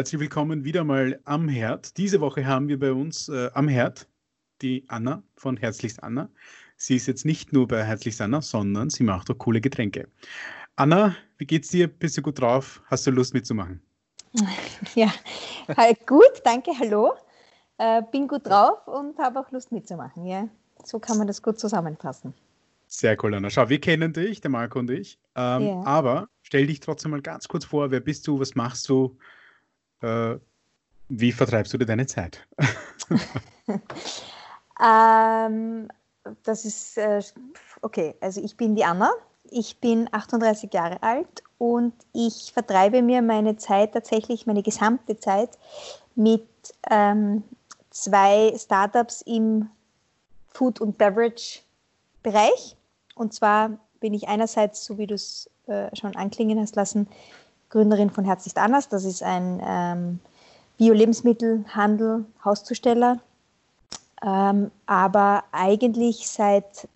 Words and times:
Herzlich 0.00 0.18
willkommen 0.22 0.64
wieder 0.64 0.82
mal 0.82 1.20
am 1.26 1.46
Herd. 1.46 1.98
Diese 1.98 2.22
Woche 2.22 2.46
haben 2.46 2.68
wir 2.68 2.78
bei 2.78 2.90
uns 2.90 3.28
äh, 3.28 3.50
am 3.52 3.68
Herd 3.68 4.08
die 4.62 4.82
Anna 4.88 5.22
von 5.36 5.58
Herzlichst 5.58 6.02
Anna. 6.02 6.30
Sie 6.78 6.96
ist 6.96 7.06
jetzt 7.06 7.26
nicht 7.26 7.52
nur 7.52 7.68
bei 7.68 7.84
Herzlichst 7.84 8.22
Anna, 8.22 8.40
sondern 8.40 8.88
sie 8.88 9.02
macht 9.02 9.30
auch 9.30 9.36
coole 9.36 9.60
Getränke. 9.60 10.08
Anna, 10.76 11.14
wie 11.36 11.44
geht's 11.44 11.68
dir? 11.68 11.86
Bist 11.86 12.16
du 12.16 12.22
gut 12.22 12.40
drauf? 12.40 12.80
Hast 12.86 13.06
du 13.06 13.10
Lust 13.10 13.34
mitzumachen? 13.34 13.82
Ja, 14.94 15.12
gut, 16.06 16.40
danke, 16.44 16.70
hallo. 16.78 17.12
Äh, 17.76 18.00
bin 18.10 18.26
gut 18.26 18.46
drauf 18.46 18.88
und 18.88 19.18
habe 19.18 19.38
auch 19.38 19.50
Lust 19.50 19.70
mitzumachen. 19.70 20.24
Ja, 20.24 20.48
so 20.82 20.98
kann 20.98 21.18
man 21.18 21.26
das 21.26 21.42
gut 21.42 21.60
zusammenfassen. 21.60 22.32
Sehr 22.86 23.22
cool, 23.22 23.34
Anna. 23.34 23.50
Schau, 23.50 23.68
wir 23.68 23.82
kennen 23.82 24.14
dich, 24.14 24.40
der 24.40 24.50
Marco 24.50 24.78
und 24.78 24.88
ich. 24.90 25.18
Ähm, 25.34 25.62
ja. 25.62 25.82
Aber 25.84 26.28
stell 26.40 26.66
dich 26.68 26.80
trotzdem 26.80 27.10
mal 27.10 27.20
ganz 27.20 27.48
kurz 27.48 27.66
vor. 27.66 27.90
Wer 27.90 28.00
bist 28.00 28.26
du? 28.26 28.40
Was 28.40 28.54
machst 28.54 28.88
du? 28.88 29.18
Äh, 30.02 30.36
wie 31.08 31.32
vertreibst 31.32 31.72
du 31.72 31.78
dir 31.78 31.86
deine 31.86 32.06
Zeit? 32.06 32.46
ähm, 34.82 35.88
das 36.44 36.64
ist 36.64 36.96
äh, 36.98 37.22
okay. 37.82 38.14
Also 38.20 38.42
ich 38.42 38.56
bin 38.56 38.74
die 38.76 38.84
Anna. 38.84 39.10
Ich 39.50 39.80
bin 39.80 40.08
38 40.12 40.72
Jahre 40.72 41.02
alt 41.02 41.42
und 41.58 41.92
ich 42.12 42.52
vertreibe 42.52 43.02
mir 43.02 43.20
meine 43.20 43.56
Zeit 43.56 43.92
tatsächlich, 43.92 44.46
meine 44.46 44.62
gesamte 44.62 45.16
Zeit 45.18 45.50
mit 46.14 46.46
ähm, 46.88 47.42
zwei 47.90 48.54
Startups 48.56 49.22
im 49.22 49.68
Food- 50.46 50.80
und 50.80 50.98
Beverage-Bereich. 50.98 52.76
Und 53.16 53.34
zwar 53.34 53.78
bin 53.98 54.14
ich 54.14 54.28
einerseits, 54.28 54.84
so 54.84 54.98
wie 54.98 55.06
du 55.08 55.14
es 55.14 55.50
äh, 55.66 55.94
schon 55.96 56.14
anklingen 56.16 56.60
hast 56.60 56.76
lassen, 56.76 57.08
Gründerin 57.70 58.10
von 58.10 58.24
Herzlichst 58.24 58.58
anders. 58.58 58.88
Das 58.88 59.04
ist 59.04 59.22
ein 59.22 59.62
ähm, 59.64 60.20
Bio-Lebensmittelhandel, 60.76 62.24
Hauszusteller. 62.44 63.18
Ähm, 64.22 64.70
aber 64.86 65.44
eigentlich 65.52 66.28
seit 66.28 66.88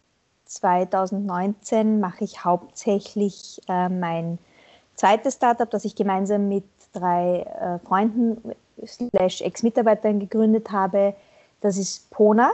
2019 0.46 2.00
mache 2.00 2.24
ich 2.24 2.44
hauptsächlich 2.44 3.60
äh, 3.68 3.88
mein 3.88 4.38
zweites 4.94 5.34
Startup, 5.34 5.70
das 5.70 5.84
ich 5.84 5.94
gemeinsam 5.94 6.48
mit 6.48 6.64
drei 6.92 7.40
äh, 7.40 7.78
Freunden 7.86 8.54
slash 8.86 9.40
Ex-Mitarbeitern 9.40 10.20
gegründet 10.20 10.70
habe. 10.70 11.14
Das 11.60 11.76
ist 11.76 12.10
Pona. 12.10 12.52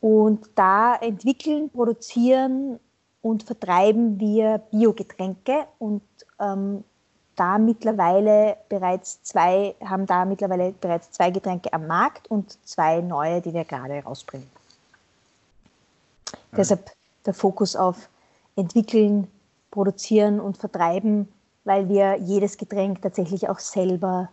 Und 0.00 0.48
da 0.54 0.96
entwickeln, 0.96 1.70
produzieren 1.70 2.78
und 3.22 3.42
vertreiben 3.42 4.20
wir 4.20 4.58
Biogetränke 4.70 5.66
und 5.78 6.02
ähm, 6.38 6.84
da 7.36 7.58
mittlerweile 7.58 8.56
bereits 8.68 9.22
zwei, 9.22 9.74
haben 9.84 10.06
da 10.06 10.24
mittlerweile 10.24 10.72
bereits 10.72 11.10
zwei 11.10 11.30
Getränke 11.30 11.72
am 11.72 11.86
Markt 11.86 12.30
und 12.30 12.58
zwei 12.66 13.00
neue, 13.00 13.40
die 13.40 13.52
wir 13.52 13.64
gerade 13.64 14.02
rausbringen. 14.02 14.48
Ja. 16.32 16.58
Deshalb 16.58 16.90
der 17.24 17.34
Fokus 17.34 17.76
auf 17.76 18.08
entwickeln, 18.56 19.28
produzieren 19.70 20.40
und 20.40 20.56
vertreiben, 20.56 21.28
weil 21.64 21.88
wir 21.88 22.16
jedes 22.16 22.56
Getränk 22.56 23.02
tatsächlich 23.02 23.48
auch 23.48 23.58
selber 23.58 24.30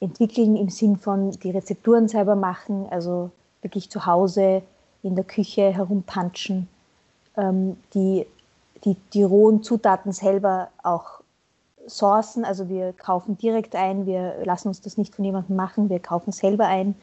entwickeln 0.00 0.56
im 0.56 0.70
Sinn 0.70 0.96
von 0.96 1.30
die 1.30 1.50
Rezepturen 1.50 2.08
selber 2.08 2.34
machen, 2.34 2.88
also 2.90 3.30
wirklich 3.62 3.90
zu 3.90 4.06
Hause 4.06 4.62
in 5.02 5.14
der 5.14 5.24
Küche 5.24 5.72
herumpanschen, 5.72 6.68
ähm, 7.36 7.76
die, 7.94 8.26
die, 8.84 8.96
die 9.12 9.22
rohen 9.22 9.62
Zutaten 9.62 10.12
selber 10.12 10.68
auch 10.82 11.19
sourcen. 11.90 12.44
Also 12.44 12.68
wir 12.68 12.92
kaufen 12.94 13.36
direkt 13.36 13.74
ein, 13.74 14.06
wir 14.06 14.36
lassen 14.44 14.68
uns 14.68 14.80
das 14.80 14.96
nicht 14.96 15.14
von 15.14 15.24
jemandem 15.24 15.56
machen, 15.56 15.90
wir 15.90 16.00
kaufen 16.00 16.32
selber 16.32 16.66
ein 16.66 16.94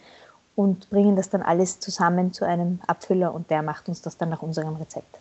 und 0.55 0.89
bringen 0.89 1.15
das 1.15 1.29
dann 1.29 1.43
alles 1.43 1.79
zusammen 1.79 2.33
zu 2.33 2.45
einem 2.45 2.79
Abfüller 2.87 3.33
und 3.33 3.49
der 3.49 3.61
macht 3.61 3.87
uns 3.87 4.01
das 4.01 4.17
dann 4.17 4.29
nach 4.29 4.41
unserem 4.41 4.75
Rezept. 4.75 5.19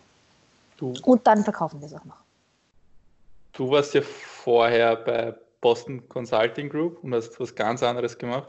Du, 0.78 0.94
und 1.04 1.26
dann 1.26 1.44
verkaufen 1.44 1.80
wir 1.80 1.86
es 1.86 1.94
auch 1.94 2.04
noch. 2.04 2.16
Du 3.52 3.70
warst 3.70 3.94
ja 3.94 4.02
vorher 4.02 4.96
bei 4.96 5.34
Boston 5.60 6.06
Consulting 6.08 6.68
Group 6.68 7.02
und 7.02 7.14
hast 7.14 7.38
was 7.40 7.54
ganz 7.54 7.82
anderes 7.82 8.16
gemacht. 8.16 8.48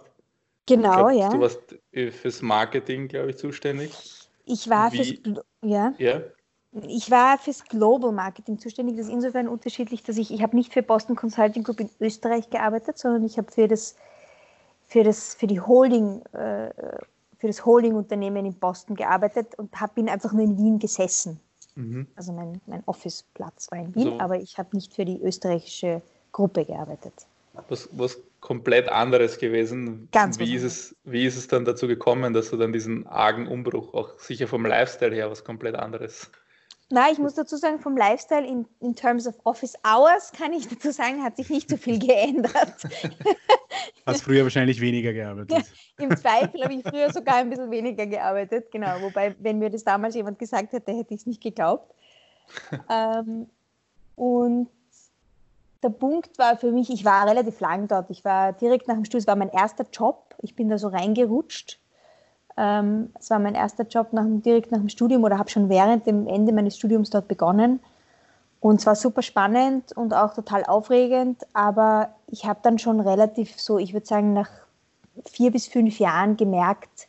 Genau, 0.65 1.07
glaub, 1.07 1.11
ja. 1.11 1.29
Du 1.29 1.39
warst 1.39 1.75
fürs 1.91 2.41
Marketing, 2.41 3.07
glaube 3.07 3.31
ich, 3.31 3.37
zuständig. 3.37 3.91
Ich 4.45 4.69
war 4.69 4.91
Wie, 4.91 4.97
fürs 4.97 5.43
ja. 5.61 5.93
ja. 5.97 6.21
Ich 6.87 7.09
war 7.09 7.37
fürs 7.37 7.63
Global 7.63 8.11
Marketing 8.11 8.59
zuständig. 8.59 8.97
Das 8.97 9.07
ist 9.07 9.11
insofern 9.11 9.47
unterschiedlich, 9.47 10.03
dass 10.03 10.17
ich, 10.17 10.31
ich 10.31 10.41
habe 10.41 10.55
nicht 10.55 10.73
für 10.73 10.83
Boston 10.83 11.15
Consulting 11.15 11.63
Group 11.63 11.79
in 11.79 11.89
Österreich 11.99 12.49
gearbeitet, 12.49 12.97
sondern 12.97 13.25
ich 13.25 13.37
habe 13.37 13.51
für 13.51 13.67
das, 13.67 13.95
für 14.87 15.03
das, 15.03 15.33
für 15.35 15.47
die 15.47 15.59
Holding, 15.59 16.21
äh, 16.33 16.71
für 17.37 17.47
das 17.47 17.65
Holding-Unternehmen 17.65 18.45
in 18.45 18.53
Boston 18.53 18.95
gearbeitet 18.95 19.55
und 19.57 19.79
habe 19.79 19.93
bin 19.95 20.09
einfach 20.09 20.33
nur 20.33 20.43
in 20.43 20.57
Wien 20.57 20.79
gesessen. 20.79 21.39
Mhm. 21.75 22.07
Also 22.15 22.33
mein, 22.33 22.59
mein 22.65 22.83
Office-Platz 22.85 23.71
war 23.71 23.79
in 23.79 23.95
Wien, 23.95 24.03
so. 24.03 24.19
aber 24.19 24.39
ich 24.39 24.57
habe 24.57 24.75
nicht 24.75 24.93
für 24.93 25.05
die 25.05 25.21
österreichische 25.21 26.01
Gruppe 26.31 26.65
gearbeitet. 26.65 27.13
Was, 27.69 27.89
was 27.91 28.19
komplett 28.39 28.87
anderes 28.89 29.39
gewesen. 29.39 30.07
Ganz 30.11 30.39
wie 30.39 30.53
ist, 30.55 30.63
es, 30.63 30.95
wie 31.03 31.25
ist 31.25 31.37
es 31.37 31.47
dann 31.47 31.65
dazu 31.65 31.87
gekommen, 31.87 32.33
dass 32.33 32.51
du 32.51 32.57
dann 32.57 32.71
diesen 32.71 33.07
argen 33.07 33.47
Umbruch, 33.47 33.93
auch 33.93 34.17
sicher 34.19 34.47
vom 34.47 34.65
Lifestyle 34.65 35.13
her, 35.13 35.29
was 35.29 35.43
komplett 35.43 35.75
anderes? 35.75 36.29
Na, 36.89 37.11
ich 37.11 37.17
muss 37.17 37.33
dazu 37.33 37.57
sagen, 37.57 37.79
vom 37.79 37.97
Lifestyle 37.97 38.47
in, 38.47 38.65
in 38.79 38.95
terms 38.95 39.27
of 39.27 39.35
Office 39.43 39.75
Hours 39.83 40.31
kann 40.31 40.53
ich 40.53 40.69
dazu 40.69 40.91
sagen, 40.91 41.21
hat 41.21 41.35
sich 41.35 41.49
nicht 41.49 41.69
so 41.69 41.75
viel 41.75 41.99
geändert. 42.05 42.75
Hast 44.05 44.23
früher 44.23 44.43
wahrscheinlich 44.43 44.79
weniger 44.79 45.11
gearbeitet. 45.11 45.65
Im 45.97 46.15
Zweifel 46.15 46.63
habe 46.63 46.75
ich 46.75 46.83
früher 46.83 47.11
sogar 47.11 47.35
ein 47.37 47.49
bisschen 47.49 47.71
weniger 47.71 48.05
gearbeitet, 48.05 48.71
genau. 48.71 49.01
Wobei, 49.01 49.35
wenn 49.39 49.59
mir 49.59 49.69
das 49.69 49.83
damals 49.83 50.15
jemand 50.15 50.39
gesagt 50.39 50.71
hätte, 50.71 50.93
hätte 50.93 51.13
ich 51.13 51.21
es 51.21 51.25
nicht 51.25 51.43
geglaubt. 51.43 51.93
ähm, 52.89 53.49
und 54.15 54.69
der 55.83 55.89
Punkt 55.89 56.37
war 56.39 56.57
für 56.57 56.71
mich, 56.71 56.89
ich 56.89 57.03
war 57.03 57.27
relativ 57.27 57.59
lang 57.59 57.87
dort. 57.89 58.09
Ich 58.09 58.23
war 58.23 58.53
direkt 58.53 58.87
nach 58.87 58.95
dem 58.95 59.03
Studium, 59.03 59.19
es 59.19 59.27
war 59.27 59.35
mein 59.35 59.49
erster 59.49 59.85
Job. 59.91 60.35
Ich 60.41 60.55
bin 60.55 60.69
da 60.69 60.77
so 60.77 60.87
reingerutscht. 60.87 61.79
Ähm, 62.57 63.11
es 63.19 63.29
war 63.29 63.39
mein 63.39 63.55
erster 63.55 63.85
Job 63.85 64.13
nach, 64.13 64.25
direkt 64.27 64.71
nach 64.71 64.79
dem 64.79 64.89
Studium 64.89 65.23
oder 65.23 65.37
habe 65.37 65.49
schon 65.49 65.69
während 65.69 66.07
dem 66.07 66.27
Ende 66.27 66.51
meines 66.51 66.77
Studiums 66.77 67.09
dort 67.09 67.27
begonnen. 67.27 67.79
Und 68.59 68.79
es 68.79 68.85
war 68.85 68.95
super 68.95 69.21
spannend 69.21 69.95
und 69.95 70.13
auch 70.13 70.33
total 70.33 70.65
aufregend, 70.65 71.45
aber 71.53 72.09
ich 72.27 72.45
habe 72.45 72.59
dann 72.63 72.79
schon 72.79 72.99
relativ 72.99 73.59
so, 73.61 73.77
ich 73.77 73.93
würde 73.93 74.07
sagen, 74.07 74.33
nach 74.33 74.49
vier 75.25 75.51
bis 75.51 75.67
fünf 75.67 75.99
Jahren 75.99 76.37
gemerkt, 76.37 77.07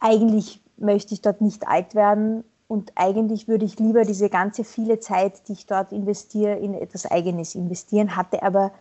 eigentlich 0.00 0.60
möchte 0.76 1.14
ich 1.14 1.22
dort 1.22 1.40
nicht 1.40 1.68
alt 1.68 1.94
werden 1.94 2.42
und 2.66 2.92
eigentlich 2.96 3.46
würde 3.46 3.64
ich 3.64 3.78
lieber 3.78 4.02
diese 4.04 4.28
ganze 4.28 4.64
viele 4.64 4.98
Zeit, 4.98 5.48
die 5.48 5.52
ich 5.52 5.66
dort 5.66 5.92
investiere, 5.92 6.56
in 6.56 6.74
etwas 6.74 7.06
Eigenes 7.06 7.54
investieren, 7.54 8.16
hatte 8.16 8.42
aber 8.42 8.72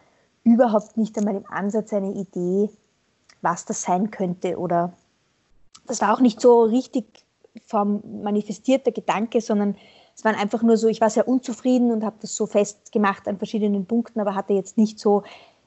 überhaupt 0.44 0.98
nicht 0.98 1.18
einmal 1.18 1.36
im 1.36 1.46
Ansatz 1.50 1.94
eine 1.94 2.12
Idee, 2.14 2.70
was 3.42 3.66
das 3.66 3.84
sein 3.84 4.10
könnte. 4.10 4.58
Oder 4.58 4.94
das 5.86 6.02
war 6.02 6.14
auch 6.14 6.20
nicht 6.20 6.42
so 6.42 6.64
richtig 6.64 7.06
vom 7.66 8.02
manifestierter 8.24 8.92
Gedanke, 8.92 9.42
sondern 9.42 9.76
es 10.16 10.24
waren 10.24 10.36
einfach 10.36 10.62
nur 10.62 10.78
so, 10.78 10.88
ich 10.88 11.02
war 11.02 11.10
sehr 11.10 11.28
unzufrieden 11.28 11.92
und 11.92 12.04
habe 12.04 12.18
das 12.22 12.36
so 12.36 12.46
festgemacht 12.46 13.28
an 13.28 13.38
verschiedenen 13.38 13.86
Punkten, 13.86 14.20
aber 14.20 14.36
hatte 14.36 14.54
jetzt 14.54 14.78
nicht 14.78 15.00
so, 15.00 15.24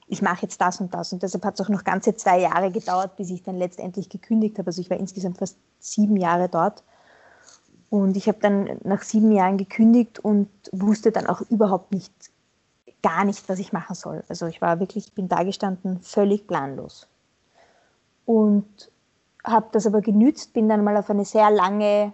ich 0.09 0.23
mache 0.23 0.43
jetzt 0.43 0.61
das 0.61 0.81
und 0.81 0.95
das. 0.95 1.13
Und 1.13 1.23
deshalb 1.23 1.45
hat 1.45 1.59
es 1.59 1.67
auch 1.67 1.69
noch 1.69 1.83
ganze 1.83 2.15
zwei 2.15 2.41
Jahre 2.41 2.71
gedauert, 2.71 3.17
bis 3.17 3.31
ich 3.31 3.43
dann 3.43 3.57
letztendlich 3.57 4.09
gekündigt 4.09 4.59
habe. 4.59 4.69
Also 4.69 4.81
ich 4.81 4.91
war 4.91 4.99
insgesamt 4.99 5.39
fast 5.39 5.59
sieben 5.81 6.17
Jahre 6.17 6.49
dort. 6.49 6.85
Und 7.91 8.17
ich 8.17 8.29
habe 8.29 8.39
dann 8.41 8.79
nach 8.85 9.03
sieben 9.03 9.33
Jahren 9.33 9.59
gekündigt 9.59 10.19
und 10.21 10.49
wusste 10.73 11.13
dann 11.13 11.27
auch 11.27 11.41
überhaupt 11.51 11.93
nicht, 11.93 12.13
gar 13.03 13.25
nicht, 13.25 13.49
was 13.49 13.59
ich 13.59 13.73
machen 13.73 13.95
soll. 13.95 14.25
Also 14.29 14.47
ich 14.47 14.61
war 14.61 14.81
wirklich, 14.81 15.13
bin 15.13 15.29
da 15.29 15.45
gestanden, 15.45 16.01
völlig 16.01 16.47
planlos. 16.47 17.07
Und 18.25 18.91
habe 19.47 19.69
das 19.73 19.87
aber 19.87 20.01
genützt, 20.01 20.53
bin 20.53 20.69
dann 20.69 20.85
mal 20.85 20.97
auf 20.97 21.09
eine 21.09 21.25
sehr 21.25 21.51
lange, 21.51 22.13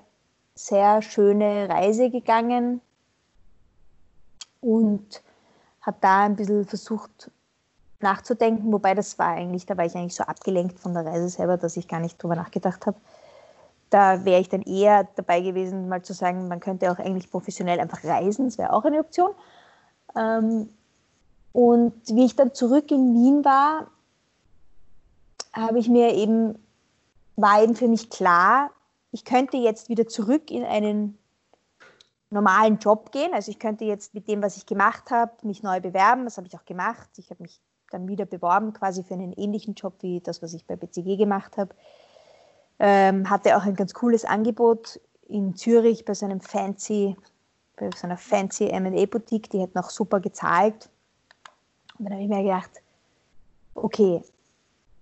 sehr 0.55 1.03
schöne 1.03 1.69
Reise 1.69 2.11
gegangen 2.11 2.81
und 4.61 5.23
habe 5.81 5.97
da 6.01 6.25
ein 6.25 6.37
bisschen 6.37 6.65
versucht 6.65 7.31
nachzudenken, 8.01 8.73
wobei 8.73 8.95
das 8.95 9.19
war 9.19 9.29
eigentlich, 9.29 9.67
da 9.67 9.77
war 9.77 9.87
ich 9.87 9.95
eigentlich 9.95 10.15
so 10.15 10.25
abgelenkt 10.25 10.79
von 10.79 10.95
der 10.95 11.07
Reise 11.07 11.29
selber, 11.29 11.57
dass 11.57 11.77
ich 11.77 11.89
gar 11.89 12.01
nicht 12.01 12.23
drüber 12.23 12.37
nachgedacht 12.37 12.87
habe 12.87 12.99
da 13.93 14.25
wäre 14.25 14.41
ich 14.41 14.49
dann 14.49 14.63
eher 14.63 15.07
dabei 15.17 15.43
gewesen, 15.43 15.89
mal 15.89 16.03
zu 16.03 16.15
sagen, 16.15 16.49
man 16.49 16.61
könnte 16.61 16.91
auch 16.91 16.99
eigentlich 16.99 17.31
professionell 17.31 17.79
einfach 17.79 18.03
reisen, 18.03 18.47
das 18.47 18.57
wäre 18.57 18.73
auch 18.73 18.85
eine 18.85 19.01
Option. 19.01 19.31
Ähm, 20.17 20.71
und 21.53 21.93
wie 22.09 22.25
ich 22.25 22.35
dann 22.35 22.55
zurück 22.55 22.91
in 22.91 23.13
Wien 23.13 23.45
war, 23.45 23.89
habe 25.53 25.79
ich 25.79 25.91
mir 25.91 26.15
eben, 26.15 26.59
war 27.37 27.63
eben 27.63 27.75
für 27.75 27.89
mich 27.89 28.11
klar, 28.11 28.71
ich 29.11 29.25
könnte 29.25 29.57
jetzt 29.57 29.89
wieder 29.89 30.07
zurück 30.07 30.51
in 30.51 30.65
einen 30.65 31.19
normalen 32.31 32.79
Job 32.79 33.13
gehen. 33.13 33.33
Also 33.35 33.51
ich 33.51 33.59
könnte 33.59 33.85
jetzt 33.85 34.15
mit 34.15 34.27
dem, 34.27 34.43
was 34.43 34.57
ich 34.57 34.67
gemacht 34.67 35.11
habe, 35.11 35.33
mich 35.43 35.63
neu 35.63 35.81
bewerben. 35.81 36.25
Das 36.25 36.39
habe 36.39 36.47
ich 36.47 36.57
auch 36.57 36.65
gemacht. 36.65 37.09
Ich 37.19 37.31
habe 37.31 37.43
mich 37.43 37.61
dann 37.91 38.09
wieder 38.09 38.25
beworben, 38.25 38.73
quasi 38.73 39.03
für 39.05 39.15
einen 39.15 39.33
ähnlichen 39.35 39.75
Job 39.75 39.95
wie 40.01 40.21
das, 40.21 40.43
was 40.43 40.55
ich 40.55 40.65
bei 40.65 40.77
BCG 40.77 41.17
gemacht 41.17 41.59
habe. 41.59 41.75
Ähm, 42.79 43.29
hatte 43.29 43.57
auch 43.57 43.65
ein 43.65 43.77
ganz 43.77 43.93
cooles 43.93 44.25
Angebot 44.25 44.99
in 45.29 45.55
Zürich 45.55 46.05
bei 46.05 46.15
so 46.15 46.25
einem 46.25 46.41
fancy, 46.41 47.17
bei 47.77 47.91
so 47.95 48.07
einer 48.07 48.17
fancy 48.17 48.69
M&A-Boutique, 48.69 49.51
die 49.51 49.61
hätten 49.61 49.79
auch 49.79 49.91
super 49.91 50.21
gezahlt. 50.21 50.89
Und 51.99 52.07
dann 52.07 52.15
habe 52.15 52.23
ich 52.23 52.29
mir 52.29 52.43
gedacht, 52.43 52.71
okay, 53.75 54.23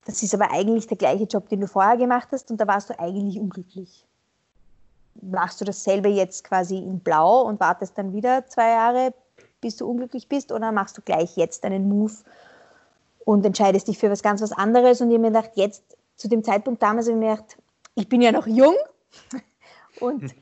das 0.05 0.23
ist 0.23 0.35
aber 0.35 0.51
eigentlich 0.51 0.87
der 0.87 0.97
gleiche 0.97 1.25
Job, 1.25 1.49
den 1.49 1.61
du 1.61 1.67
vorher 1.67 1.97
gemacht 1.97 2.29
hast 2.33 2.51
und 2.51 2.61
da 2.61 2.67
warst 2.67 2.91
du 2.91 2.99
eigentlich 2.99 3.39
unglücklich. 3.39 4.07
Machst 5.21 5.61
du 5.61 5.65
dasselbe 5.65 6.09
jetzt 6.09 6.45
quasi 6.45 6.79
in 6.79 7.01
Blau 7.01 7.43
und 7.43 7.61
wartest 7.61 7.99
dann 7.99 8.13
wieder 8.13 8.47
zwei 8.47 8.71
Jahre, 8.71 9.13
bis 9.61 9.77
du 9.77 9.87
unglücklich 9.87 10.29
bist, 10.29 10.53
oder 10.53 10.73
machst 10.73 10.97
du 10.97 11.03
gleich 11.03 11.37
jetzt 11.37 11.65
einen 11.65 11.89
Move 11.89 12.15
und 13.25 13.45
entscheidest 13.45 13.89
dich 13.89 13.99
für 13.99 14.11
was 14.11 14.23
ganz 14.23 14.41
was 14.41 14.53
anderes? 14.53 15.01
Und 15.01 15.11
ich 15.11 15.15
habe 15.15 15.31
mir 15.31 15.39
gedacht, 15.39 15.53
jetzt 15.55 15.83
zu 16.17 16.29
dem 16.29 16.43
Zeitpunkt 16.43 16.83
damals 16.83 17.07
habe 17.07 17.17
ich 17.17 17.21
mir 17.21 17.35
gedacht, 17.35 17.57
ich 17.95 18.09
bin 18.09 18.23
ja 18.23 18.33
noch 18.33 18.47
jung 18.47 18.75
und, 20.01 20.35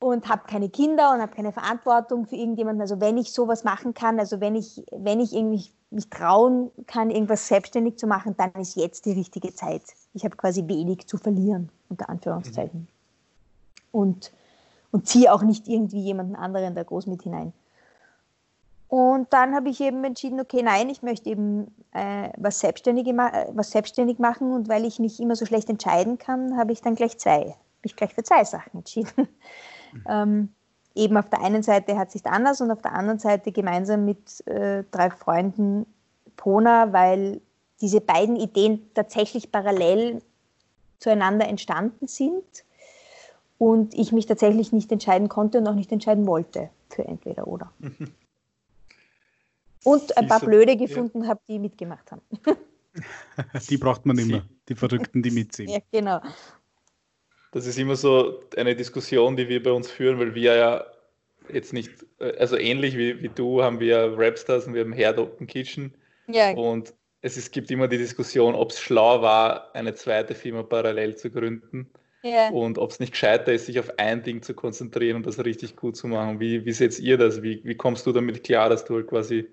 und 0.00 0.28
habe 0.28 0.42
keine 0.46 0.70
Kinder 0.70 1.12
und 1.12 1.20
habe 1.20 1.34
keine 1.34 1.52
Verantwortung 1.52 2.26
für 2.26 2.34
irgendjemanden. 2.34 2.80
Also 2.80 3.00
wenn 3.00 3.18
ich 3.18 3.32
sowas 3.32 3.64
machen 3.64 3.94
kann, 3.94 4.18
also 4.18 4.40
wenn 4.40 4.56
ich, 4.56 4.82
wenn 4.90 5.20
ich 5.20 5.34
irgendwie 5.34 5.70
mich 5.90 6.08
trauen 6.08 6.70
kann, 6.86 7.10
irgendwas 7.10 7.46
selbstständig 7.46 7.98
zu 7.98 8.06
machen, 8.06 8.34
dann 8.36 8.52
ist 8.54 8.76
jetzt 8.76 9.04
die 9.06 9.12
richtige 9.12 9.54
Zeit. 9.54 9.82
Ich 10.14 10.24
habe 10.24 10.36
quasi 10.36 10.66
wenig 10.66 11.06
zu 11.06 11.18
verlieren, 11.18 11.68
unter 11.88 12.08
Anführungszeichen. 12.08 12.80
Mhm. 12.80 12.86
Und, 13.92 14.32
und 14.92 15.06
ziehe 15.06 15.32
auch 15.32 15.42
nicht 15.42 15.68
irgendwie 15.68 16.00
jemanden 16.00 16.36
anderen 16.36 16.74
da 16.74 16.82
groß 16.82 17.06
mit 17.06 17.22
hinein. 17.22 17.52
Und 18.88 19.32
dann 19.32 19.54
habe 19.54 19.68
ich 19.68 19.80
eben 19.80 20.02
entschieden, 20.02 20.40
okay, 20.40 20.62
nein, 20.62 20.88
ich 20.88 21.02
möchte 21.02 21.28
eben 21.28 21.72
äh, 21.92 22.30
was, 22.36 22.58
selbstständig, 22.60 23.06
äh, 23.06 23.46
was 23.52 23.70
selbstständig 23.70 24.18
machen 24.18 24.52
und 24.52 24.68
weil 24.68 24.84
ich 24.84 24.98
mich 24.98 25.20
immer 25.20 25.36
so 25.36 25.44
schlecht 25.44 25.68
entscheiden 25.68 26.18
kann, 26.18 26.56
habe 26.56 26.72
ich 26.72 26.80
dann 26.80 26.94
gleich 26.94 27.18
zwei, 27.18 27.54
mich 27.82 27.94
gleich 27.94 28.14
für 28.14 28.24
zwei 28.24 28.44
Sachen 28.44 28.78
entschieden. 28.78 29.28
Ähm, 30.08 30.50
eben 30.94 31.16
auf 31.16 31.28
der 31.28 31.42
einen 31.42 31.62
Seite 31.62 31.98
hat 31.98 32.10
sich 32.10 32.24
anders 32.26 32.60
und 32.60 32.70
auf 32.70 32.82
der 32.82 32.94
anderen 32.94 33.18
Seite 33.18 33.52
gemeinsam 33.52 34.04
mit 34.04 34.46
äh, 34.46 34.84
drei 34.90 35.10
Freunden 35.10 35.86
Pona, 36.36 36.92
weil 36.92 37.40
diese 37.80 38.00
beiden 38.00 38.36
Ideen 38.36 38.90
tatsächlich 38.94 39.52
parallel 39.52 40.22
zueinander 40.98 41.48
entstanden 41.48 42.06
sind 42.06 42.44
und 43.58 43.94
ich 43.94 44.12
mich 44.12 44.26
tatsächlich 44.26 44.72
nicht 44.72 44.90
entscheiden 44.92 45.28
konnte 45.28 45.58
und 45.58 45.68
auch 45.68 45.74
nicht 45.74 45.92
entscheiden 45.92 46.26
wollte 46.26 46.70
für 46.88 47.04
entweder 47.04 47.46
oder. 47.46 47.72
Und 49.82 50.16
ein 50.18 50.28
paar 50.28 50.40
Blöde 50.40 50.76
gefunden 50.76 51.22
ja. 51.22 51.28
habe, 51.28 51.40
die 51.48 51.58
mitgemacht 51.58 52.12
haben. 52.12 52.20
die 53.70 53.78
braucht 53.78 54.04
man 54.04 54.18
immer, 54.18 54.44
die 54.68 54.74
Verrückten, 54.74 55.22
die 55.22 55.30
mitziehen. 55.30 55.70
Ja, 55.70 55.78
genau. 55.90 56.20
Das 57.52 57.66
ist 57.66 57.78
immer 57.78 57.96
so 57.96 58.40
eine 58.56 58.76
Diskussion, 58.76 59.36
die 59.36 59.48
wir 59.48 59.62
bei 59.62 59.72
uns 59.72 59.90
führen, 59.90 60.18
weil 60.18 60.34
wir 60.34 60.54
ja 60.54 60.84
jetzt 61.52 61.72
nicht, 61.72 61.90
also 62.38 62.56
ähnlich 62.56 62.96
wie, 62.96 63.22
wie 63.22 63.28
du, 63.28 63.62
haben 63.62 63.80
wir 63.80 64.14
Rapstars 64.16 64.66
und 64.66 64.74
wir 64.74 64.82
haben 64.82 64.92
Herd 64.92 65.18
Open 65.18 65.46
Kitchen. 65.46 65.94
Ja. 66.28 66.52
Und 66.52 66.94
es 67.22 67.36
ist, 67.36 67.52
gibt 67.52 67.70
immer 67.70 67.88
die 67.88 67.98
Diskussion, 67.98 68.54
ob 68.54 68.70
es 68.70 68.80
schlau 68.80 69.20
war, 69.20 69.74
eine 69.74 69.94
zweite 69.94 70.34
Firma 70.34 70.62
parallel 70.62 71.16
zu 71.16 71.30
gründen. 71.30 71.90
Ja. 72.22 72.50
Und 72.50 72.78
ob 72.78 72.90
es 72.90 73.00
nicht 73.00 73.12
gescheiter 73.12 73.52
ist, 73.52 73.66
sich 73.66 73.80
auf 73.80 73.98
ein 73.98 74.22
Ding 74.22 74.42
zu 74.42 74.54
konzentrieren 74.54 75.16
und 75.16 75.26
das 75.26 75.42
richtig 75.44 75.74
gut 75.74 75.96
zu 75.96 76.06
machen. 76.06 76.38
Wie, 76.38 76.64
wie 76.64 76.72
seht 76.72 76.98
ihr 77.00 77.18
das? 77.18 77.42
Wie, 77.42 77.60
wie 77.64 77.74
kommst 77.74 78.06
du 78.06 78.12
damit 78.12 78.44
klar, 78.44 78.68
dass 78.68 78.84
du 78.84 78.94
halt 78.94 79.08
quasi 79.08 79.48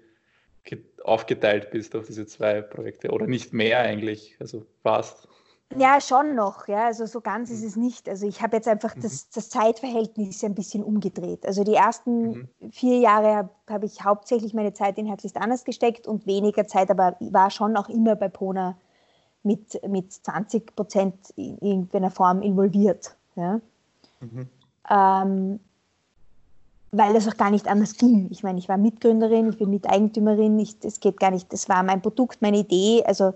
aufgeteilt 1.08 1.72
bist 1.72 1.96
auf 1.96 2.06
diese 2.06 2.26
zwei 2.26 2.62
Projekte 2.62 3.10
oder 3.12 3.28
nicht 3.28 3.54
mehr 3.54 3.80
eigentlich, 3.80 4.36
also 4.40 4.66
fast. 4.84 5.28
Ja, 5.76 6.00
schon 6.00 6.36
noch. 6.36 6.68
Ja. 6.68 6.86
Also 6.86 7.06
so 7.06 7.22
ganz 7.22 7.50
ist 7.50 7.62
mhm. 7.62 7.68
es 7.68 7.76
nicht. 7.76 8.10
Also 8.10 8.28
ich 8.28 8.42
habe 8.42 8.56
jetzt 8.56 8.68
einfach 8.68 8.96
mhm. 8.96 9.02
das, 9.02 9.30
das, 9.30 9.50
Zeitverhältnis 9.50 10.44
ein 10.44 10.56
bisschen 10.56 10.84
umgedreht. 10.84 11.46
Also 11.46 11.64
die 11.64 11.76
ersten 11.76 12.30
mhm. 12.30 12.72
vier 12.72 13.00
Jahre 13.00 13.36
habe 13.36 13.50
hab 13.68 13.84
ich 13.84 14.04
hauptsächlich 14.04 14.54
meine 14.54 14.74
Zeit 14.74 14.98
in 14.98 15.06
Herzlichst 15.06 15.38
anders 15.38 15.66
gesteckt 15.66 16.08
und 16.08 16.26
weniger 16.26 16.68
Zeit, 16.68 16.90
aber 16.90 17.18
war 17.20 17.50
schon 17.52 17.76
auch 17.76 17.90
immer 17.90 18.16
bei 18.16 18.30
Pona 18.30 18.78
mit, 19.44 19.82
mit 19.88 20.14
20 20.14 20.76
Prozent 20.76 21.32
in 21.36 21.58
irgendeiner 21.60 22.12
Form 22.12 22.42
involviert. 22.42 23.16
Ja. 23.36 23.60
Mhm. 24.22 24.48
Ähm, 24.90 25.60
weil 26.92 27.16
es 27.16 27.28
auch 27.28 27.38
gar 27.38 27.52
nicht 27.52 27.68
anders 27.68 27.98
ging. 27.98 28.28
Ich 28.32 28.44
meine, 28.44 28.60
ich 28.60 28.70
war 28.70 28.78
Mitgründerin, 28.78 29.50
ich 29.50 29.58
bin 29.58 29.70
Miteigentümerin, 29.70 30.60
es 30.60 31.00
geht 31.00 31.20
gar 31.20 31.32
nicht, 31.32 31.52
das 31.52 31.68
war 31.68 31.84
mein 31.84 32.02
Produkt, 32.02 32.42
meine 32.42 32.60
Idee, 32.60 33.04
also 33.06 33.34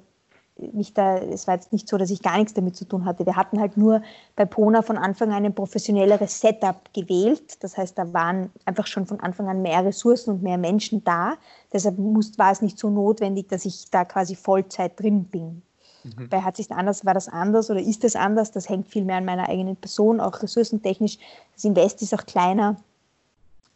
mich 0.73 0.93
da, 0.93 1.17
es 1.17 1.47
war 1.47 1.55
jetzt 1.55 1.71
nicht 1.73 1.87
so, 1.87 1.97
dass 1.97 2.09
ich 2.09 2.21
gar 2.21 2.37
nichts 2.37 2.53
damit 2.53 2.75
zu 2.75 2.85
tun 2.85 3.05
hatte. 3.05 3.25
Wir 3.25 3.35
hatten 3.35 3.59
halt 3.59 3.77
nur 3.77 4.01
bei 4.35 4.45
Pona 4.45 4.81
von 4.81 4.97
Anfang 4.97 5.31
an 5.31 5.45
ein 5.45 5.55
professionelleres 5.55 6.39
Setup 6.39 6.93
gewählt. 6.93 7.63
Das 7.63 7.77
heißt, 7.77 7.97
da 7.97 8.13
waren 8.13 8.51
einfach 8.65 8.87
schon 8.87 9.05
von 9.05 9.19
Anfang 9.19 9.47
an 9.47 9.61
mehr 9.61 9.83
Ressourcen 9.85 10.31
und 10.31 10.43
mehr 10.43 10.57
Menschen 10.57 11.03
da. 11.03 11.33
Deshalb 11.73 11.97
muss, 11.97 12.37
war 12.37 12.51
es 12.51 12.61
nicht 12.61 12.77
so 12.77 12.89
notwendig, 12.89 13.49
dass 13.49 13.65
ich 13.65 13.89
da 13.89 14.05
quasi 14.05 14.35
Vollzeit 14.35 14.99
drin 14.99 15.25
bin. 15.25 15.61
Mhm. 16.03 16.29
Bei 16.29 16.41
Hat 16.41 16.57
sich 16.57 16.71
anders 16.71 17.05
war 17.05 17.13
das 17.13 17.27
anders 17.27 17.69
oder 17.69 17.81
ist 17.81 18.03
es 18.03 18.15
anders? 18.15 18.51
Das 18.51 18.69
hängt 18.69 18.87
viel 18.87 19.05
mehr 19.05 19.17
an 19.17 19.25
meiner 19.25 19.49
eigenen 19.49 19.75
Person, 19.75 20.19
auch 20.19 20.41
ressourcentechnisch. 20.41 21.17
Das 21.53 21.63
Invest 21.63 22.01
ist 22.01 22.13
auch 22.13 22.25
kleiner. 22.25 22.77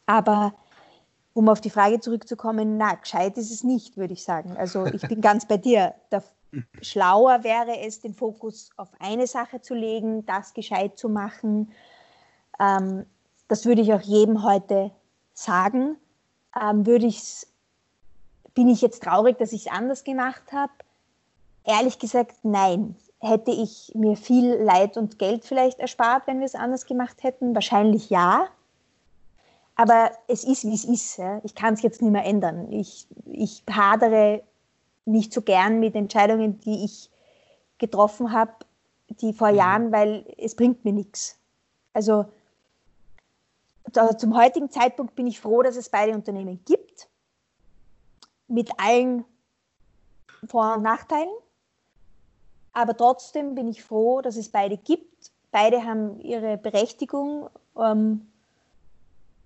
Aber 0.05 0.53
um 1.35 1.49
auf 1.49 1.61
die 1.61 1.69
Frage 1.69 1.99
zurückzukommen, 1.99 2.77
na, 2.77 2.95
gescheit 2.95 3.37
ist 3.37 3.51
es 3.51 3.63
nicht, 3.63 3.97
würde 3.97 4.13
ich 4.13 4.23
sagen. 4.23 4.55
Also 4.57 4.85
ich 4.85 5.01
bin 5.01 5.21
ganz 5.21 5.45
bei 5.45 5.57
dir. 5.57 5.93
Der, 6.11 6.23
schlauer 6.81 7.43
wäre 7.43 7.79
es, 7.79 8.01
den 8.01 8.13
Fokus 8.13 8.69
auf 8.77 8.89
eine 8.99 9.27
Sache 9.27 9.61
zu 9.61 9.73
legen, 9.73 10.25
das 10.25 10.53
gescheit 10.53 10.97
zu 10.97 11.09
machen. 11.09 11.71
Ähm, 12.59 13.05
das 13.47 13.65
würde 13.65 13.81
ich 13.81 13.93
auch 13.93 14.01
jedem 14.01 14.43
heute 14.43 14.91
sagen. 15.33 15.97
Ähm, 16.59 16.85
würde 16.85 17.05
ich's, 17.05 17.47
bin 18.53 18.69
ich 18.69 18.81
jetzt 18.81 19.03
traurig, 19.03 19.37
dass 19.37 19.51
ich 19.51 19.67
es 19.67 19.71
anders 19.71 20.03
gemacht 20.03 20.51
habe? 20.51 20.71
Ehrlich 21.63 21.99
gesagt, 21.99 22.35
nein. 22.43 22.95
Hätte 23.21 23.49
ich 23.49 23.91
mir 23.95 24.17
viel 24.17 24.53
Leid 24.55 24.97
und 24.97 25.17
Geld 25.17 25.45
vielleicht 25.45 25.79
erspart, 25.79 26.27
wenn 26.27 26.39
wir 26.39 26.45
es 26.45 26.53
anders 26.53 26.85
gemacht 26.85 27.23
hätten? 27.23 27.55
Wahrscheinlich 27.55 28.09
ja. 28.09 28.47
Aber 29.75 30.11
es 30.27 30.43
ist, 30.43 30.63
wie 30.63 30.75
es 30.75 30.85
ist. 30.85 31.17
Ja. 31.17 31.41
Ich 31.43 31.55
kann 31.55 31.73
es 31.73 31.81
jetzt 31.81 32.01
nicht 32.01 32.11
mehr 32.11 32.25
ändern. 32.25 32.71
Ich, 32.71 33.07
ich 33.25 33.63
hadere 33.69 34.43
nicht 35.05 35.33
so 35.33 35.41
gern 35.41 35.79
mit 35.79 35.95
Entscheidungen, 35.95 36.59
die 36.59 36.83
ich 36.85 37.09
getroffen 37.77 38.31
habe, 38.31 38.53
die 39.09 39.33
vor 39.33 39.51
mhm. 39.51 39.57
Jahren, 39.57 39.91
weil 39.91 40.25
es 40.37 40.55
bringt 40.55 40.83
mir 40.83 40.93
nichts. 40.93 41.37
Also 41.93 42.25
da, 43.91 44.17
zum 44.17 44.35
heutigen 44.35 44.69
Zeitpunkt 44.69 45.15
bin 45.15 45.27
ich 45.27 45.39
froh, 45.39 45.61
dass 45.61 45.75
es 45.75 45.89
beide 45.89 46.13
Unternehmen 46.13 46.59
gibt, 46.65 47.07
mit 48.47 48.71
allen 48.77 49.23
Vor- 50.47 50.75
und 50.75 50.83
Nachteilen. 50.83 51.29
Aber 52.73 52.95
trotzdem 52.97 53.55
bin 53.55 53.67
ich 53.67 53.83
froh, 53.83 54.21
dass 54.21 54.35
es 54.35 54.49
beide 54.49 54.77
gibt. 54.77 55.31
Beide 55.51 55.85
haben 55.85 56.19
ihre 56.19 56.57
Berechtigung. 56.57 57.49
Ähm, 57.77 58.27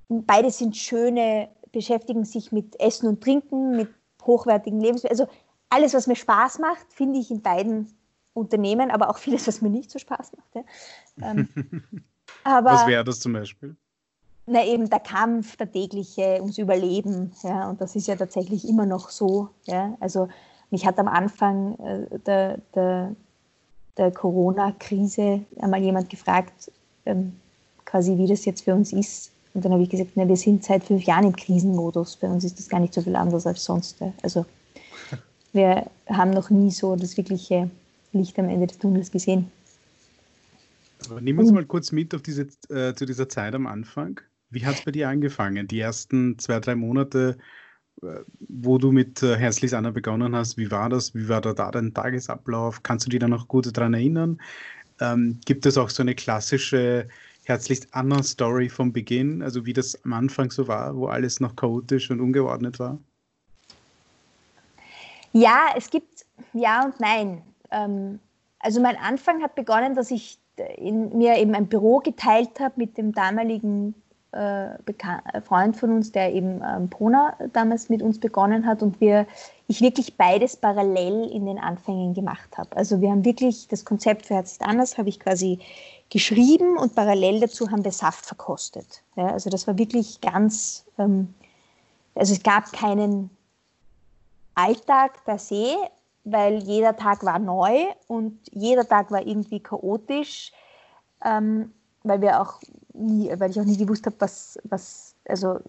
beide 0.08 0.50
sind 0.50 0.76
schöne, 0.76 1.50
beschäftigen 1.72 2.26
sich 2.26 2.52
mit 2.52 2.80
Essen 2.80 3.08
und 3.08 3.22
Trinken, 3.22 3.76
mit 3.76 3.90
hochwertigen 4.24 4.80
Lebensmitteln. 4.80 5.20
Also 5.20 5.32
alles, 5.70 5.94
was 5.94 6.08
mir 6.08 6.16
Spaß 6.16 6.60
macht, 6.60 6.92
finde 6.92 7.20
ich 7.20 7.32
in 7.32 7.42
beiden 7.42 7.88
Unternehmen, 8.34 8.92
aber 8.92 9.10
auch 9.10 9.18
vieles, 9.18 9.48
was 9.48 9.62
mir 9.62 9.70
nicht 9.70 9.92
so 9.92 10.00
Spaß 10.00 10.32
macht. 10.38 10.56
Ja. 10.56 11.30
Ähm, 11.30 11.50
aber, 12.44 12.72
was 12.72 12.88
wäre 12.88 13.04
das 13.04 13.20
zum 13.20 13.34
Beispiel? 13.34 13.76
Na 14.46 14.66
eben 14.66 14.90
der 14.90 15.00
Kampf, 15.00 15.58
der 15.58 15.72
tägliche 15.72 16.40
ums 16.42 16.58
Überleben. 16.58 17.32
Ja, 17.44 17.70
und 17.70 17.82
das 17.82 17.96
ist 17.96 18.08
ja 18.08 18.16
tatsächlich 18.16 18.68
immer 18.68 18.86
noch 18.86 19.10
so. 19.10 19.50
Ja. 19.66 19.96
Also 20.00 20.28
mich 20.72 20.86
hat 20.86 20.98
am 20.98 21.08
Anfang 21.08 21.78
äh, 21.80 22.20
der, 22.26 22.58
der, 22.74 23.16
der 23.98 24.12
Corona-Krise 24.12 25.46
einmal 25.62 25.82
jemand 25.82 26.10
gefragt, 26.10 26.72
ähm, 27.06 27.40
quasi 27.86 28.18
wie 28.18 28.28
das 28.28 28.46
jetzt 28.46 28.64
für 28.64 28.74
uns 28.74 28.92
ist, 28.92 29.32
und 29.54 29.66
dann 29.66 29.72
habe 29.72 29.84
ich 29.84 29.90
gesagt, 29.90 30.12
na, 30.16 30.28
wir 30.28 30.38
sind 30.38 30.64
seit 30.64 30.84
fünf 30.84 31.04
Jahren 31.04 31.26
im 31.26 31.36
Krisenmodus. 31.36 32.18
Bei 32.18 32.28
uns 32.30 32.44
ist 32.44 32.60
das 32.60 32.70
gar 32.70 32.80
nicht 32.80 32.94
so 32.94 33.02
viel 33.02 33.16
anders 33.16 33.48
als 33.48 33.64
sonst. 33.64 33.98
Also 34.22 34.46
wir 35.54 35.90
haben 36.08 36.32
noch 36.32 36.50
nie 36.50 36.72
so 36.72 36.96
das 36.96 37.18
wirkliche 37.18 37.70
Licht 38.14 38.38
am 38.40 38.50
Ende 38.50 38.68
des 38.68 38.78
Tunnels 38.78 39.12
gesehen. 39.12 39.52
Aber 41.10 41.22
nehmen 41.22 41.40
wir 41.40 41.46
uns 41.46 41.54
mal 41.54 41.66
kurz 41.66 41.92
mit 41.92 42.14
auf 42.14 42.22
diese, 42.22 42.48
äh, 42.70 42.94
zu 42.94 43.06
dieser 43.06 43.30
Zeit 43.30 43.56
am 43.56 43.68
Anfang. 43.68 44.20
Wie 44.50 44.66
hat 44.66 44.76
es 44.76 44.86
bei 44.86 44.92
dir 44.92 45.10
angefangen? 45.10 45.68
Die 45.68 45.80
ersten 45.80 46.38
zwei, 46.40 46.60
drei 46.60 46.76
Monate, 46.76 47.38
äh, 48.02 48.20
wo 48.40 48.78
du 48.78 48.92
mit 48.92 49.24
äh, 49.24 49.38
Herzlich 49.38 49.76
Anna 49.76 49.92
begonnen 49.92 50.36
hast, 50.36 50.58
wie 50.58 50.72
war 50.72 50.90
das? 50.90 51.16
Wie 51.16 51.30
war 51.30 51.42
da, 51.42 51.54
da 51.54 51.72
dein 51.72 51.94
Tagesablauf? 51.94 52.84
Kannst 52.84 53.06
du 53.06 53.10
dich 53.10 53.20
da 53.20 53.28
noch 53.28 53.48
gut 53.48 53.76
daran 53.76 53.94
erinnern? 53.94 54.42
Ähm, 55.00 55.40
gibt 55.46 55.66
es 55.66 55.78
auch 55.78 55.90
so 55.90 56.04
eine 56.04 56.16
klassische 56.16 57.08
herzlichst 57.44 57.88
Anna 57.92 58.22
Story 58.22 58.70
vom 58.70 58.94
Beginn, 58.94 59.42
also 59.42 59.66
wie 59.66 59.74
das 59.74 60.04
am 60.04 60.14
Anfang 60.14 60.52
so 60.52 60.68
war, 60.68 60.96
wo 60.96 61.08
alles 61.08 61.40
noch 61.40 61.56
chaotisch 61.56 62.12
und 62.12 62.20
ungeordnet 62.20 62.78
war? 62.80 63.00
Ja, 65.34 65.68
es 65.76 65.90
gibt 65.90 66.26
ja 66.54 66.86
und 66.86 67.00
nein. 67.00 67.42
Ähm, 67.72 68.20
also 68.60 68.82
mein 68.82 68.98
Anfang 68.98 69.42
hat 69.42 69.56
begonnen, 69.56 69.96
dass 69.96 70.12
ich 70.12 70.40
in, 70.78 71.18
mir 71.18 71.38
eben 71.38 71.56
ein 71.56 71.68
Büro 71.68 72.00
geteilt 72.00 72.60
habe 72.60 72.74
mit 72.78 72.98
dem 72.98 73.14
damaligen 73.14 73.96
äh, 74.32 75.42
Freund 75.42 75.76
von 75.76 75.92
uns, 75.92 76.12
der 76.12 76.34
eben 76.34 76.62
ähm, 76.64 76.90
Pona 76.90 77.36
damals 77.54 77.90
mit 77.90 78.02
uns 78.02 78.20
begonnen 78.20 78.66
hat 78.66 78.84
und 78.84 79.02
wir, 79.02 79.26
ich 79.68 79.82
wirklich 79.82 80.18
beides 80.18 80.56
parallel 80.56 81.30
in 81.32 81.46
den 81.46 81.58
Anfängen 81.58 82.14
gemacht 82.14 82.58
habe. 82.58 82.76
Also 82.76 83.02
wir 83.02 83.10
haben 83.10 83.26
wirklich 83.26 83.68
das 83.70 83.86
Konzept 83.86 84.28
für 84.28 84.36
Herz 84.36 84.54
ist 84.54 84.62
anders, 84.62 84.98
habe 84.98 85.10
ich 85.10 85.20
quasi 85.20 85.60
geschrieben 86.10 86.78
und 86.78 86.96
parallel 86.96 87.40
dazu 87.40 87.72
haben 87.72 87.84
wir 87.84 87.92
Saft 87.92 88.26
verkostet. 88.26 89.04
Ja, 89.16 89.28
also 89.28 89.50
das 89.50 89.68
war 89.68 89.78
wirklich 89.78 90.22
ganz, 90.22 90.86
ähm, 90.98 91.34
also 92.14 92.34
es 92.34 92.44
gab 92.44 92.72
keinen 92.72 93.30
Alltag 94.60 95.24
per 95.26 95.40
se, 95.40 95.76
weil 96.24 96.60
jeder 96.64 96.96
Tag 96.96 97.24
war 97.24 97.40
neu 97.40 97.86
und 98.08 98.40
jeder 98.52 98.88
Tag 98.88 99.12
war 99.12 99.26
irgendwie 99.26 99.60
chaotisch, 99.60 100.52
ähm, 101.24 101.72
weil 102.04 102.22
wir 102.22 102.42
auch 102.42 102.60
nie, 102.94 103.32
weil 103.38 103.52
ich 103.52 103.60
auch 103.60 103.66
nie 103.66 103.78
gewusst 103.78 104.06
habe, 104.06 104.16
was, 104.20 104.60
was, 104.64 105.16
also 105.28 105.60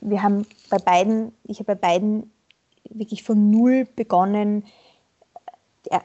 wir 0.00 0.22
haben 0.22 0.46
bei 0.70 0.78
beiden, 0.78 1.32
ich 1.44 1.58
habe 1.58 1.74
bei 1.74 1.88
beiden 1.88 2.30
wirklich 2.90 3.22
von 3.22 3.50
null 3.50 3.86
begonnen. 3.96 4.64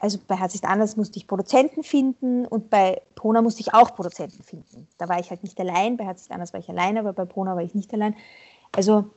Also 0.00 0.18
bei 0.28 0.36
Herz 0.36 0.54
ist 0.54 0.64
anders 0.64 0.96
musste 0.96 1.18
ich 1.18 1.26
Produzenten 1.26 1.82
finden 1.82 2.46
und 2.46 2.70
bei 2.70 3.02
Pona 3.14 3.42
musste 3.42 3.60
ich 3.60 3.74
auch 3.74 3.94
Produzenten 3.94 4.42
finden. 4.42 4.86
Da 4.98 5.08
war 5.08 5.18
ich 5.18 5.30
halt 5.30 5.42
nicht 5.42 5.58
allein, 5.58 5.96
bei 5.96 6.04
Herz 6.04 6.22
ist 6.22 6.30
anders 6.30 6.52
war 6.52 6.60
ich 6.60 6.68
allein, 6.68 6.98
aber 6.98 7.12
bei 7.12 7.24
Pona 7.24 7.54
war 7.54 7.62
ich 7.62 7.74
nicht 7.74 7.92
allein. 7.92 8.14
Also 8.72 9.10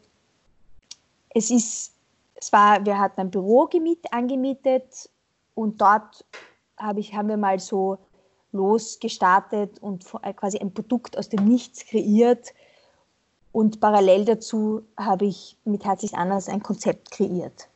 es 1.29 1.51
ist 1.51 1.94
es 2.35 2.51
war, 2.51 2.85
wir 2.85 2.99
hatten 2.99 3.21
ein 3.21 3.31
Büro 3.31 3.65
gemiet, 3.65 4.11
angemietet 4.11 5.09
und 5.53 5.81
dort 5.81 6.25
hab 6.77 6.97
ich, 6.97 7.15
haben 7.15 7.29
wir 7.29 7.37
mal 7.37 7.59
so 7.59 7.97
losgestartet 8.51 9.79
und 9.79 10.05
äh, 10.21 10.33
quasi 10.33 10.59
ein 10.59 10.73
Produkt 10.73 11.17
aus 11.17 11.29
dem 11.29 11.45
Nichts 11.45 11.85
kreiert. 11.85 12.53
Und 13.51 13.79
parallel 13.79 14.25
dazu 14.25 14.83
habe 14.97 15.25
ich 15.25 15.57
mit 15.63 15.85
Herzlich 15.85 16.15
anders 16.15 16.49
ein 16.49 16.61
Konzept 16.61 17.11
kreiert. 17.11 17.69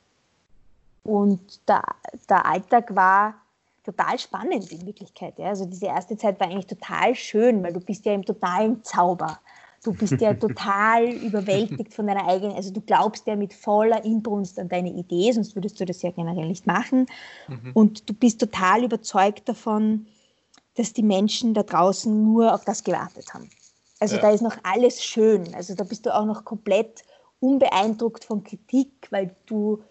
Und 1.03 1.67
der, 1.67 1.83
der 2.29 2.45
Alltag 2.45 2.93
war 2.95 3.35
total 3.83 4.19
spannend 4.19 4.71
in 4.71 4.85
Wirklichkeit. 4.85 5.39
Ja. 5.39 5.47
Also 5.47 5.65
diese 5.65 5.87
erste 5.87 6.17
Zeit 6.17 6.39
war 6.39 6.47
eigentlich 6.47 6.67
total 6.67 7.15
schön, 7.15 7.63
weil 7.63 7.73
du 7.73 7.79
bist 7.79 8.05
ja 8.05 8.13
im 8.13 8.25
totalen 8.25 8.83
Zauber. 8.83 9.39
Du 9.83 9.93
bist 9.93 10.19
ja 10.19 10.33
total 10.33 11.09
überwältigt 11.23 11.93
von 11.93 12.07
deiner 12.07 12.27
eigenen, 12.27 12.55
also 12.55 12.71
du 12.71 12.81
glaubst 12.81 13.25
ja 13.27 13.35
mit 13.35 13.53
voller 13.53 14.03
Inbrunst 14.03 14.59
an 14.59 14.67
deine 14.67 14.89
Idee, 14.89 15.31
sonst 15.31 15.55
würdest 15.55 15.79
du 15.79 15.85
das 15.85 16.01
ja 16.01 16.11
generell 16.11 16.47
nicht 16.47 16.67
machen. 16.67 17.05
Mhm. 17.47 17.71
Und 17.73 18.09
du 18.09 18.13
bist 18.13 18.39
total 18.39 18.83
überzeugt 18.83 19.47
davon, 19.47 20.07
dass 20.75 20.93
die 20.93 21.03
Menschen 21.03 21.53
da 21.53 21.63
draußen 21.63 22.23
nur 22.23 22.53
auf 22.53 22.65
das 22.65 22.83
gewartet 22.83 23.33
haben. 23.33 23.49
Also 23.99 24.15
ja. 24.15 24.21
da 24.21 24.31
ist 24.31 24.41
noch 24.41 24.57
alles 24.63 25.03
schön. 25.03 25.53
Also 25.53 25.75
da 25.75 25.83
bist 25.83 26.05
du 26.05 26.15
auch 26.15 26.25
noch 26.25 26.45
komplett 26.45 27.03
unbeeindruckt 27.39 28.23
von 28.23 28.43
Kritik, 28.43 29.07
weil 29.11 29.35
du 29.45 29.83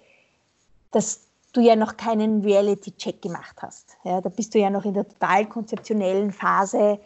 das 0.91 1.29
du 1.53 1.61
ja 1.61 1.77
noch 1.77 1.97
keinen 1.97 2.43
Reality-Check 2.43 3.23
gemacht 3.23 3.57
hast. 3.61 3.97
Ja, 4.05 4.21
da 4.21 4.29
bist 4.29 4.55
du 4.55 4.59
ja 4.59 4.71
noch 4.71 4.85
in 4.85 4.95
der 4.95 5.09
total 5.09 5.47
konzeptionellen 5.47 6.31
Phase 6.31 7.01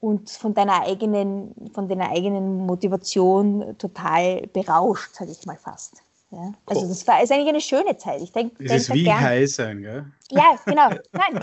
und 0.00 0.30
von 0.30 0.54
deiner 0.54 0.82
eigenen, 0.84 1.54
von 1.74 1.88
deiner 1.88 2.10
eigenen 2.10 2.66
Motivation 2.66 3.76
total 3.78 4.42
berauscht, 4.52 5.14
sage 5.14 5.32
ich 5.32 5.44
mal 5.46 5.56
fast. 5.56 6.02
Ja? 6.30 6.52
Also 6.66 6.86
das 6.86 7.06
war 7.06 7.22
ist 7.22 7.32
eigentlich 7.32 7.48
eine 7.48 7.60
schöne 7.60 7.96
Zeit. 7.96 8.20
Ich 8.22 8.32
denk, 8.32 8.52
es 8.60 8.72
ist 8.72 8.94
wie 8.94 9.04
gern. 9.04 9.20
high 9.20 9.48
sein, 9.50 9.82
gell? 9.82 10.04
Ja, 10.30 10.56
genau. 10.64 10.90
Nein. 11.12 11.42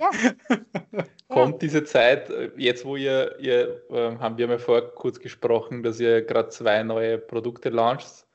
Ja. 0.00 0.54
Kommt 1.28 1.62
diese 1.62 1.84
Zeit, 1.84 2.30
jetzt 2.56 2.84
wo 2.84 2.96
ihr, 2.96 3.36
ihr 3.40 3.82
äh, 3.90 4.16
haben 4.18 4.36
wir 4.36 4.46
mal 4.46 4.58
vorher 4.58 4.88
kurz 4.90 5.18
gesprochen, 5.18 5.82
dass 5.82 5.98
ihr 5.98 6.22
gerade 6.22 6.50
zwei 6.50 6.82
neue 6.82 7.18
Produkte 7.18 7.70
launcht, 7.70 8.26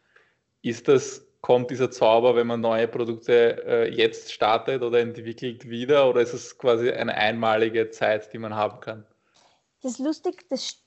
ist 0.63 0.87
das, 0.87 1.25
kommt 1.41 1.69
dieser 1.69 1.91
Zauber, 1.91 2.35
wenn 2.35 2.47
man 2.47 2.59
neue 2.59 2.87
Produkte 2.87 3.63
äh, 3.65 3.93
jetzt 3.93 4.33
startet 4.33 4.81
oder 4.81 4.99
entwickelt 4.99 5.69
wieder 5.69 6.09
oder 6.09 6.21
ist 6.21 6.33
es 6.33 6.57
quasi 6.57 6.89
eine 6.89 7.13
einmalige 7.13 7.89
Zeit, 7.91 8.33
die 8.33 8.39
man 8.39 8.55
haben 8.55 8.79
kann? 8.81 9.05
Das 9.81 9.93
ist 9.93 9.99
lustig, 9.99 10.45
das, 10.49 10.77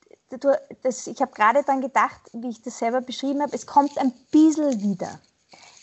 das, 0.82 1.06
ich 1.06 1.20
habe 1.20 1.32
gerade 1.32 1.62
dann 1.64 1.80
gedacht, 1.80 2.20
wie 2.32 2.50
ich 2.50 2.62
das 2.62 2.78
selber 2.78 3.00
beschrieben 3.00 3.42
habe, 3.42 3.54
es 3.54 3.66
kommt 3.66 3.96
ein 3.98 4.12
bisschen 4.30 4.80
wieder. 4.82 5.20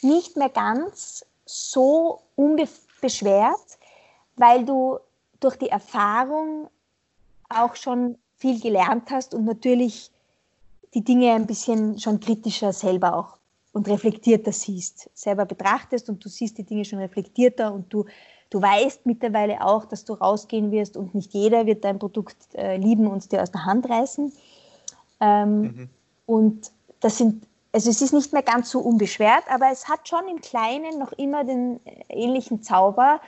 Nicht 0.02 0.38
mehr 0.38 0.50
ganz 0.50 1.26
so 1.46 2.22
unbeschwert, 2.36 3.78
weil 4.36 4.66
du 4.66 5.00
durch 5.40 5.56
die 5.58 5.70
Erfahrung 5.70 6.70
auch 7.50 7.76
schon 7.76 8.18
viel 8.38 8.60
gelernt 8.60 9.10
hast 9.12 9.34
und 9.34 9.46
natürlich 9.46 10.12
die 10.94 11.04
Dinge 11.04 11.34
ein 11.34 11.48
bisschen 11.48 12.00
schon 12.00 12.20
kritischer 12.20 12.74
selber 12.74 13.16
auch 13.16 13.38
und 13.74 13.88
reflektierter 13.88 14.52
siehst, 14.52 15.10
selber 15.14 15.46
betrachtest 15.46 16.10
und 16.10 16.24
du 16.24 16.30
siehst 16.30 16.58
die 16.58 16.64
Dinge 16.64 16.86
schon 16.86 17.00
reflektierter 17.00 17.74
und 17.74 17.94
du 17.94 18.06
Du 18.50 18.62
weißt 18.62 19.06
mittlerweile 19.06 19.64
auch, 19.64 19.86
dass 19.86 20.06
du 20.06 20.14
rausgehen 20.14 20.72
wirst 20.72 20.98
und 20.98 21.14
nicht 21.14 21.34
jeder 21.34 21.66
wird 21.66 21.84
dein 21.84 22.00
Produkt 22.00 22.38
äh, 22.56 22.78
lieben 22.78 23.08
und 23.08 23.32
dir 23.32 23.44
aus 23.44 23.52
der 23.52 23.66
Hand 23.66 23.88
reißen. 23.88 24.34
Ähm, 25.20 25.62
mhm. 25.62 25.90
Und 26.26 26.72
das 27.00 27.18
sind, 27.18 27.46
also 27.72 27.90
es 27.90 28.02
ist 28.02 28.12
nicht 28.14 28.34
mehr 28.34 28.42
ganz 28.42 28.72
so 28.72 28.80
unbeschwert, 28.80 29.44
aber 29.50 29.68
es 29.72 29.88
hat 29.88 30.08
schon 30.08 30.28
im 30.28 30.42
Kleinen 30.42 30.98
noch 30.98 31.12
immer 31.14 31.44
den 31.44 31.80
äh, 31.86 32.04
ähnlichen 32.10 32.64
Zauber 32.64 33.22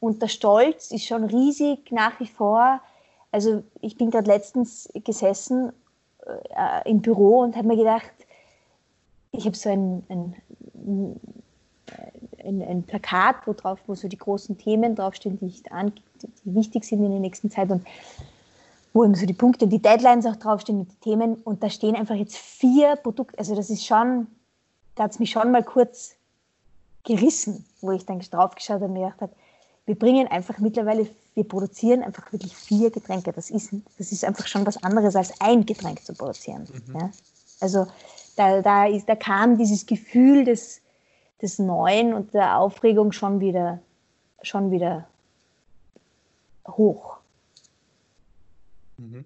und 0.00 0.22
der 0.22 0.28
Stolz 0.28 0.90
ist 0.90 1.04
schon 1.04 1.24
riesig 1.24 1.92
nach 1.92 2.18
wie 2.18 2.26
vor. 2.26 2.80
Also 3.30 3.62
ich 3.80 3.96
bin 3.98 4.10
gerade 4.10 4.30
letztens 4.30 4.88
gesessen 5.04 5.72
äh, 6.26 6.90
im 6.90 7.02
Büro 7.02 7.40
und 7.40 7.56
habe 7.56 7.68
mir 7.68 7.76
gedacht, 7.76 8.12
ich 9.32 9.44
habe 9.44 9.56
so 9.56 9.68
ein, 9.68 10.04
ein 10.08 10.36
ein, 10.84 11.20
ein, 12.44 12.82
Plakat, 12.82 13.36
wo 13.46 13.52
drauf, 13.52 13.78
wo 13.86 13.94
so 13.94 14.08
die 14.08 14.18
großen 14.18 14.58
Themen 14.58 14.94
draufstehen, 14.94 15.38
die, 15.38 15.46
ich 15.46 15.72
an, 15.72 15.92
die 16.22 16.54
wichtig 16.54 16.84
sind 16.84 17.04
in 17.04 17.10
der 17.10 17.20
nächsten 17.20 17.50
Zeit 17.50 17.70
und 17.70 17.86
wo 18.92 19.04
eben 19.04 19.14
so 19.14 19.26
die 19.26 19.32
Punkte 19.32 19.64
und 19.64 19.70
die 19.70 19.80
Deadlines 19.80 20.26
auch 20.26 20.36
draufstehen 20.36 20.78
mit 20.80 20.88
den 20.88 21.00
Themen 21.00 21.34
und 21.44 21.62
da 21.62 21.70
stehen 21.70 21.96
einfach 21.96 22.14
jetzt 22.14 22.36
vier 22.36 22.96
Produkte, 22.96 23.38
also 23.38 23.54
das 23.54 23.70
ist 23.70 23.86
schon, 23.86 24.26
da 24.94 25.04
hat 25.04 25.12
es 25.12 25.18
mich 25.18 25.30
schon 25.30 25.50
mal 25.50 25.62
kurz 25.62 26.14
gerissen, 27.04 27.64
wo 27.80 27.90
ich 27.92 28.04
dann 28.06 28.20
draufgeschaut 28.20 28.76
habe 28.76 28.86
und 28.86 28.92
mir 28.92 29.06
gedacht 29.06 29.20
habe, 29.22 29.32
wir 29.86 29.98
bringen 29.98 30.28
einfach 30.28 30.58
mittlerweile, 30.58 31.08
wir 31.34 31.44
produzieren 31.44 32.02
einfach 32.02 32.32
wirklich 32.32 32.54
vier 32.56 32.90
Getränke. 32.90 33.32
Das 33.32 33.50
ist, 33.50 33.70
das 33.98 34.12
ist 34.12 34.24
einfach 34.24 34.46
schon 34.46 34.64
was 34.64 34.82
anderes 34.82 35.16
als 35.16 35.40
ein 35.40 35.66
Getränk 35.66 36.04
zu 36.04 36.14
produzieren. 36.14 36.68
Mhm. 36.86 36.94
Ja? 36.94 37.10
Also 37.60 37.86
da, 38.36 38.62
da, 38.62 38.86
ist, 38.86 39.08
da 39.08 39.16
kam 39.16 39.58
dieses 39.58 39.86
Gefühl 39.86 40.44
des, 40.44 40.80
des 41.42 41.58
Neuen 41.58 42.14
und 42.14 42.32
der 42.32 42.58
Aufregung 42.58 43.12
schon 43.12 43.40
wieder, 43.40 43.80
schon 44.42 44.70
wieder 44.70 45.08
hoch. 46.66 47.18
Mhm. 48.96 49.24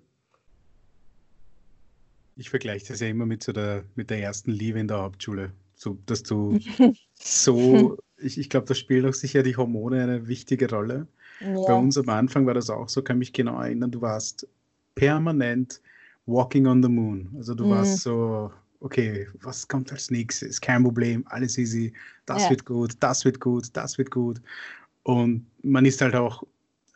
Ich 2.36 2.50
vergleiche 2.50 2.88
das 2.88 3.00
ja 3.00 3.08
immer 3.08 3.26
mit 3.26 3.42
so 3.42 3.52
der, 3.52 3.84
mit 3.94 4.10
der 4.10 4.20
ersten 4.20 4.50
Liebe 4.50 4.78
in 4.78 4.88
der 4.88 4.98
Hauptschule. 4.98 5.52
So, 5.74 5.98
dass 6.06 6.22
du 6.22 6.58
so, 7.14 7.98
ich, 8.18 8.38
ich 8.38 8.50
glaube, 8.50 8.66
da 8.66 8.74
spielen 8.74 9.08
auch 9.08 9.14
sicher 9.14 9.42
die 9.42 9.56
Hormone 9.56 10.02
eine 10.02 10.26
wichtige 10.26 10.70
Rolle. 10.70 11.06
Ja. 11.40 11.66
Bei 11.66 11.74
uns 11.74 11.98
am 11.98 12.08
Anfang 12.08 12.46
war 12.46 12.54
das 12.54 12.70
auch 12.70 12.88
so, 12.88 13.02
kann 13.02 13.18
mich 13.18 13.32
genau 13.32 13.60
erinnern, 13.60 13.90
du 13.90 14.00
warst 14.00 14.46
permanent 14.94 15.80
walking 16.24 16.66
on 16.66 16.82
the 16.82 16.88
moon. 16.88 17.30
Also 17.36 17.54
du 17.54 17.66
mhm. 17.66 17.70
warst 17.70 18.00
so, 18.00 18.50
okay, 18.80 19.26
was 19.42 19.66
kommt 19.66 19.92
als 19.92 20.10
nächstes? 20.10 20.60
Kein 20.60 20.82
Problem, 20.82 21.24
alles 21.28 21.58
easy, 21.58 21.92
das 22.26 22.44
ja. 22.44 22.50
wird 22.50 22.64
gut, 22.64 22.96
das 23.00 23.24
wird 23.24 23.40
gut, 23.40 23.68
das 23.72 23.98
wird 23.98 24.10
gut. 24.10 24.40
Und 25.02 25.46
man 25.62 25.84
ist 25.84 26.00
halt 26.00 26.14
auch 26.14 26.42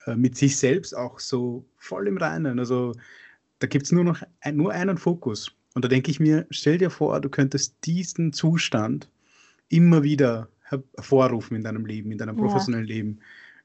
äh, 0.06 0.16
mit 0.16 0.36
sich 0.36 0.56
selbst 0.56 0.96
auch 0.96 1.20
so 1.20 1.64
voll 1.76 2.08
im 2.08 2.16
Reinen. 2.18 2.58
Also 2.58 2.94
da 3.60 3.66
gibt 3.66 3.86
es 3.86 3.92
nur 3.92 4.04
noch 4.04 4.22
ein, 4.40 4.56
nur 4.56 4.72
einen 4.72 4.98
Fokus. 4.98 5.52
Und 5.74 5.84
da 5.84 5.88
denke 5.88 6.10
ich 6.10 6.18
mir, 6.18 6.46
stell 6.50 6.78
dir 6.78 6.90
vor, 6.90 7.20
du 7.20 7.28
könntest 7.28 7.76
diesen 7.84 8.32
Zustand 8.32 9.08
immer 9.68 10.02
wieder 10.02 10.48
hervorrufen 10.62 11.56
in 11.56 11.62
deinem 11.62 11.86
Leben, 11.86 12.10
in 12.10 12.18
deinem 12.18 12.36
professionellen 12.36 12.86
ja. 12.86 12.94
Leben. 12.94 13.20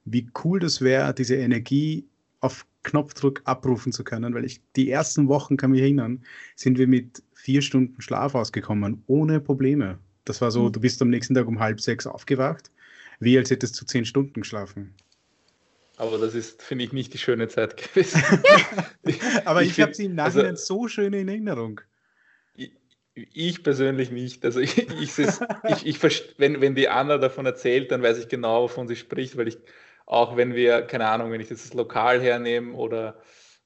Wie 0.06 0.30
cool 0.44 0.60
das 0.60 0.82
wäre, 0.82 1.14
diese 1.14 1.36
Energie 1.36 2.06
auf 2.42 2.66
Knopfdruck 2.86 3.42
abrufen 3.44 3.92
zu 3.92 4.04
können, 4.04 4.34
weil 4.34 4.46
ich 4.46 4.62
die 4.75 4.89
ersten 4.89 5.27
Wochen 5.27 5.58
kann 5.58 5.72
mich 5.72 5.82
erinnern, 5.82 6.24
sind 6.56 6.77
wir 6.77 6.88
mit 6.88 7.22
vier 7.34 7.62
Stunden 7.62 8.01
Schlaf 8.01 8.34
ausgekommen, 8.36 9.04
ohne 9.08 9.42
Probleme. 9.42 10.00
Das 10.24 10.42
war 10.42 10.51
so, 10.51 10.63
mhm. 10.63 10.72
du 10.72 10.80
bist 10.80 11.01
am 11.01 11.10
nächsten 11.10 11.36
Tag 11.36 11.48
um 11.48 11.60
halb 11.60 11.82
sechs 11.82 12.08
aufgewacht, 12.08 12.72
wie 13.20 13.38
als 13.38 13.51
hättest 13.51 13.80
du 13.80 13.86
zehn 13.86 14.06
Stunden 14.06 14.42
geschlafen. 14.42 14.94
Aber 15.98 16.18
das 16.18 16.36
ist, 16.36 16.62
finde 16.62 16.84
ich, 16.84 16.94
nicht 16.94 17.13
die 17.13 17.18
schöne 17.18 17.48
Zeit 17.48 17.77
gewesen. 17.77 18.22
Aber 19.46 19.62
ich, 19.62 19.72
ich 19.72 19.82
habe 19.82 19.94
sie 19.94 20.06
im 20.06 20.15
Nachhinein 20.15 20.51
also, 20.51 20.65
so 20.65 20.88
schön 20.88 21.13
in 21.13 21.27
Erinnerung. 21.27 21.82
Ich, 22.56 22.72
ich 23.13 23.63
persönlich 23.63 24.12
nicht. 24.12 24.44
Also 24.44 24.60
ich, 24.60 24.77
ich, 24.77 25.18
ich, 25.18 25.86
ich, 25.86 26.34
wenn, 26.38 26.60
wenn 26.60 26.75
die 26.75 26.89
Anna 26.89 27.18
davon 27.18 27.46
erzählt, 27.46 27.92
dann 27.92 28.04
weiß 28.04 28.18
ich 28.18 28.27
genau, 28.27 28.63
wovon 28.63 28.88
sie 28.88 28.98
spricht, 28.98 29.38
weil 29.38 29.48
ich 29.48 29.58
auch 30.06 30.38
wenn 30.38 30.54
wir, 30.54 30.84
keine 30.84 31.08
Ahnung, 31.08 31.32
wenn 31.32 31.42
ich 31.42 31.50
das 31.50 31.74
Lokal 31.74 32.22
hernehme 32.22 32.74
oder 32.74 33.18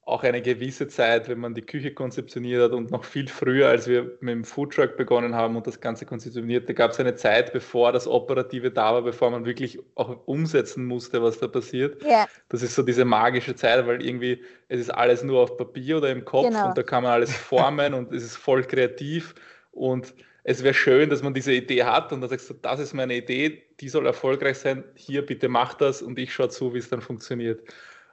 auch 0.10 0.24
eine 0.24 0.42
gewisse 0.42 0.88
Zeit, 0.88 1.30
wenn 1.30 1.40
man 1.40 1.54
die 1.54 1.62
Küche 1.62 1.94
konzeptioniert 1.94 2.64
hat 2.64 2.72
und 2.72 2.90
noch 2.90 3.04
viel 3.04 3.28
früher, 3.28 3.70
als 3.70 3.88
wir 3.88 4.18
mit 4.22 4.34
dem 4.34 4.44
Foodtruck 4.44 4.98
begonnen 4.98 5.36
haben 5.36 5.56
und 5.56 5.68
das 5.68 5.80
Ganze 5.80 6.06
konzeptioniert, 6.08 6.68
da 6.68 6.74
gab 6.74 6.92
es 6.92 7.00
eine 7.00 7.16
Zeit, 7.16 7.54
bevor 7.54 7.92
das 7.92 8.08
Operative 8.08 8.72
da 8.72 8.94
war, 8.94 9.04
bevor 9.04 9.30
man 9.30 9.46
wirklich 9.46 9.78
auch 9.94 10.18
umsetzen 10.26 10.86
musste, 10.86 11.22
was 11.22 11.40
da 11.40 11.48
passiert. 11.48 12.04
Ja. 12.04 12.28
Das 12.50 12.64
ist 12.64 12.74
so 12.74 12.82
diese 12.82 13.06
magische 13.06 13.56
Zeit, 13.56 13.86
weil 13.86 14.04
irgendwie 14.04 14.44
es 14.68 14.80
ist 14.80 14.90
alles 14.90 15.24
nur 15.24 15.42
auf 15.42 15.58
Papier 15.58 15.98
oder 15.98 16.10
im 16.10 16.26
Kopf 16.26 16.48
genau. 16.48 16.70
und 16.70 16.78
da 16.78 16.82
kann 16.82 17.04
man 17.04 17.12
alles 17.12 17.32
formen 17.36 17.94
und 17.94 18.12
es 18.12 18.24
ist 18.24 18.36
voll 18.36 18.64
kreativ 18.64 19.36
und 19.72 20.16
es 20.44 20.64
wäre 20.64 20.74
schön, 20.74 21.10
dass 21.10 21.24
man 21.24 21.34
diese 21.34 21.54
Idee 21.54 21.84
hat 21.84 22.12
und 22.14 22.22
dann 22.22 22.30
sagst 22.30 22.50
du, 22.50 22.54
das 22.54 22.80
ist 22.80 22.94
meine 22.94 23.16
Idee, 23.16 23.64
die 23.80 23.90
soll 23.90 24.06
erfolgreich 24.06 24.58
sein, 24.58 24.84
hier 24.96 25.26
bitte 25.26 25.50
mach 25.50 25.74
das 25.74 26.02
und 26.02 26.18
ich 26.20 26.34
schaue 26.34 26.50
zu, 26.50 26.74
wie 26.74 26.80
es 26.80 26.90
dann 26.90 27.02
funktioniert. 27.02 27.62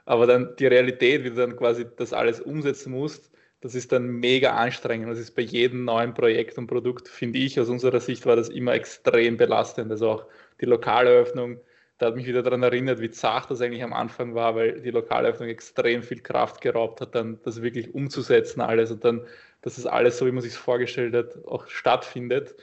Aber 0.05 0.25
dann 0.27 0.55
die 0.57 0.67
Realität, 0.67 1.23
wie 1.23 1.29
du 1.29 1.35
dann 1.35 1.55
quasi 1.55 1.85
das 1.97 2.13
alles 2.13 2.39
umsetzen 2.39 2.91
musst, 2.91 3.31
das 3.61 3.75
ist 3.75 3.91
dann 3.91 4.07
mega 4.07 4.55
anstrengend. 4.55 5.09
Das 5.09 5.19
ist 5.19 5.31
bei 5.35 5.41
jedem 5.41 5.83
neuen 5.83 6.13
Projekt 6.13 6.57
und 6.57 6.67
Produkt, 6.67 7.07
finde 7.07 7.39
ich, 7.39 7.59
aus 7.59 7.69
unserer 7.69 7.99
Sicht 7.99 8.25
war 8.25 8.35
das 8.35 8.49
immer 8.49 8.73
extrem 8.73 9.37
belastend. 9.37 9.91
Also 9.91 10.09
auch 10.09 10.25
die 10.61 10.65
Lokaleröffnung, 10.65 11.59
da 11.97 12.07
hat 12.07 12.15
mich 12.15 12.27
wieder 12.27 12.43
daran 12.43 12.61
erinnert, 12.61 12.99
wie 13.01 13.09
zart 13.09 13.49
das 13.49 13.61
eigentlich 13.61 13.83
am 13.83 13.93
Anfang 13.93 14.35
war, 14.35 14.55
weil 14.55 14.81
die 14.81 14.91
Lokaleröffnung 14.91 15.49
extrem 15.49 16.03
viel 16.03 16.21
Kraft 16.21 16.61
geraubt 16.61 17.01
hat, 17.01 17.15
dann 17.15 17.39
das 17.43 17.61
wirklich 17.63 17.93
umzusetzen 17.95 18.61
alles 18.61 18.91
und 18.91 19.03
dann, 19.03 19.25
dass 19.61 19.75
das 19.75 19.85
alles 19.85 20.17
so, 20.17 20.25
wie 20.25 20.31
man 20.31 20.41
sich 20.41 20.53
vorgestellt 20.53 21.13
hat, 21.13 21.45
auch 21.45 21.67
stattfindet 21.67 22.55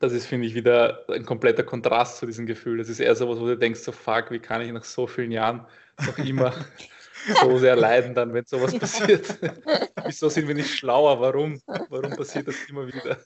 das 0.00 0.12
ist, 0.12 0.26
finde 0.26 0.46
ich, 0.46 0.54
wieder 0.54 1.04
ein 1.08 1.24
kompletter 1.24 1.62
Kontrast 1.62 2.18
zu 2.18 2.26
diesem 2.26 2.46
Gefühl. 2.46 2.78
Das 2.78 2.88
ist 2.88 3.00
eher 3.00 3.14
so 3.14 3.28
was, 3.28 3.40
wo 3.40 3.46
du 3.46 3.56
denkst, 3.56 3.80
so 3.80 3.92
fuck, 3.92 4.30
wie 4.30 4.38
kann 4.38 4.62
ich 4.62 4.72
nach 4.72 4.84
so 4.84 5.06
vielen 5.06 5.32
Jahren 5.32 5.66
noch 6.06 6.18
immer 6.18 6.52
so 7.42 7.58
sehr 7.58 7.76
leiden, 7.76 8.14
dann, 8.14 8.32
wenn 8.32 8.44
sowas 8.44 8.78
passiert? 8.78 9.38
Wieso 10.04 10.28
sind 10.28 10.46
wir 10.46 10.54
nicht 10.54 10.70
schlauer? 10.70 11.20
Warum? 11.20 11.60
Warum 11.66 12.12
passiert 12.16 12.48
das 12.48 12.56
immer 12.68 12.86
wieder? 12.86 13.18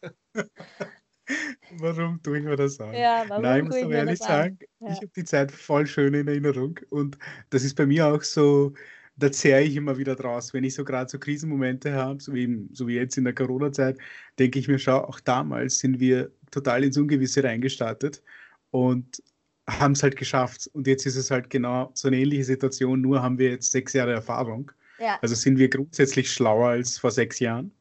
Warum 1.78 2.22
tue 2.22 2.38
ich 2.38 2.44
mir 2.44 2.56
das 2.56 2.80
an? 2.80 2.92
Ja, 2.94 3.24
Nein, 3.38 3.60
ich 3.60 3.64
muss 3.64 3.82
aber 3.82 3.94
ehrlich 3.94 4.18
sagen, 4.18 4.58
ja. 4.80 4.92
ich 4.92 4.96
habe 4.96 5.10
die 5.14 5.24
Zeit 5.24 5.52
voll 5.52 5.86
schön 5.86 6.14
in 6.14 6.28
Erinnerung 6.28 6.78
und 6.90 7.18
das 7.50 7.64
ist 7.64 7.76
bei 7.76 7.86
mir 7.86 8.06
auch 8.06 8.22
so, 8.22 8.72
da 9.16 9.30
zehre 9.30 9.62
ich 9.62 9.76
immer 9.76 9.98
wieder 9.98 10.16
draus. 10.16 10.54
Wenn 10.54 10.64
ich 10.64 10.74
so 10.74 10.84
gerade 10.84 11.10
so 11.10 11.18
Krisenmomente 11.18 11.92
habe, 11.92 12.22
so 12.22 12.34
wie, 12.34 12.68
so 12.72 12.86
wie 12.88 12.94
jetzt 12.94 13.16
in 13.18 13.24
der 13.24 13.34
Corona-Zeit, 13.34 13.98
denke 14.38 14.58
ich 14.58 14.68
mir, 14.68 14.78
schau, 14.78 15.04
auch 15.04 15.20
damals 15.20 15.78
sind 15.78 16.00
wir 16.00 16.30
total 16.50 16.84
ins 16.84 16.96
Ungewisse 16.96 17.44
reingestartet 17.44 18.22
und 18.70 19.22
haben 19.68 19.92
es 19.92 20.02
halt 20.02 20.16
geschafft. 20.16 20.68
Und 20.72 20.86
jetzt 20.86 21.06
ist 21.06 21.16
es 21.16 21.30
halt 21.30 21.50
genau 21.50 21.90
so 21.94 22.08
eine 22.08 22.18
ähnliche 22.18 22.44
Situation, 22.44 23.00
nur 23.00 23.22
haben 23.22 23.38
wir 23.38 23.50
jetzt 23.50 23.70
sechs 23.70 23.92
Jahre 23.92 24.12
Erfahrung. 24.12 24.72
Ja. 24.98 25.18
Also 25.20 25.34
sind 25.34 25.58
wir 25.58 25.68
grundsätzlich 25.68 26.30
schlauer 26.30 26.70
als 26.70 26.98
vor 26.98 27.10
sechs 27.10 27.38
Jahren. 27.38 27.72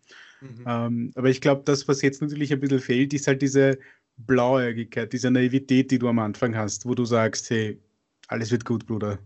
Mhm. 0.41 0.63
Ähm, 0.65 1.11
aber 1.15 1.29
ich 1.29 1.39
glaube, 1.39 1.61
das, 1.65 1.88
was 1.88 2.01
jetzt 2.01 2.21
natürlich 2.21 2.51
ein 2.51 2.59
bisschen 2.59 2.79
fehlt, 2.79 3.13
ist 3.13 3.27
halt 3.27 3.41
diese 3.41 3.77
Blauäugigkeit, 4.17 5.13
diese 5.13 5.31
Naivität, 5.31 5.91
die 5.91 6.00
du 6.00 6.07
am 6.07 6.19
Anfang 6.19 6.55
hast, 6.55 6.85
wo 6.85 6.95
du 6.95 7.05
sagst, 7.05 7.50
hey, 7.50 7.79
alles 8.27 8.51
wird 8.51 8.65
gut, 8.65 8.85
Bruder. 8.85 9.19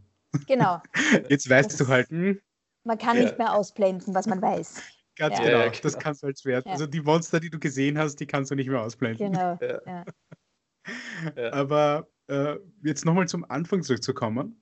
Genau. 0.48 0.82
jetzt 1.30 1.50
weißt 1.50 1.72
das 1.72 1.77
du 1.77 1.88
halt. 1.88 2.10
Hm, 2.10 2.39
man 2.83 2.98
kann 2.98 3.18
ja. 3.18 3.24
nicht 3.24 3.38
mehr 3.38 3.53
ausblenden, 3.53 4.14
was 4.14 4.27
man 4.27 4.42
weiß. 4.42 4.81
Ganz 5.18 5.38
ja. 5.38 5.44
genau. 5.44 5.57
Ja, 5.57 5.68
genau. 5.68 5.79
das 5.81 5.98
kannst 5.98 6.24
du 6.24 6.27
als. 6.27 6.44
Ja. 6.44 6.62
Also 6.66 6.88
die 6.88 7.01
Monster, 7.01 7.40
die 7.40 7.50
du 7.50 7.59
gesehen 7.59 7.98
hast, 7.98 8.18
die 8.18 8.25
kannst 8.25 8.51
du 8.51 8.55
nicht 8.55 8.70
mehr 8.70 8.81
ausblenden. 8.81 9.31
Genau. 9.31 9.57
Aber 11.51 12.07
äh, 12.27 12.55
jetzt 12.83 13.05
nochmal 13.05 13.27
zum 13.27 13.50
Anfang 13.50 13.81
zurückzukommen. 13.81 14.59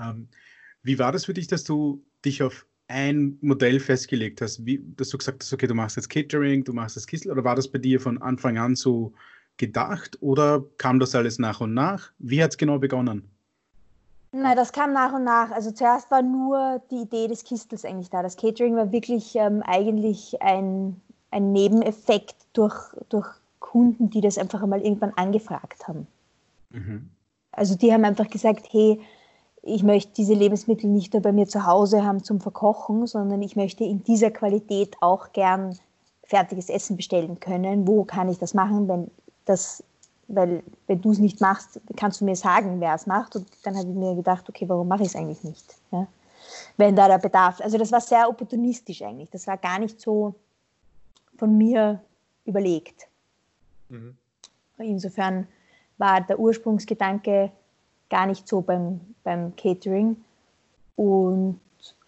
Ähm, 0.00 0.28
wie 0.82 0.98
war 0.98 1.12
das 1.12 1.24
für 1.24 1.34
dich, 1.34 1.46
dass 1.48 1.64
du 1.64 2.04
dich 2.24 2.42
auf 2.42 2.66
ein 2.88 3.38
Modell 3.40 3.80
festgelegt 3.80 4.40
hast? 4.40 4.64
Wie, 4.64 4.84
dass 4.96 5.08
du 5.08 5.18
gesagt 5.18 5.42
hast, 5.42 5.52
okay, 5.52 5.66
du 5.66 5.74
machst 5.74 5.96
jetzt 5.96 6.10
Catering, 6.10 6.64
du 6.64 6.72
machst 6.72 6.96
das 6.96 7.06
Kissel, 7.06 7.32
oder 7.32 7.42
war 7.42 7.56
das 7.56 7.68
bei 7.68 7.78
dir 7.78 8.00
von 8.00 8.20
Anfang 8.20 8.58
an 8.58 8.76
so 8.76 9.12
gedacht 9.56 10.18
oder 10.20 10.64
kam 10.78 10.98
das 10.98 11.14
alles 11.14 11.38
nach 11.38 11.60
und 11.60 11.74
nach? 11.74 12.12
Wie 12.18 12.42
hat 12.42 12.50
es 12.50 12.58
genau 12.58 12.78
begonnen? 12.78 13.30
Nein, 14.36 14.56
das 14.56 14.72
kam 14.72 14.92
nach 14.92 15.12
und 15.12 15.22
nach. 15.22 15.52
Also 15.52 15.70
zuerst 15.70 16.10
war 16.10 16.20
nur 16.20 16.82
die 16.90 17.02
Idee 17.02 17.28
des 17.28 17.44
Kistels 17.44 17.84
eigentlich 17.84 18.10
da. 18.10 18.20
Das 18.20 18.36
Catering 18.36 18.74
war 18.74 18.90
wirklich 18.90 19.36
ähm, 19.36 19.62
eigentlich 19.64 20.42
ein, 20.42 21.00
ein 21.30 21.52
Nebeneffekt 21.52 22.34
durch, 22.52 22.74
durch 23.10 23.28
Kunden, 23.60 24.10
die 24.10 24.20
das 24.20 24.36
einfach 24.36 24.60
einmal 24.60 24.80
irgendwann 24.80 25.12
angefragt 25.14 25.86
haben. 25.86 26.08
Mhm. 26.70 27.10
Also 27.52 27.76
die 27.76 27.92
haben 27.92 28.04
einfach 28.04 28.28
gesagt, 28.28 28.66
hey, 28.70 29.00
ich 29.62 29.84
möchte 29.84 30.12
diese 30.14 30.34
Lebensmittel 30.34 30.90
nicht 30.90 31.12
nur 31.12 31.22
bei 31.22 31.30
mir 31.30 31.46
zu 31.46 31.64
Hause 31.64 32.04
haben 32.04 32.24
zum 32.24 32.40
Verkochen, 32.40 33.06
sondern 33.06 33.40
ich 33.40 33.54
möchte 33.54 33.84
in 33.84 34.02
dieser 34.02 34.32
Qualität 34.32 34.96
auch 35.00 35.32
gern 35.32 35.78
fertiges 36.24 36.68
Essen 36.68 36.96
bestellen 36.96 37.38
können. 37.38 37.86
Wo 37.86 38.02
kann 38.02 38.28
ich 38.28 38.38
das 38.38 38.52
machen, 38.52 38.88
wenn 38.88 39.10
das 39.44 39.84
weil 40.28 40.62
wenn 40.86 41.00
du 41.00 41.10
es 41.12 41.18
nicht 41.18 41.40
machst, 41.40 41.80
kannst 41.96 42.20
du 42.20 42.24
mir 42.24 42.36
sagen, 42.36 42.80
wer 42.80 42.94
es 42.94 43.06
macht. 43.06 43.36
Und 43.36 43.46
dann 43.62 43.76
habe 43.76 43.88
ich 43.88 43.94
mir 43.94 44.14
gedacht, 44.14 44.48
okay, 44.48 44.68
warum 44.68 44.88
mache 44.88 45.02
ich 45.02 45.08
es 45.08 45.16
eigentlich 45.16 45.44
nicht? 45.44 45.76
Ja? 45.90 46.06
Wenn 46.76 46.96
da 46.96 47.08
der 47.08 47.18
Bedarf, 47.18 47.60
also 47.60 47.78
das 47.78 47.92
war 47.92 48.00
sehr 48.00 48.28
opportunistisch 48.28 49.02
eigentlich. 49.02 49.30
Das 49.30 49.46
war 49.46 49.56
gar 49.56 49.78
nicht 49.78 50.00
so 50.00 50.34
von 51.36 51.56
mir 51.56 52.00
überlegt. 52.44 53.08
Mhm. 53.88 54.16
Insofern 54.78 55.46
war 55.98 56.20
der 56.20 56.38
Ursprungsgedanke 56.38 57.50
gar 58.10 58.26
nicht 58.26 58.48
so 58.48 58.60
beim, 58.60 59.00
beim 59.22 59.54
Catering. 59.56 60.16
Und 60.96 61.60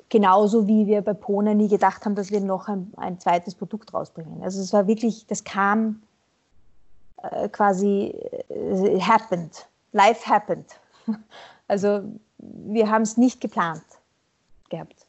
genauso 0.09 0.67
wie 0.67 0.87
wir 0.87 1.03
bei 1.03 1.15
Pona 1.15 1.55
nie 1.55 1.69
gedacht 1.69 2.05
haben, 2.05 2.15
dass 2.15 2.31
wir 2.31 2.41
noch 2.41 2.69
ein, 2.69 2.93
ein 2.97 3.19
zweites 3.19 3.55
Produkt 3.55 3.93
rausbringen. 3.95 4.43
Also 4.43 4.61
es 4.61 4.73
war 4.73 4.87
wirklich, 4.87 5.27
das 5.27 5.45
kam 5.45 6.03
äh, 7.23 7.49
quasi 7.49 8.15
äh, 8.49 9.01
happened. 9.01 9.67
Life 9.93 10.29
happened. 10.29 10.67
Also 11.69 12.05
wir 12.39 12.89
haben 12.89 13.03
es 13.03 13.17
nicht 13.17 13.41
geplant 13.41 13.83
gehabt. 14.71 15.05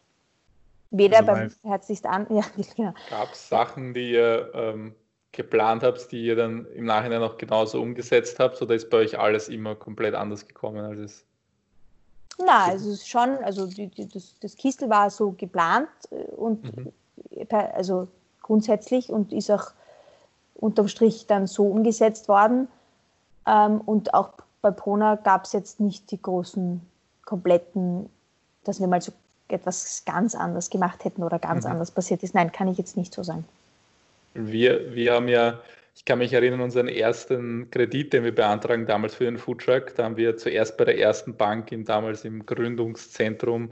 Weder 0.90 1.20
also 1.20 1.32
beim 1.32 1.52
Herzlichst 1.64 2.06
an. 2.06 2.26
Ja, 2.32 2.44
genau. 2.76 2.94
Gab 3.12 3.32
es 3.32 3.48
Sachen, 3.48 3.94
die 3.94 4.14
ihr 4.14 4.52
ähm, 4.56 4.96
geplant 5.34 5.84
habt, 5.84 6.12
die 6.12 6.26
ihr 6.26 6.36
dann 6.36 6.66
im 6.74 6.86
Nachhinein 6.86 7.22
auch 7.22 7.38
genauso 7.38 7.80
umgesetzt 7.80 8.40
habt, 8.40 8.60
oder 8.62 8.74
ist 8.74 8.90
bei 8.90 8.98
euch 8.98 9.20
alles 9.20 9.50
immer 9.50 9.76
komplett 9.76 10.16
anders 10.16 10.48
gekommen 10.48 10.84
als 10.84 11.00
es? 11.00 11.26
Na, 12.44 12.66
also 12.66 12.96
schon, 12.96 13.38
also 13.44 13.68
die, 13.68 13.88
die, 13.88 14.08
das, 14.08 14.36
das 14.40 14.56
Kistel 14.56 14.90
war 14.90 15.10
so 15.10 15.32
geplant 15.32 15.90
äh, 16.12 16.16
und 16.36 16.76
mhm. 16.76 16.92
also 17.50 18.08
grundsätzlich 18.42 19.10
und 19.10 19.34
ist 19.34 19.52
auch 19.52 19.72
unterm 20.60 20.88
Strich 20.88 21.28
dann 21.28 21.48
so 21.48 21.68
umgesetzt 21.68 22.28
worden. 22.28 22.68
Ähm, 23.48 23.82
und 23.82 24.14
auch 24.14 24.34
bei 24.62 24.72
Pona 24.72 25.16
gab 25.16 25.46
es 25.46 25.54
jetzt 25.54 25.80
nicht 25.80 26.12
die 26.12 26.22
großen, 26.22 26.82
kompletten, 27.26 28.10
dass 28.64 28.80
wir 28.80 28.88
mal 28.88 29.02
so 29.02 29.12
etwas 29.50 30.04
ganz 30.06 30.36
anders 30.36 30.70
gemacht 30.70 31.06
hätten 31.06 31.24
oder 31.24 31.40
ganz 31.40 31.66
mhm. 31.66 31.72
anders 31.72 31.92
passiert 31.92 32.24
ist. 32.24 32.34
Nein, 32.34 32.52
kann 32.52 32.68
ich 32.68 32.78
jetzt 32.78 32.98
nicht 32.98 33.14
so 33.14 33.24
sagen. 33.24 33.46
Wir, 34.34 34.94
wir 34.94 35.14
haben 35.14 35.28
ja, 35.28 35.60
ich 35.96 36.06
kann 36.06 36.20
mich 36.20 36.34
erinnern, 36.34 36.62
unseren 36.62 36.88
ersten 36.88 37.70
Kredit, 37.72 38.14
den 38.14 38.24
wir 38.24 38.34
beantragen 38.34 38.86
damals 38.86 39.16
für 39.16 39.26
den 39.26 39.38
Foodtruck, 39.38 39.96
da 39.96 40.04
haben 40.04 40.18
wir 40.18 40.38
zuerst 40.38 40.78
bei 40.78 40.86
der 40.86 41.00
ersten 41.00 41.36
Bank 41.36 41.72
im, 41.72 41.86
damals 41.86 42.24
im 42.26 42.46
Gründungszentrum 42.46 43.72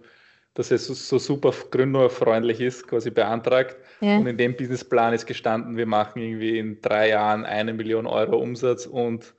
dass 0.56 0.72
es 0.72 0.88
so 0.88 1.20
super 1.20 1.54
gründerfreundlich 1.70 2.62
ist, 2.62 2.88
quasi 2.88 3.12
beantragt. 3.12 3.76
Ja. 4.00 4.18
Und 4.18 4.26
in 4.26 4.38
dem 4.38 4.56
Businessplan 4.56 5.14
ist 5.14 5.28
gestanden, 5.28 5.78
wir 5.78 5.86
machen 5.86 6.22
irgendwie 6.22 6.58
in 6.58 6.82
drei 6.82 7.10
Jahren 7.10 7.46
eine 7.46 7.74
Million 7.74 8.08
Euro 8.08 8.38
Umsatz 8.38 8.86
und 8.86 9.34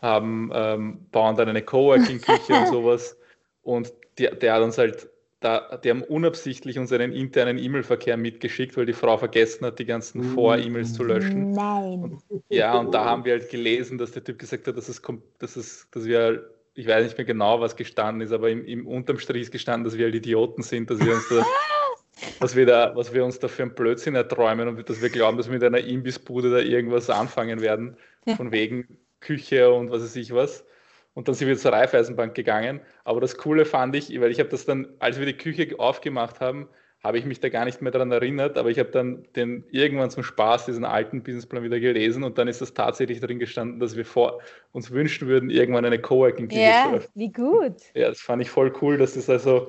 haben, 0.00 0.50
ähm, 0.54 1.06
bauen 1.10 1.36
dann 1.36 1.48
eine 1.48 1.62
Coworking-Küche 1.62 2.54
und 2.54 2.68
sowas. 2.68 3.18
Und 3.62 3.92
die, 4.18 4.28
der 4.30 4.54
hat 4.54 4.62
uns 4.62 4.78
halt, 4.78 5.10
da, 5.40 5.76
die 5.82 5.90
haben 5.90 6.02
unabsichtlich 6.02 6.78
unseren 6.78 7.12
internen 7.12 7.58
E-Mail-Verkehr 7.58 8.16
mitgeschickt, 8.16 8.76
weil 8.76 8.86
die 8.86 8.92
Frau 8.92 9.18
vergessen 9.18 9.66
hat, 9.66 9.80
die 9.80 9.86
ganzen 9.86 10.22
Vor-E-Mails 10.22 10.94
zu 10.94 11.02
löschen. 11.02 11.50
Nein. 11.50 12.20
Und, 12.28 12.44
ja, 12.48 12.78
und 12.78 12.94
da 12.94 13.04
haben 13.06 13.24
wir 13.24 13.32
halt 13.32 13.50
gelesen, 13.50 13.98
dass 13.98 14.12
der 14.12 14.22
Typ 14.22 14.38
gesagt 14.38 14.68
hat, 14.68 14.76
dass, 14.76 14.88
es, 14.88 15.02
dass, 15.40 15.56
es, 15.56 15.88
dass 15.90 16.04
wir 16.04 16.48
ich 16.80 16.86
weiß 16.86 17.04
nicht 17.04 17.18
mehr 17.18 17.26
genau, 17.26 17.60
was 17.60 17.76
gestanden 17.76 18.22
ist, 18.22 18.32
aber 18.32 18.48
im, 18.48 18.64
im 18.64 18.86
unterm 18.86 19.18
Strich 19.18 19.42
ist 19.42 19.52
gestanden, 19.52 19.84
dass 19.84 19.98
wir 19.98 20.06
halt 20.06 20.14
Idioten 20.14 20.62
sind, 20.62 20.90
dass 20.90 20.98
wir 21.00 21.14
uns 21.14 21.28
da, 21.28 21.44
was 22.40 22.56
wir, 22.56 22.64
da, 22.64 22.92
was 22.96 23.12
wir 23.12 23.24
uns 23.24 23.38
da 23.38 23.48
für 23.48 23.62
einen 23.62 23.74
Blödsinn 23.74 24.14
erträumen 24.14 24.66
und 24.66 24.88
dass 24.88 25.02
wir 25.02 25.10
glauben, 25.10 25.36
dass 25.36 25.46
wir 25.46 25.54
mit 25.54 25.64
einer 25.64 25.78
Imbissbude 25.78 26.50
da 26.50 26.58
irgendwas 26.58 27.10
anfangen 27.10 27.60
werden, 27.60 27.96
von 28.36 28.50
wegen 28.50 28.98
Küche 29.20 29.70
und 29.72 29.90
was 29.90 30.02
weiß 30.02 30.16
ich 30.16 30.32
was. 30.34 30.64
Und 31.12 31.28
dann 31.28 31.34
sind 31.34 31.48
wir 31.48 31.58
zur 31.58 31.72
Raiffeisenbank 31.72 32.34
gegangen. 32.34 32.80
Aber 33.04 33.20
das 33.20 33.36
Coole 33.36 33.66
fand 33.66 33.94
ich, 33.96 34.18
weil 34.20 34.30
ich 34.30 34.38
habe 34.38 34.48
das 34.48 34.64
dann, 34.64 34.88
als 35.00 35.18
wir 35.18 35.26
die 35.26 35.36
Küche 35.36 35.78
aufgemacht 35.78 36.40
haben, 36.40 36.68
habe 37.02 37.18
ich 37.18 37.24
mich 37.24 37.40
da 37.40 37.48
gar 37.48 37.64
nicht 37.64 37.80
mehr 37.80 37.92
daran 37.92 38.12
erinnert, 38.12 38.58
aber 38.58 38.70
ich 38.70 38.78
habe 38.78 38.90
dann 38.90 39.26
den 39.34 39.64
irgendwann 39.70 40.10
zum 40.10 40.22
Spaß 40.22 40.66
diesen 40.66 40.84
alten 40.84 41.22
Businessplan 41.22 41.62
wieder 41.62 41.80
gelesen 41.80 42.24
und 42.24 42.36
dann 42.36 42.46
ist 42.46 42.60
das 42.60 42.74
tatsächlich 42.74 43.20
darin 43.20 43.38
gestanden, 43.38 43.80
dass 43.80 43.96
wir 43.96 44.04
vor, 44.04 44.40
uns 44.72 44.90
wünschen 44.90 45.26
würden, 45.26 45.48
irgendwann 45.48 45.84
eine 45.84 45.98
Coworking 45.98 46.50
Ja, 46.50 47.00
wie 47.14 47.32
gut. 47.32 47.76
Ja, 47.94 48.08
das 48.08 48.20
fand 48.20 48.42
ich 48.42 48.50
voll 48.50 48.72
cool, 48.82 48.98
dass 48.98 49.14
das 49.14 49.30
also, 49.30 49.66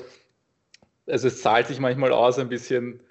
also 1.07 1.27
es 1.27 1.41
zahlt 1.41 1.67
sich 1.67 1.79
manchmal 1.79 2.11
aus, 2.11 2.37
ein 2.37 2.49
bisschen 2.49 3.01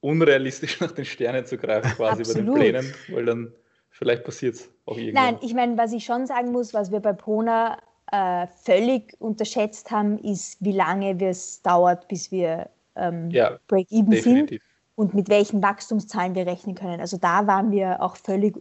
unrealistisch 0.00 0.80
nach 0.80 0.92
den 0.92 1.04
Sternen 1.04 1.44
zu 1.44 1.58
greifen, 1.58 1.90
quasi 1.96 2.22
Absolut. 2.22 2.54
bei 2.54 2.62
den 2.62 2.72
Plänen, 2.72 2.94
weil 3.08 3.26
dann 3.26 3.52
vielleicht 3.90 4.24
passiert 4.24 4.54
es 4.54 4.70
auch 4.86 4.96
irgendwann. 4.96 5.34
Nein, 5.34 5.38
ich 5.42 5.52
meine, 5.52 5.76
was 5.76 5.92
ich 5.92 6.04
schon 6.04 6.26
sagen 6.26 6.50
muss, 6.50 6.72
was 6.72 6.90
wir 6.90 7.00
bei 7.00 7.12
Pona 7.12 7.78
äh, 8.14 8.46
völlig 8.62 9.16
unterschätzt 9.18 9.90
haben, 9.90 10.18
ist, 10.18 10.56
wie 10.60 10.70
lange 10.70 11.20
es 11.20 11.62
dauert, 11.62 12.06
bis 12.06 12.30
wir 12.30 12.68
ähm, 12.94 13.28
ja, 13.30 13.58
Break-Even 13.66 14.22
sind 14.22 14.60
und 14.94 15.14
mit 15.14 15.28
welchen 15.28 15.60
Wachstumszahlen 15.60 16.36
wir 16.36 16.46
rechnen 16.46 16.76
können. 16.76 17.00
Also 17.00 17.16
da 17.16 17.48
waren 17.48 17.72
wir 17.72 18.00
auch 18.00 18.16
völlig 18.16 18.54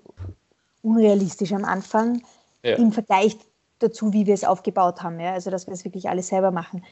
unrealistisch 0.82 1.54
am 1.54 1.66
Anfang 1.66 2.24
ja. 2.64 2.78
im 2.78 2.92
Vergleich 2.92 3.38
dazu, 3.78 4.12
wie 4.12 4.26
wir 4.26 4.34
es 4.34 4.44
aufgebaut 4.44 5.04
haben. 5.04 5.20
Ja? 5.20 5.34
Also 5.34 5.52
dass 5.52 5.68
wir 5.68 5.74
es 5.76 5.86
wirklich 5.86 6.10
alles 6.10 6.30
selber 6.30 6.50
machen. 6.50 6.84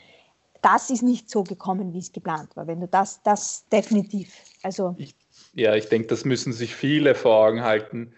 Das 0.62 0.92
ist 0.92 1.02
nicht 1.02 1.32
so 1.32 1.44
gekommen, 1.44 1.94
wie 1.94 2.00
es 2.00 2.12
geplant 2.12 2.56
war. 2.56 2.68
Wenn 2.68 2.80
du 2.80 2.88
das, 2.88 3.24
das 3.24 3.68
definitiv. 3.70 4.36
Also 4.62 4.94
ich, 5.00 5.16
ja, 5.54 5.74
ich 5.74 5.90
denke, 5.90 6.10
das 6.10 6.26
müssen 6.26 6.54
sich 6.54 6.76
viele 6.76 7.16
vor 7.16 7.44
Augen 7.44 7.64
halten 7.64 8.14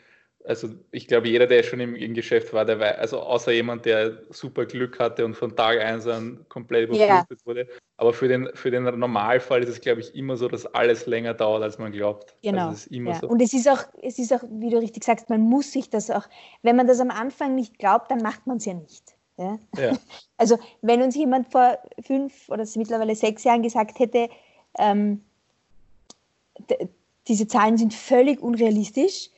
also 0.46 0.70
ich 0.92 1.08
glaube, 1.08 1.28
jeder, 1.30 1.48
der 1.48 1.64
schon 1.64 1.80
im, 1.80 1.96
im, 1.96 2.14
Geschäft 2.14 2.54
war, 2.54 2.66
der 2.66 2.80
weiß, 2.80 2.98
also 2.98 3.20
außer 3.20 3.52
jemand, 3.52 3.86
der 3.86 4.22
super 4.30 4.66
Glück 4.66 5.00
hatte 5.00 5.24
und 5.24 5.36
von 5.36 5.56
Tag 5.56 5.80
1 5.80 6.08
an 6.08 6.46
komplett 6.50 6.90
überflutet 6.90 7.30
yeah. 7.30 7.46
wurde. 7.46 7.68
Aber 7.98 8.14
für 8.14 8.28
den, 8.28 8.50
für 8.54 8.70
den 8.70 8.84
Normalfall 8.84 9.64
ist 9.64 9.70
es, 9.70 9.82
glaube 9.82 10.02
ich, 10.02 10.14
immer 10.16 10.36
so, 10.36 10.48
dass 10.48 10.66
alles 10.66 11.06
länger 11.06 11.34
dauert, 11.34 11.64
als 11.64 11.78
man 11.78 11.92
glaubt. 11.92 12.32
Also 12.32 12.52
genau. 12.52 12.68
Also 12.70 12.94
ja. 12.94 13.16
so. 13.16 13.28
Und 13.28 13.42
es 13.42 13.54
ist, 13.54 13.70
auch, 13.70 13.84
es 14.02 14.20
ist 14.20 14.34
auch, 14.34 14.44
wie 14.50 14.70
du 14.70 14.78
richtig 14.78 15.04
sagst, 15.04 15.30
man 15.30 15.42
muss 15.42 15.72
sich 15.72 15.90
das 15.90 16.10
auch, 16.10 16.28
wenn 16.62 16.76
man 16.76 16.88
das 16.88 17.00
am 17.00 17.12
Anfang 17.12 17.56
nicht 17.56 17.80
glaubt, 17.80 18.12
dann 18.12 18.20
macht 18.20 18.46
man 18.46 18.58
es 18.58 18.66
ja 18.66 18.74
nicht. 18.74 19.16
Ja? 19.38 19.60
ja? 19.78 19.98
Also 20.38 20.60
wenn 20.82 21.02
uns 21.02 21.16
jemand 21.16 21.50
vor 21.50 21.78
fünf 22.06 22.50
oder 22.50 22.66
mittlerweile 22.76 23.16
sechs 23.16 23.46
Jahren 23.46 23.62
gesagt 23.62 24.00
hätte, 24.00 24.28
ähm, 24.78 25.22
diese 27.28 27.48
Zahlen 27.48 27.78
sind 27.78 27.94
völlig 27.94 28.42
unrealistisch, 28.42 29.30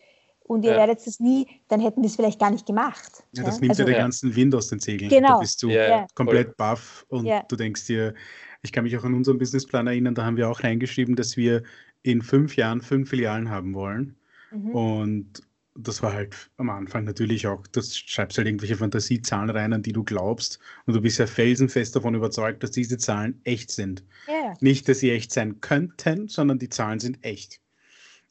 und 0.48 0.64
ihr 0.64 0.72
ja. 0.72 0.78
werdet 0.78 1.06
das 1.06 1.20
nie, 1.20 1.48
dann 1.68 1.80
hätten 1.80 2.02
wir 2.02 2.08
es 2.08 2.16
vielleicht 2.16 2.40
gar 2.40 2.52
nicht 2.52 2.66
gemacht. 2.66 3.24
Ja, 3.34 3.44
das 3.44 3.56
ja? 3.56 3.62
nimmt 3.62 3.72
also, 3.72 3.84
ja 3.84 3.90
den 3.90 3.98
ganzen 3.98 4.36
Wind 4.36 4.56
aus 4.56 4.68
den 4.68 4.80
Segeln. 4.80 5.10
Genau. 5.10 5.30
Da 5.30 5.40
bist 5.40 5.62
du 5.64 5.70
ja. 5.70 6.08
komplett 6.14 6.56
baff 6.58 7.06
und 7.10 7.28
du 7.28 7.56
denkst 7.56 7.86
dir, 7.88 8.14
ich 8.62 8.72
kann 8.72 8.84
mich 8.84 8.98
auch 8.98 9.04
an 9.04 9.14
unseren 9.14 9.38
Businessplan 9.38 9.88
erinnern, 9.88 10.16
da 10.16 10.26
haben 10.26 10.38
wir 10.38 10.50
auch 10.50 10.64
reingeschrieben, 10.64 11.16
dass 11.16 11.38
wir 11.38 11.64
in 12.04 12.22
fünf 12.22 12.56
Jahren 12.56 12.82
fünf 12.82 13.10
Filialen 13.10 13.50
haben 13.50 13.74
wollen. 13.74 14.16
Mhm. 14.52 14.70
Und 14.72 15.42
das 15.78 16.02
war 16.02 16.14
halt 16.14 16.36
am 16.58 16.70
Anfang 16.70 17.04
natürlich 17.04 17.48
auch, 17.48 17.66
du 17.68 17.82
schreibst 17.82 18.38
halt 18.38 18.48
irgendwelche 18.48 18.78
Fantasiezahlen 18.78 19.50
rein, 19.50 19.74
an 19.74 19.82
die 19.82 19.92
du 19.92 20.04
glaubst 20.04 20.60
und 20.86 20.94
du 20.94 21.02
bist 21.02 21.20
ja 21.20 21.28
felsenfest 21.28 21.96
davon 21.96 22.16
überzeugt, 22.16 22.64
dass 22.64 22.72
diese 22.72 22.98
Zahlen 22.98 23.42
echt 23.44 23.72
sind. 23.72 24.04
Yeah. 24.28 24.54
Nicht, 24.62 24.88
dass 24.88 25.00
sie 25.00 25.12
echt 25.12 25.34
sein 25.34 25.60
könnten, 25.60 26.28
sondern 26.28 26.60
die 26.60 26.70
Zahlen 26.70 27.00
sind 27.00 27.24
echt. 27.24 27.60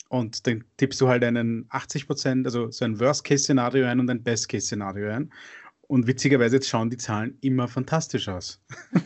Und 0.09 0.47
dann 0.47 0.65
tippst 0.77 1.01
du 1.01 1.09
halt 1.09 1.25
einen 1.25 1.67
80 1.71 2.07
Prozent, 2.07 2.47
also 2.47 2.71
so 2.71 2.85
ein 2.85 3.01
Worst-Case-Szenario 3.01 3.87
ein 3.87 4.01
und 4.01 4.11
ein 4.11 4.23
Best-Case-Szenario 4.23 5.11
ein. 5.11 5.33
Und 5.87 6.07
witzigerweise 6.07 6.57
jetzt 6.57 6.69
schauen 6.69 6.91
die 6.91 6.97
Zahlen 6.97 7.37
immer 7.41 7.69
fantastisch 7.69 8.29
aus. 8.29 8.61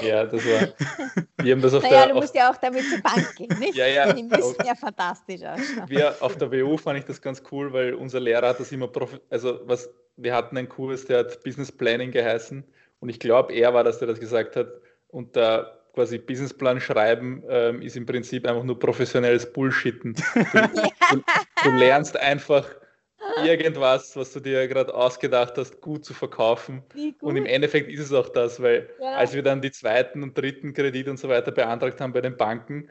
Ja, 0.00 0.24
das 0.24 0.44
war. 0.44 0.68
Wir 1.42 1.52
haben 1.52 1.60
das 1.60 1.74
auf 1.74 1.82
naja, 1.82 2.06
der, 2.06 2.14
du 2.14 2.20
musst 2.20 2.34
ja 2.34 2.50
auch 2.50 2.56
damit 2.56 2.82
zur 2.88 3.00
Bank 3.00 3.34
gehen, 3.36 3.58
nicht? 3.58 3.74
ja, 3.76 3.86
ja. 3.86 4.12
Die 4.12 4.22
müssen 4.22 4.56
ja 4.64 4.74
fantastisch 4.74 5.42
ausschauen. 5.42 5.88
Wir 5.88 6.16
auf 6.20 6.36
der 6.38 6.50
WU 6.50 6.76
fand 6.76 6.98
ich 6.98 7.04
das 7.04 7.20
ganz 7.20 7.42
cool, 7.50 7.72
weil 7.72 7.94
unser 7.94 8.20
Lehrer 8.20 8.48
hat 8.48 8.60
das 8.60 8.72
immer, 8.72 8.90
also 9.30 9.60
was, 9.64 9.90
wir 10.16 10.34
hatten 10.34 10.56
einen 10.56 10.68
Kurs, 10.68 11.04
der 11.04 11.20
hat 11.20 11.42
Business 11.44 11.70
Planning 11.70 12.10
geheißen 12.10 12.64
und 13.00 13.08
ich 13.08 13.20
glaube, 13.20 13.52
er 13.52 13.74
war 13.74 13.84
das, 13.84 13.98
der 13.98 14.08
das 14.08 14.18
gesagt 14.18 14.56
hat. 14.56 14.68
Und 15.08 15.36
da 15.36 15.78
quasi 15.92 16.18
Businessplan 16.18 16.80
schreiben 16.80 17.42
ähm, 17.48 17.82
ist 17.82 17.96
im 17.96 18.06
Prinzip 18.06 18.46
einfach 18.46 18.62
nur 18.62 18.78
professionelles 18.78 19.52
Bullshitten. 19.52 20.14
Du, 21.10 21.16
du, 21.16 21.22
du 21.64 21.70
lernst 21.76 22.16
einfach 22.16 22.66
irgendwas, 23.44 24.16
was 24.16 24.32
du 24.32 24.40
dir 24.40 24.66
gerade 24.68 24.94
ausgedacht 24.94 25.54
hast, 25.56 25.80
gut 25.80 26.04
zu 26.04 26.14
verkaufen. 26.14 26.82
Und 27.20 27.36
im 27.36 27.46
Endeffekt 27.46 27.90
ist 27.90 28.00
es 28.00 28.12
auch 28.12 28.28
das, 28.28 28.60
weil 28.62 28.88
ja. 29.00 29.16
als 29.16 29.34
wir 29.34 29.42
dann 29.42 29.60
die 29.60 29.70
zweiten 29.70 30.22
und 30.22 30.36
dritten 30.36 30.72
Kredit 30.72 31.08
und 31.08 31.18
so 31.18 31.28
weiter 31.28 31.52
beantragt 31.52 32.00
haben 32.00 32.12
bei 32.12 32.20
den 32.20 32.36
Banken 32.36 32.88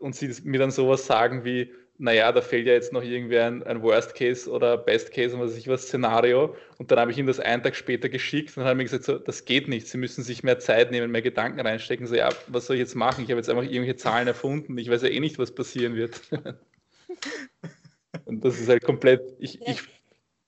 und 0.00 0.14
sie 0.14 0.34
mir 0.44 0.58
dann 0.58 0.70
sowas 0.70 1.06
sagen 1.06 1.44
wie, 1.44 1.72
naja, 1.98 2.32
da 2.32 2.40
fehlt 2.40 2.66
ja 2.66 2.72
jetzt 2.72 2.92
noch 2.92 3.02
irgendwie 3.02 3.38
ein, 3.38 3.62
ein 3.62 3.80
Worst 3.82 4.14
Case 4.14 4.50
oder 4.50 4.76
Best 4.76 5.12
Case 5.12 5.34
und 5.34 5.40
was 5.40 5.52
weiß 5.52 5.58
ich 5.58 5.68
was 5.68 5.82
Szenario. 5.82 6.54
Und 6.78 6.90
dann 6.90 6.98
habe 6.98 7.12
ich 7.12 7.18
ihm 7.18 7.26
das 7.26 7.38
einen 7.38 7.62
Tag 7.62 7.76
später 7.76 8.08
geschickt 8.08 8.50
und 8.50 8.56
dann 8.58 8.64
hat 8.64 8.72
er 8.72 8.76
mir 8.76 8.84
gesagt, 8.84 9.04
so, 9.04 9.18
das 9.18 9.44
geht 9.44 9.68
nicht, 9.68 9.86
Sie 9.86 9.98
müssen 9.98 10.24
sich 10.24 10.42
mehr 10.42 10.58
Zeit 10.58 10.90
nehmen, 10.90 11.12
mehr 11.12 11.22
Gedanken 11.22 11.60
reinstecken. 11.60 12.06
So, 12.06 12.16
ja, 12.16 12.30
was 12.48 12.66
soll 12.66 12.76
ich 12.76 12.80
jetzt 12.80 12.96
machen? 12.96 13.22
Ich 13.22 13.30
habe 13.30 13.38
jetzt 13.38 13.48
einfach 13.48 13.62
irgendwelche 13.62 13.96
Zahlen 13.96 14.26
erfunden. 14.26 14.76
Ich 14.76 14.90
weiß 14.90 15.02
ja 15.02 15.08
eh 15.08 15.20
nicht, 15.20 15.38
was 15.38 15.54
passieren 15.54 15.94
wird. 15.94 16.20
und 18.24 18.44
das 18.44 18.58
ist 18.58 18.68
halt 18.68 18.82
komplett, 18.82 19.22
ich, 19.38 19.62
ich 19.62 19.82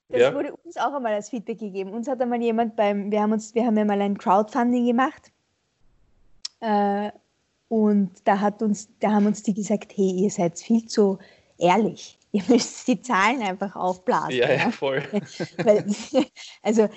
das 0.09 0.21
ja. 0.21 0.33
wurde 0.33 0.53
uns 0.53 0.77
auch 0.77 0.93
einmal 0.93 1.13
als 1.13 1.29
Feedback 1.29 1.59
gegeben. 1.59 1.91
Uns 1.91 2.07
hat 2.07 2.21
einmal 2.21 2.41
jemand 2.41 2.75
beim, 2.75 3.11
wir 3.11 3.21
haben 3.21 3.33
uns, 3.33 3.55
wir 3.55 3.65
haben 3.65 3.77
ja 3.77 3.85
mal 3.85 4.01
ein 4.01 4.17
Crowdfunding 4.17 4.85
gemacht. 4.85 5.31
Äh, 6.61 7.11
und 7.67 8.11
da 8.23 8.39
hat 8.39 8.61
uns, 8.61 8.89
da 8.99 9.11
haben 9.11 9.25
uns 9.25 9.43
die 9.43 9.53
gesagt, 9.53 9.91
hey, 9.95 10.09
ihr 10.09 10.29
seid 10.29 10.57
viel 10.57 10.85
zu 10.85 11.19
ehrlich. 11.57 12.17
Ihr 12.31 12.43
müsst 12.47 12.87
die 12.87 13.01
Zahlen 13.01 13.41
einfach 13.41 13.75
aufblasen. 13.75 14.31
Ja, 14.31 14.51
ja, 14.51 14.71
voll. 14.71 15.01
Weil, 15.63 15.85
also 16.61 16.89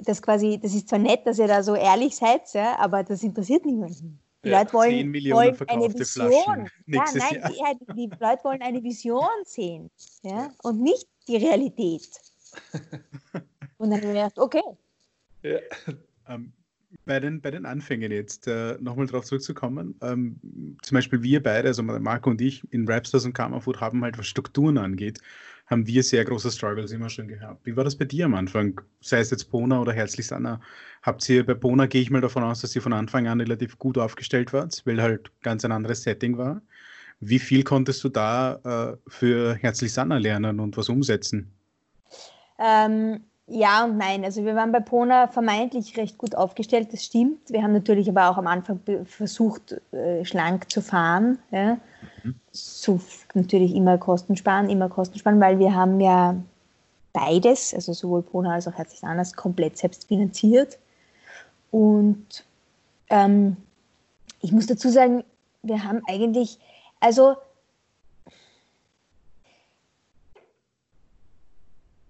das 0.00 0.20
quasi, 0.20 0.58
das 0.60 0.74
ist 0.74 0.88
zwar 0.88 0.98
nett, 0.98 1.26
dass 1.26 1.38
ihr 1.38 1.46
da 1.46 1.62
so 1.62 1.74
ehrlich 1.74 2.16
seid, 2.16 2.52
ja, 2.52 2.78
aber 2.78 3.04
das 3.04 3.22
interessiert 3.22 3.64
niemanden. 3.64 4.18
Die 4.44 4.50
ja, 4.50 4.60
Leute 4.60 4.72
wollen, 4.72 5.14
wollen 5.14 5.56
eine 5.68 5.94
Vision. 5.94 6.70
Ja, 6.86 7.04
nein, 7.14 7.78
die, 7.80 7.94
die, 7.94 8.10
Leute 8.20 8.44
wollen 8.44 8.62
eine 8.62 8.82
Vision 8.82 9.28
sehen 9.44 9.90
ja, 10.22 10.50
und 10.62 10.80
nicht 10.80 11.06
die 11.26 11.36
Realität. 11.36 12.08
Und 13.78 13.90
dann 13.90 14.00
habe 14.00 14.06
ich 14.06 14.14
gedacht, 14.14 14.38
okay. 14.38 14.62
Ja. 15.42 15.58
Ähm, 16.28 16.52
bei 17.04 17.20
den, 17.20 17.40
bei 17.40 17.50
den 17.50 17.66
Anfängen 17.66 18.12
jetzt 18.12 18.46
äh, 18.46 18.76
nochmal 18.80 19.06
darauf 19.06 19.24
zurückzukommen. 19.24 19.94
Ähm, 20.02 20.76
zum 20.82 20.94
Beispiel 20.94 21.22
wir 21.22 21.42
beide, 21.42 21.68
also 21.68 21.82
Marco 21.82 22.30
und 22.30 22.40
ich 22.40 22.62
in 22.72 22.88
Rapstars 22.88 23.24
und 23.24 23.32
Karmafood 23.32 23.80
haben 23.80 24.02
halt, 24.02 24.18
was 24.18 24.26
Strukturen 24.26 24.78
angeht, 24.78 25.20
haben 25.66 25.86
wir 25.86 26.02
sehr 26.02 26.24
große 26.24 26.50
Struggles 26.50 26.92
immer 26.92 27.10
schon 27.10 27.28
gehabt. 27.28 27.66
Wie 27.66 27.76
war 27.76 27.84
das 27.84 27.96
bei 27.96 28.06
dir 28.06 28.24
am 28.24 28.34
Anfang? 28.34 28.80
Sei 29.00 29.18
es 29.18 29.30
jetzt 29.30 29.50
Pona 29.50 29.80
oder 29.80 29.92
Herzlichst 29.92 30.32
Anna. 30.32 30.60
Habt 31.02 31.28
ihr 31.28 31.44
bei 31.44 31.54
Pona, 31.54 31.86
gehe 31.86 32.00
ich 32.00 32.10
mal 32.10 32.22
davon 32.22 32.42
aus, 32.42 32.62
dass 32.62 32.74
ihr 32.74 32.82
von 32.82 32.94
Anfang 32.94 33.28
an 33.28 33.40
relativ 33.40 33.78
gut 33.78 33.98
aufgestellt 33.98 34.52
wart, 34.52 34.82
weil 34.86 35.00
halt 35.00 35.30
ganz 35.42 35.64
ein 35.64 35.72
anderes 35.72 36.02
Setting 36.02 36.38
war. 36.38 36.62
Wie 37.20 37.38
viel 37.38 37.64
konntest 37.64 38.02
du 38.02 38.08
da 38.08 38.94
äh, 38.94 38.96
für 39.08 39.56
Herzlichst 39.56 39.98
Anna 39.98 40.18
lernen 40.18 40.60
und 40.60 40.76
was 40.76 40.88
umsetzen? 40.88 41.52
Ähm, 42.58 43.20
ja 43.48 43.84
und 43.84 43.96
nein. 43.96 44.24
Also 44.24 44.44
wir 44.44 44.54
waren 44.54 44.72
bei 44.72 44.80
Pona 44.80 45.28
vermeintlich 45.28 45.96
recht 45.96 46.18
gut 46.18 46.34
aufgestellt, 46.34 46.92
das 46.92 47.04
stimmt. 47.04 47.50
Wir 47.50 47.62
haben 47.62 47.72
natürlich 47.72 48.08
aber 48.08 48.30
auch 48.30 48.38
am 48.38 48.46
Anfang 48.46 48.80
versucht, 49.04 49.80
äh, 49.92 50.24
schlank 50.24 50.70
zu 50.70 50.82
fahren. 50.82 51.38
Ja. 51.50 51.78
Mhm. 52.22 52.34
So 52.52 53.00
natürlich 53.34 53.74
immer 53.74 53.98
Kosten 53.98 54.36
sparen, 54.36 54.68
immer 54.68 54.88
Kosten 54.88 55.18
sparen, 55.18 55.40
weil 55.40 55.58
wir 55.58 55.74
haben 55.74 56.00
ja 56.00 56.36
beides, 57.12 57.74
also 57.74 57.92
sowohl 57.92 58.22
Pona 58.22 58.54
als 58.54 58.68
auch 58.68 58.74
Herzlich 58.74 59.02
Anders, 59.04 59.34
komplett 59.34 59.78
selbst 59.78 60.06
finanziert. 60.06 60.78
Und 61.70 62.44
ähm, 63.10 63.56
ich 64.40 64.52
muss 64.52 64.66
dazu 64.66 64.88
sagen, 64.88 65.24
wir 65.62 65.84
haben 65.84 66.02
eigentlich, 66.06 66.58
also 67.00 67.36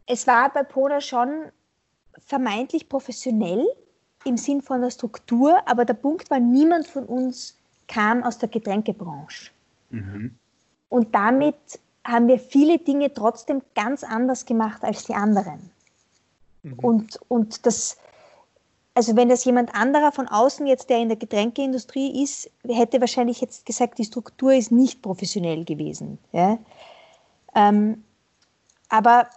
es 0.09 0.27
war 0.27 0.53
bei 0.53 0.62
Poda 0.64 1.01
schon 1.01 1.53
vermeintlich 2.27 2.88
professionell 2.88 3.64
im 4.25 4.37
Sinn 4.37 4.62
von 4.62 4.81
der 4.81 4.90
Struktur, 4.90 5.61
aber 5.66 5.85
der 5.85 5.94
Punkt 5.94 6.31
war, 6.31 6.40
niemand 6.40 6.88
von 6.88 7.05
uns 7.05 7.57
kam 7.87 8.25
aus 8.25 8.38
der 8.38 8.49
Getränkebranche. 8.49 9.51
Mhm. 9.90 10.35
Und 10.88 11.14
damit 11.14 11.57
haben 12.05 12.27
wir 12.27 12.38
viele 12.38 12.79
Dinge 12.79 13.12
trotzdem 13.12 13.62
ganz 13.75 14.03
anders 14.03 14.47
gemacht 14.47 14.83
als 14.83 15.05
die 15.05 15.14
anderen. 15.14 15.71
Mhm. 16.62 16.79
Und, 16.79 17.21
und 17.29 17.66
das, 17.66 17.99
also 18.94 19.14
wenn 19.14 19.29
das 19.29 19.44
jemand 19.44 19.75
anderer 19.75 20.11
von 20.11 20.27
außen 20.27 20.66
jetzt, 20.66 20.88
der 20.88 20.99
in 20.99 21.09
der 21.09 21.18
Getränkeindustrie 21.18 22.23
ist, 22.23 22.51
hätte 22.66 23.01
wahrscheinlich 23.01 23.42
jetzt 23.42 23.66
gesagt, 23.66 23.99
die 23.99 24.05
Struktur 24.05 24.55
ist 24.55 24.73
nicht 24.73 25.03
professionell 25.03 25.64
gewesen. 25.64 26.18
Ja? 26.33 26.59
Ähm, 27.55 28.03
aber 28.88 29.29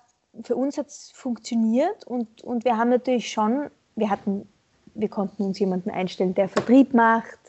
für 0.44 0.56
uns 0.56 0.78
hat 0.78 0.88
es 0.88 1.12
funktioniert 1.12 2.06
und, 2.06 2.41
und 2.44 2.63
wir 2.65 2.78
haben 2.78 2.89
natürlich 2.89 3.32
schon, 3.32 3.70
wir 3.96 4.10
hatten, 4.10 4.48
wir 4.94 5.10
konnten 5.10 5.44
uns 5.44 5.60
jemanden 5.60 5.89
einstellen, 5.89 6.34
der 6.34 6.50
Vertrieb 6.50 6.94
macht, 6.94 7.39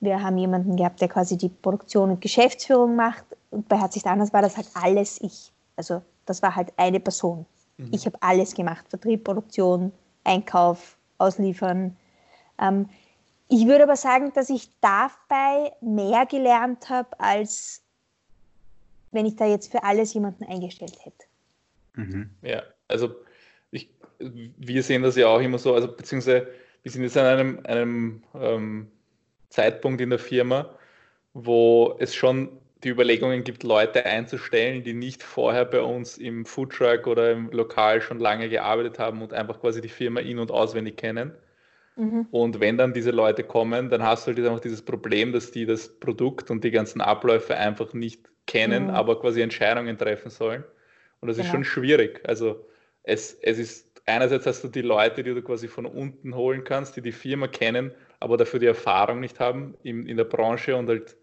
wir 0.00 0.22
haben 0.22 0.38
jemanden 0.38 0.76
gehabt, 0.76 1.00
der 1.00 1.08
quasi 1.08 1.36
die 1.36 1.48
Produktion 1.48 2.10
und 2.10 2.20
Geschäftsführung 2.20 2.94
macht. 2.94 3.24
Und 3.50 3.68
bei 3.68 3.78
Herzlich 3.78 4.06
anders 4.06 4.32
war 4.32 4.42
das 4.42 4.56
halt 4.56 4.68
alles 4.74 5.20
ich. 5.20 5.52
Also 5.76 6.02
das 6.24 6.42
war 6.42 6.54
halt 6.54 6.72
eine 6.76 7.00
Person. 7.00 7.46
Mhm. 7.78 7.88
Ich 7.92 8.06
habe 8.06 8.16
alles 8.20 8.54
gemacht. 8.54 8.86
Vertrieb, 8.88 9.24
Produktion, 9.24 9.92
Einkauf, 10.24 10.96
Ausliefern. 11.18 11.96
Ähm, 12.60 12.88
ich 13.48 13.66
würde 13.66 13.84
aber 13.84 13.96
sagen, 13.96 14.32
dass 14.34 14.50
ich 14.50 14.70
dabei 14.80 15.72
mehr 15.80 16.26
gelernt 16.26 16.90
habe, 16.90 17.18
als 17.18 17.82
wenn 19.10 19.26
ich 19.26 19.36
da 19.36 19.46
jetzt 19.46 19.72
für 19.72 19.82
alles 19.82 20.12
jemanden 20.14 20.44
eingestellt 20.44 20.96
hätte. 21.02 21.27
Mhm. 21.98 22.30
Ja, 22.42 22.62
also 22.86 23.16
ich, 23.70 23.90
wir 24.18 24.82
sehen 24.82 25.02
das 25.02 25.16
ja 25.16 25.26
auch 25.26 25.40
immer 25.40 25.58
so, 25.58 25.74
also 25.74 25.88
beziehungsweise 25.88 26.48
wir 26.82 26.92
sind 26.92 27.02
jetzt 27.02 27.16
an 27.16 27.26
einem, 27.26 27.60
einem 27.64 28.22
ähm, 28.34 28.90
Zeitpunkt 29.48 30.00
in 30.00 30.10
der 30.10 30.18
Firma, 30.18 30.70
wo 31.34 31.96
es 31.98 32.14
schon 32.14 32.50
die 32.84 32.90
Überlegungen 32.90 33.42
gibt, 33.42 33.64
Leute 33.64 34.06
einzustellen, 34.06 34.84
die 34.84 34.94
nicht 34.94 35.24
vorher 35.24 35.64
bei 35.64 35.80
uns 35.80 36.16
im 36.18 36.46
Foodtruck 36.46 37.08
oder 37.08 37.32
im 37.32 37.50
Lokal 37.50 38.00
schon 38.00 38.20
lange 38.20 38.48
gearbeitet 38.48 39.00
haben 39.00 39.20
und 39.20 39.32
einfach 39.32 39.60
quasi 39.60 39.80
die 39.80 39.88
Firma 39.88 40.20
in- 40.20 40.38
und 40.38 40.52
auswendig 40.52 40.96
kennen. 40.96 41.32
Mhm. 41.96 42.28
Und 42.30 42.60
wenn 42.60 42.78
dann 42.78 42.94
diese 42.94 43.10
Leute 43.10 43.42
kommen, 43.42 43.90
dann 43.90 44.04
hast 44.04 44.26
du 44.26 44.32
halt 44.32 44.38
einfach 44.46 44.60
dieses 44.60 44.82
Problem, 44.82 45.32
dass 45.32 45.50
die 45.50 45.66
das 45.66 45.88
Produkt 45.98 46.52
und 46.52 46.62
die 46.62 46.70
ganzen 46.70 47.00
Abläufe 47.00 47.56
einfach 47.56 47.92
nicht 47.92 48.30
kennen, 48.46 48.84
mhm. 48.84 48.90
aber 48.90 49.20
quasi 49.20 49.40
Entscheidungen 49.40 49.98
treffen 49.98 50.30
sollen. 50.30 50.62
Und 51.20 51.28
das 51.28 51.36
genau. 51.36 51.46
ist 51.46 51.52
schon 51.52 51.64
schwierig. 51.64 52.20
Also 52.24 52.66
es, 53.02 53.34
es 53.42 53.58
ist 53.58 54.02
einerseits 54.06 54.46
hast 54.46 54.64
du 54.64 54.68
die 54.68 54.82
Leute, 54.82 55.22
die 55.22 55.34
du 55.34 55.42
quasi 55.42 55.68
von 55.68 55.86
unten 55.86 56.34
holen 56.34 56.64
kannst, 56.64 56.96
die 56.96 57.02
die 57.02 57.12
Firma 57.12 57.46
kennen, 57.46 57.92
aber 58.20 58.36
dafür 58.36 58.60
die 58.60 58.66
Erfahrung 58.66 59.20
nicht 59.20 59.38
haben 59.38 59.74
in, 59.82 60.06
in 60.06 60.16
der 60.16 60.24
Branche 60.24 60.76
und 60.76 60.88
halt 60.88 61.16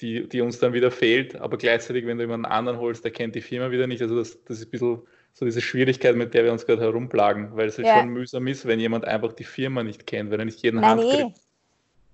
die, 0.00 0.28
die 0.28 0.40
uns 0.40 0.58
dann 0.58 0.72
wieder 0.72 0.90
fehlt. 0.90 1.36
Aber 1.36 1.58
gleichzeitig, 1.58 2.06
wenn 2.06 2.18
du 2.18 2.24
jemanden 2.24 2.46
anderen 2.46 2.78
holst, 2.78 3.04
der 3.04 3.10
kennt 3.10 3.34
die 3.34 3.40
Firma 3.40 3.70
wieder 3.70 3.86
nicht. 3.86 4.02
Also 4.02 4.16
das, 4.16 4.42
das 4.44 4.58
ist 4.58 4.66
ein 4.66 4.70
bisschen 4.70 5.02
so 5.32 5.44
diese 5.44 5.60
Schwierigkeit, 5.60 6.16
mit 6.16 6.34
der 6.34 6.44
wir 6.44 6.52
uns 6.52 6.66
gerade 6.66 6.82
herumplagen, 6.82 7.56
weil 7.56 7.68
es 7.68 7.78
halt 7.78 7.88
ja. 7.88 7.98
schon 7.98 8.08
mühsam 8.08 8.46
ist, 8.46 8.66
wenn 8.66 8.80
jemand 8.80 9.04
einfach 9.04 9.32
die 9.32 9.44
Firma 9.44 9.82
nicht 9.82 10.06
kennt, 10.06 10.30
wenn 10.30 10.40
er 10.40 10.44
nicht 10.44 10.62
jeden 10.62 10.80
Nein, 10.80 10.98
Handgriff... 10.98 11.47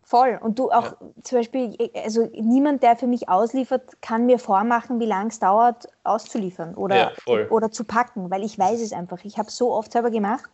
Voll. 0.05 0.39
Und 0.43 0.59
du 0.59 0.71
auch 0.71 1.01
ja. 1.01 1.11
zum 1.23 1.39
Beispiel, 1.39 1.77
also 1.95 2.29
niemand, 2.35 2.83
der 2.83 2.97
für 2.97 3.07
mich 3.07 3.29
ausliefert, 3.29 4.03
kann 4.03 4.27
mir 4.27 4.39
vormachen, 4.39 5.01
wie 5.01 5.07
lange 5.07 5.31
es 5.31 5.39
dauert, 5.39 5.89
auszuliefern 6.05 6.75
oder, 6.75 7.13
ja, 7.27 7.49
oder 7.49 7.71
zu 7.71 7.85
packen, 7.85 8.31
weil 8.31 8.45
ich 8.45 8.59
weiß 8.59 8.83
es 8.83 8.93
einfach. 8.93 9.25
Ich 9.25 9.39
habe 9.39 9.51
so 9.51 9.73
oft 9.73 9.93
selber 9.93 10.11
gemacht. 10.11 10.51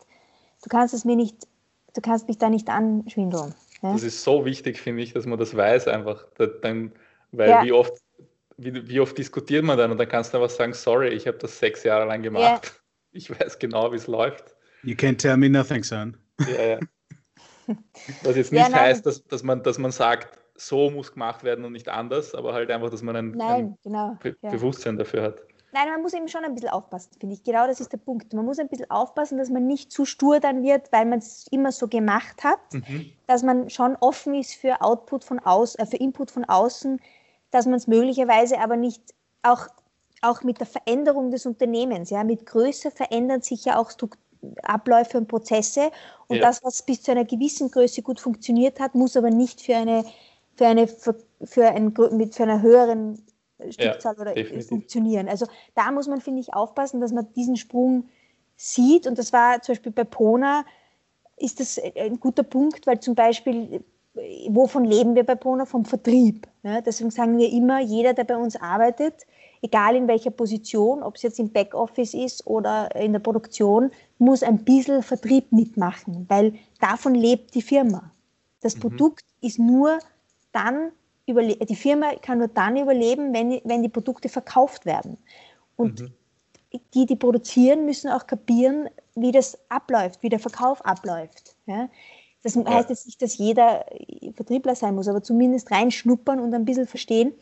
Du 0.62 0.68
kannst 0.68 0.94
es 0.94 1.04
mir 1.04 1.16
nicht, 1.16 1.48
du 1.94 2.00
kannst 2.00 2.28
mich 2.28 2.38
da 2.38 2.48
nicht 2.48 2.68
anschwindeln. 2.68 3.54
Ja? 3.82 3.92
Das 3.92 4.04
ist 4.04 4.22
so 4.22 4.44
wichtig, 4.44 4.80
finde 4.80 5.02
ich, 5.02 5.14
dass 5.14 5.26
man 5.26 5.38
das 5.38 5.56
weiß 5.56 5.88
einfach. 5.88 6.26
Dann, 6.62 6.92
weil 7.32 7.64
wie 7.64 7.72
oft 7.72 7.94
wie, 8.60 8.88
wie, 8.88 9.00
oft 9.00 9.16
diskutiert 9.16 9.64
man 9.64 9.78
dann 9.78 9.90
und 9.90 9.98
dann 9.98 10.08
kannst 10.08 10.32
du 10.32 10.38
einfach 10.38 10.54
sagen, 10.54 10.74
sorry, 10.74 11.08
ich 11.08 11.26
habe 11.26 11.38
das 11.38 11.58
sechs 11.58 11.82
Jahre 11.82 12.06
lang 12.06 12.22
gemacht. 12.22 12.74
Ich 13.12 13.28
weiß 13.28 13.58
genau, 13.58 13.90
wie 13.90 13.96
es 13.96 14.06
läuft. 14.06 14.54
You 14.84 14.94
can't 14.94 15.16
tell 15.16 15.36
me 15.36 15.50
nothing, 15.50 15.82
son. 15.82 16.16
Ja, 16.38 16.62
ja. 16.62 16.78
Was 18.22 18.36
jetzt 18.36 18.52
nicht 18.52 18.68
ja, 18.68 18.72
heißt, 18.72 19.04
dass, 19.06 19.24
dass, 19.24 19.42
man, 19.42 19.62
dass 19.62 19.78
man 19.78 19.90
sagt, 19.90 20.38
so 20.54 20.90
muss 20.90 21.12
gemacht 21.12 21.42
werden 21.42 21.64
und 21.64 21.72
nicht 21.72 21.88
anders, 21.88 22.34
aber 22.34 22.52
halt 22.52 22.70
einfach, 22.70 22.90
dass 22.90 23.02
man 23.02 23.16
ein, 23.16 23.30
nein, 23.32 23.64
ein 23.64 23.78
genau, 23.82 24.16
Be 24.22 24.36
ja. 24.42 24.50
Bewusstsein 24.50 24.96
dafür 24.96 25.22
hat. 25.22 25.42
Nein, 25.72 25.88
man 25.88 26.02
muss 26.02 26.14
eben 26.14 26.26
schon 26.28 26.44
ein 26.44 26.54
bisschen 26.54 26.70
aufpassen, 26.70 27.12
finde 27.18 27.34
ich. 27.36 27.44
Genau 27.44 27.66
das 27.66 27.80
ist 27.80 27.92
der 27.92 27.98
Punkt. 27.98 28.32
Man 28.32 28.44
muss 28.44 28.58
ein 28.58 28.68
bisschen 28.68 28.90
aufpassen, 28.90 29.38
dass 29.38 29.50
man 29.50 29.66
nicht 29.66 29.92
zu 29.92 30.04
stur 30.04 30.40
dann 30.40 30.62
wird, 30.62 30.90
weil 30.92 31.06
man 31.06 31.20
es 31.20 31.46
immer 31.50 31.70
so 31.70 31.86
gemacht 31.86 32.42
hat, 32.42 32.58
mhm. 32.72 33.12
dass 33.26 33.42
man 33.42 33.70
schon 33.70 33.96
offen 34.00 34.34
ist 34.34 34.54
für 34.54 34.80
Output 34.82 35.24
von 35.24 35.38
außen, 35.38 35.80
äh, 35.80 35.86
für 35.86 35.96
Input 35.96 36.30
von 36.30 36.44
außen, 36.44 37.00
dass 37.52 37.66
man 37.66 37.74
es 37.74 37.86
möglicherweise 37.86 38.58
aber 38.58 38.76
nicht 38.76 39.02
auch, 39.42 39.68
auch 40.22 40.42
mit 40.42 40.58
der 40.58 40.66
Veränderung 40.66 41.30
des 41.30 41.46
Unternehmens, 41.46 42.10
ja, 42.10 42.24
mit 42.24 42.46
Größe 42.46 42.90
verändern 42.90 43.42
sich 43.42 43.64
ja 43.64 43.78
auch 43.78 43.90
Strukturen 43.90 44.29
Abläufe 44.62 45.18
und 45.18 45.28
Prozesse. 45.28 45.90
Und 46.28 46.36
ja. 46.36 46.42
das, 46.42 46.62
was 46.64 46.82
bis 46.82 47.02
zu 47.02 47.10
einer 47.10 47.24
gewissen 47.24 47.70
Größe 47.70 48.02
gut 48.02 48.20
funktioniert 48.20 48.80
hat, 48.80 48.94
muss 48.94 49.16
aber 49.16 49.30
nicht 49.30 49.60
für 49.60 49.76
eine, 49.76 50.04
für 50.56 50.66
eine, 50.66 50.86
für, 50.86 51.16
für 51.42 51.68
ein, 51.68 51.94
mit 52.12 52.34
für 52.34 52.44
einer 52.44 52.62
höheren 52.62 53.22
Stückzahl 53.68 54.14
ja, 54.14 54.20
oder 54.20 54.34
definitiv. 54.34 54.68
funktionieren. 54.68 55.28
Also 55.28 55.46
da 55.74 55.90
muss 55.92 56.08
man, 56.08 56.20
finde 56.20 56.40
ich, 56.40 56.54
aufpassen, 56.54 57.00
dass 57.00 57.12
man 57.12 57.32
diesen 57.34 57.56
Sprung 57.56 58.08
sieht. 58.56 59.06
Und 59.06 59.18
das 59.18 59.32
war 59.32 59.60
zum 59.62 59.74
Beispiel 59.74 59.92
bei 59.92 60.04
Pona, 60.04 60.64
ist 61.36 61.60
das 61.60 61.80
ein 61.96 62.20
guter 62.20 62.42
Punkt, 62.42 62.86
weil 62.86 63.00
zum 63.00 63.14
Beispiel, 63.14 63.82
wovon 64.48 64.84
leben 64.84 65.14
wir 65.14 65.24
bei 65.24 65.34
Pona? 65.34 65.64
Vom 65.64 65.84
Vertrieb. 65.84 66.46
Ne? 66.62 66.82
Deswegen 66.84 67.10
sagen 67.10 67.38
wir 67.38 67.50
immer, 67.50 67.80
jeder, 67.80 68.12
der 68.12 68.24
bei 68.24 68.36
uns 68.36 68.56
arbeitet, 68.56 69.26
egal 69.62 69.96
in 69.96 70.08
welcher 70.08 70.30
Position, 70.30 71.02
ob 71.02 71.16
es 71.16 71.22
jetzt 71.22 71.38
im 71.38 71.50
Backoffice 71.50 72.14
ist 72.14 72.46
oder 72.46 72.94
in 72.94 73.12
der 73.12 73.20
Produktion, 73.20 73.90
muss 74.18 74.42
ein 74.42 74.64
bisschen 74.64 75.02
Vertrieb 75.02 75.52
mitmachen, 75.52 76.26
weil 76.28 76.54
davon 76.80 77.14
lebt 77.14 77.54
die 77.54 77.62
Firma. 77.62 78.10
Das 78.60 78.76
mhm. 78.76 78.80
Produkt 78.80 79.24
ist 79.40 79.58
nur 79.58 79.98
dann, 80.52 80.92
die 81.28 81.76
Firma 81.76 82.14
kann 82.16 82.38
nur 82.38 82.48
dann 82.48 82.76
überleben, 82.76 83.32
wenn, 83.32 83.60
wenn 83.64 83.82
die 83.82 83.88
Produkte 83.88 84.28
verkauft 84.28 84.84
werden. 84.84 85.16
Und 85.76 86.00
mhm. 86.00 86.12
die, 86.94 87.06
die 87.06 87.16
produzieren, 87.16 87.86
müssen 87.86 88.10
auch 88.10 88.26
kapieren, 88.26 88.88
wie 89.14 89.30
das 89.30 89.58
abläuft, 89.68 90.22
wie 90.22 90.28
der 90.28 90.40
Verkauf 90.40 90.84
abläuft. 90.84 91.54
Ja? 91.66 91.88
Das 92.42 92.56
heißt 92.56 92.88
jetzt 92.88 93.06
nicht, 93.06 93.20
dass 93.20 93.36
jeder 93.36 93.84
Vertriebler 94.34 94.74
sein 94.74 94.94
muss, 94.94 95.08
aber 95.08 95.22
zumindest 95.22 95.70
reinschnuppern 95.70 96.40
und 96.40 96.54
ein 96.54 96.64
bisschen 96.64 96.86
verstehen, 96.86 97.34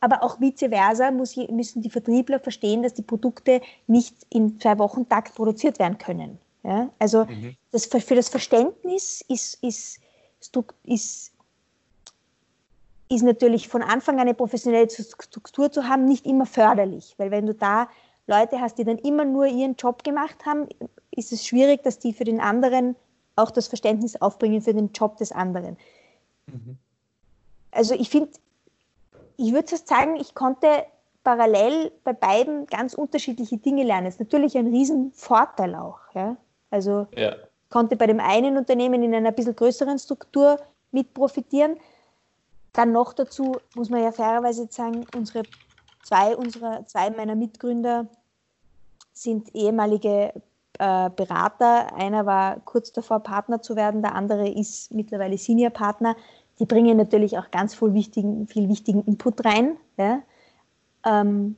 aber 0.00 0.22
auch 0.22 0.40
vice 0.40 0.68
versa 0.68 1.10
müssen 1.10 1.82
die 1.82 1.90
Vertriebler 1.90 2.40
verstehen, 2.40 2.82
dass 2.82 2.94
die 2.94 3.02
Produkte 3.02 3.60
nicht 3.86 4.14
in 4.30 4.60
zwei 4.60 4.78
Wochen 4.78 5.08
Takt 5.08 5.34
produziert 5.34 5.78
werden 5.78 5.98
können. 5.98 6.38
Ja? 6.62 6.90
Also 6.98 7.24
mhm. 7.24 7.56
das, 7.72 7.86
für 7.86 8.14
das 8.14 8.28
Verständnis 8.28 9.24
ist, 9.28 9.62
ist, 9.62 10.00
ist, 10.84 11.32
ist 13.08 13.22
natürlich 13.22 13.68
von 13.68 13.82
Anfang 13.82 14.16
an 14.16 14.22
eine 14.22 14.34
professionelle 14.34 14.88
Struktur 14.90 15.72
zu 15.72 15.88
haben 15.88 16.04
nicht 16.04 16.26
immer 16.26 16.46
förderlich, 16.46 17.14
weil 17.16 17.30
wenn 17.30 17.46
du 17.46 17.54
da 17.54 17.88
Leute 18.26 18.60
hast, 18.60 18.76
die 18.78 18.84
dann 18.84 18.98
immer 18.98 19.24
nur 19.24 19.46
ihren 19.46 19.74
Job 19.76 20.04
gemacht 20.04 20.44
haben, 20.44 20.68
ist 21.10 21.32
es 21.32 21.46
schwierig, 21.46 21.82
dass 21.82 21.98
die 21.98 22.12
für 22.12 22.24
den 22.24 22.40
anderen 22.40 22.94
auch 23.36 23.50
das 23.50 23.68
Verständnis 23.68 24.20
aufbringen 24.20 24.60
für 24.60 24.74
den 24.74 24.92
Job 24.92 25.16
des 25.16 25.32
anderen. 25.32 25.76
Mhm. 26.46 26.76
Also 27.70 27.94
ich 27.94 28.10
finde, 28.10 28.30
ich 29.38 29.52
würde 29.52 29.68
fast 29.68 29.88
sagen, 29.88 30.16
ich 30.16 30.34
konnte 30.34 30.84
parallel 31.24 31.92
bei 32.04 32.12
beiden 32.12 32.66
ganz 32.66 32.94
unterschiedliche 32.94 33.56
Dinge 33.56 33.84
lernen. 33.84 34.06
Das 34.06 34.14
ist 34.14 34.20
natürlich 34.20 34.58
ein 34.58 34.66
Riesenvorteil 34.66 35.74
auch. 35.74 36.00
Ja? 36.14 36.36
Also 36.70 37.06
ja. 37.16 37.34
konnte 37.70 37.96
bei 37.96 38.06
dem 38.06 38.20
einen 38.20 38.56
Unternehmen 38.56 39.02
in 39.02 39.14
einer 39.14 39.32
bisschen 39.32 39.54
größeren 39.54 39.98
Struktur 39.98 40.60
mit 40.90 41.14
profitieren. 41.14 41.76
Dann 42.72 42.92
noch 42.92 43.12
dazu 43.12 43.56
muss 43.74 43.90
man 43.90 44.02
ja 44.02 44.10
fairerweise 44.10 44.66
sagen, 44.70 45.06
unsere 45.16 45.44
zwei, 46.02 46.36
unserer, 46.36 46.84
zwei 46.86 47.10
meiner 47.10 47.36
Mitgründer 47.36 48.06
sind 49.12 49.54
ehemalige 49.54 50.32
äh, 50.78 51.10
Berater. 51.10 51.94
Einer 51.94 52.26
war 52.26 52.60
kurz 52.60 52.92
davor, 52.92 53.20
Partner 53.20 53.62
zu 53.62 53.76
werden, 53.76 54.02
der 54.02 54.14
andere 54.14 54.48
ist 54.48 54.92
mittlerweile 54.92 55.38
Senior-Partner 55.38 56.16
die 56.58 56.66
bringen 56.66 56.96
natürlich 56.96 57.38
auch 57.38 57.50
ganz 57.50 57.74
viel 57.74 57.94
wichtigen, 57.94 58.46
viel 58.46 58.68
wichtigen 58.68 59.02
Input 59.04 59.44
rein, 59.44 59.76
ja, 59.96 60.22
ähm, 61.04 61.56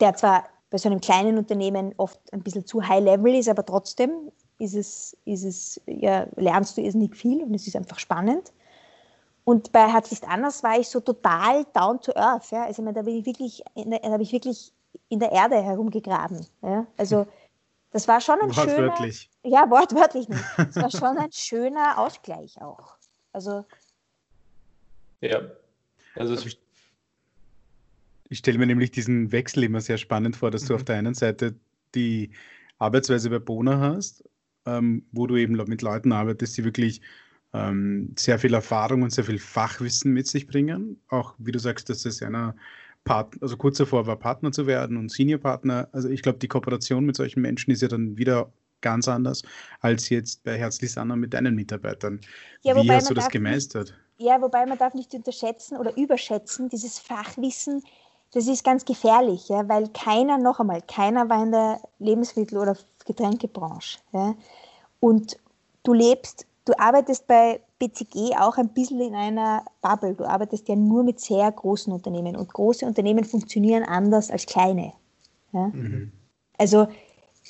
der 0.00 0.14
zwar 0.14 0.44
bei 0.70 0.78
so 0.78 0.88
einem 0.88 1.00
kleinen 1.00 1.38
Unternehmen 1.38 1.94
oft 1.98 2.20
ein 2.32 2.42
bisschen 2.42 2.66
zu 2.66 2.86
high 2.86 3.02
level 3.02 3.34
ist, 3.34 3.48
aber 3.48 3.64
trotzdem 3.64 4.10
ist 4.58 4.74
es, 4.74 5.16
ist 5.24 5.44
es, 5.44 5.80
ja, 5.86 6.26
lernst 6.36 6.76
du 6.76 6.80
irrsinnig 6.80 7.16
viel 7.16 7.42
und 7.42 7.54
es 7.54 7.66
ist 7.66 7.76
einfach 7.76 7.98
spannend. 7.98 8.52
Und 9.44 9.72
bei 9.72 9.88
Herzlichst 9.88 10.26
anders 10.26 10.62
war 10.62 10.78
ich 10.78 10.88
so 10.88 11.00
total 11.00 11.64
down 11.74 12.00
to 12.00 12.12
earth. 12.14 12.50
Ja? 12.52 12.64
Also 12.64 12.82
da, 12.92 13.02
bin 13.02 13.16
ich 13.16 13.26
wirklich, 13.26 13.62
da 13.74 14.10
habe 14.10 14.22
ich 14.22 14.32
wirklich 14.32 14.72
in 15.08 15.18
der 15.18 15.32
Erde 15.32 15.60
herumgegraben. 15.60 16.46
Ja? 16.62 16.86
Also 16.96 17.26
das 17.90 18.06
war 18.06 18.20
schon 18.20 18.40
ein 18.40 18.48
wortwörtlich. 18.56 19.30
schöner... 19.42 19.56
Ja, 19.56 19.70
wortwörtlich 19.70 20.28
nicht. 20.28 20.44
Das 20.56 20.76
war 20.76 20.90
schon 20.90 21.18
ein 21.18 21.32
schöner 21.32 21.98
Ausgleich 21.98 22.60
auch. 22.62 22.96
Also. 23.32 23.64
Ja. 25.20 25.50
Also 26.14 26.34
ich, 26.34 26.58
ich 28.28 28.38
stelle 28.38 28.58
mir 28.58 28.66
nämlich 28.66 28.90
diesen 28.90 29.32
Wechsel 29.32 29.64
immer 29.64 29.80
sehr 29.80 29.98
spannend 29.98 30.36
vor, 30.36 30.50
dass 30.50 30.64
mhm. 30.64 30.68
du 30.68 30.74
auf 30.74 30.84
der 30.84 30.96
einen 30.96 31.14
Seite 31.14 31.54
die 31.94 32.32
Arbeitsweise 32.78 33.30
bei 33.30 33.38
Bona 33.38 33.78
hast, 33.78 34.24
ähm, 34.66 35.06
wo 35.12 35.26
du 35.26 35.36
eben 35.36 35.54
mit 35.54 35.82
Leuten 35.82 36.12
arbeitest, 36.12 36.56
die 36.58 36.64
wirklich 36.64 37.00
ähm, 37.52 38.14
sehr 38.18 38.38
viel 38.38 38.54
Erfahrung 38.54 39.02
und 39.02 39.10
sehr 39.10 39.24
viel 39.24 39.38
Fachwissen 39.38 40.12
mit 40.12 40.26
sich 40.26 40.46
bringen. 40.46 41.00
Auch 41.08 41.34
wie 41.38 41.52
du 41.52 41.58
sagst, 41.58 41.88
dass 41.88 42.04
es 42.04 42.22
einer 42.22 42.56
Part 43.04 43.36
also 43.42 43.56
kurz 43.56 43.78
davor 43.78 44.06
war, 44.06 44.18
Partner 44.18 44.52
zu 44.52 44.66
werden 44.66 44.96
und 44.96 45.10
Seniorpartner. 45.10 45.88
Also 45.92 46.08
ich 46.08 46.22
glaube, 46.22 46.38
die 46.38 46.48
Kooperation 46.48 47.04
mit 47.04 47.16
solchen 47.16 47.42
Menschen 47.42 47.70
ist 47.70 47.82
ja 47.82 47.88
dann 47.88 48.16
wieder 48.16 48.52
ganz 48.82 49.08
anders 49.08 49.42
als 49.80 50.08
jetzt 50.08 50.44
bei 50.44 50.58
Herzlich 50.58 50.92
Sanna 50.92 51.16
mit 51.16 51.32
deinen 51.34 51.54
Mitarbeitern. 51.54 52.20
Ja, 52.62 52.76
Wie 52.76 52.90
hast 52.90 53.10
du 53.10 53.14
das 53.14 53.28
gemeistert? 53.28 53.94
Nicht, 54.18 54.28
ja, 54.28 54.40
wobei 54.40 54.66
man 54.66 54.78
darf 54.78 54.94
nicht 54.94 55.14
unterschätzen 55.14 55.76
oder 55.76 55.96
überschätzen, 55.96 56.68
dieses 56.68 56.98
Fachwissen, 56.98 57.82
das 58.32 58.46
ist 58.46 58.64
ganz 58.64 58.84
gefährlich, 58.84 59.48
ja, 59.48 59.68
weil 59.68 59.88
keiner, 59.88 60.38
noch 60.38 60.60
einmal, 60.60 60.82
keiner 60.82 61.28
war 61.28 61.42
in 61.42 61.52
der 61.52 61.80
Lebensmittel- 61.98 62.58
oder 62.58 62.76
Getränkebranche. 63.04 63.98
Ja. 64.12 64.34
Und 65.00 65.38
du 65.82 65.92
lebst, 65.92 66.46
du 66.64 66.72
arbeitest 66.78 67.26
bei 67.26 67.60
BCG 67.78 68.36
auch 68.38 68.56
ein 68.56 68.68
bisschen 68.68 69.00
in 69.00 69.14
einer 69.14 69.64
Bubble. 69.80 70.14
Du 70.14 70.24
arbeitest 70.24 70.68
ja 70.68 70.76
nur 70.76 71.02
mit 71.02 71.20
sehr 71.20 71.50
großen 71.50 71.92
Unternehmen 71.92 72.36
und 72.36 72.52
große 72.52 72.86
Unternehmen 72.86 73.24
funktionieren 73.24 73.82
anders 73.82 74.30
als 74.30 74.46
kleine. 74.46 74.92
Ja? 75.52 75.66
Mhm. 75.66 76.12
Also 76.58 76.86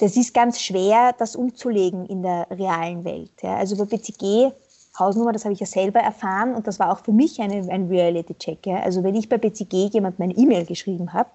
das 0.03 0.17
ist 0.17 0.35
ganz 0.35 0.61
schwer, 0.61 1.15
das 1.17 1.37
umzulegen 1.37 2.07
in 2.07 2.25
der 2.25 2.49
realen 2.51 3.05
Welt. 3.05 3.31
Ja? 3.41 3.55
Also 3.55 3.77
bei 3.77 3.85
BCG, 3.85 4.51
Hausnummer, 4.99 5.31
das 5.31 5.45
habe 5.45 5.55
ich 5.55 5.61
ja 5.61 5.67
selber 5.67 6.01
erfahren 6.01 6.57
und 6.57 6.67
das 6.67 6.81
war 6.81 6.91
auch 6.91 7.05
für 7.05 7.13
mich 7.13 7.41
eine, 7.41 7.71
ein 7.71 7.87
Reality-Check. 7.87 8.67
Ja? 8.67 8.81
Also 8.81 9.05
wenn 9.05 9.15
ich 9.15 9.29
bei 9.29 9.39
BCG 9.39 9.91
jemand 9.93 10.19
meine 10.19 10.35
E-Mail 10.35 10.67
geschrieben 10.67 11.13
habe, 11.13 11.31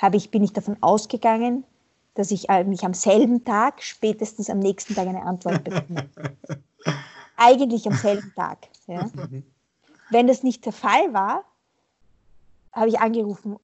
hab 0.00 0.16
ich, 0.16 0.32
bin 0.32 0.42
ich 0.42 0.54
davon 0.54 0.76
ausgegangen, 0.80 1.62
dass 2.14 2.32
ich 2.32 2.48
äh, 2.48 2.64
mich 2.64 2.84
am 2.84 2.94
selben 2.94 3.44
Tag, 3.44 3.80
spätestens 3.80 4.50
am 4.50 4.58
nächsten 4.58 4.96
Tag 4.96 5.06
eine 5.06 5.22
Antwort 5.22 5.62
bekomme. 5.62 6.08
Eigentlich 7.36 7.86
am 7.86 7.94
selben 7.94 8.32
Tag. 8.34 8.58
Ja. 8.88 9.04
Mhm. 9.04 9.44
Wenn 10.10 10.26
das 10.26 10.42
nicht 10.42 10.66
der 10.66 10.72
Fall 10.72 11.14
war, 11.14 11.44
habe 12.72 12.88
ich 12.88 12.98
angerufen, 12.98 13.56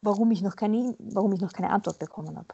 warum 0.00 0.30
ich 0.30 0.40
noch 0.40 0.56
keine, 0.56 0.94
warum 1.00 1.34
ich 1.34 1.42
noch 1.42 1.52
keine 1.52 1.68
Antwort 1.68 1.98
bekommen 1.98 2.34
habe. 2.34 2.48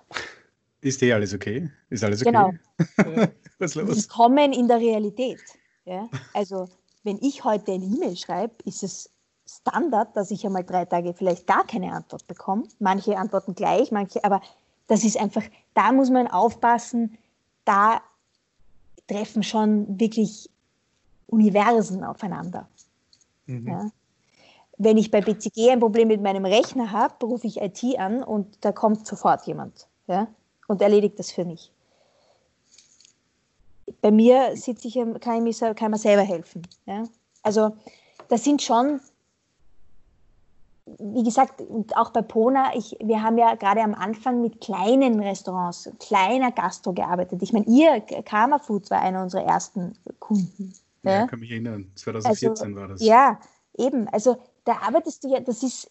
Ist 0.82 1.00
eh 1.00 1.12
alles 1.12 1.32
okay? 1.32 1.70
Ist 1.90 2.02
alles 2.02 2.22
okay? 2.22 2.32
Genau. 2.32 2.50
Was 3.60 3.76
los? 3.76 3.96
Willkommen 3.96 4.52
in 4.52 4.66
der 4.66 4.78
Realität. 4.78 5.40
Ja? 5.84 6.08
Also, 6.34 6.68
wenn 7.04 7.18
ich 7.22 7.44
heute 7.44 7.72
eine 7.72 7.84
E-Mail 7.84 8.16
schreibe, 8.16 8.54
ist 8.64 8.82
es 8.82 9.08
Standard, 9.46 10.16
dass 10.16 10.32
ich 10.32 10.44
einmal 10.44 10.64
drei 10.64 10.84
Tage 10.84 11.14
vielleicht 11.14 11.46
gar 11.46 11.64
keine 11.64 11.92
Antwort 11.92 12.26
bekomme. 12.26 12.64
Manche 12.80 13.16
antworten 13.16 13.54
gleich, 13.54 13.92
manche, 13.92 14.24
aber 14.24 14.42
das 14.88 15.04
ist 15.04 15.16
einfach, 15.16 15.44
da 15.74 15.92
muss 15.92 16.10
man 16.10 16.26
aufpassen, 16.26 17.16
da 17.64 18.02
treffen 19.06 19.44
schon 19.44 20.00
wirklich 20.00 20.50
Universen 21.28 22.02
aufeinander. 22.02 22.68
Mhm. 23.46 23.68
Ja. 23.68 23.90
Wenn 24.78 24.96
ich 24.96 25.12
bei 25.12 25.20
BCG 25.20 25.70
ein 25.70 25.80
Problem 25.80 26.08
mit 26.08 26.22
meinem 26.22 26.44
Rechner 26.44 26.90
habe, 26.90 27.24
rufe 27.24 27.46
ich 27.46 27.60
IT 27.60 27.84
an 28.00 28.24
und 28.24 28.64
da 28.64 28.72
kommt 28.72 29.06
sofort 29.06 29.46
jemand 29.46 29.86
ja, 30.08 30.26
und 30.72 30.82
erledigt 30.82 31.18
das 31.18 31.30
für 31.30 31.44
mich. 31.44 31.70
Bei 34.00 34.10
mir 34.10 34.56
sitze 34.56 34.88
ich, 34.88 34.94
kann 34.94 35.46
ich 35.46 35.60
mir, 35.60 35.74
kann 35.74 35.90
mir 35.90 35.98
selber 35.98 36.22
helfen. 36.22 36.66
Ja. 36.86 37.04
Also 37.42 37.76
das 38.28 38.44
sind 38.44 38.62
schon 38.62 39.00
wie 40.98 41.22
gesagt, 41.22 41.60
und 41.60 41.96
auch 41.96 42.10
bei 42.10 42.22
Pona, 42.22 42.74
ich, 42.74 42.96
wir 43.00 43.22
haben 43.22 43.38
ja 43.38 43.54
gerade 43.54 43.82
am 43.82 43.94
Anfang 43.94 44.42
mit 44.42 44.60
kleinen 44.60 45.20
Restaurants, 45.20 45.90
kleiner 46.00 46.50
Gastro 46.50 46.92
gearbeitet. 46.92 47.40
Ich 47.42 47.52
meine, 47.52 47.66
ihr, 47.66 48.00
Karma 48.24 48.58
Foods 48.58 48.90
war 48.90 49.00
einer 49.00 49.22
unserer 49.22 49.44
ersten 49.44 49.96
Kunden. 50.18 50.72
Ja, 51.04 51.12
ja? 51.12 51.26
kann 51.26 51.40
mich 51.40 51.50
erinnern. 51.50 51.90
2014 51.94 52.66
also, 52.66 52.80
war 52.80 52.88
das. 52.88 53.02
Ja, 53.02 53.38
eben. 53.78 54.08
Also 54.08 54.36
da 54.64 54.78
arbeitest 54.86 55.24
du 55.24 55.28
ja, 55.28 55.40
das 55.40 55.62
ist, 55.62 55.90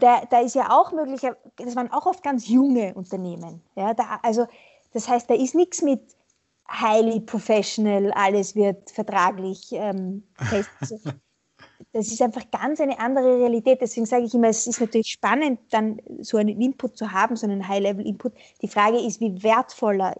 da, 0.00 0.22
da 0.28 0.40
ist 0.40 0.54
ja 0.54 0.70
auch 0.70 0.92
möglich, 0.92 1.20
das 1.56 1.76
waren 1.76 1.90
auch 1.92 2.06
oft 2.06 2.22
ganz 2.22 2.48
junge 2.48 2.94
Unternehmen. 2.94 3.62
Ja, 3.76 3.94
da, 3.94 4.20
also 4.22 4.46
das 4.92 5.08
heißt, 5.08 5.28
da 5.28 5.34
ist 5.34 5.54
nichts 5.54 5.82
mit 5.82 6.00
highly 6.68 7.20
professional, 7.20 8.12
alles 8.12 8.54
wird 8.54 8.90
vertraglich 8.90 9.72
ähm, 9.72 10.22
fest. 10.38 10.70
das 11.92 12.08
ist 12.08 12.22
einfach 12.22 12.50
ganz 12.50 12.80
eine 12.80 12.98
andere 12.98 13.38
Realität. 13.38 13.80
Deswegen 13.80 14.06
sage 14.06 14.24
ich 14.24 14.34
immer, 14.34 14.48
es 14.48 14.66
ist 14.66 14.80
natürlich 14.80 15.08
spannend, 15.08 15.60
dann 15.70 16.00
so 16.20 16.36
einen 16.36 16.60
Input 16.60 16.96
zu 16.96 17.12
haben, 17.12 17.36
so 17.36 17.46
einen 17.46 17.68
High-Level-Input. 17.68 18.32
Die 18.62 18.68
Frage 18.68 18.98
ist, 18.98 19.20
wie 19.20 19.42
wertvoller 19.42 20.14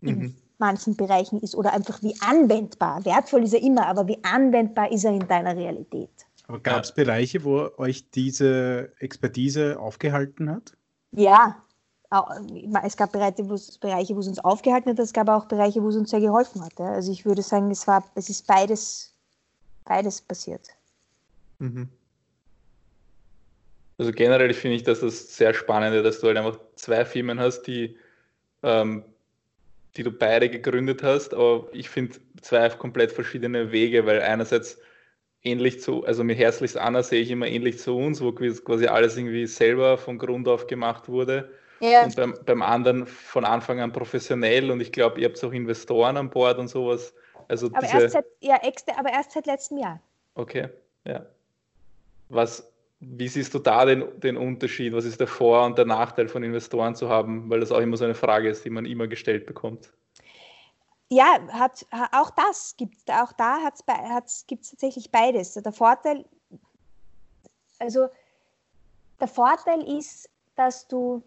mhm. 0.00 0.08
in 0.08 0.36
manchen 0.58 0.96
Bereichen 0.96 1.40
ist 1.40 1.54
oder 1.54 1.72
einfach 1.72 2.02
wie 2.02 2.14
anwendbar. 2.20 3.04
Wertvoll 3.04 3.44
ist 3.44 3.54
er 3.54 3.62
immer, 3.62 3.86
aber 3.86 4.06
wie 4.06 4.22
anwendbar 4.22 4.90
ist 4.90 5.04
er 5.04 5.12
in 5.12 5.26
deiner 5.26 5.56
Realität. 5.56 6.23
Aber 6.46 6.60
gab 6.60 6.84
es 6.84 6.92
Bereiche, 6.92 7.44
wo 7.44 7.70
euch 7.78 8.10
diese 8.10 8.92
Expertise 8.98 9.78
aufgehalten 9.78 10.50
hat? 10.50 10.76
Ja, 11.12 11.62
es 12.84 12.96
gab 12.96 13.12
Bereiche, 13.12 13.48
wo 13.48 13.54
es, 13.54 13.78
Bereiche, 13.78 14.14
wo 14.14 14.20
es 14.20 14.28
uns 14.28 14.38
aufgehalten 14.38 14.90
hat, 14.90 14.98
es 14.98 15.12
gab 15.12 15.28
auch 15.28 15.46
Bereiche, 15.46 15.82
wo 15.82 15.88
es 15.88 15.96
uns 15.96 16.10
sehr 16.10 16.20
geholfen 16.20 16.62
hat. 16.62 16.78
Also 16.78 17.10
ich 17.10 17.24
würde 17.24 17.42
sagen, 17.42 17.70
es 17.70 17.86
war, 17.86 18.04
es 18.14 18.28
ist 18.28 18.46
beides, 18.46 19.14
beides 19.84 20.20
passiert. 20.20 20.68
Mhm. 21.58 21.88
Also 23.96 24.12
generell 24.12 24.52
finde 24.54 24.76
ich, 24.76 24.82
dass 24.82 25.00
das 25.00 25.36
sehr 25.36 25.54
spannend, 25.54 26.04
dass 26.04 26.20
du 26.20 26.26
halt 26.26 26.36
einfach 26.36 26.58
zwei 26.74 27.04
Firmen 27.04 27.38
hast, 27.40 27.62
die, 27.62 27.96
ähm, 28.62 29.04
die 29.96 30.02
du 30.02 30.10
beide 30.10 30.50
gegründet 30.50 31.02
hast, 31.02 31.32
aber 31.32 31.68
ich 31.72 31.88
finde 31.88 32.18
zwei 32.42 32.68
komplett 32.70 33.12
verschiedene 33.12 33.70
Wege, 33.70 34.04
weil 34.04 34.20
einerseits 34.20 34.78
ähnlich 35.44 35.80
zu, 35.80 36.04
also 36.04 36.24
mit 36.24 36.38
Herzlichst 36.38 36.76
Anna 36.76 37.02
sehe 37.02 37.20
ich 37.20 37.30
immer 37.30 37.46
ähnlich 37.46 37.78
zu 37.78 37.96
uns, 37.96 38.20
wo 38.20 38.32
quasi 38.32 38.86
alles 38.86 39.16
irgendwie 39.16 39.46
selber 39.46 39.98
von 39.98 40.18
Grund 40.18 40.48
auf 40.48 40.66
gemacht 40.66 41.08
wurde. 41.08 41.50
Ja. 41.80 42.04
Und 42.04 42.16
beim, 42.16 42.34
beim 42.46 42.62
anderen 42.62 43.06
von 43.06 43.44
Anfang 43.44 43.80
an 43.80 43.92
professionell 43.92 44.70
und 44.70 44.80
ich 44.80 44.90
glaube, 44.90 45.20
ihr 45.20 45.28
habt 45.28 45.42
auch 45.44 45.52
Investoren 45.52 46.16
an 46.16 46.30
Bord 46.30 46.58
und 46.58 46.68
sowas. 46.68 47.14
Also 47.48 47.66
aber, 47.66 47.80
diese... 47.80 48.00
erst 48.00 48.12
seit, 48.12 48.24
ja, 48.40 48.58
aber 48.96 49.10
erst 49.10 49.32
seit 49.32 49.46
letztem 49.46 49.78
Jahr. 49.78 50.00
Okay, 50.34 50.68
ja. 51.04 51.26
Was, 52.30 52.72
wie 53.00 53.28
siehst 53.28 53.52
du 53.52 53.58
da 53.58 53.84
den, 53.84 54.04
den 54.20 54.36
Unterschied? 54.36 54.94
Was 54.94 55.04
ist 55.04 55.20
der 55.20 55.26
Vor- 55.26 55.66
und 55.66 55.76
der 55.76 55.84
Nachteil 55.84 56.28
von 56.28 56.42
Investoren 56.42 56.94
zu 56.94 57.08
haben? 57.08 57.50
Weil 57.50 57.60
das 57.60 57.70
auch 57.70 57.80
immer 57.80 57.98
so 57.98 58.04
eine 58.04 58.14
Frage 58.14 58.48
ist, 58.48 58.64
die 58.64 58.70
man 58.70 58.86
immer 58.86 59.06
gestellt 59.06 59.44
bekommt. 59.44 59.92
Ja, 61.10 61.38
hat, 61.52 61.86
auch 62.12 62.30
das 62.30 62.76
gibt 62.76 62.96
es. 62.96 63.14
Auch 63.14 63.32
da 63.32 63.58
gibt 64.46 64.64
es 64.64 64.70
tatsächlich 64.70 65.10
beides. 65.10 65.54
Der 65.54 65.72
Vorteil, 65.72 66.24
also 67.78 68.08
der 69.20 69.28
Vorteil 69.28 69.82
ist, 69.98 70.28
dass 70.56 70.88
du, 70.88 71.22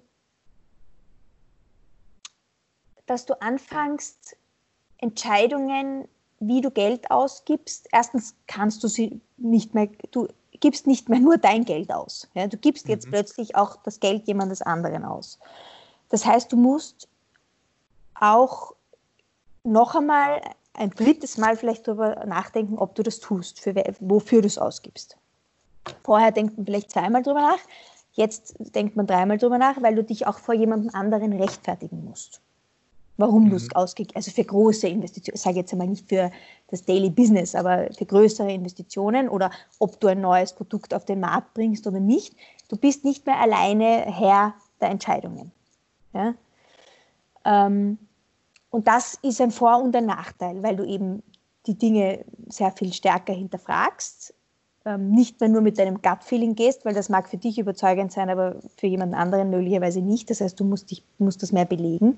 dass 3.06 3.26
du 3.26 3.40
anfängst, 3.42 4.36
Entscheidungen, 4.98 6.08
wie 6.40 6.62
du 6.62 6.72
Geld 6.72 7.10
ausgibst, 7.12 7.88
erstens 7.92 8.36
kannst 8.48 8.84
du 8.84 8.88
sie 8.88 9.22
nicht 9.38 9.74
mehr, 9.74 9.88
du 10.12 10.28
gibst 10.60 10.88
nicht 10.88 11.10
mehr 11.10 11.20
nur 11.20 11.38
dein 11.38 11.66
Geld 11.66 11.92
aus. 11.92 12.28
Ja, 12.34 12.48
du 12.48 12.58
gibst 12.58 12.88
jetzt 12.88 13.08
mhm. 13.08 13.12
plötzlich 13.12 13.56
auch 13.56 13.78
das 13.84 14.00
Geld 14.00 14.28
jemandes 14.28 14.62
anderen 14.62 15.06
aus. 15.06 15.40
Das 16.10 16.26
heißt, 16.26 16.52
du 16.52 16.58
musst 16.58 17.08
auch 18.16 18.74
noch 19.67 19.95
einmal 19.95 20.41
ein 20.73 20.91
drittes 20.91 21.38
Mal 21.38 21.58
vielleicht 21.58 21.88
darüber 21.88 22.25
nachdenken, 22.25 22.77
ob 22.77 22.95
du 22.95 23.03
das 23.03 23.19
tust, 23.19 23.60
für, 23.60 23.75
wofür 23.99 24.41
du 24.41 24.47
es 24.47 24.58
ausgibst. 24.58 25.17
Vorher 26.03 26.32
denkt 26.32 26.58
man 26.58 26.65
vielleicht 26.65 26.91
zweimal 26.91 27.23
drüber 27.23 27.41
nach, 27.41 27.60
jetzt 28.13 28.56
denkt 28.75 28.95
man 28.95 29.08
dreimal 29.08 29.38
drüber 29.38 29.58
nach, 29.58 29.82
weil 29.82 29.95
du 29.95 30.03
dich 30.03 30.27
auch 30.27 30.39
vor 30.39 30.53
jemandem 30.53 30.93
anderen 30.93 31.34
rechtfertigen 31.34 32.03
musst 32.03 32.41
warum 33.17 33.45
mhm. 33.45 33.49
du 33.49 33.56
es 33.58 33.75
ausgegeben 33.75 34.15
also 34.15 34.32
für 34.32 34.43
große 34.43 34.88
Investitionen, 34.88 35.36
ich 35.36 35.41
sage 35.41 35.58
jetzt 35.58 35.71
einmal 35.73 35.88
nicht 35.88 36.08
für 36.08 36.32
das 36.69 36.86
Daily 36.86 37.10
Business, 37.10 37.56
aber 37.56 37.88
für 37.97 38.06
größere 38.06 38.51
Investitionen 38.51 39.27
oder 39.27 39.51
ob 39.80 39.99
du 39.99 40.08
ein 40.08 40.21
neues 40.21 40.53
Produkt 40.53 40.93
auf 40.93 41.06
den 41.06 41.19
Markt 41.19 41.53
bringst 41.53 41.86
oder 41.88 41.99
nicht. 41.99 42.36
Du 42.70 42.78
bist 42.78 43.03
nicht 43.03 43.26
mehr 43.26 43.39
alleine 43.39 44.05
Herr 44.05 44.53
der 44.80 44.89
Entscheidungen. 44.89 45.51
Ja? 46.13 46.36
Ähm, 47.45 47.97
und 48.70 48.88
das 48.88 49.18
ist 49.22 49.41
ein 49.41 49.51
Vor- 49.51 49.82
und 49.82 49.95
ein 49.95 50.05
Nachteil, 50.05 50.61
weil 50.63 50.76
du 50.76 50.86
eben 50.86 51.24
die 51.65 51.78
Dinge 51.78 52.26
sehr 52.47 52.72
viel 52.72 52.93
stärker 52.93 53.34
hinterfragst, 53.34 54.34
ähm, 54.86 55.11
nicht 55.11 55.39
mehr 55.39 55.49
nur 55.49 55.61
mit 55.61 55.78
deinem 55.78 56.01
Gut-Feeling 56.01 56.55
gehst, 56.55 56.86
weil 56.86 56.93
das 56.93 57.09
mag 57.09 57.28
für 57.30 57.38
dich 57.38 57.59
überzeugend 57.59 58.11
sein, 58.11 58.30
aber 58.30 58.55
für 58.78 58.88
jemand 58.88 59.13
anderen 59.13 59.49
möglicherweise 59.49 60.01
nicht. 60.01 60.30
Das 60.30 60.41
heißt, 60.41 60.59
du 60.59 60.63
musst, 60.63 60.91
dich, 60.91 61.03
musst 61.18 61.43
das 61.43 61.51
mehr 61.51 61.65
belegen. 61.65 62.18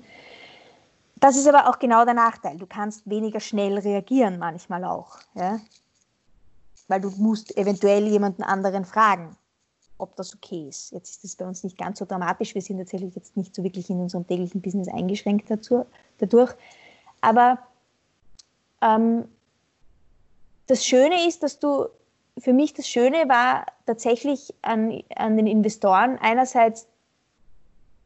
Das 1.16 1.36
ist 1.36 1.48
aber 1.48 1.68
auch 1.68 1.78
genau 1.78 2.04
der 2.04 2.14
Nachteil. 2.14 2.56
Du 2.56 2.66
kannst 2.66 3.08
weniger 3.08 3.40
schnell 3.40 3.78
reagieren 3.78 4.38
manchmal 4.38 4.84
auch. 4.84 5.18
Ja? 5.34 5.60
Weil 6.88 7.00
du 7.00 7.10
musst 7.10 7.56
eventuell 7.56 8.06
jemanden 8.06 8.42
anderen 8.42 8.84
fragen, 8.84 9.36
ob 10.00 10.16
das 10.16 10.34
okay 10.34 10.68
ist. 10.68 10.92
Jetzt 10.92 11.10
ist 11.10 11.24
das 11.24 11.36
bei 11.36 11.46
uns 11.46 11.64
nicht 11.64 11.78
ganz 11.78 11.98
so 11.98 12.04
dramatisch. 12.04 12.54
Wir 12.54 12.62
sind 12.62 12.78
tatsächlich 12.78 13.14
jetzt 13.14 13.36
nicht 13.36 13.54
so 13.54 13.62
wirklich 13.62 13.90
in 13.90 14.00
unserem 14.00 14.26
täglichen 14.26 14.60
Business 14.60 14.88
eingeschränkt 14.88 15.50
dazu, 15.50 15.84
dadurch. 16.18 16.52
Aber 17.20 17.58
ähm, 18.82 19.24
das 20.66 20.84
Schöne 20.84 21.26
ist, 21.26 21.42
dass 21.42 21.58
du, 21.58 21.86
für 22.38 22.52
mich 22.52 22.74
das 22.74 22.88
Schöne 22.88 23.28
war 23.28 23.66
tatsächlich 23.86 24.54
an, 24.62 25.02
an 25.16 25.36
den 25.36 25.46
Investoren 25.46 26.18
einerseits 26.18 26.86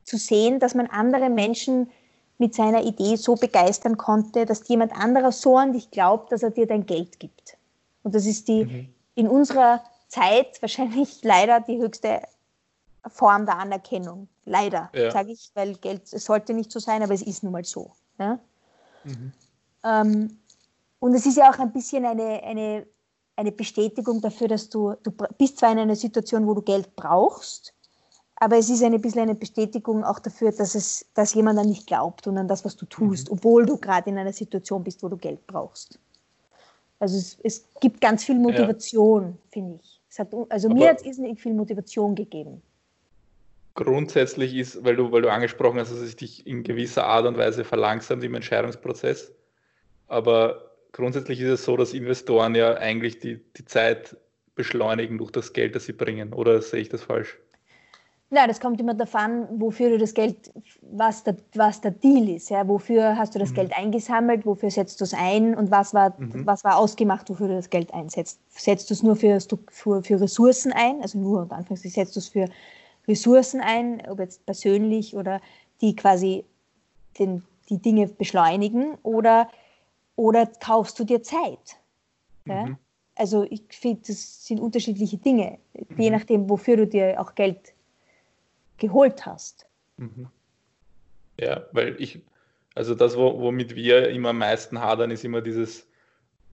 zu 0.04 0.16
sehen, 0.16 0.60
dass 0.60 0.74
man 0.74 0.86
andere 0.86 1.30
Menschen 1.30 1.90
mit 2.38 2.54
seiner 2.54 2.84
Idee 2.84 3.16
so 3.16 3.36
begeistern 3.36 3.96
konnte, 3.96 4.44
dass 4.44 4.66
jemand 4.68 4.92
anderer 4.92 5.30
so 5.30 5.56
an 5.56 5.72
dich 5.72 5.90
glaubt, 5.90 6.32
dass 6.32 6.42
er 6.42 6.50
dir 6.50 6.66
dein 6.66 6.84
Geld 6.84 7.20
gibt. 7.20 7.56
Und 8.02 8.14
das 8.14 8.26
ist 8.26 8.48
die 8.48 8.64
mhm. 8.64 8.88
in 9.14 9.28
unserer 9.28 9.82
Zeit 10.14 10.60
wahrscheinlich 10.62 11.20
leider 11.22 11.60
die 11.60 11.78
höchste 11.78 12.22
Form 13.08 13.46
der 13.46 13.58
Anerkennung. 13.58 14.28
Leider, 14.44 14.90
ja. 14.94 15.10
sage 15.10 15.32
ich, 15.32 15.50
weil 15.54 15.74
Geld, 15.76 16.12
es 16.12 16.24
sollte 16.24 16.52
nicht 16.54 16.70
so 16.70 16.78
sein, 16.78 17.02
aber 17.02 17.14
es 17.14 17.22
ist 17.22 17.42
nun 17.42 17.52
mal 17.52 17.64
so. 17.64 17.92
Ja? 18.18 18.38
Mhm. 19.04 19.32
Ähm, 19.84 20.38
und 21.00 21.14
es 21.14 21.26
ist 21.26 21.36
ja 21.36 21.50
auch 21.50 21.58
ein 21.58 21.72
bisschen 21.72 22.04
eine, 22.04 22.42
eine, 22.42 22.86
eine 23.36 23.52
Bestätigung 23.52 24.20
dafür, 24.20 24.48
dass 24.48 24.68
du, 24.68 24.94
du 25.02 25.10
bist 25.38 25.58
zwar 25.58 25.72
in 25.72 25.78
einer 25.78 25.96
Situation, 25.96 26.46
wo 26.46 26.54
du 26.54 26.62
Geld 26.62 26.94
brauchst, 26.96 27.74
aber 28.36 28.58
es 28.58 28.68
ist 28.68 28.82
ein 28.82 29.00
bisschen 29.00 29.22
eine 29.22 29.34
Bestätigung 29.34 30.04
auch 30.04 30.18
dafür, 30.18 30.52
dass, 30.52 30.74
es, 30.74 31.06
dass 31.14 31.34
jemand 31.34 31.58
an 31.58 31.68
dich 31.68 31.86
glaubt 31.86 32.26
und 32.26 32.36
an 32.36 32.48
das, 32.48 32.64
was 32.64 32.76
du 32.76 32.86
tust, 32.86 33.28
mhm. 33.28 33.38
obwohl 33.38 33.64
du 33.66 33.76
gerade 33.76 34.10
in 34.10 34.18
einer 34.18 34.32
Situation 34.32 34.84
bist, 34.84 35.02
wo 35.02 35.08
du 35.08 35.16
Geld 35.16 35.46
brauchst. 35.46 35.98
Also 36.98 37.16
es, 37.18 37.38
es 37.42 37.64
gibt 37.80 38.00
ganz 38.00 38.24
viel 38.24 38.38
Motivation, 38.38 39.22
ja. 39.24 39.50
finde 39.50 39.80
ich. 39.82 39.93
Hat, 40.18 40.28
also 40.48 40.68
aber 40.68 40.78
mir 40.78 40.88
hat 40.88 41.00
es 41.00 41.06
irrsinnig 41.06 41.40
viel 41.40 41.54
Motivation 41.54 42.14
gegeben. 42.14 42.62
Grundsätzlich 43.74 44.54
ist, 44.54 44.84
weil 44.84 44.96
du, 44.96 45.10
weil 45.10 45.22
du 45.22 45.30
angesprochen 45.30 45.80
hast, 45.80 45.90
dass 45.90 45.98
es 45.98 46.14
dich 46.14 46.46
in 46.46 46.62
gewisser 46.62 47.04
Art 47.06 47.26
und 47.26 47.36
Weise 47.36 47.64
verlangsamt 47.64 48.22
im 48.22 48.34
Entscheidungsprozess. 48.34 49.32
Aber 50.06 50.70
grundsätzlich 50.92 51.40
ist 51.40 51.48
es 51.48 51.64
so, 51.64 51.76
dass 51.76 51.92
Investoren 51.92 52.54
ja 52.54 52.74
eigentlich 52.74 53.18
die, 53.18 53.40
die 53.56 53.64
Zeit 53.64 54.16
beschleunigen 54.54 55.18
durch 55.18 55.32
das 55.32 55.52
Geld, 55.52 55.74
das 55.74 55.86
sie 55.86 55.92
bringen. 55.92 56.32
Oder 56.32 56.62
sehe 56.62 56.80
ich 56.80 56.88
das 56.88 57.02
falsch? 57.02 57.36
Nein, 58.34 58.48
das 58.48 58.58
kommt 58.58 58.80
immer 58.80 58.94
davon, 58.94 59.46
wofür 59.60 59.90
du 59.90 59.98
das 59.98 60.12
Geld, 60.12 60.52
was 60.90 61.22
der, 61.22 61.36
was 61.54 61.80
der 61.80 61.92
Deal 61.92 62.28
ist. 62.28 62.50
Ja? 62.50 62.66
Wofür 62.66 63.16
hast 63.16 63.32
du 63.36 63.38
das 63.38 63.50
mhm. 63.50 63.54
Geld 63.54 63.78
eingesammelt, 63.78 64.44
wofür 64.44 64.72
setzt 64.72 65.00
du 65.00 65.04
es 65.04 65.14
ein 65.14 65.54
und 65.54 65.70
was 65.70 65.94
war, 65.94 66.14
mhm. 66.18 66.44
was 66.44 66.64
war 66.64 66.76
ausgemacht, 66.76 67.30
wofür 67.30 67.46
du 67.46 67.54
das 67.54 67.70
Geld 67.70 67.94
einsetzt. 67.94 68.40
Setzt 68.50 68.90
du 68.90 68.94
es 68.94 69.04
nur 69.04 69.14
für, 69.14 69.38
für, 69.70 70.02
für 70.02 70.20
Ressourcen 70.20 70.72
ein, 70.72 71.00
also 71.00 71.16
nur 71.16 71.42
und 71.42 71.52
Anfangs 71.52 71.82
setzt 71.82 72.16
du 72.16 72.18
es 72.18 72.28
für 72.28 72.46
Ressourcen 73.06 73.60
ein, 73.60 74.02
ob 74.08 74.18
jetzt 74.18 74.44
persönlich 74.46 75.14
oder 75.14 75.40
die 75.80 75.94
quasi 75.94 76.44
den, 77.20 77.44
die 77.68 77.78
Dinge 77.78 78.08
beschleunigen 78.08 78.94
oder 79.04 79.48
oder 80.16 80.46
kaufst 80.46 80.98
du 80.98 81.04
dir 81.04 81.22
Zeit? 81.22 81.76
Ja? 82.46 82.66
Mhm. 82.66 82.76
Also 83.14 83.44
ich 83.44 83.62
finde, 83.70 84.02
das 84.08 84.44
sind 84.44 84.58
unterschiedliche 84.58 85.18
Dinge, 85.18 85.58
mhm. 85.74 86.00
je 86.02 86.10
nachdem, 86.10 86.50
wofür 86.50 86.76
du 86.76 86.86
dir 86.88 87.20
auch 87.20 87.36
Geld 87.36 87.74
geholt 88.78 89.26
hast. 89.26 89.66
Mhm. 89.96 90.28
Ja, 91.40 91.64
weil 91.72 92.00
ich, 92.00 92.20
also 92.74 92.94
das, 92.94 93.16
womit 93.16 93.74
wir 93.74 94.08
immer 94.10 94.30
am 94.30 94.38
meisten 94.38 94.80
hadern, 94.80 95.10
ist 95.10 95.24
immer 95.24 95.40
dieses, 95.40 95.86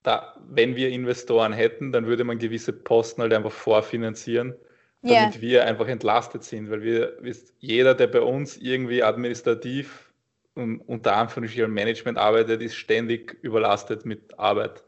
da, 0.04 0.36
wenn 0.50 0.76
wir 0.76 0.90
Investoren 0.90 1.54
hätten, 1.54 1.92
dann 1.92 2.08
würde 2.08 2.24
man 2.24 2.40
gewisse 2.40 2.74
Posten 2.74 3.22
halt 3.22 3.34
einfach 3.34 3.52
vorfinanzieren, 3.52 4.56
damit 5.04 5.36
yeah. 5.36 5.42
wir 5.42 5.66
einfach 5.66 5.88
entlastet 5.88 6.44
sind, 6.44 6.70
weil 6.70 6.82
wir, 6.82 7.18
jeder, 7.60 7.96
der 7.96 8.08
bei 8.08 8.22
uns 8.22 8.58
irgendwie 8.58 9.04
administrativ 9.04 10.12
unter 10.56 11.16
Anführungsstrichen 11.16 11.72
Management 11.72 12.18
arbeitet, 12.18 12.62
ist 12.62 12.76
ständig 12.76 13.38
überlastet 13.42 14.06
mit 14.06 14.38
Arbeit. 14.38 14.84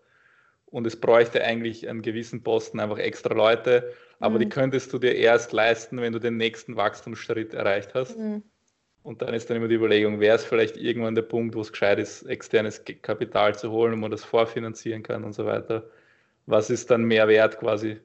Und 0.66 0.86
es 0.88 1.00
bräuchte 1.00 1.44
eigentlich 1.44 1.88
an 1.88 2.02
gewissen 2.02 2.44
Posten 2.44 2.80
einfach 2.80 2.98
extra 2.98 3.34
Leute, 3.34 3.94
aber 4.24 4.36
mhm. 4.36 4.40
die 4.40 4.50
könntest 4.50 4.94
du 4.94 5.00
dir 5.00 5.16
erst 5.16 5.52
leisten, 5.52 6.00
wenn 6.00 6.14
du 6.14 6.20
den 6.20 6.38
nächsten 6.38 6.78
Wachstumsschritt 6.78 7.54
erreicht 7.54 7.94
hast. 7.94 8.18
Mhm. 8.18 8.42
Und 9.04 9.22
dann 9.22 9.34
ist 9.34 9.50
dann 9.50 9.58
immer 9.58 9.68
die 9.68 9.76
Überlegung, 9.76 10.22
wäre 10.22 10.38
es 10.38 10.46
vielleicht 10.46 10.78
irgendwann 10.78 11.14
der 11.14 11.24
Punkt, 11.24 11.56
wo 11.56 11.60
es 11.60 11.74
gescheit 11.74 12.00
ist, 12.00 12.24
externes 12.24 12.82
Kapital 13.02 13.54
zu 13.54 13.70
holen, 13.70 13.92
wo 13.92 13.98
man 13.98 14.12
das 14.12 14.24
vorfinanzieren 14.24 15.04
kann 15.04 15.26
und 15.26 15.34
so 15.34 15.46
weiter. 15.46 15.84
Was 16.46 16.70
ist 16.70 16.90
dann 16.90 17.04
mehr 17.04 17.28
wert 17.28 17.60
quasi? 17.60 18.00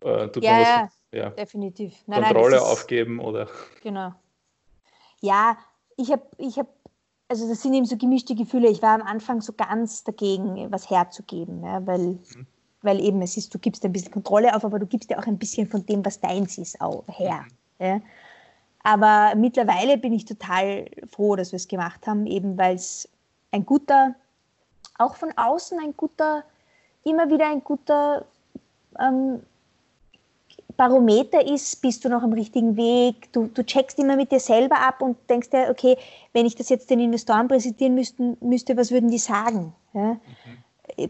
Äh, 0.00 0.28
tut 0.28 0.42
ja, 0.42 0.52
man 0.52 0.60
was, 0.60 0.98
ja, 1.12 1.30
definitiv. 1.30 1.94
Nein, 2.06 2.24
Kontrolle 2.24 2.56
nein, 2.56 2.64
aufgeben 2.64 3.20
oder? 3.20 3.48
Genau. 3.84 4.12
Ja, 5.20 5.56
ich 5.96 6.10
habe, 6.10 6.26
ich 6.38 6.58
habe, 6.58 6.68
also 7.28 7.48
das 7.48 7.62
sind 7.62 7.74
eben 7.74 7.86
so 7.86 7.96
gemischte 7.96 8.34
Gefühle. 8.34 8.68
Ich 8.68 8.82
war 8.82 9.00
am 9.00 9.06
Anfang 9.06 9.40
so 9.40 9.52
ganz 9.52 10.02
dagegen, 10.02 10.72
was 10.72 10.90
herzugeben, 10.90 11.62
ja, 11.62 11.86
weil, 11.86 12.18
mhm. 12.34 12.46
Weil 12.82 13.00
eben 13.00 13.22
es 13.22 13.36
ist, 13.36 13.54
du 13.54 13.58
gibst 13.58 13.84
ein 13.84 13.92
bisschen 13.92 14.12
Kontrolle 14.12 14.54
auf, 14.54 14.64
aber 14.64 14.78
du 14.78 14.86
gibst 14.86 15.10
ja 15.10 15.18
auch 15.18 15.26
ein 15.26 15.38
bisschen 15.38 15.66
von 15.66 15.86
dem, 15.86 16.04
was 16.04 16.20
deins 16.20 16.58
ist, 16.58 16.80
auch 16.80 17.04
her. 17.08 17.44
Mhm. 17.78 17.86
Ja. 17.86 18.00
Aber 18.82 19.34
mittlerweile 19.36 19.96
bin 19.96 20.12
ich 20.12 20.24
total 20.24 20.86
froh, 21.10 21.36
dass 21.36 21.52
wir 21.52 21.56
es 21.56 21.68
gemacht 21.68 22.06
haben, 22.06 22.26
eben 22.26 22.58
weil 22.58 22.74
es 22.74 23.08
ein 23.52 23.64
guter, 23.64 24.14
auch 24.98 25.14
von 25.14 25.32
außen 25.36 25.78
ein 25.78 25.96
guter, 25.96 26.44
immer 27.04 27.30
wieder 27.30 27.48
ein 27.48 27.62
guter 27.62 28.24
ähm, 28.98 29.40
Barometer 30.76 31.46
ist, 31.46 31.80
bist 31.80 32.04
du 32.04 32.08
noch 32.08 32.22
am 32.22 32.32
richtigen 32.32 32.76
Weg, 32.76 33.32
du, 33.32 33.46
du 33.46 33.64
checkst 33.64 33.98
immer 33.98 34.16
mit 34.16 34.32
dir 34.32 34.40
selber 34.40 34.80
ab 34.80 35.00
und 35.00 35.16
denkst 35.28 35.50
dir, 35.50 35.68
okay, 35.70 35.96
wenn 36.32 36.46
ich 36.46 36.56
das 36.56 36.68
jetzt 36.68 36.90
den 36.90 36.98
Investoren 36.98 37.46
präsentieren 37.46 37.94
müssten, 37.94 38.36
müsste, 38.40 38.76
was 38.76 38.90
würden 38.90 39.10
die 39.10 39.18
sagen? 39.18 39.74
Ja? 39.92 40.14
Mhm. 40.14 40.18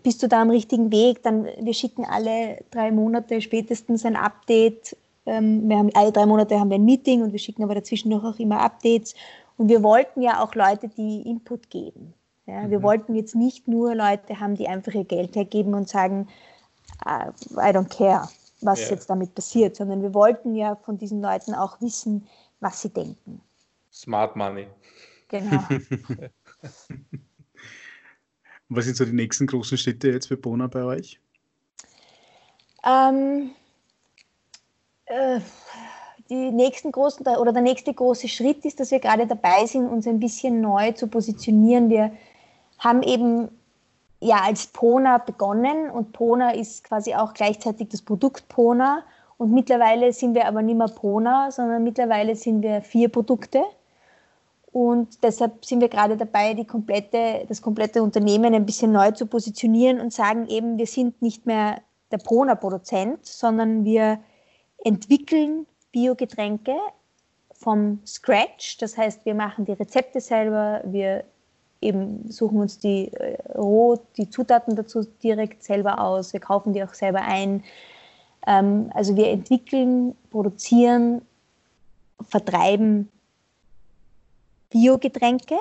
Bist 0.02 0.22
du 0.22 0.28
da 0.28 0.42
am 0.42 0.50
richtigen 0.50 0.92
Weg? 0.92 1.22
Dann, 1.22 1.46
wir 1.60 1.74
schicken 1.74 2.04
alle 2.04 2.58
drei 2.70 2.90
Monate 2.90 3.40
spätestens 3.40 4.04
ein 4.04 4.16
Update. 4.16 4.96
Ähm, 5.26 5.68
wir 5.68 5.78
haben, 5.78 5.90
alle 5.94 6.12
drei 6.12 6.26
Monate 6.26 6.58
haben 6.58 6.70
wir 6.70 6.76
ein 6.76 6.84
Meeting 6.84 7.22
und 7.22 7.32
wir 7.32 7.38
schicken 7.38 7.62
aber 7.62 7.74
dazwischen 7.74 8.10
noch 8.10 8.24
auch 8.24 8.38
immer 8.38 8.60
Updates. 8.60 9.14
Und 9.58 9.68
wir 9.68 9.82
wollten 9.82 10.22
ja 10.22 10.42
auch 10.42 10.54
Leute, 10.54 10.88
die 10.88 11.22
Input 11.22 11.70
geben. 11.70 12.14
Ja? 12.46 12.62
Mhm. 12.62 12.70
Wir 12.70 12.82
wollten 12.82 13.14
jetzt 13.14 13.34
nicht 13.34 13.68
nur 13.68 13.94
Leute 13.94 14.40
haben, 14.40 14.54
die 14.54 14.68
einfach 14.68 14.94
ihr 14.94 15.04
Geld 15.04 15.36
hergeben 15.36 15.74
und 15.74 15.88
sagen, 15.88 16.28
ah, 17.04 17.28
I 17.52 17.72
don't 17.74 17.88
care 17.88 18.28
was 18.62 18.80
ja. 18.80 18.90
jetzt 18.90 19.10
damit 19.10 19.34
passiert, 19.34 19.76
sondern 19.76 20.02
wir 20.02 20.14
wollten 20.14 20.54
ja 20.54 20.76
von 20.76 20.98
diesen 20.98 21.20
Leuten 21.20 21.54
auch 21.54 21.80
wissen, 21.80 22.26
was 22.60 22.80
sie 22.82 22.90
denken. 22.90 23.40
Smart 23.92 24.36
Money. 24.36 24.66
Genau. 25.28 25.62
was 28.76 28.84
sind 28.84 28.96
so 28.96 29.04
die 29.04 29.12
nächsten 29.12 29.46
großen 29.46 29.78
Schritte 29.78 30.08
jetzt 30.08 30.28
für 30.28 30.36
Bona 30.36 30.66
bei 30.66 30.82
euch? 30.82 31.20
Ähm, 32.84 33.50
äh, 35.06 35.40
die 36.28 36.50
nächsten 36.50 36.92
großen 36.92 37.26
oder 37.26 37.52
der 37.52 37.62
nächste 37.62 37.92
große 37.92 38.28
Schritt 38.28 38.64
ist, 38.64 38.80
dass 38.80 38.90
wir 38.90 39.00
gerade 39.00 39.26
dabei 39.26 39.66
sind, 39.66 39.86
uns 39.86 40.06
ein 40.06 40.20
bisschen 40.20 40.60
neu 40.60 40.92
zu 40.92 41.06
positionieren. 41.06 41.90
Wir 41.90 42.12
haben 42.78 43.02
eben 43.02 43.48
ja 44.20 44.40
als 44.42 44.66
Pona 44.68 45.18
begonnen 45.18 45.90
und 45.90 46.12
Pona 46.12 46.54
ist 46.54 46.84
quasi 46.84 47.14
auch 47.14 47.34
gleichzeitig 47.34 47.88
das 47.90 48.02
Produkt 48.02 48.48
Pona. 48.48 49.04
Und 49.36 49.52
mittlerweile 49.52 50.12
sind 50.12 50.34
wir 50.34 50.46
aber 50.46 50.62
nicht 50.62 50.78
mehr 50.78 50.88
Pona, 50.88 51.50
sondern 51.50 51.82
mittlerweile 51.82 52.36
sind 52.36 52.62
wir 52.62 52.80
vier 52.80 53.08
Produkte. 53.08 53.62
Und 54.72 55.22
deshalb 55.22 55.64
sind 55.64 55.80
wir 55.82 55.88
gerade 55.88 56.16
dabei, 56.16 56.54
die 56.54 56.64
komplette, 56.64 57.44
das 57.46 57.60
komplette 57.60 58.02
Unternehmen 58.02 58.54
ein 58.54 58.64
bisschen 58.64 58.90
neu 58.90 59.10
zu 59.10 59.26
positionieren 59.26 60.00
und 60.00 60.12
sagen 60.12 60.48
eben, 60.48 60.78
wir 60.78 60.86
sind 60.86 61.20
nicht 61.20 61.44
mehr 61.44 61.82
der 62.10 62.18
Pona-Produzent, 62.18 63.24
sondern 63.26 63.84
wir 63.84 64.18
entwickeln 64.78 65.66
Biogetränke 65.92 66.74
vom 67.52 68.00
Scratch. 68.06 68.78
Das 68.78 68.96
heißt, 68.96 69.26
wir 69.26 69.34
machen 69.34 69.66
die 69.66 69.72
Rezepte 69.72 70.22
selber, 70.22 70.80
wir 70.84 71.24
eben 71.82 72.30
suchen 72.30 72.60
uns 72.60 72.78
die 72.78 73.12
äh, 73.12 73.36
roh, 73.58 73.98
die 74.16 74.30
Zutaten 74.30 74.74
dazu 74.74 75.04
direkt 75.22 75.62
selber 75.64 76.00
aus. 76.00 76.32
Wir 76.32 76.40
kaufen 76.40 76.72
die 76.72 76.82
auch 76.82 76.94
selber 76.94 77.22
ein. 77.22 77.62
Ähm, 78.46 78.90
also 78.94 79.16
wir 79.16 79.28
entwickeln, 79.28 80.14
produzieren, 80.30 81.22
vertreiben 82.22 83.10
Biogetränke 84.72 85.56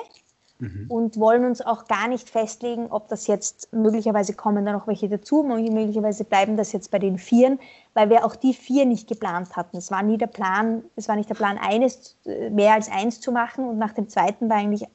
mhm. 0.58 0.86
und 0.88 1.18
wollen 1.18 1.44
uns 1.44 1.60
auch 1.60 1.86
gar 1.86 2.08
nicht 2.08 2.30
festlegen, 2.30 2.86
ob 2.90 3.08
das 3.08 3.26
jetzt 3.26 3.72
möglicherweise 3.72 4.32
kommen 4.34 4.64
da 4.64 4.72
noch 4.72 4.86
welche 4.86 5.08
dazu, 5.08 5.42
möglicherweise 5.42 6.24
bleiben 6.24 6.56
das 6.56 6.72
jetzt 6.72 6.90
bei 6.90 6.98
den 6.98 7.18
Vieren, 7.18 7.58
weil 7.94 8.10
wir 8.10 8.24
auch 8.24 8.36
die 8.36 8.54
vier 8.54 8.86
nicht 8.86 9.08
geplant 9.08 9.54
hatten. 9.56 9.76
Es 9.76 9.90
war 9.90 10.02
nie 10.02 10.18
der 10.18 10.26
Plan, 10.28 10.82
es 10.96 11.08
war 11.08 11.16
nicht 11.16 11.28
der 11.28 11.34
Plan, 11.34 11.58
eines 11.58 12.16
äh, 12.24 12.50
mehr 12.50 12.74
als 12.74 12.90
eins 12.90 13.20
zu 13.20 13.32
machen 13.32 13.68
und 13.68 13.78
nach 13.78 13.92
dem 13.92 14.08
zweiten 14.08 14.48
war 14.48 14.56
eigentlich 14.56 14.86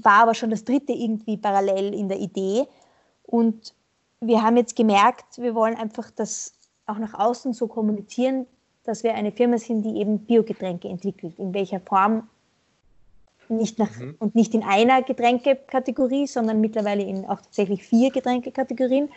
war 0.00 0.22
aber 0.22 0.34
schon 0.34 0.50
das 0.50 0.64
dritte 0.64 0.92
irgendwie 0.92 1.36
parallel 1.36 1.92
in 1.94 2.08
der 2.08 2.18
Idee. 2.18 2.66
Und 3.24 3.74
wir 4.20 4.42
haben 4.42 4.56
jetzt 4.56 4.76
gemerkt, 4.76 5.38
wir 5.38 5.54
wollen 5.54 5.76
einfach 5.76 6.10
das 6.10 6.54
auch 6.86 6.98
nach 6.98 7.14
außen 7.14 7.52
so 7.52 7.66
kommunizieren, 7.66 8.46
dass 8.84 9.02
wir 9.02 9.14
eine 9.14 9.32
Firma 9.32 9.58
sind, 9.58 9.82
die 9.82 9.98
eben 9.98 10.20
Biogetränke 10.20 10.88
entwickelt. 10.88 11.38
In 11.38 11.52
welcher 11.52 11.80
Form 11.80 12.28
nicht 13.50 13.78
nach, 13.78 13.94
mhm. 13.96 14.16
und 14.18 14.34
nicht 14.34 14.54
in 14.54 14.62
einer 14.62 15.02
Getränkekategorie, 15.02 16.26
sondern 16.26 16.60
mittlerweile 16.60 17.02
in 17.02 17.24
auch 17.26 17.40
tatsächlich 17.40 17.82
vier 17.82 18.10
Getränkekategorien. 18.10 19.08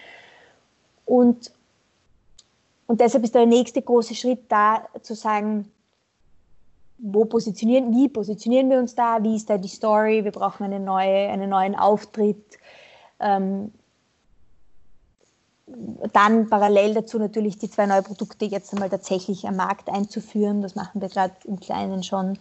Und, 1.05 1.51
und 2.87 3.01
deshalb 3.01 3.23
ist 3.23 3.35
der 3.35 3.45
nächste 3.45 3.81
große 3.81 4.15
Schritt 4.15 4.43
da 4.49 4.87
zu 5.01 5.15
sagen, 5.15 5.71
wo 6.97 7.25
positionieren, 7.25 7.93
wie 7.95 8.07
positionieren 8.09 8.69
wir 8.69 8.77
uns 8.77 8.93
da, 8.93 9.21
wie 9.23 9.35
ist 9.35 9.49
da 9.49 9.57
die 9.57 9.67
Story, 9.67 10.23
wir 10.23 10.31
brauchen 10.31 10.63
eine 10.63 10.79
neue, 10.79 11.29
einen 11.29 11.49
neuen 11.49 11.75
Auftritt. 11.75 12.59
Ähm, 13.19 13.71
dann 16.13 16.49
parallel 16.49 16.93
dazu 16.93 17.17
natürlich 17.17 17.57
die 17.57 17.69
zwei 17.69 17.85
neue 17.85 18.03
Produkte 18.03 18.45
jetzt 18.45 18.73
einmal 18.73 18.89
tatsächlich 18.89 19.47
am 19.47 19.55
Markt 19.55 19.89
einzuführen. 19.89 20.61
Das 20.61 20.75
machen 20.75 21.01
wir 21.01 21.09
gerade 21.09 21.33
im 21.45 21.59
Kleinen 21.59 22.03
schon. 22.03 22.37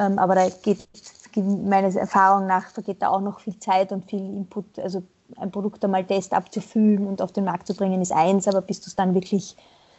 Ähm, 0.00 0.18
aber 0.18 0.34
da 0.34 0.48
geht, 0.48 0.88
meines 1.36 1.94
Erfahrung 1.94 2.46
nach, 2.46 2.70
vergeht 2.70 3.02
da 3.02 3.08
auch 3.10 3.20
noch 3.20 3.40
viel 3.40 3.58
Zeit 3.58 3.92
und 3.92 4.08
viel 4.08 4.20
Input. 4.20 4.78
Also 4.78 5.02
ein 5.36 5.50
Produkt 5.50 5.84
einmal 5.84 6.04
Test 6.04 6.32
abzufüllen 6.32 7.06
und 7.06 7.22
auf 7.22 7.32
den 7.32 7.44
Markt 7.44 7.66
zu 7.66 7.74
bringen, 7.74 8.00
ist 8.00 8.12
eins, 8.12 8.48
aber 8.48 8.62
bis 8.62 8.80
du 8.80 8.88
es 8.88 8.96
dann 8.96 9.14
wirklich 9.14 9.56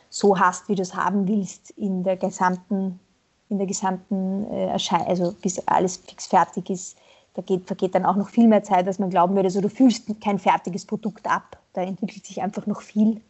so 0.10 0.38
hast, 0.40 0.68
wie 0.68 0.76
du 0.76 0.82
es 0.82 0.96
haben 0.96 1.28
willst, 1.28 1.70
in 1.72 2.04
der 2.04 2.18
gesamten, 2.18 3.00
in 3.48 3.60
der 3.60 3.68
gesamten 3.68 4.52
äh, 4.52 4.68
Erscheinung, 4.68 5.08
also 5.08 5.34
bis 5.42 5.66
alles 5.68 5.98
fix 5.98 6.28
fertig 6.28 6.70
ist, 6.70 6.98
da 7.34 7.42
geht, 7.42 7.66
vergeht 7.66 7.96
dann 7.96 8.06
auch 8.06 8.18
noch 8.18 8.28
viel 8.28 8.48
mehr 8.48 8.64
Zeit, 8.64 8.88
als 8.88 9.00
man 9.00 9.10
glauben 9.10 9.36
würde. 9.36 9.48
Also 9.48 9.62
du 9.62 9.70
fühlst 9.70 10.08
kein 10.20 10.38
fertiges 10.38 10.86
Produkt 10.86 11.30
ab. 11.30 11.58
Da 11.72 11.82
entwickelt 11.82 12.26
sich 12.26 12.42
einfach 12.42 12.66
noch 12.68 12.82
viel. 12.82 13.22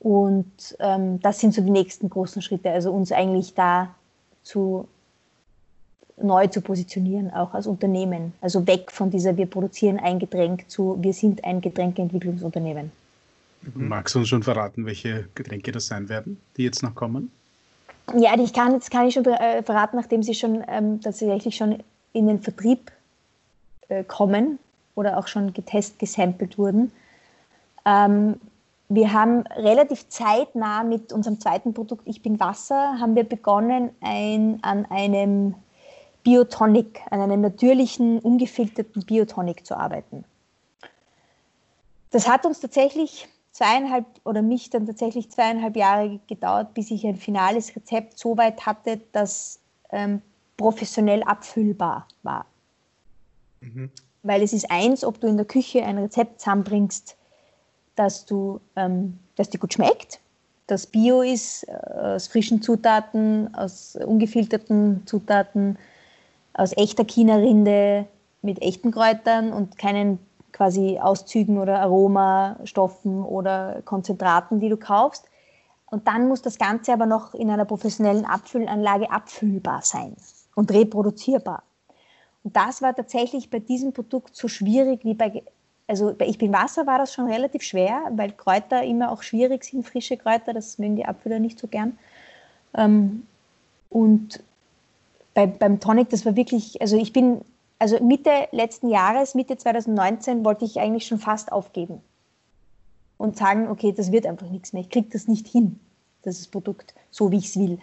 Und 0.00 0.76
ähm, 0.80 1.20
das 1.20 1.38
sind 1.38 1.54
so 1.54 1.62
die 1.62 1.70
nächsten 1.70 2.10
großen 2.10 2.42
Schritte, 2.42 2.70
also 2.70 2.92
uns 2.92 3.12
eigentlich 3.12 3.54
da 3.54 3.94
zu 4.42 4.88
neu 6.22 6.46
zu 6.48 6.60
positionieren, 6.60 7.32
auch 7.32 7.54
als 7.54 7.66
Unternehmen. 7.66 8.32
Also 8.40 8.66
weg 8.66 8.90
von 8.90 9.10
dieser 9.10 9.36
wir 9.36 9.46
produzieren 9.46 9.98
ein 9.98 10.18
Getränk 10.18 10.68
zu 10.68 10.96
wir 11.00 11.12
sind 11.12 11.44
ein 11.44 11.60
Getränkeentwicklungsunternehmen. 11.60 12.90
Mhm. 13.62 13.88
Magst 13.88 14.14
du 14.14 14.20
uns 14.20 14.28
schon 14.28 14.42
verraten, 14.42 14.86
welche 14.86 15.28
Getränke 15.34 15.72
das 15.72 15.86
sein 15.86 16.08
werden, 16.08 16.40
die 16.56 16.64
jetzt 16.64 16.82
noch 16.82 16.94
kommen? 16.94 17.30
Ja, 18.16 18.36
die 18.36 18.50
kann, 18.50 18.72
das 18.72 18.88
kann 18.88 19.06
ich 19.06 19.14
schon 19.14 19.24
äh, 19.26 19.62
verraten, 19.62 19.96
nachdem 19.96 20.22
sie 20.22 20.34
schon 20.34 20.64
ähm, 20.68 21.00
tatsächlich 21.00 21.56
schon 21.56 21.82
in 22.12 22.26
den 22.26 22.40
Vertrieb 22.40 22.90
äh, 23.88 24.02
kommen 24.04 24.58
oder 24.94 25.18
auch 25.18 25.26
schon 25.26 25.52
getestet, 25.52 25.98
gesampelt 25.98 26.56
wurden. 26.56 26.90
Ähm, 27.84 28.36
wir 28.88 29.12
haben 29.12 29.42
relativ 29.48 30.08
zeitnah 30.08 30.82
mit 30.82 31.12
unserem 31.12 31.38
zweiten 31.38 31.74
Produkt 31.74 32.02
Ich 32.06 32.22
bin 32.22 32.40
Wasser, 32.40 32.98
haben 32.98 33.14
wir 33.14 33.24
begonnen, 33.24 33.90
ein, 34.00 34.58
an 34.62 34.86
einem 34.86 35.54
Biotonic, 36.28 37.00
an 37.10 37.22
einem 37.22 37.40
natürlichen, 37.40 38.18
ungefilterten 38.18 39.02
Biotonic 39.06 39.64
zu 39.64 39.74
arbeiten. 39.74 40.26
Das 42.10 42.28
hat 42.28 42.44
uns 42.44 42.60
tatsächlich 42.60 43.28
zweieinhalb 43.52 44.04
oder 44.24 44.42
mich 44.42 44.68
dann 44.68 44.86
tatsächlich 44.86 45.30
zweieinhalb 45.30 45.74
Jahre 45.74 46.20
gedauert, 46.26 46.74
bis 46.74 46.90
ich 46.90 47.06
ein 47.06 47.16
finales 47.16 47.74
Rezept 47.74 48.18
so 48.18 48.36
weit 48.36 48.66
hatte, 48.66 49.00
dass 49.12 49.58
ähm, 49.90 50.20
professionell 50.58 51.22
abfüllbar 51.22 52.06
war. 52.22 52.44
Mhm. 53.62 53.90
Weil 54.22 54.42
es 54.42 54.52
ist 54.52 54.70
eins, 54.70 55.04
ob 55.04 55.18
du 55.20 55.28
in 55.28 55.38
der 55.38 55.46
Küche 55.46 55.82
ein 55.82 55.96
Rezept 55.96 56.40
zusammenbringst, 56.40 57.16
dass 57.96 58.26
du, 58.26 58.60
ähm, 58.76 59.18
das 59.36 59.48
dir 59.48 59.58
gut 59.58 59.72
schmeckt, 59.72 60.20
das 60.66 60.86
Bio 60.86 61.22
ist, 61.22 61.66
äh, 61.68 61.72
aus 61.72 62.26
frischen 62.26 62.60
Zutaten, 62.60 63.54
aus 63.54 63.96
ungefilterten 63.96 65.06
Zutaten, 65.06 65.78
aus 66.58 66.76
echter 66.76 67.04
China-Rinde 67.04 68.06
mit 68.42 68.60
echten 68.60 68.90
Kräutern 68.90 69.52
und 69.52 69.78
keinen 69.78 70.18
quasi 70.52 70.98
Auszügen 70.98 71.58
oder 71.58 71.80
Aromastoffen 71.80 73.22
oder 73.22 73.80
Konzentraten, 73.84 74.58
die 74.58 74.68
du 74.68 74.76
kaufst. 74.76 75.24
Und 75.86 76.08
dann 76.08 76.28
muss 76.28 76.42
das 76.42 76.58
Ganze 76.58 76.92
aber 76.92 77.06
noch 77.06 77.32
in 77.32 77.50
einer 77.50 77.64
professionellen 77.64 78.24
Abfüllanlage 78.24 79.10
abfüllbar 79.10 79.80
sein 79.82 80.16
und 80.54 80.72
reproduzierbar. 80.72 81.62
Und 82.42 82.56
das 82.56 82.82
war 82.82 82.94
tatsächlich 82.94 83.50
bei 83.50 83.60
diesem 83.60 83.92
Produkt 83.92 84.34
so 84.34 84.48
schwierig 84.48 85.04
wie 85.04 85.14
bei, 85.14 85.42
also 85.86 86.12
bei 86.12 86.26
Ich 86.26 86.38
bin 86.38 86.52
Wasser 86.52 86.86
war 86.86 86.98
das 86.98 87.14
schon 87.14 87.30
relativ 87.30 87.62
schwer, 87.62 88.02
weil 88.10 88.32
Kräuter 88.32 88.82
immer 88.82 89.12
auch 89.12 89.22
schwierig 89.22 89.64
sind, 89.64 89.86
frische 89.86 90.16
Kräuter, 90.16 90.52
das 90.52 90.78
mögen 90.78 90.96
die 90.96 91.06
Abfüller 91.06 91.38
nicht 91.38 91.58
so 91.58 91.68
gern. 91.68 91.96
Ähm, 92.74 93.26
und 93.90 94.42
bei, 95.38 95.46
beim 95.46 95.78
Tonic, 95.78 96.10
das 96.10 96.26
war 96.26 96.34
wirklich, 96.34 96.82
also 96.82 96.96
ich 96.96 97.12
bin 97.12 97.42
also 97.78 98.02
Mitte 98.02 98.48
letzten 98.50 98.88
Jahres, 98.88 99.36
Mitte 99.36 99.56
2019, 99.56 100.44
wollte 100.44 100.64
ich 100.64 100.80
eigentlich 100.80 101.06
schon 101.06 101.20
fast 101.20 101.52
aufgeben 101.52 102.00
und 103.18 103.36
sagen, 103.36 103.68
okay, 103.68 103.92
das 103.92 104.10
wird 104.10 104.26
einfach 104.26 104.50
nichts 104.50 104.72
mehr. 104.72 104.82
Ich 104.82 104.90
kriege 104.90 105.08
das 105.12 105.28
nicht 105.28 105.46
hin, 105.46 105.78
das 106.22 106.48
Produkt, 106.48 106.92
so 107.12 107.30
wie 107.30 107.36
ich 107.36 107.46
es 107.46 107.56
will. 107.56 107.78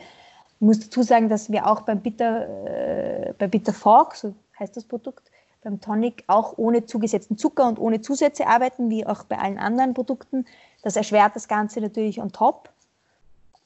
Ich 0.56 0.62
muss 0.68 0.82
dazu 0.82 1.02
sagen, 1.02 1.30
dass 1.30 1.50
wir 1.50 1.66
auch 1.66 1.84
beim 1.84 2.02
Bitter, 2.02 2.46
äh, 2.68 3.34
bei 3.38 3.48
Bitter 3.48 3.72
Fork, 3.72 4.16
so 4.16 4.34
heißt 4.60 4.76
das 4.76 4.84
Produkt, 4.84 5.32
beim 5.64 5.80
Tonic 5.80 6.26
auch 6.28 6.58
ohne 6.58 6.86
zugesetzten 6.86 7.38
Zucker 7.38 7.70
und 7.70 7.80
ohne 7.80 8.02
Zusätze 8.02 8.48
arbeiten, 8.48 8.90
wie 8.90 9.08
auch 9.08 9.24
bei 9.24 9.38
allen 9.38 9.60
anderen 9.60 9.94
Produkten. 9.94 10.46
Das 10.82 10.98
erschwert 10.98 11.38
das 11.38 11.48
Ganze 11.48 11.80
natürlich 11.80 12.20
on 12.20 12.34
top. 12.34 12.70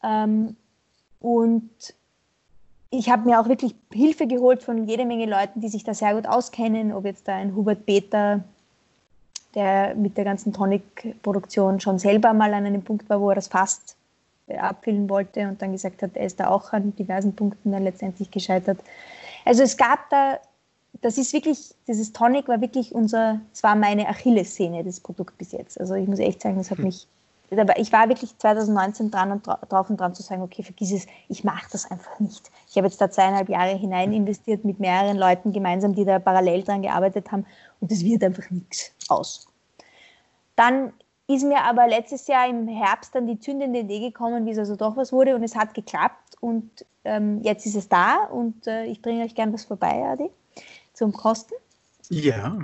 Ähm, 0.03 0.57
und 1.19 1.71
ich 2.91 3.09
habe 3.09 3.27
mir 3.27 3.39
auch 3.39 3.47
wirklich 3.47 3.75
Hilfe 3.93 4.25
geholt 4.25 4.63
von 4.63 4.87
jede 4.87 5.05
Menge 5.05 5.25
Leuten, 5.25 5.61
die 5.61 5.69
sich 5.69 5.83
da 5.83 5.93
sehr 5.93 6.15
gut 6.15 6.25
auskennen, 6.25 6.91
ob 6.91 7.05
jetzt 7.05 7.27
da 7.27 7.35
ein 7.35 7.55
Hubert 7.55 7.85
Peter, 7.85 8.43
der 9.55 9.95
mit 9.95 10.17
der 10.17 10.25
ganzen 10.25 10.53
Tonic-Produktion 10.53 11.79
schon 11.79 11.99
selber 11.99 12.33
mal 12.33 12.53
an 12.53 12.65
einem 12.65 12.83
Punkt 12.83 13.09
war, 13.09 13.21
wo 13.21 13.29
er 13.29 13.35
das 13.35 13.47
fast 13.47 13.95
äh, 14.47 14.57
abfüllen 14.57 15.09
wollte 15.09 15.47
und 15.47 15.61
dann 15.61 15.71
gesagt 15.71 16.01
hat, 16.01 16.11
er 16.15 16.25
ist 16.25 16.39
da 16.39 16.49
auch 16.49 16.73
an 16.73 16.95
diversen 16.95 17.35
Punkten 17.35 17.71
dann 17.71 17.83
letztendlich 17.83 18.31
gescheitert. 18.31 18.79
Also 19.45 19.63
es 19.63 19.77
gab 19.77 20.09
da, 20.09 20.39
das 21.01 21.17
ist 21.17 21.33
wirklich, 21.33 21.75
dieses 21.87 22.11
Tonic 22.11 22.47
war 22.47 22.59
wirklich 22.61 22.93
unser, 22.93 23.39
es 23.53 23.61
war 23.61 23.75
meine 23.75 24.07
Achillessehne, 24.07 24.83
das 24.83 24.99
Produkt 24.99 25.37
bis 25.37 25.51
jetzt. 25.51 25.79
Also 25.79 25.93
ich 25.93 26.07
muss 26.07 26.19
echt 26.19 26.41
sagen, 26.41 26.57
das 26.57 26.71
hat 26.71 26.79
hm. 26.79 26.85
mich 26.85 27.07
aber 27.57 27.79
ich 27.79 27.91
war 27.91 28.09
wirklich 28.09 28.37
2019 28.37 29.11
dran 29.11 29.31
und 29.31 29.47
drauf 29.47 29.89
und 29.89 29.99
dran 29.99 30.13
zu 30.13 30.21
sagen, 30.21 30.41
okay, 30.41 30.61
vergiss 30.61 30.91
es, 30.91 31.07
ich 31.27 31.43
mache 31.43 31.67
das 31.71 31.89
einfach 31.89 32.19
nicht. 32.19 32.51
Ich 32.69 32.77
habe 32.77 32.87
jetzt 32.87 33.01
da 33.01 33.09
zweieinhalb 33.09 33.49
Jahre 33.49 33.75
hinein 33.75 34.13
investiert 34.13 34.65
mit 34.65 34.79
mehreren 34.79 35.17
Leuten 35.17 35.51
gemeinsam, 35.51 35.95
die 35.95 36.05
da 36.05 36.19
parallel 36.19 36.63
dran 36.63 36.81
gearbeitet 36.81 37.31
haben 37.31 37.45
und 37.79 37.91
es 37.91 38.03
wird 38.03 38.23
einfach 38.23 38.49
nichts 38.51 38.93
aus. 39.07 39.47
Dann 40.55 40.93
ist 41.27 41.43
mir 41.43 41.63
aber 41.63 41.87
letztes 41.87 42.27
Jahr 42.27 42.47
im 42.49 42.67
Herbst 42.67 43.15
dann 43.15 43.27
die 43.27 43.39
zündende 43.39 43.79
Idee 43.79 43.99
gekommen, 43.99 44.45
wie 44.45 44.51
es 44.51 44.57
also 44.57 44.75
doch 44.75 44.97
was 44.97 45.11
wurde 45.11 45.35
und 45.35 45.43
es 45.43 45.55
hat 45.55 45.73
geklappt 45.73 46.35
und 46.41 46.85
ähm, 47.05 47.41
jetzt 47.43 47.65
ist 47.65 47.75
es 47.75 47.87
da 47.87 48.25
und 48.25 48.67
äh, 48.67 48.85
ich 48.85 49.01
bringe 49.01 49.23
euch 49.23 49.35
gern 49.35 49.53
was 49.53 49.65
vorbei, 49.65 50.03
Adi, 50.05 50.29
zum 50.93 51.13
Kosten. 51.13 51.53
Ja, 52.09 52.57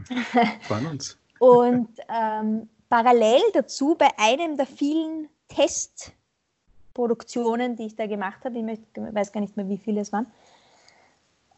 freuen 0.62 0.88
uns. 0.88 1.18
und 1.40 1.90
ähm, 2.10 2.68
parallel 2.90 3.42
dazu 3.54 3.96
bei 3.96 4.10
einem 4.18 4.58
der 4.58 4.68
vielen 4.68 5.30
Testproduktionen, 5.48 7.76
die 7.76 7.88
ich 7.88 7.96
da 7.96 8.06
gemacht 8.08 8.46
habe, 8.46 8.60
ich 8.60 8.80
weiß 8.96 9.32
gar 9.32 9.42
nicht 9.42 9.58
mehr, 9.58 9.68
wie 9.70 9.78
viele 9.78 10.02
es 10.02 10.12
waren, 10.12 10.28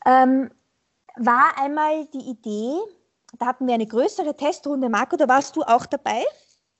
ähm, 0.05 0.51
war 1.15 1.57
einmal 1.59 2.05
die 2.07 2.29
Idee, 2.29 2.73
da 3.39 3.47
hatten 3.47 3.67
wir 3.67 3.73
eine 3.73 3.87
größere 3.87 4.35
Testrunde, 4.35 4.89
Marco, 4.89 5.17
da 5.17 5.27
warst 5.27 5.55
du 5.55 5.63
auch 5.63 5.85
dabei. 5.85 6.23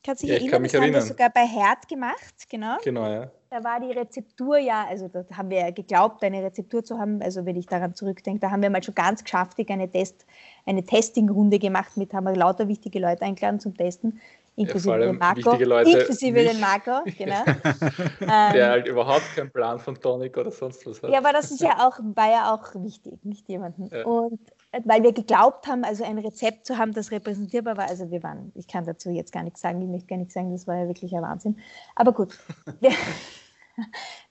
Kannst 0.04 0.24
dich 0.24 0.30
ja, 0.30 0.36
erinnern, 0.36 0.52
kann 0.52 0.62
mich 0.62 0.72
das 0.72 0.82
erinnern. 0.82 1.02
haben 1.02 1.08
wir 1.08 1.10
sogar 1.10 1.30
bei 1.30 1.46
Herd 1.46 1.88
gemacht, 1.88 2.50
genau. 2.50 2.78
Genau, 2.84 3.08
ja. 3.08 3.32
Da 3.50 3.64
war 3.64 3.80
die 3.80 3.92
Rezeptur 3.92 4.58
ja, 4.58 4.86
also 4.90 5.08
da 5.08 5.24
haben 5.36 5.50
wir 5.50 5.60
ja 5.60 5.72
geglaubt, 5.72 6.22
eine 6.24 6.44
Rezeptur 6.44 6.84
zu 6.84 7.00
haben. 7.00 7.22
Also 7.22 7.46
wenn 7.46 7.56
ich 7.56 7.66
daran 7.66 7.96
zurückdenke, 7.96 8.42
da 8.42 8.52
haben 8.52 8.62
wir 8.62 8.70
mal 8.70 8.84
schon 8.84 8.96
ganz 8.96 9.24
geschafft, 9.24 9.58
eine 9.70 9.90
Test, 9.90 10.26
eine 10.66 10.84
Testing-Runde 10.84 11.58
gemacht 11.58 11.96
mit, 11.96 12.14
haben 12.14 12.26
wir 12.26 12.36
lauter 12.36 12.68
wichtige 12.68 13.00
Leute 13.00 13.24
eingeladen 13.24 13.60
zum 13.60 13.76
Testen 13.76 14.20
inklusive 14.58 14.92
ja, 14.92 14.98
den 14.98 15.18
Marco. 15.18 15.52
Inklusive 15.52 16.44
den 16.44 16.60
Marco, 16.60 17.04
genau. 17.18 17.44
Der 18.20 18.70
halt 18.70 18.88
überhaupt 18.88 19.36
keinen 19.36 19.52
Plan 19.52 19.80
von 19.80 20.00
Tonic 20.00 20.36
oder 20.36 20.52
sonst 20.52 20.86
was 20.86 21.02
hat. 21.02 21.12
Ja, 21.12 21.20
aber 21.20 21.32
das 21.32 21.52
ist 21.52 21.62
ja 21.62 21.88
auch, 21.88 22.00
war 22.16 22.30
ja 22.30 22.54
auch 22.54 22.76
wichtig, 22.84 23.24
nicht 23.24 23.48
jemanden. 23.48 23.88
Ja. 23.96 24.04
Und 24.06 24.40
weil 24.84 25.04
wir 25.04 25.14
geglaubt 25.14 25.68
haben, 25.68 25.84
also 25.84 26.04
ein 26.04 26.18
Rezept 26.18 26.66
zu 26.66 26.78
haben, 26.78 26.94
das 26.94 27.12
repräsentierbar 27.12 27.78
war. 27.78 27.88
Also 27.88 28.12
wir 28.12 28.22
waren, 28.24 28.52
ich 28.56 28.68
kann 28.68 28.86
dazu 28.86 29.10
jetzt 29.10 29.32
gar 29.32 29.44
nichts 29.44 29.62
sagen, 29.62 29.82
ich 29.82 29.88
möchte 29.88 30.08
gar 30.08 30.18
nichts 30.18 30.34
sagen, 30.34 30.52
das 30.52 30.68
war 30.68 30.78
ja 30.78 30.88
wirklich 30.88 31.16
ein 31.16 31.22
Wahnsinn. 31.22 31.58
Aber 31.96 32.12
gut, 32.12 32.38
wir, 32.80 32.92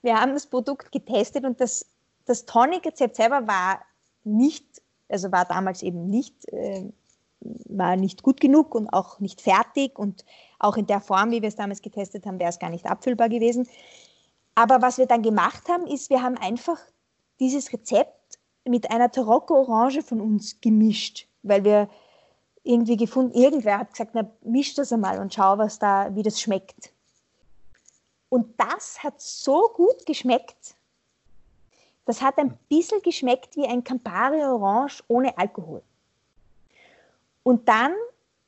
wir 0.01 0.19
haben 0.19 0.33
das 0.33 0.47
Produkt 0.47 0.91
getestet 0.91 1.45
und 1.45 1.59
das, 1.59 1.85
das 2.25 2.45
Tonic-Rezept 2.45 3.15
selber 3.15 3.47
war 3.47 3.81
nicht, 4.23 4.65
also 5.09 5.31
war 5.31 5.45
damals 5.45 5.81
eben 5.81 6.09
nicht 6.09 6.47
äh, 6.51 6.91
war 7.39 7.95
nicht 7.95 8.23
gut 8.23 8.39
genug 8.39 8.73
und 8.75 8.89
auch 8.89 9.19
nicht 9.19 9.41
fertig 9.41 9.97
und 9.97 10.25
auch 10.59 10.77
in 10.77 10.87
der 10.87 11.01
Form, 11.01 11.31
wie 11.31 11.41
wir 11.41 11.49
es 11.49 11.55
damals 11.55 11.81
getestet 11.81 12.25
haben, 12.25 12.39
wäre 12.39 12.49
es 12.49 12.59
gar 12.59 12.69
nicht 12.69 12.85
abfüllbar 12.85 13.29
gewesen. 13.29 13.67
Aber 14.55 14.81
was 14.81 14.97
wir 14.97 15.05
dann 15.05 15.21
gemacht 15.21 15.69
haben, 15.69 15.85
ist, 15.85 16.09
wir 16.09 16.23
haben 16.23 16.37
einfach 16.37 16.79
dieses 17.39 17.71
Rezept 17.71 18.16
mit 18.67 18.91
einer 18.91 19.11
Tarocco-Orange 19.11 20.01
von 20.01 20.21
uns 20.21 20.59
gemischt, 20.61 21.27
weil 21.43 21.63
wir 21.63 21.89
irgendwie 22.63 22.97
gefunden, 22.97 23.33
irgendwer 23.33 23.79
hat 23.79 23.91
gesagt, 23.91 24.11
na, 24.13 24.29
misch 24.43 24.73
das 24.73 24.91
einmal 24.91 25.19
und 25.19 25.33
schau, 25.33 25.57
was 25.57 25.79
da, 25.79 26.13
wie 26.15 26.23
das 26.23 26.41
schmeckt. 26.41 26.91
Und 28.29 28.59
das 28.59 29.01
hat 29.03 29.21
so 29.21 29.69
gut 29.73 30.05
geschmeckt, 30.05 30.75
das 32.05 32.21
hat 32.21 32.37
ein 32.37 32.57
bisschen 32.69 33.01
geschmeckt 33.01 33.55
wie 33.55 33.67
ein 33.67 33.83
Campari 33.83 34.41
Orange 34.43 35.03
ohne 35.07 35.37
Alkohol. 35.37 35.81
Und 37.43 37.67
dann, 37.67 37.93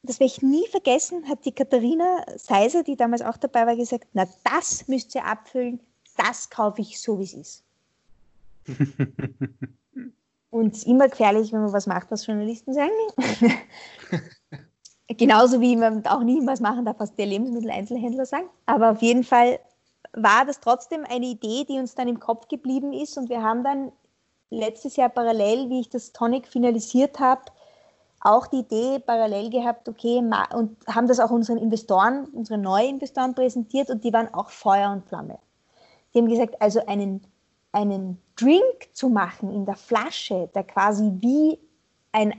das 0.04 0.20
werde 0.20 0.34
ich 0.34 0.42
nie 0.42 0.68
vergessen, 0.68 1.28
hat 1.28 1.46
die 1.46 1.54
Katharina 1.54 2.26
Seiser, 2.38 2.84
die 2.84 2.96
damals 2.96 3.22
auch 3.22 3.38
dabei 3.38 3.66
war, 3.66 3.76
gesagt, 3.76 4.08
na 4.14 4.28
das 4.44 4.88
müsst 4.88 5.16
ihr 5.16 5.26
abfüllen, 5.26 5.80
das 6.18 6.50
kaufe 6.50 6.82
ich 6.82 7.00
so, 7.00 7.20
wie 7.20 7.24
es 7.24 7.34
ist. 7.34 7.64
Und 10.52 10.74
es 10.74 10.80
ist 10.80 10.88
immer 10.88 11.08
gefährlich, 11.08 11.54
wenn 11.54 11.62
man 11.62 11.74
was 11.74 11.88
macht, 11.88 12.10
was 12.12 12.26
Journalisten 12.26 12.74
sagen. 12.74 12.92
Genauso 15.08 15.60
wie 15.62 15.76
man 15.76 16.06
auch 16.06 16.24
nie 16.24 16.46
was 16.46 16.60
machen 16.60 16.86
darf, 16.86 17.00
was 17.00 17.16
der 17.16 17.26
Lebensmitteleinzelhändler 17.26 18.26
sagen. 18.26 18.50
Aber 18.66 18.92
auf 18.92 19.02
jeden 19.02 19.24
Fall 19.24 19.60
war 20.14 20.46
das 20.46 20.60
trotzdem 20.60 21.04
eine 21.08 21.26
Idee, 21.26 21.66
die 21.68 21.80
uns 21.80 21.96
dann 21.96 22.08
im 22.08 22.20
Kopf 22.20 22.48
geblieben 22.48 22.94
ist. 22.94 23.18
Und 23.18 23.30
wir 23.30 23.44
haben 23.44 23.64
dann 23.64 23.92
letztes 24.50 24.96
Jahr 24.96 25.10
parallel, 25.10 25.70
wie 25.70 25.82
ich 25.82 25.90
das 25.90 26.12
Tonic 26.12 26.48
finalisiert 26.48 27.20
habe, 27.20 27.42
auch 28.22 28.48
die 28.48 28.60
Idee 28.60 29.00
parallel 29.00 29.50
gehabt, 29.50 29.88
okay, 29.88 30.22
und 30.54 30.78
haben 30.88 31.08
das 31.08 31.20
auch 31.20 31.32
unseren 31.32 31.58
Investoren, 31.58 32.26
unseren 32.34 32.62
neuen 32.62 32.96
Investoren 32.96 33.34
präsentiert 33.34 33.90
und 33.90 34.04
die 34.04 34.12
waren 34.12 34.34
auch 34.34 34.50
Feuer 34.50 34.92
und 34.92 35.06
Flamme. 35.06 35.40
Die 36.14 36.20
haben 36.20 36.28
gesagt, 36.28 36.62
also 36.62 36.86
einen, 36.86 37.22
einen 37.72 38.22
Drink 38.36 38.90
zu 38.94 39.10
machen 39.10 39.54
in 39.54 39.66
der 39.66 39.76
Flasche, 39.76 40.50
der 40.54 40.64
quasi 40.64 41.12
wie 41.20 41.60
ein 42.12 42.34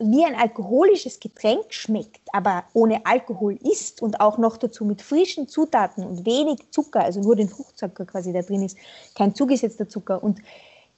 wie 0.00 0.24
ein 0.24 0.36
alkoholisches 0.36 1.18
Getränk 1.18 1.72
schmeckt, 1.74 2.20
aber 2.32 2.64
ohne 2.72 3.04
Alkohol 3.04 3.54
ist 3.54 4.00
und 4.00 4.20
auch 4.20 4.38
noch 4.38 4.56
dazu 4.56 4.84
mit 4.84 5.02
frischen 5.02 5.48
Zutaten 5.48 6.04
und 6.04 6.24
wenig 6.24 6.70
Zucker, 6.70 7.00
also 7.00 7.20
nur 7.20 7.34
den 7.34 7.48
Fruchtzucker 7.48 8.06
quasi 8.06 8.32
da 8.32 8.42
drin 8.42 8.62
ist, 8.62 8.76
kein 9.16 9.34
zugesetzter 9.34 9.88
Zucker 9.88 10.22
und 10.22 10.40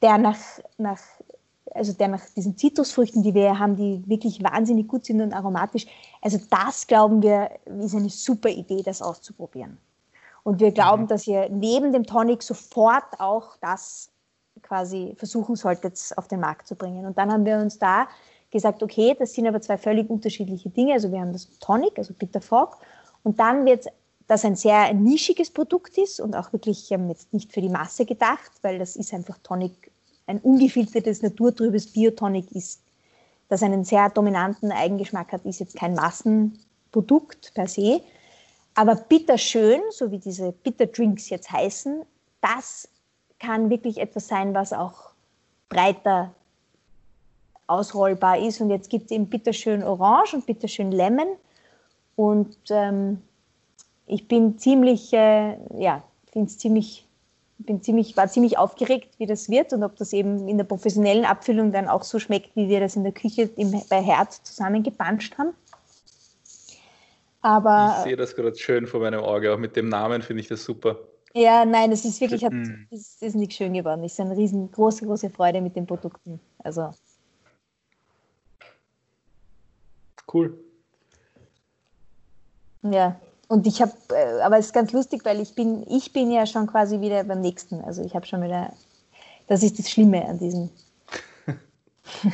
der 0.03 0.19
nach, 0.19 0.39
nach, 0.77 1.01
also 1.71 1.95
der 1.95 2.09
nach 2.09 2.25
diesen 2.37 2.59
Zitrusfrüchten, 2.59 3.23
die 3.23 3.33
wir 3.33 3.59
haben, 3.59 3.77
die 3.77 4.07
wirklich 4.07 4.43
wahnsinnig 4.43 4.87
gut 4.87 5.07
sind 5.07 5.23
und 5.23 5.33
aromatisch, 5.33 5.87
also 6.21 6.39
das 6.51 6.87
glauben 6.87 7.23
wir, 7.23 7.51
ist 7.83 7.95
eine 7.95 8.11
super 8.11 8.51
Idee, 8.51 8.83
das 8.83 9.01
auszuprobieren. 9.01 9.79
Und 10.43 10.61
wir 10.61 10.73
glauben, 10.73 11.03
mhm. 11.03 11.09
dass 11.09 11.27
ihr 11.27 11.49
neben 11.51 11.93
dem 11.93 12.05
Tonic 12.05 12.43
sofort 12.43 13.19
auch 13.19 13.57
das 13.61 14.11
quasi 14.63 15.15
versuchen 15.17 15.57
solltet, 15.57 15.99
auf 16.17 16.29
den 16.29 16.41
Markt 16.41 16.67
zu 16.67 16.75
bringen. 16.75 17.07
Und 17.07 17.19
dann 17.19 17.33
haben 17.33 17.45
wir 17.45 17.59
uns 17.59 17.79
da 17.79 18.09
gesagt, 18.51 18.83
okay, 18.83 19.17
das 19.19 19.33
sind 19.33 19.47
aber 19.47 19.61
zwei 19.61 19.79
völlig 19.79 20.11
unterschiedliche 20.11 20.71
Dinge. 20.71 20.95
Also 20.95 21.13
wir 21.13 21.21
haben 21.21 21.33
das 21.33 21.49
Tonic, 21.61 21.99
also 21.99 22.15
Bitter 22.15 22.41
Fog, 22.41 22.79
und 23.23 23.39
dann 23.39 23.67
wird 23.67 23.87
das 24.27 24.45
ein 24.45 24.57
sehr 24.57 24.93
nischiges 24.95 25.51
Produkt 25.51 25.99
ist 25.99 26.21
und 26.21 26.37
auch 26.37 26.53
wirklich 26.53 26.91
ähm, 26.93 27.09
jetzt 27.09 27.33
nicht 27.33 27.53
für 27.53 27.61
die 27.61 27.69
Masse 27.69 28.05
gedacht, 28.07 28.53
weil 28.63 28.79
das 28.79 28.97
ist 28.97 29.13
einfach 29.13 29.37
Tonic, 29.43 29.91
ein 30.27 30.39
ungefiltertes, 30.39 31.23
naturtrübes 31.23 31.93
Biotonic 31.93 32.53
ist, 32.53 32.81
das 33.49 33.65
einen 33.65 33.85
sehr 33.85 34.09
dominanten 34.09 34.71
Eigengeschmack 34.71 35.33
hat, 35.33 35.45
ist 35.45 35.59
jetzt 35.59 35.75
kein 35.75 35.95
Massenprodukt 35.95 37.53
per 37.55 37.67
se. 37.67 38.01
Aber 38.75 38.95
bitterschön, 38.95 39.81
so 39.91 40.11
wie 40.11 40.19
diese 40.19 40.53
Bitterdrinks 40.53 41.29
jetzt 41.29 41.51
heißen, 41.51 42.03
das 42.41 42.89
kann 43.39 43.71
wirklich 43.71 43.99
etwas 43.99 44.29
sein, 44.29 44.55
was 44.55 44.73
auch 44.73 45.11
breiter 45.69 46.35
ausrollbar 47.67 48.39
ist. 48.39 48.61
Und 48.61 48.71
jetzt 48.71 48.91
gibt 48.91 49.07
es 49.07 49.11
eben 49.13 49.29
bitterschön 49.29 49.83
Orange 49.83 50.35
und 50.35 50.47
bitterschön 50.47 50.93
Lemon. 50.93 51.29
Und 52.17 52.57
ähm, 52.69 53.23
ich 54.07 54.29
bin 54.29 54.59
ziemlich, 54.59 55.13
äh, 55.13 55.57
ja, 55.79 56.03
finde 56.33 56.51
ziemlich, 56.51 57.07
bin 57.59 57.83
ziemlich, 57.83 58.17
war 58.17 58.29
ziemlich 58.29 58.59
aufgeregt, 58.59 59.15
wie 59.19 59.27
das 59.27 59.49
wird 59.49 59.73
und 59.73 59.85
ob 59.85 59.97
das 59.97 60.13
eben 60.13 60.49
in 60.49 60.57
der 60.59 60.65
professionellen 60.65 61.25
Abfüllung 61.25 61.73
dann 61.73 61.89
auch 61.89 62.03
so 62.03 62.19
schmeckt, 62.19 62.57
wie 62.57 62.69
wir 62.69 62.81
das 62.81 62.97
in 62.97 63.05
der 63.05 63.13
Küche 63.13 63.43
im, 63.57 63.73
bei 63.89 64.03
Herz 64.03 64.43
zusammengepanscht 64.43 65.39
haben. 65.39 65.55
Aber, 67.43 67.97
ich 67.99 68.05
sehe 68.05 68.17
das 68.17 68.37
gerade 68.37 68.57
schön 68.57 68.87
vor 68.87 69.01
meinem 69.01 69.21
Auge, 69.21 69.53
auch 69.53 69.59
mit 69.59 69.77
dem 69.77 69.89
Namen 69.89 70.23
finde 70.23 70.43
ich 70.43 70.49
das 70.49 70.65
super. 70.65 70.99
Ja, 71.33 71.65
nein, 71.65 71.93
es 71.93 72.05
ist 72.05 72.21
wirklich, 72.21 72.45
hat, 72.45 72.53
mm. 72.53 72.87
es 72.91 73.23
ist 73.23 73.37
nicht 73.37 73.53
schön 73.53 73.73
geworden. 73.73 74.03
Es 74.05 74.15
ist 74.15 74.21
eine 74.21 74.37
riesen, 74.37 74.71
große, 74.71 75.07
große 75.07 75.31
Freude 75.31 75.61
mit 75.61 75.77
den 75.77 75.87
Produkten. 75.87 76.41
Also 76.59 76.91
Cool. 80.33 80.57
Ja, 82.83 83.21
und 83.49 83.67
ich 83.67 83.83
habe, 83.83 83.93
äh, 84.11 84.41
aber 84.41 84.59
es 84.59 84.67
ist 84.67 84.73
ganz 84.73 84.93
lustig, 84.93 85.25
weil 85.25 85.41
ich 85.41 85.55
bin, 85.55 85.85
ich 85.89 86.13
bin 86.13 86.31
ja 86.31 86.47
schon 86.47 86.67
quasi 86.67 87.01
wieder 87.01 87.25
beim 87.25 87.41
nächsten. 87.41 87.81
Also 87.83 88.03
ich 88.05 88.15
habe 88.15 88.27
schon 88.27 88.43
wieder, 88.43 88.73
das 89.49 89.63
ist 89.63 89.79
das 89.79 89.91
Schlimme 89.91 90.25
an 90.27 90.39
diesem. 90.39 90.71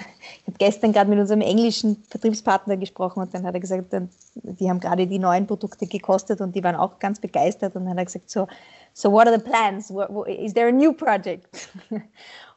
habe 0.47 0.57
gestern 0.59 0.93
gerade 0.93 1.11
mit 1.11 1.19
unserem 1.19 1.41
englischen 1.41 2.03
Vertriebspartner 2.09 2.77
gesprochen 2.77 3.21
und 3.21 3.35
dann 3.35 3.45
hat 3.45 3.55
er 3.55 3.61
gesagt, 3.61 3.95
die 4.35 4.71
haben 4.71 4.81
gerade 4.81 5.07
die 5.07 5.19
neuen 5.19 5.47
Produkte 5.47 5.87
gekostet 5.87 6.41
und 6.41 6.55
die 6.55 6.63
waren 6.63 6.77
auch 6.77 6.99
ganz 6.99 7.21
begeistert 7.21 7.75
und 7.77 7.85
dann 7.85 7.93
hat 7.93 7.99
er 7.99 8.05
gesagt, 8.05 8.31
so, 8.31 8.47
so 8.93 9.11
what 9.11 9.27
are 9.27 9.39
the 9.39 9.43
plans? 9.43 9.91
Is 10.27 10.55
there 10.55 10.69
a 10.69 10.73
new 10.73 10.93
project? 10.93 11.47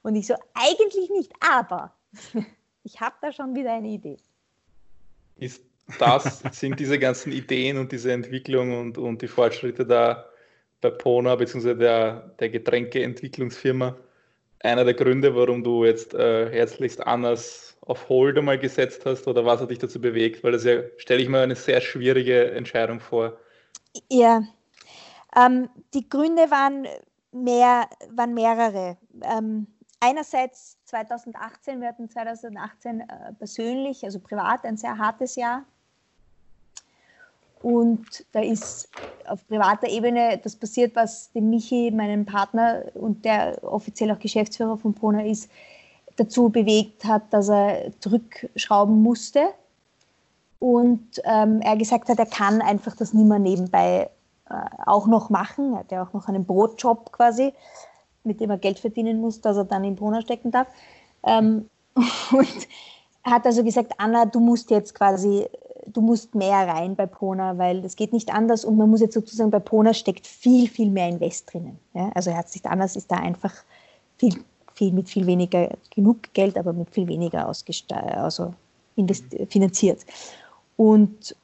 Und 0.01 0.15
ich 0.15 0.27
so, 0.27 0.35
eigentlich 0.53 1.09
nicht, 1.09 1.29
aber 1.41 1.91
ich 2.85 3.01
habe 3.01 3.15
da 3.21 3.33
schon 3.33 3.53
wieder 3.53 3.73
eine 3.73 3.89
Idee 3.89 4.17
ist 5.39 5.63
das, 5.97 6.43
sind 6.51 6.79
diese 6.79 6.99
ganzen 6.99 7.31
Ideen 7.31 7.77
und 7.77 7.91
diese 7.91 8.11
Entwicklung 8.11 8.77
und, 8.77 8.97
und 8.97 9.21
die 9.21 9.27
Fortschritte 9.27 9.85
da 9.85 10.25
bei 10.81 10.91
Pona 10.91 11.35
bzw. 11.35 11.73
der, 11.73 12.31
der 12.39 12.49
Getränkeentwicklungsfirma 12.49 13.97
einer 14.61 14.85
der 14.85 14.93
Gründe, 14.93 15.35
warum 15.35 15.63
du 15.63 15.85
jetzt 15.85 16.13
äh, 16.13 16.51
herzlichst 16.51 17.05
anders 17.05 17.77
auf 17.81 18.09
Hold 18.09 18.37
einmal 18.37 18.59
gesetzt 18.59 19.05
hast 19.05 19.27
oder 19.27 19.45
was 19.45 19.61
hat 19.61 19.71
dich 19.71 19.79
dazu 19.79 19.99
bewegt? 19.99 20.43
Weil 20.43 20.51
das 20.51 20.63
ja, 20.63 20.81
stelle 20.97 21.21
ich 21.21 21.29
mir 21.29 21.41
eine 21.41 21.55
sehr 21.55 21.81
schwierige 21.81 22.51
Entscheidung 22.51 22.99
vor. 22.99 23.37
Ja, 24.09 24.43
ähm, 25.35 25.69
die 25.93 26.07
Gründe 26.07 26.51
waren, 26.51 26.87
mehr, 27.31 27.89
waren 28.11 28.33
mehrere. 28.33 28.97
Ähm, 29.23 29.67
einerseits 29.99 30.77
2018, 30.85 31.81
wir 31.81 31.87
hatten 31.87 32.09
2018 32.09 33.01
äh, 33.01 33.05
persönlich, 33.37 34.03
also 34.03 34.19
privat, 34.19 34.65
ein 34.65 34.77
sehr 34.77 34.97
hartes 34.97 35.35
Jahr. 35.35 35.65
Und 37.61 38.25
da 38.31 38.41
ist 38.41 38.89
auf 39.27 39.45
privater 39.47 39.87
Ebene 39.87 40.39
das 40.41 40.55
passiert, 40.55 40.95
was 40.95 41.31
dem 41.33 41.49
Michi, 41.49 41.91
meinem 41.91 42.25
Partner 42.25 42.83
und 42.93 43.25
der 43.25 43.63
offiziell 43.63 44.11
auch 44.11 44.19
Geschäftsführer 44.19 44.77
von 44.77 44.93
Pona 44.93 45.25
ist, 45.25 45.49
dazu 46.15 46.49
bewegt 46.49 47.05
hat, 47.05 47.23
dass 47.31 47.49
er 47.49 47.91
zurückschrauben 47.99 49.01
musste. 49.01 49.49
Und 50.59 51.21
ähm, 51.23 51.61
er 51.61 51.77
gesagt 51.77 52.09
hat, 52.09 52.19
er 52.19 52.25
kann 52.25 52.61
einfach 52.61 52.95
das 52.95 53.13
nicht 53.13 53.27
mehr 53.27 53.39
nebenbei 53.39 54.09
äh, 54.49 54.53
auch 54.85 55.07
noch 55.07 55.29
machen. 55.29 55.73
Er 55.73 55.79
hat 55.79 55.91
ja 55.91 56.03
auch 56.03 56.13
noch 56.13 56.27
einen 56.27 56.45
Brotjob 56.45 57.11
quasi 57.11 57.53
mit 58.23 58.39
dem 58.39 58.49
er 58.49 58.57
Geld 58.57 58.79
verdienen 58.79 59.21
muss, 59.21 59.41
dass 59.41 59.57
er 59.57 59.65
dann 59.65 59.83
in 59.83 59.95
Brunner 59.95 60.21
stecken 60.21 60.51
darf. 60.51 60.67
Ähm, 61.23 61.69
und 62.31 62.67
hat 63.23 63.45
also 63.45 63.63
gesagt, 63.63 63.93
Anna, 63.97 64.25
du 64.25 64.39
musst 64.39 64.69
jetzt 64.71 64.95
quasi, 64.95 65.45
du 65.87 66.01
musst 66.01 66.35
mehr 66.35 66.67
rein 66.67 66.95
bei 66.95 67.05
Pona, 67.05 67.57
weil 67.57 67.81
das 67.81 67.95
geht 67.95 68.13
nicht 68.13 68.33
anders 68.33 68.65
und 68.65 68.77
man 68.77 68.89
muss 68.89 69.01
jetzt 69.01 69.13
sozusagen 69.13 69.51
bei 69.51 69.59
Pona 69.59 69.93
steckt 69.93 70.27
viel, 70.27 70.67
viel 70.67 70.89
mehr 70.89 71.09
Invest 71.09 71.51
drinnen. 71.51 71.79
Ja? 71.93 72.09
Also 72.13 72.31
herzlich 72.31 72.65
anders 72.65 72.95
ist 72.95 73.11
da 73.11 73.17
einfach 73.17 73.53
viel, 74.17 74.35
viel 74.73 74.91
mit 74.91 75.09
viel 75.09 75.25
weniger, 75.25 75.69
genug 75.93 76.33
Geld, 76.33 76.57
aber 76.57 76.73
mit 76.73 76.89
viel 76.89 77.07
weniger 77.07 77.47
also 77.47 78.53
finanziert. 79.49 80.05
Und, 80.77 81.35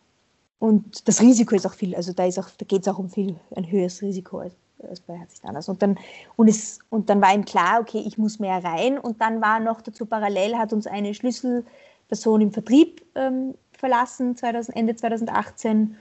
und 0.59 1.07
das 1.07 1.21
Risiko 1.21 1.55
ist 1.55 1.65
auch 1.65 1.73
viel, 1.73 1.95
also 1.95 2.13
da, 2.13 2.27
da 2.27 2.65
geht 2.67 2.81
es 2.81 2.87
auch 2.87 2.99
um 2.99 3.09
viel, 3.09 3.35
ein 3.55 3.69
höheres 3.69 4.01
Risiko 4.01 4.39
als 4.39 4.55
das 4.77 4.99
bei 5.01 5.17
Herzlich 5.17 5.43
anders. 5.43 5.69
Und 5.69 5.81
dann, 5.81 5.97
und, 6.35 6.47
es, 6.47 6.79
und 6.89 7.09
dann 7.09 7.21
war 7.21 7.33
ihm 7.33 7.45
klar, 7.45 7.79
okay, 7.81 8.03
ich 8.05 8.17
muss 8.17 8.39
mehr 8.39 8.63
rein. 8.63 8.97
Und 8.97 9.21
dann 9.21 9.41
war 9.41 9.59
noch 9.59 9.81
dazu 9.81 10.05
parallel, 10.05 10.57
hat 10.57 10.73
uns 10.73 10.87
eine 10.87 11.13
Schlüsselperson 11.13 12.41
im 12.41 12.51
Vertrieb 12.51 13.01
ähm, 13.15 13.55
verlassen, 13.77 14.35
2000, 14.35 14.75
Ende 14.75 14.95
2018 14.95 15.97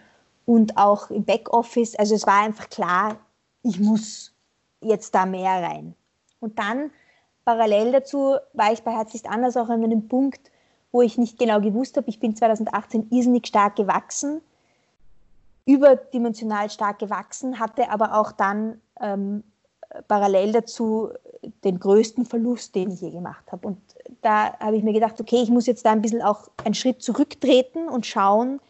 und 0.46 0.76
auch 0.76 1.10
im 1.10 1.24
Backoffice. 1.24 1.96
Also 1.96 2.14
es 2.14 2.26
war 2.26 2.42
einfach 2.42 2.68
klar, 2.68 3.16
ich 3.62 3.80
muss 3.80 4.32
jetzt 4.80 5.14
da 5.14 5.26
mehr 5.26 5.62
rein. 5.62 5.94
Und 6.40 6.58
dann 6.58 6.90
parallel 7.44 7.92
dazu 7.92 8.36
war 8.52 8.72
ich 8.72 8.82
bei 8.82 8.92
Herzlich 8.92 9.28
anders 9.28 9.56
auch 9.56 9.68
an 9.68 9.82
einem 9.84 10.08
Punkt, 10.08 10.50
wo 10.92 11.02
ich 11.02 11.18
nicht 11.18 11.38
genau 11.38 11.60
gewusst 11.60 11.96
habe, 11.96 12.08
ich 12.08 12.20
bin 12.20 12.36
2018 12.36 13.08
irrsinnig 13.10 13.46
stark 13.46 13.76
gewachsen 13.76 14.40
überdimensional 15.66 16.70
stark 16.70 16.98
gewachsen, 16.98 17.58
hatte 17.58 17.90
aber 17.90 18.18
auch 18.18 18.32
dann 18.32 18.80
ähm, 19.00 19.44
parallel 20.08 20.52
dazu 20.52 21.10
den 21.62 21.78
größten 21.78 22.26
Verlust, 22.26 22.74
den 22.74 22.90
ich 22.90 23.00
je 23.00 23.10
gemacht 23.10 23.50
habe. 23.50 23.66
Und 23.68 23.78
da 24.22 24.58
habe 24.58 24.76
ich 24.76 24.82
mir 24.82 24.92
gedacht, 24.92 25.20
okay, 25.20 25.42
ich 25.42 25.50
muss 25.50 25.66
jetzt 25.66 25.84
da 25.84 25.92
ein 25.92 26.02
bisschen 26.02 26.22
auch 26.22 26.48
einen 26.64 26.74
Schritt 26.74 27.02
zurücktreten 27.02 27.88
und 27.88 28.06
schauen, 28.06 28.60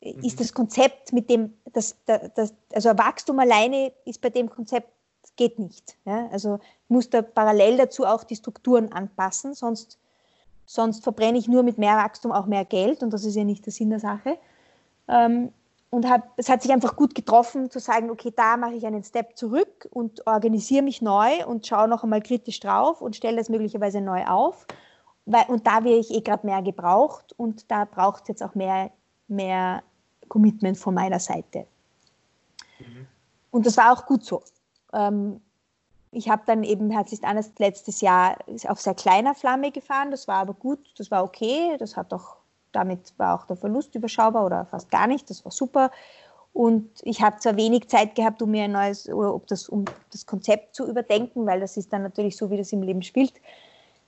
ist 0.00 0.40
das 0.40 0.52
Konzept 0.52 1.12
mit 1.12 1.30
dem, 1.30 1.54
das, 1.72 1.96
das, 2.06 2.54
also 2.72 2.90
Wachstum 2.90 3.38
alleine 3.38 3.92
ist 4.04 4.20
bei 4.20 4.30
dem 4.30 4.50
Konzept 4.50 4.88
geht 5.36 5.58
nicht. 5.58 5.96
Ja? 6.04 6.28
Also 6.32 6.56
ich 6.56 6.90
muss 6.90 7.08
da 7.08 7.22
parallel 7.22 7.76
dazu 7.76 8.04
auch 8.04 8.24
die 8.24 8.36
Strukturen 8.36 8.92
anpassen, 8.92 9.54
sonst, 9.54 9.98
sonst 10.66 11.04
verbrenne 11.04 11.38
ich 11.38 11.48
nur 11.48 11.62
mit 11.62 11.78
mehr 11.78 11.96
Wachstum 11.96 12.32
auch 12.32 12.46
mehr 12.46 12.64
Geld 12.64 13.02
und 13.02 13.12
das 13.12 13.24
ist 13.24 13.36
ja 13.36 13.44
nicht 13.44 13.64
der 13.64 13.72
Sinn 13.72 13.90
der 13.90 14.00
Sache. 14.00 14.38
Ähm, 15.08 15.52
und 15.92 16.08
hab, 16.08 16.32
es 16.38 16.48
hat 16.48 16.62
sich 16.62 16.72
einfach 16.72 16.96
gut 16.96 17.14
getroffen 17.14 17.70
zu 17.70 17.78
sagen, 17.78 18.10
okay, 18.10 18.32
da 18.34 18.56
mache 18.56 18.72
ich 18.72 18.86
einen 18.86 19.04
Step 19.04 19.36
zurück 19.36 19.86
und 19.90 20.26
organisiere 20.26 20.82
mich 20.82 21.02
neu 21.02 21.44
und 21.46 21.66
schaue 21.66 21.86
noch 21.86 22.02
einmal 22.02 22.22
kritisch 22.22 22.60
drauf 22.60 23.02
und 23.02 23.14
stelle 23.14 23.36
das 23.36 23.50
möglicherweise 23.50 24.00
neu 24.00 24.24
auf. 24.24 24.66
Weil, 25.26 25.44
und 25.48 25.66
da 25.66 25.84
wäre 25.84 25.98
ich 25.98 26.10
eh 26.10 26.22
gerade 26.22 26.46
mehr 26.46 26.62
gebraucht 26.62 27.34
und 27.36 27.70
da 27.70 27.84
braucht 27.84 28.22
es 28.22 28.28
jetzt 28.28 28.42
auch 28.42 28.54
mehr, 28.54 28.90
mehr 29.28 29.82
Commitment 30.28 30.78
von 30.78 30.94
meiner 30.94 31.20
Seite. 31.20 31.66
Mhm. 32.78 33.06
Und 33.50 33.66
das 33.66 33.76
war 33.76 33.92
auch 33.92 34.06
gut 34.06 34.24
so. 34.24 34.42
Ähm, 34.94 35.42
ich 36.10 36.30
habe 36.30 36.42
dann 36.46 36.62
eben 36.62 36.88
herzlich 36.88 37.22
anders 37.22 37.52
letztes 37.58 38.00
Jahr 38.00 38.38
auf 38.66 38.80
sehr 38.80 38.94
kleiner 38.94 39.34
Flamme 39.34 39.70
gefahren, 39.70 40.10
das 40.10 40.26
war 40.26 40.36
aber 40.36 40.54
gut, 40.54 40.80
das 40.96 41.10
war 41.10 41.22
okay, 41.22 41.76
das 41.78 41.98
hat 41.98 42.14
auch 42.14 42.36
damit 42.72 43.14
war 43.18 43.38
auch 43.38 43.46
der 43.46 43.56
Verlust 43.56 43.94
überschaubar 43.94 44.44
oder 44.44 44.66
fast 44.66 44.90
gar 44.90 45.06
nicht. 45.06 45.28
Das 45.30 45.44
war 45.44 45.52
super. 45.52 45.90
Und 46.52 46.88
ich 47.02 47.22
habe 47.22 47.38
zwar 47.38 47.56
wenig 47.56 47.88
Zeit 47.88 48.14
gehabt, 48.14 48.42
um 48.42 48.50
mir 48.50 48.64
ein 48.64 48.72
neues, 48.72 49.08
ob 49.08 49.46
das, 49.46 49.68
um 49.68 49.86
das 50.10 50.26
Konzept 50.26 50.74
zu 50.74 50.86
überdenken, 50.86 51.46
weil 51.46 51.60
das 51.60 51.76
ist 51.76 51.92
dann 51.92 52.02
natürlich 52.02 52.36
so, 52.36 52.50
wie 52.50 52.58
das 52.58 52.72
im 52.72 52.82
Leben 52.82 53.02
spielt. 53.02 53.32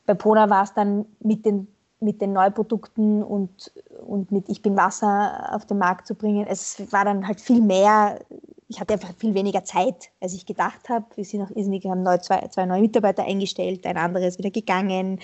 Bei 0.06 0.14
Pona 0.14 0.50
war 0.50 0.64
es 0.64 0.74
dann 0.74 1.06
mit 1.20 1.46
den, 1.46 1.68
mit 2.00 2.20
den 2.20 2.34
Neuprodukten 2.34 3.22
und, 3.22 3.72
und 4.06 4.30
mit 4.30 4.50
Ich 4.50 4.60
bin 4.60 4.76
Wasser 4.76 5.48
auf 5.52 5.64
den 5.64 5.78
Markt 5.78 6.06
zu 6.06 6.14
bringen. 6.14 6.46
Es 6.46 6.92
war 6.92 7.06
dann 7.06 7.26
halt 7.26 7.40
viel 7.40 7.62
mehr, 7.62 8.18
ich 8.68 8.78
hatte 8.78 8.92
einfach 8.92 9.14
viel 9.16 9.32
weniger 9.32 9.64
Zeit, 9.64 10.10
als 10.20 10.34
ich 10.34 10.44
gedacht 10.44 10.90
habe. 10.90 11.06
Wir 11.14 11.24
sind 11.24 11.40
auch 11.42 11.50
irrsinnig, 11.50 11.86
haben 11.86 12.02
neu, 12.02 12.18
zwei, 12.18 12.46
zwei 12.48 12.66
neue 12.66 12.82
Mitarbeiter 12.82 13.24
eingestellt, 13.24 13.86
ein 13.86 13.96
anderer 13.96 14.26
ist 14.26 14.38
wieder 14.38 14.50
gegangen. 14.50 15.18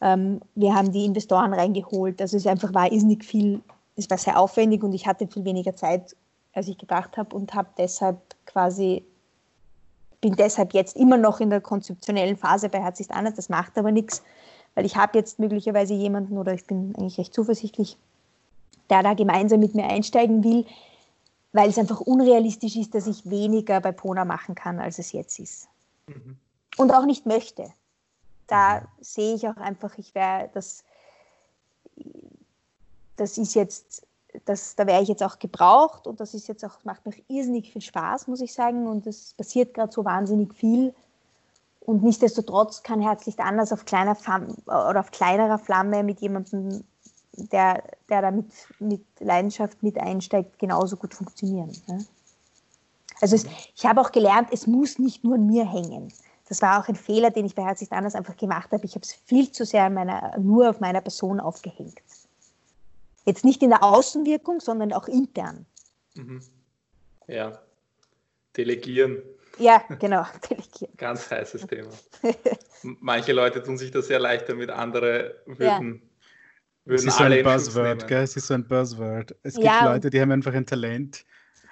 Ähm, 0.00 0.40
wir 0.54 0.74
haben 0.74 0.92
die 0.92 1.04
Investoren 1.04 1.52
reingeholt. 1.52 2.20
Also 2.20 2.36
es 2.36 2.46
einfach 2.46 2.72
war 2.74 2.90
irrsinnig 2.90 3.24
viel, 3.24 3.60
es 3.96 4.08
war 4.10 4.18
sehr 4.18 4.38
aufwendig 4.38 4.82
und 4.82 4.92
ich 4.92 5.06
hatte 5.06 5.26
viel 5.26 5.44
weniger 5.44 5.74
Zeit, 5.74 6.16
als 6.52 6.68
ich 6.68 6.78
gedacht 6.78 7.16
habe 7.16 7.34
und 7.34 7.54
habe 7.54 7.68
deshalb 7.76 8.18
quasi, 8.46 9.04
bin 10.20 10.36
deshalb 10.36 10.72
jetzt 10.72 10.96
immer 10.96 11.16
noch 11.16 11.40
in 11.40 11.50
der 11.50 11.60
konzeptionellen 11.60 12.36
Phase 12.36 12.68
bei 12.68 12.80
Herz 12.80 13.00
ist 13.00 13.10
anders. 13.10 13.34
Das 13.34 13.48
macht 13.48 13.76
aber 13.76 13.90
nichts, 13.90 14.22
weil 14.74 14.86
ich 14.86 14.96
habe 14.96 15.18
jetzt 15.18 15.38
möglicherweise 15.38 15.94
jemanden 15.94 16.38
oder 16.38 16.54
ich 16.54 16.64
bin 16.64 16.94
eigentlich 16.96 17.18
recht 17.18 17.34
zuversichtlich, 17.34 17.96
der 18.90 19.02
da 19.02 19.14
gemeinsam 19.14 19.60
mit 19.60 19.74
mir 19.74 19.88
einsteigen 19.88 20.44
will, 20.44 20.64
weil 21.52 21.70
es 21.70 21.78
einfach 21.78 22.00
unrealistisch 22.00 22.76
ist, 22.76 22.94
dass 22.94 23.06
ich 23.06 23.28
weniger 23.28 23.80
bei 23.80 23.90
Pona 23.90 24.24
machen 24.24 24.54
kann, 24.54 24.78
als 24.78 24.98
es 24.98 25.12
jetzt 25.12 25.38
ist. 25.38 25.68
Mhm. 26.06 26.36
Und 26.76 26.92
auch 26.92 27.04
nicht 27.04 27.26
möchte 27.26 27.72
da 28.48 28.82
sehe 29.00 29.34
ich 29.34 29.46
auch 29.46 29.56
einfach, 29.56 29.96
ich 29.98 30.14
wäre, 30.14 30.50
das, 30.52 30.82
das 33.16 33.38
ist 33.38 33.54
jetzt, 33.54 34.06
das, 34.44 34.74
da 34.74 34.86
wäre 34.86 35.02
ich 35.02 35.08
jetzt 35.08 35.22
auch 35.22 35.38
gebraucht 35.38 36.06
und 36.06 36.18
das 36.18 36.34
ist 36.34 36.48
jetzt 36.48 36.64
auch, 36.64 36.84
macht 36.84 37.06
mir 37.06 37.12
irrsinnig 37.28 37.72
viel 37.72 37.82
Spaß, 37.82 38.26
muss 38.26 38.40
ich 38.40 38.52
sagen. 38.52 38.86
Und 38.86 39.06
es 39.06 39.34
passiert 39.34 39.74
gerade 39.74 39.92
so 39.92 40.04
wahnsinnig 40.04 40.54
viel. 40.54 40.94
Und 41.80 42.02
nichtsdestotrotz 42.02 42.82
kann 42.82 43.00
Herzlicht 43.00 43.40
anders 43.40 43.72
auf 43.72 43.84
kleiner 43.84 44.14
Flamme 44.14 44.54
oder 44.66 45.00
auf 45.00 45.10
kleinerer 45.10 45.58
Flamme 45.58 46.02
mit 46.02 46.20
jemandem, 46.20 46.84
der, 47.32 47.82
der 48.08 48.22
da 48.22 48.30
mit, 48.30 48.50
mit 48.78 49.04
Leidenschaft 49.20 49.82
mit 49.82 49.98
einsteigt, 49.98 50.58
genauso 50.58 50.96
gut 50.96 51.14
funktionieren. 51.14 51.72
Ne? 51.86 52.04
Also 53.20 53.36
es, 53.36 53.46
ich 53.74 53.86
habe 53.86 54.00
auch 54.00 54.12
gelernt, 54.12 54.48
es 54.52 54.66
muss 54.66 54.98
nicht 54.98 55.24
nur 55.24 55.34
an 55.34 55.46
mir 55.46 55.64
hängen 55.64 56.12
das 56.48 56.62
war 56.62 56.80
auch 56.82 56.88
ein 56.88 56.96
Fehler, 56.96 57.30
den 57.30 57.44
ich 57.44 57.54
bei 57.54 57.62
Herzlich 57.62 57.92
anders 57.92 58.14
einfach 58.14 58.36
gemacht 58.36 58.70
habe. 58.72 58.84
Ich 58.84 58.94
habe 58.94 59.02
es 59.02 59.12
viel 59.12 59.52
zu 59.52 59.64
sehr 59.64 59.90
meiner, 59.90 60.36
nur 60.38 60.70
auf 60.70 60.80
meiner 60.80 61.02
Person 61.02 61.40
aufgehängt. 61.40 61.98
Jetzt 63.26 63.44
nicht 63.44 63.62
in 63.62 63.68
der 63.68 63.82
Außenwirkung, 63.82 64.60
sondern 64.60 64.92
auch 64.94 65.06
intern. 65.06 65.66
Mhm. 66.14 66.40
Ja, 67.26 67.60
delegieren. 68.56 69.22
Ja, 69.58 69.82
genau, 69.98 70.24
delegieren. 70.50 70.92
Ganz 70.96 71.30
heißes 71.30 71.66
Thema. 71.66 71.90
Manche 72.82 73.32
Leute 73.32 73.62
tun 73.62 73.76
sich 73.76 73.90
das 73.90 74.06
sehr 74.06 74.18
leicht 74.18 74.48
damit, 74.48 74.70
andere 74.70 75.42
würden. 75.44 75.60
Ja. 75.60 76.08
Würden 76.86 77.08
es 77.08 77.14
ist 77.14 77.20
alle 77.20 77.36
ein 77.36 77.44
Buzzword, 77.44 78.08
gell? 78.08 78.22
Es 78.22 78.34
ist 78.36 78.46
so 78.46 78.54
ein 78.54 78.66
Buzzword. 78.66 79.36
Es 79.42 79.54
gibt 79.54 79.66
ja, 79.66 79.92
Leute, 79.92 80.08
die 80.08 80.18
haben 80.18 80.32
einfach 80.32 80.54
ein 80.54 80.64
Talent, 80.64 81.26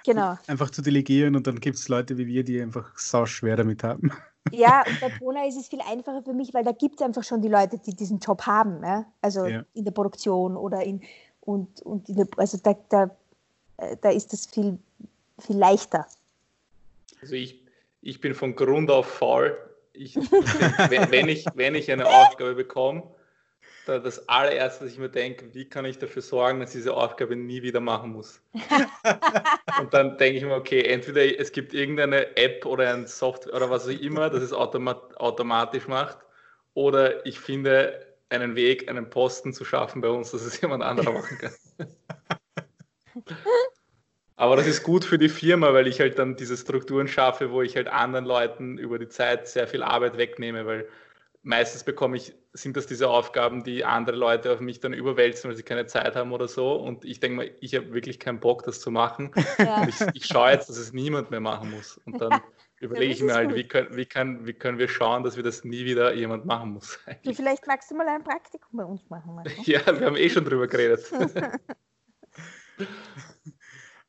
genau. 0.05 0.37
einfach 0.45 0.69
zu 0.69 0.83
delegieren 0.83 1.35
und 1.35 1.47
dann 1.47 1.59
gibt 1.59 1.77
es 1.77 1.87
Leute 1.87 2.19
wie 2.19 2.27
wir, 2.27 2.43
die 2.43 2.61
einfach 2.61 2.95
sau 2.99 3.25
schwer 3.25 3.55
damit 3.55 3.83
haben. 3.83 4.11
Ja, 4.51 4.83
und 4.87 4.99
bei 4.99 5.09
Bona 5.19 5.45
ist 5.45 5.57
es 5.57 5.67
viel 5.67 5.81
einfacher 5.81 6.21
für 6.23 6.33
mich, 6.33 6.53
weil 6.53 6.63
da 6.63 6.71
gibt 6.71 6.99
es 6.99 7.05
einfach 7.05 7.23
schon 7.23 7.41
die 7.41 7.47
Leute, 7.47 7.77
die 7.77 7.95
diesen 7.95 8.19
Job 8.19 8.43
haben. 8.43 8.83
Ja? 8.83 9.05
Also 9.21 9.45
ja. 9.45 9.63
in 9.73 9.85
der 9.85 9.91
Produktion 9.91 10.57
oder 10.57 10.83
in 10.83 11.01
und, 11.41 11.81
und 11.83 12.09
in 12.09 12.17
der, 12.17 12.27
also 12.35 12.57
da, 12.61 12.75
da, 12.89 13.09
da 14.01 14.09
ist 14.09 14.33
das 14.33 14.47
viel, 14.47 14.77
viel 15.39 15.57
leichter. 15.57 16.05
Also 17.21 17.35
ich, 17.35 17.63
ich 18.01 18.19
bin 18.19 18.35
von 18.35 18.55
Grund 18.55 18.91
auf 18.91 19.05
faul. 19.07 19.57
Ich, 19.93 20.15
wenn, 20.15 21.29
ich, 21.29 21.45
wenn 21.55 21.73
ich 21.73 21.89
eine 21.91 22.05
Aufgabe 22.05 22.53
bekomme, 22.53 23.03
das 23.87 24.27
allererste, 24.29 24.85
was 24.85 24.91
ich 24.91 24.99
mir 24.99 25.09
denke, 25.09 25.53
wie 25.53 25.65
kann 25.65 25.85
ich 25.85 25.97
dafür 25.97 26.21
sorgen, 26.21 26.59
dass 26.59 26.69
ich 26.69 26.81
diese 26.81 26.93
Aufgabe 26.93 27.35
nie 27.35 27.61
wieder 27.61 27.79
machen 27.79 28.11
muss. 28.11 28.41
und 29.79 29.93
dann 29.93 30.17
denke 30.17 30.37
ich 30.37 30.43
mir, 30.43 30.55
okay, 30.55 30.81
entweder 30.81 31.39
es 31.39 31.51
gibt 31.51 31.73
irgendeine 31.73 32.35
App 32.37 32.65
oder 32.65 32.93
ein 32.93 33.07
Software 33.07 33.55
oder 33.55 33.69
was 33.69 33.87
auch 33.87 33.91
immer, 33.91 34.29
das 34.29 34.43
es 34.43 34.53
automat 34.53 35.17
automatisch 35.17 35.87
macht, 35.87 36.17
oder 36.73 37.25
ich 37.25 37.39
finde 37.39 38.05
einen 38.29 38.55
Weg, 38.55 38.89
einen 38.89 39.09
Posten 39.09 39.53
zu 39.53 39.65
schaffen 39.65 40.01
bei 40.01 40.09
uns, 40.09 40.31
dass 40.31 40.43
es 40.43 40.61
jemand 40.61 40.83
anderer 40.83 41.13
machen 41.13 41.37
kann. 41.37 41.53
Aber 44.35 44.55
das 44.55 44.67
ist 44.67 44.83
gut 44.83 45.03
für 45.03 45.17
die 45.17 45.29
Firma, 45.29 45.73
weil 45.73 45.87
ich 45.87 45.99
halt 45.99 46.19
dann 46.19 46.35
diese 46.35 46.55
Strukturen 46.55 47.07
schaffe, 47.07 47.49
wo 47.49 47.63
ich 47.63 47.75
halt 47.75 47.87
anderen 47.87 48.25
Leuten 48.25 48.77
über 48.77 48.99
die 48.99 49.07
Zeit 49.07 49.47
sehr 49.47 49.67
viel 49.67 49.81
Arbeit 49.81 50.17
wegnehme, 50.17 50.67
weil 50.67 50.87
meistens 51.41 51.83
bekomme 51.83 52.17
ich, 52.17 52.35
sind 52.57 52.75
das 52.75 52.87
diese 52.87 53.07
Aufgaben, 53.09 53.63
die 53.63 53.85
andere 53.85 54.17
Leute 54.17 54.51
auf 54.51 54.59
mich 54.59 54.79
dann 54.79 54.93
überwälzen, 54.93 55.49
weil 55.49 55.57
sie 55.57 55.63
keine 55.63 55.85
Zeit 55.85 56.15
haben 56.15 56.31
oder 56.31 56.47
so. 56.47 56.73
Und 56.73 57.05
ich 57.05 57.19
denke 57.19 57.37
mal, 57.37 57.51
ich 57.61 57.75
habe 57.75 57.93
wirklich 57.93 58.19
keinen 58.19 58.39
Bock, 58.39 58.63
das 58.63 58.81
zu 58.81 58.91
machen. 58.91 59.31
Ja. 59.57 59.87
Ich, 59.87 59.95
ich, 60.13 60.25
schaue 60.25 60.51
jetzt, 60.51 60.69
dass 60.69 60.77
es 60.77 60.93
niemand 60.93 61.31
mehr 61.31 61.39
machen 61.39 61.71
muss. 61.71 61.97
Und 62.05 62.21
dann 62.21 62.41
überlege 62.79 63.11
ich 63.11 63.21
mir 63.21 63.33
halt, 63.33 63.55
wie 63.55 63.67
können, 63.67 63.95
wie, 63.95 64.05
können, 64.05 64.45
wie 64.45 64.53
können 64.53 64.77
wir 64.77 64.87
schauen, 64.87 65.23
dass 65.23 65.35
wir 65.35 65.43
das 65.43 65.63
nie 65.63 65.85
wieder 65.85 66.13
jemand 66.13 66.45
machen 66.45 66.73
muss. 66.73 66.99
Du, 67.23 67.33
vielleicht 67.33 67.65
magst 67.65 67.89
du 67.89 67.95
mal 67.95 68.07
ein 68.07 68.23
Praktikum 68.23 68.77
bei 68.77 68.83
uns 68.83 69.09
machen. 69.09 69.35
Marco. 69.35 69.49
Ja, 69.63 69.81
wir 69.99 70.05
haben 70.05 70.15
eh 70.15 70.29
schon 70.29 70.45
drüber 70.45 70.67
geredet. 70.67 71.11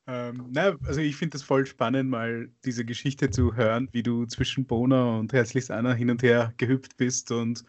Ähm, 0.08 0.46
na, 0.52 0.74
also 0.86 1.02
ich 1.02 1.16
finde 1.16 1.36
es 1.36 1.42
voll 1.42 1.66
spannend, 1.66 2.08
mal 2.08 2.48
diese 2.64 2.86
Geschichte 2.86 3.28
zu 3.28 3.54
hören, 3.54 3.90
wie 3.92 4.02
du 4.02 4.24
zwischen 4.24 4.64
Bona 4.64 5.18
und 5.18 5.34
Herzlichst 5.34 5.70
Anna 5.70 5.92
hin 5.92 6.10
und 6.10 6.22
her 6.22 6.54
gehüpft 6.56 6.96
bist 6.96 7.30
und 7.30 7.62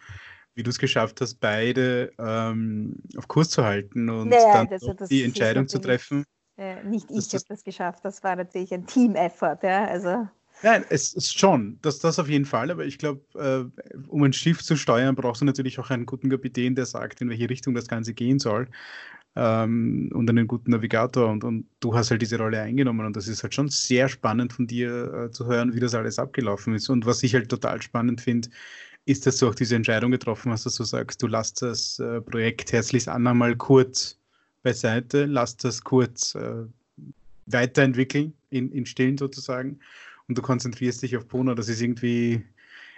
wie 0.60 0.64
du 0.64 0.70
es 0.70 0.78
geschafft 0.78 1.22
hast, 1.22 1.40
beide 1.40 2.12
ähm, 2.20 2.98
auf 3.16 3.30
Kurs 3.30 3.50
zu 3.50 3.64
halten 3.64 4.10
und 4.10 4.28
naja, 4.28 4.54
dann 4.54 4.68
also 4.68 4.94
die 5.10 5.24
Entscheidung 5.24 5.70
zu 5.70 5.80
treffen. 5.80 6.26
Äh, 6.58 6.84
nicht 6.84 7.10
ich 7.10 7.34
habe 7.34 7.46
das 7.48 7.64
geschafft, 7.64 8.04
das 8.04 8.22
war 8.24 8.36
natürlich 8.36 8.74
ein 8.74 8.86
Team-Effort. 8.86 9.60
Ja, 9.64 9.86
also. 9.86 10.28
Nein, 10.62 10.84
es 10.90 11.14
ist 11.14 11.40
schon, 11.40 11.80
das, 11.82 12.00
das 12.00 12.20
auf 12.20 12.28
jeden 12.28 12.44
Fall, 12.44 12.70
aber 12.70 12.86
ich 12.86 12.98
glaube, 12.98 13.22
äh, 13.36 14.04
um 14.10 14.24
ein 14.24 14.34
Schiff 14.34 14.62
zu 14.62 14.76
steuern, 14.76 15.16
brauchst 15.16 15.40
du 15.40 15.46
natürlich 15.46 15.80
auch 15.80 15.90
einen 15.92 16.06
guten 16.06 16.30
Kapitän, 16.30 16.76
der 16.76 16.86
sagt, 16.86 17.22
in 17.22 17.30
welche 17.30 17.50
Richtung 17.50 17.74
das 17.74 17.88
Ganze 17.88 18.14
gehen 18.14 18.40
soll 18.40 18.68
ähm, 19.38 20.10
und 20.14 20.30
einen 20.30 20.48
guten 20.48 20.72
Navigator 20.72 21.30
und, 21.30 21.46
und 21.46 21.68
du 21.80 21.96
hast 21.96 22.12
halt 22.12 22.22
diese 22.22 22.38
Rolle 22.38 22.62
eingenommen 22.62 23.06
und 23.06 23.16
das 23.16 23.30
ist 23.30 23.44
halt 23.44 23.54
schon 23.54 23.70
sehr 23.70 24.10
spannend 24.10 24.52
von 24.52 24.68
dir 24.68 25.14
äh, 25.14 25.32
zu 25.32 25.46
hören, 25.46 25.74
wie 25.74 25.80
das 25.80 25.96
alles 25.96 26.20
abgelaufen 26.20 26.76
ist. 26.76 26.90
Und 26.90 27.06
was 27.06 27.24
ich 27.24 27.34
halt 27.34 27.48
total 27.48 27.82
spannend 27.82 28.20
finde, 28.20 28.50
ist, 29.10 29.26
dass 29.26 29.38
du 29.38 29.48
auch 29.48 29.56
diese 29.56 29.76
Entscheidung 29.76 30.12
getroffen 30.12 30.52
hast, 30.52 30.68
dass 30.68 30.76
du 30.76 30.84
sagst, 30.84 31.24
du 31.24 31.28
lass 31.28 31.54
das 31.54 31.98
äh, 31.98 32.22
Projekt 32.22 32.72
Herzlichst 32.72 33.10
Anna 33.10 33.34
mal 33.34 33.56
kurz 33.56 34.20
beiseite, 34.62 35.26
lass 35.26 35.58
das 35.58 35.84
kurz 35.84 36.36
äh, 36.36 36.66
weiterentwickeln, 37.48 38.34
in, 38.52 38.72
in 38.72 38.86
Stillen 38.86 39.18
sozusagen, 39.18 39.80
und 40.28 40.38
du 40.38 40.44
konzentrierst 40.44 41.02
dich 41.02 41.18
auf 41.18 41.28
Pona. 41.28 41.56
Das 41.56 41.70
ist 41.70 41.82
irgendwie, 41.82 42.46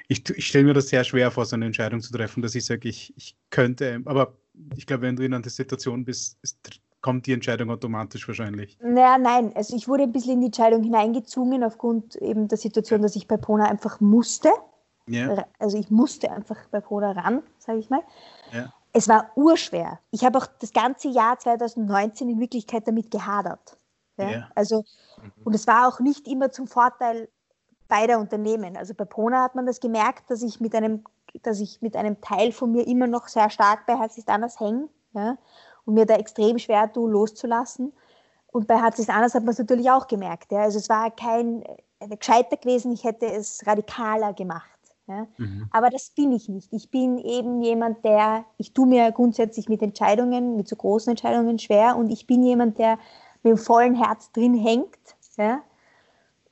ich, 0.09 0.30
ich 0.30 0.47
stelle 0.47 0.66
mir 0.66 0.74
das 0.74 0.89
sehr 0.89 1.05
schwer 1.05 1.32
vor, 1.32 1.45
so 1.45 1.55
eine 1.55 1.66
Entscheidung 1.66 2.01
zu 2.01 2.12
treffen, 2.12 2.41
dass 2.41 2.55
ich 2.55 2.66
sage, 2.66 2.89
ich, 2.89 3.14
ich 3.16 3.38
könnte, 3.49 4.01
aber 4.03 4.34
ich 4.76 4.86
glaube, 4.86 5.03
wenn 5.03 5.16
du 5.16 5.24
in 5.24 5.34
einer 5.34 5.47
Situation 5.47 6.03
bist, 6.03 6.38
ist, 6.41 6.57
kommt 6.99 7.26
die 7.26 7.32
Entscheidung 7.32 7.70
automatisch 7.70 8.28
wahrscheinlich. 8.28 8.78
Naja, 8.82 9.18
nein, 9.18 9.53
also 9.55 9.78
ich 9.78 9.88
wurde 9.88 10.03
ein 10.03 10.12
bisschen 10.12 10.34
in 10.34 10.41
die 10.41 10.45
Entscheidung 10.47 10.84
hineingezwungen 10.84 11.64
aufgrund 11.64 12.18
eben 12.18 12.49
der 12.49 12.57
Situation, 12.57 13.01
dass 13.01 13.16
ich 13.16 13.30
bei 13.30 13.38
Pona 13.38 13.70
einfach 13.70 14.01
musste. 14.01 14.49
Ja. 15.14 15.45
Also 15.59 15.78
ich 15.78 15.89
musste 15.89 16.32
einfach 16.32 16.57
bei 16.72 16.82
Pona 16.82 17.12
ran, 17.12 17.43
sage 17.57 17.80
ich 17.80 17.89
mal. 17.89 18.01
Ja. 18.51 18.74
Es 18.93 19.07
war 19.07 19.32
urschwer. 19.36 19.99
Ich 20.12 20.26
habe 20.26 20.38
auch 20.38 20.47
das 20.59 20.74
ganze 20.74 21.07
Jahr 21.07 21.39
2019 21.39 22.30
in 22.30 22.39
Wirklichkeit 22.39 22.88
damit 22.88 23.09
gehadert. 23.12 23.78
Ja? 24.18 24.30
ja. 24.30 24.49
Also, 24.55 24.84
mhm. 25.22 25.32
und 25.45 25.55
es 25.55 25.68
war 25.68 25.88
auch 25.88 25.99
nicht 25.99 26.28
immer 26.28 26.51
zum 26.51 26.68
Vorteil 26.68 27.30
beider 27.88 28.20
Unternehmen. 28.20 28.78
Also 28.78 28.93
bei 28.93 29.05
Pona 29.05 29.43
hat 29.43 29.55
man 29.55 29.66
das 29.66 29.82
gemerkt, 29.82 30.30
dass 30.30 30.41
ich 30.41 30.62
mit 30.62 30.74
einem, 30.74 31.03
dass 31.43 31.59
ich 31.59 31.82
mit 31.82 31.95
einem 31.97 32.22
Teil 32.22 32.53
von 32.53 32.72
mir 32.72 32.88
immer 32.88 33.05
noch 33.07 33.28
sehr 33.28 33.49
stark 33.49 33.86
bei 33.86 33.97
Herzlich 33.97 34.28
anders 34.30 34.59
hänge 34.59 34.88
ja, 35.14 35.38
und 35.86 35.95
mir 35.95 36.05
da 36.05 36.16
extrem 36.16 36.57
schwer 36.57 36.91
tue, 36.91 37.12
loszulassen. 37.12 37.91
Und 38.47 38.68
bei 38.68 38.82
Herzlich 38.82 39.09
anders 39.09 39.34
hat 39.34 39.43
man 39.43 39.51
es 39.51 39.59
natürlich 39.59 39.91
auch 39.91 40.07
gemerkt. 40.07 40.51
Ja. 40.53 40.62
Also 40.62 40.78
es 40.78 40.88
war 40.88 41.12
kein 41.12 41.64
äh, 41.99 42.16
gescheiter 42.16 42.55
gewesen, 42.55 42.93
ich 42.93 43.03
hätte 43.03 43.26
es 43.26 43.66
radikaler 43.68 44.34
gemacht. 44.34 44.70
Ja. 45.08 45.28
Mhm. 45.38 45.68
Aber 45.72 45.89
das 45.89 46.10
bin 46.12 46.32
ich 46.32 46.47
nicht. 46.47 46.72
Ich 46.74 46.89
bin 46.89 47.18
eben 47.18 47.62
jemand, 47.62 48.04
der, 48.06 48.45
ich 48.58 48.74
tue 48.74 48.88
mir 48.88 49.12
grundsätzlich 49.12 49.68
mit 49.68 49.82
Entscheidungen, 49.82 50.56
mit 50.56 50.68
so 50.68 50.76
großen 50.76 51.12
Entscheidungen 51.12 51.60
schwer 51.60 51.97
und 51.97 52.12
ich 52.12 52.28
bin 52.28 52.43
jemand, 52.43 52.78
der 52.78 52.97
mit 53.43 53.52
dem 53.52 53.58
vollen 53.58 53.95
Herz 53.95 54.32
drin 54.32 54.54
hängt. 54.54 54.97
Ja. 55.38 55.62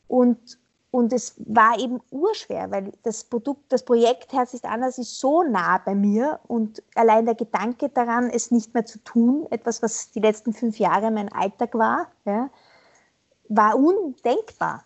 Und, 0.07 0.57
und 0.91 1.13
es 1.13 1.35
war 1.37 1.79
eben 1.79 2.01
urschwer, 2.09 2.71
weil 2.71 2.91
das 3.03 3.23
Produkt, 3.23 3.71
das 3.71 3.83
Projekt 3.83 4.33
Herz 4.33 4.53
ist 4.53 4.65
anders 4.65 4.97
ist 4.97 5.19
so 5.19 5.43
nah 5.43 5.77
bei 5.77 5.93
mir 5.93 6.39
und 6.47 6.81
allein 6.95 7.25
der 7.25 7.35
Gedanke 7.35 7.89
daran, 7.89 8.29
es 8.29 8.49
nicht 8.49 8.73
mehr 8.73 8.85
zu 8.85 8.97
tun, 9.03 9.45
etwas, 9.51 9.83
was 9.83 10.11
die 10.11 10.19
letzten 10.19 10.53
fünf 10.53 10.79
Jahre 10.79 11.11
mein 11.11 11.31
Alltag 11.31 11.75
war, 11.75 12.07
ja, 12.25 12.49
war 13.49 13.77
undenkbar 13.77 14.83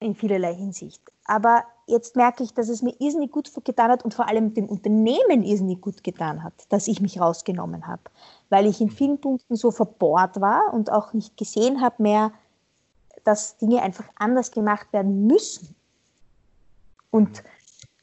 in 0.00 0.14
vielerlei 0.14 0.54
Hinsicht. 0.54 1.00
Aber 1.24 1.64
jetzt 1.86 2.16
merke 2.16 2.42
ich, 2.42 2.54
dass 2.54 2.68
es 2.68 2.82
mir 2.82 2.94
irrsinnig 2.98 3.30
gut 3.30 3.50
getan 3.64 3.90
hat 3.90 4.04
und 4.04 4.14
vor 4.14 4.28
allem 4.28 4.54
dem 4.54 4.68
Unternehmen 4.68 5.42
irrsinnig 5.42 5.80
gut 5.80 6.02
getan 6.02 6.42
hat, 6.42 6.54
dass 6.70 6.88
ich 6.88 7.00
mich 7.00 7.20
rausgenommen 7.20 7.86
habe, 7.86 8.02
weil 8.48 8.66
ich 8.66 8.80
in 8.80 8.90
vielen 8.90 9.20
Punkten 9.20 9.56
so 9.56 9.70
verbohrt 9.70 10.40
war 10.40 10.72
und 10.72 10.90
auch 10.90 11.12
nicht 11.12 11.36
gesehen 11.36 11.80
habe 11.80 12.02
mehr, 12.02 12.32
dass 13.24 13.56
Dinge 13.56 13.82
einfach 13.82 14.04
anders 14.16 14.50
gemacht 14.50 14.92
werden 14.92 15.26
müssen. 15.26 15.74
Und, 17.10 17.42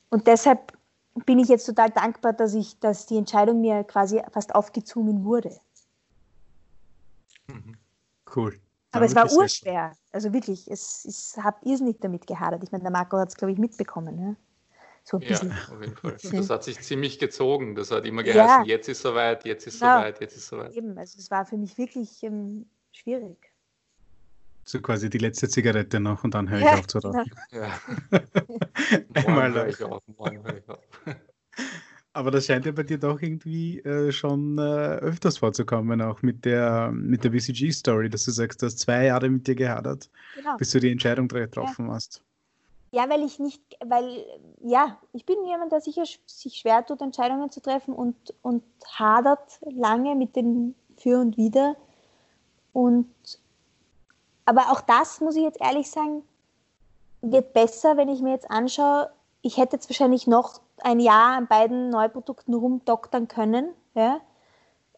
und 0.09 0.27
deshalb 0.27 0.73
bin 1.25 1.39
ich 1.39 1.49
jetzt 1.49 1.65
total 1.65 1.89
dankbar, 1.89 2.33
dass, 2.33 2.53
ich, 2.53 2.79
dass 2.79 3.05
die 3.05 3.17
Entscheidung 3.17 3.61
mir 3.61 3.83
quasi 3.83 4.21
fast 4.31 4.55
aufgezwungen 4.55 5.25
wurde. 5.25 5.57
Mhm. 7.47 7.77
Cool. 8.33 8.59
Aber 8.91 9.05
es 9.05 9.15
war 9.15 9.31
urschwer. 9.31 9.93
Also 10.11 10.33
wirklich, 10.33 10.69
es, 10.69 11.05
ich 11.05 11.41
habe 11.43 11.57
irrsinnig 11.63 11.97
damit 12.01 12.27
gehadert. 12.27 12.63
Ich 12.63 12.71
meine, 12.71 12.83
der 12.83 12.91
Marco 12.91 13.17
hat 13.17 13.29
es, 13.29 13.35
glaube 13.35 13.53
ich, 13.53 13.57
mitbekommen. 13.57 14.19
Ja? 14.19 14.35
So 15.03 15.17
ja, 15.19 15.35
auf 15.35 15.81
jeden 15.81 15.95
Fall. 15.95 16.17
Das 16.31 16.49
hat 16.49 16.63
sich 16.63 16.79
ziemlich 16.81 17.17
gezogen. 17.17 17.75
Das 17.75 17.91
hat 17.91 18.05
immer 18.05 18.23
geheißen, 18.23 18.45
ja. 18.45 18.63
jetzt 18.65 18.87
ist 18.87 19.01
soweit, 19.01 19.45
jetzt 19.45 19.65
ist 19.65 19.79
genau. 19.79 19.99
soweit, 19.99 20.21
jetzt 20.21 20.35
ist 20.37 20.47
soweit. 20.47 20.73
Eben, 20.73 20.97
also 20.97 21.17
es 21.17 21.31
war 21.31 21.45
für 21.45 21.57
mich 21.57 21.77
wirklich 21.77 22.21
ähm, 22.23 22.65
schwierig. 22.91 23.51
So 24.63 24.79
quasi 24.79 25.09
die 25.09 25.17
letzte 25.17 25.49
Zigarette 25.49 25.99
noch 25.99 26.23
und 26.23 26.35
dann 26.35 26.49
höre 26.49 26.59
ich 26.59 26.65
ja, 26.65 26.73
auf 26.75 26.87
zu 26.87 26.99
rauchen. 26.99 27.31
Genau. 27.49 27.65
Ja. 27.65 27.79
Einmal 29.25 29.53
höre 29.53 29.67
ich 29.67 29.83
auf, 29.83 30.03
morgen 30.17 30.43
höre 30.43 30.57
ich 30.57 30.69
auf. 30.69 30.79
Aber 32.13 32.29
das 32.29 32.45
scheint 32.45 32.65
ja 32.65 32.73
bei 32.73 32.83
dir 32.83 32.97
doch 32.97 33.21
irgendwie 33.21 33.79
äh, 33.79 34.11
schon 34.11 34.57
äh, 34.57 34.61
öfters 34.61 35.37
vorzukommen, 35.37 36.01
auch 36.01 36.21
mit 36.21 36.43
der, 36.43 36.91
mit 36.91 37.23
der 37.23 37.29
BCG-Story, 37.29 38.09
dass 38.09 38.25
du 38.25 38.31
sagst, 38.31 38.61
du 38.61 38.65
hast 38.65 38.79
zwei 38.79 39.05
Jahre 39.05 39.29
mit 39.29 39.47
dir 39.47 39.55
gehadert, 39.55 40.09
genau. 40.35 40.57
bis 40.57 40.71
du 40.71 40.79
die 40.79 40.91
Entscheidung 40.91 41.29
getroffen 41.29 41.87
ja. 41.87 41.93
hast. 41.93 42.21
Ja, 42.93 43.09
weil 43.09 43.23
ich 43.23 43.39
nicht, 43.39 43.61
weil, 43.85 44.25
ja, 44.61 44.97
ich 45.13 45.25
bin 45.25 45.37
jemand, 45.45 45.71
der 45.71 45.79
sicher 45.79 46.03
sich 46.25 46.57
schwer 46.57 46.85
tut, 46.85 46.99
Entscheidungen 46.99 47.49
zu 47.49 47.61
treffen 47.61 47.93
und, 47.93 48.15
und 48.41 48.63
hadert 48.85 49.59
lange 49.61 50.13
mit 50.15 50.35
dem 50.35 50.75
Für 50.97 51.19
und 51.21 51.37
Wider. 51.37 51.77
Und 52.73 53.07
aber 54.43 54.71
auch 54.71 54.81
das, 54.81 55.21
muss 55.21 55.37
ich 55.37 55.43
jetzt 55.43 55.61
ehrlich 55.61 55.89
sagen, 55.89 56.23
wird 57.21 57.53
besser, 57.53 57.95
wenn 57.95 58.09
ich 58.09 58.21
mir 58.21 58.31
jetzt 58.31 58.51
anschaue, 58.51 59.09
ich 59.41 59.55
hätte 59.55 59.77
jetzt 59.77 59.89
wahrscheinlich 59.89 60.27
noch 60.27 60.59
ein 60.83 60.99
Jahr 60.99 61.37
an 61.37 61.47
beiden 61.47 61.89
Neuprodukten 61.89 62.53
rumdoktern 62.53 63.27
können. 63.27 63.69
Ja? 63.93 64.19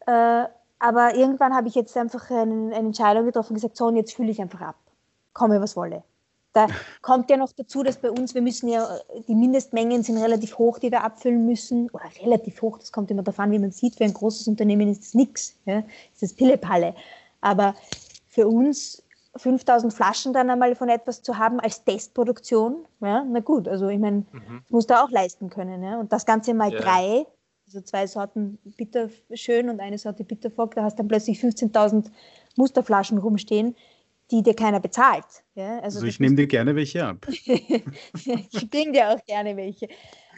Äh, 0.06 0.48
aber 0.80 1.16
irgendwann 1.16 1.56
habe 1.56 1.68
ich 1.68 1.76
jetzt 1.76 1.96
einfach 1.98 2.30
einen, 2.30 2.74
eine 2.74 2.88
Entscheidung 2.88 3.26
getroffen 3.26 3.52
und 3.52 3.56
gesagt, 3.56 3.78
so, 3.78 3.86
und 3.86 3.96
jetzt 3.96 4.14
fühle 4.14 4.32
ich 4.32 4.42
einfach 4.42 4.62
ab. 4.62 4.76
Komme, 5.34 5.62
was 5.62 5.76
wolle. 5.76 6.04
Da 6.54 6.68
kommt 7.02 7.30
ja 7.30 7.38
noch 7.38 7.52
dazu, 7.52 7.84
dass 7.84 7.98
bei 7.98 8.12
uns, 8.12 8.34
wir 8.34 8.42
müssen 8.42 8.68
ja, 8.70 8.88
die 9.28 9.36
Mindestmengen 9.36 10.04
sind 10.04 10.18
relativ 10.18 10.58
hoch, 10.58 10.80
die 10.80 10.92
wir 10.92 11.04
abfüllen 11.04 11.46
müssen. 11.46 11.90
Oder 11.92 12.06
relativ 12.22 12.62
hoch, 12.62 12.78
das 12.80 12.92
kommt 12.92 13.12
immer 13.12 13.24
davon, 13.24 13.52
wie 13.52 13.60
man 13.60 13.72
sieht. 13.72 13.96
Für 13.96 14.04
ein 14.04 14.14
großes 14.14 14.48
Unternehmen 14.48 14.90
ist 14.90 15.02
das 15.02 15.14
nichts. 15.14 15.56
Ja? 15.66 15.84
Das 16.14 16.24
ist 16.24 16.38
Pillepalle. 16.38 16.96
Aber 17.42 17.76
für 18.28 18.48
uns 18.48 19.03
5000 19.36 19.94
Flaschen 19.94 20.34
dann 20.34 20.50
einmal 20.50 20.76
von 20.76 20.90
etwas 20.90 21.22
zu 21.24 21.38
haben 21.38 21.60
als 21.60 21.84
Testproduktion, 21.84 22.86
ja, 23.02 23.24
na 23.24 23.40
gut, 23.40 23.68
also 23.68 23.88
ich 23.90 24.00
meine, 24.00 24.26
mhm. 24.32 24.62
musst 24.70 24.90
du 24.90 25.02
auch 25.02 25.10
leisten 25.10 25.50
können. 25.50 25.82
Ja? 25.84 26.00
Und 26.00 26.14
das 26.14 26.26
Ganze 26.26 26.54
mal 26.54 26.72
ja. 26.72 26.80
drei, 26.80 27.26
also 27.66 27.82
zwei 27.82 28.06
Sorten 28.06 28.60
Bitterschön 28.78 29.70
und 29.70 29.80
eine 29.80 29.98
Sorte 29.98 30.24
Bitterfock, 30.24 30.76
da 30.76 30.84
hast 30.84 30.96
du 30.96 30.98
dann 30.98 31.08
plötzlich 31.08 31.40
15.000 31.40 32.12
Musterflaschen 32.56 33.18
rumstehen, 33.18 33.76
die 34.30 34.44
dir 34.44 34.56
keiner 34.56 34.80
bezahlt. 34.80 35.26
Ja? 35.56 35.80
Also, 35.80 35.98
also 35.98 36.06
ich 36.06 36.20
nehme 36.20 36.36
dir 36.36 36.48
gerne 36.48 36.76
welche 36.76 37.06
ab. 37.06 37.26
ich 37.30 38.70
bringe 38.70 38.92
dir 38.92 39.10
auch 39.10 39.26
gerne 39.26 39.58
welche. 39.58 39.88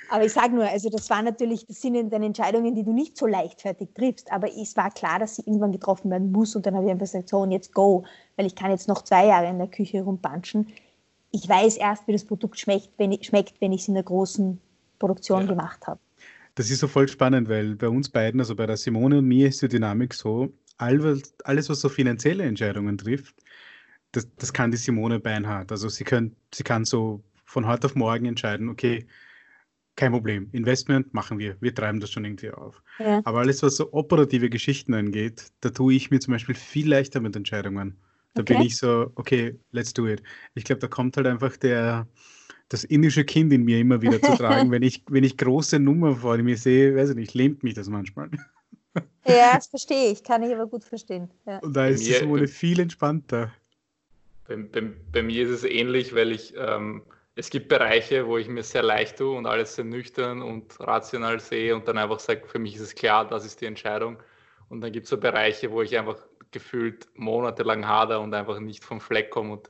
Aber 0.09 0.25
ich 0.25 0.33
sage 0.33 0.53
nur, 0.53 0.65
also 0.65 0.89
das 0.89 1.09
war 1.09 1.21
natürlich, 1.21 1.65
das 1.65 1.81
sind 1.81 2.11
dann 2.11 2.23
Entscheidungen, 2.23 2.75
die 2.75 2.83
du 2.83 2.93
nicht 2.93 3.17
so 3.17 3.27
leichtfertig 3.27 3.89
triffst, 3.95 4.31
aber 4.31 4.47
es 4.47 4.75
war 4.75 4.91
klar, 4.91 5.19
dass 5.19 5.35
sie 5.35 5.43
irgendwann 5.45 5.71
getroffen 5.71 6.11
werden 6.11 6.31
muss 6.31 6.55
und 6.55 6.65
dann 6.65 6.75
habe 6.75 6.85
ich 6.85 6.91
einfach 6.91 7.05
gesagt, 7.05 7.29
so 7.29 7.39
und 7.39 7.51
jetzt 7.51 7.73
go, 7.73 8.05
weil 8.35 8.45
ich 8.45 8.55
kann 8.55 8.71
jetzt 8.71 8.87
noch 8.87 9.03
zwei 9.03 9.27
Jahre 9.27 9.47
in 9.47 9.57
der 9.57 9.67
Küche 9.67 10.01
rumpanschen. 10.01 10.67
Ich 11.31 11.47
weiß 11.47 11.77
erst, 11.77 12.07
wie 12.07 12.13
das 12.13 12.25
Produkt 12.25 12.59
schmeckt, 12.59 12.91
wenn 12.97 13.11
ich 13.11 13.31
es 13.31 13.87
in 13.87 13.93
der 13.93 14.03
großen 14.03 14.59
Produktion 14.99 15.41
ja. 15.41 15.47
gemacht 15.47 15.85
habe. 15.87 15.99
Das 16.55 16.69
ist 16.69 16.79
so 16.79 16.87
voll 16.87 17.07
spannend, 17.07 17.49
weil 17.49 17.75
bei 17.75 17.89
uns 17.89 18.09
beiden, 18.09 18.39
also 18.39 18.55
bei 18.55 18.65
der 18.65 18.77
Simone 18.77 19.17
und 19.17 19.25
mir, 19.25 19.49
ist 19.49 19.61
die 19.61 19.67
Dynamik 19.67 20.13
so, 20.13 20.53
alles, 20.77 21.69
was 21.69 21.81
so 21.81 21.89
finanzielle 21.89 22.43
Entscheidungen 22.43 22.97
trifft, 22.97 23.35
das, 24.13 24.27
das 24.37 24.53
kann 24.53 24.71
die 24.71 24.77
Simone 24.77 25.19
beinhart. 25.19 25.71
Also 25.71 25.89
sie, 25.89 26.05
können, 26.05 26.35
sie 26.53 26.63
kann 26.63 26.85
so 26.85 27.21
von 27.43 27.67
heute 27.67 27.87
auf 27.87 27.95
morgen 27.95 28.25
entscheiden, 28.25 28.69
okay, 28.69 29.05
kein 29.95 30.11
Problem. 30.11 30.49
Investment 30.51 31.13
machen 31.13 31.39
wir. 31.39 31.55
Wir 31.61 31.73
treiben 31.73 31.99
das 31.99 32.11
schon 32.11 32.25
irgendwie 32.25 32.51
auf. 32.51 32.83
Ja. 32.99 33.21
Aber 33.23 33.39
alles, 33.39 33.63
was 33.63 33.77
so 33.77 33.91
operative 33.93 34.49
Geschichten 34.49 34.93
angeht, 34.93 35.51
da 35.61 35.69
tue 35.69 35.93
ich 35.93 36.11
mir 36.11 36.19
zum 36.19 36.33
Beispiel 36.33 36.55
viel 36.55 36.89
leichter 36.89 37.21
mit 37.21 37.35
Entscheidungen. 37.35 37.97
Da 38.33 38.41
okay. 38.41 38.55
bin 38.55 38.63
ich 38.63 38.77
so, 38.77 39.11
okay, 39.15 39.57
let's 39.71 39.93
do 39.93 40.07
it. 40.07 40.21
Ich 40.55 40.65
glaube, 40.65 40.79
da 40.79 40.87
kommt 40.87 41.15
halt 41.15 41.27
einfach 41.27 41.55
der, 41.55 42.07
das 42.67 42.83
indische 42.83 43.23
Kind 43.23 43.53
in 43.53 43.63
mir 43.63 43.79
immer 43.79 44.01
wieder 44.01 44.21
zu 44.21 44.31
tragen. 44.37 44.69
wenn, 44.71 44.83
ich, 44.83 45.03
wenn 45.09 45.23
ich 45.23 45.37
große 45.37 45.79
Nummern 45.79 46.17
vor 46.17 46.37
mir 46.37 46.57
sehe, 46.57 46.95
weiß 46.95 47.11
ich 47.11 47.15
nicht, 47.15 47.33
lähmt 47.33 47.63
mich 47.63 47.73
das 47.73 47.89
manchmal. 47.89 48.29
Ja, 49.27 49.55
das 49.55 49.67
verstehe 49.67 50.11
ich, 50.11 50.23
kann 50.23 50.41
ich 50.43 50.53
aber 50.53 50.67
gut 50.67 50.85
verstehen. 50.85 51.29
Ja. 51.45 51.57
Und 51.57 51.75
da 51.75 51.87
ist 51.87 52.07
es 52.07 52.25
wohl 52.25 52.47
viel 52.47 52.79
entspannter. 52.79 53.51
Bei, 54.47 54.55
bei, 54.55 54.83
bei, 55.11 55.21
mir 55.21 55.43
ist 55.43 55.49
es 55.49 55.63
ähnlich, 55.65 56.15
weil 56.15 56.31
ich 56.31 56.53
ähm, 56.55 57.01
es 57.35 57.49
gibt 57.49 57.67
Bereiche, 57.67 58.25
wo 58.27 58.37
ich 58.37 58.47
mir 58.47 58.63
sehr 58.63 58.83
leicht 58.83 59.17
tue 59.17 59.35
und 59.35 59.45
alles 59.45 59.75
sehr 59.75 59.83
nüchtern 59.83 60.41
und 60.41 60.79
rational 60.79 61.39
sehe 61.39 61.75
und 61.75 61.87
dann 61.87 61.97
einfach 61.97 62.19
sage, 62.19 62.47
für 62.47 62.59
mich 62.59 62.75
ist 62.75 62.81
es 62.81 62.95
klar, 62.95 63.27
das 63.27 63.45
ist 63.45 63.59
die 63.59 63.65
Entscheidung. 63.65 64.17
Und 64.69 64.81
dann 64.81 64.91
gibt 64.93 65.03
es 65.03 65.09
so 65.09 65.17
Bereiche, 65.17 65.69
wo 65.71 65.81
ich 65.81 65.97
einfach 65.97 66.17
gefühlt 66.51 67.07
monatelang 67.15 67.85
hader 67.85 68.21
und 68.21 68.33
einfach 68.33 68.59
nicht 68.59 68.85
vom 68.85 69.01
Fleck 69.01 69.29
komme 69.31 69.51
und 69.51 69.69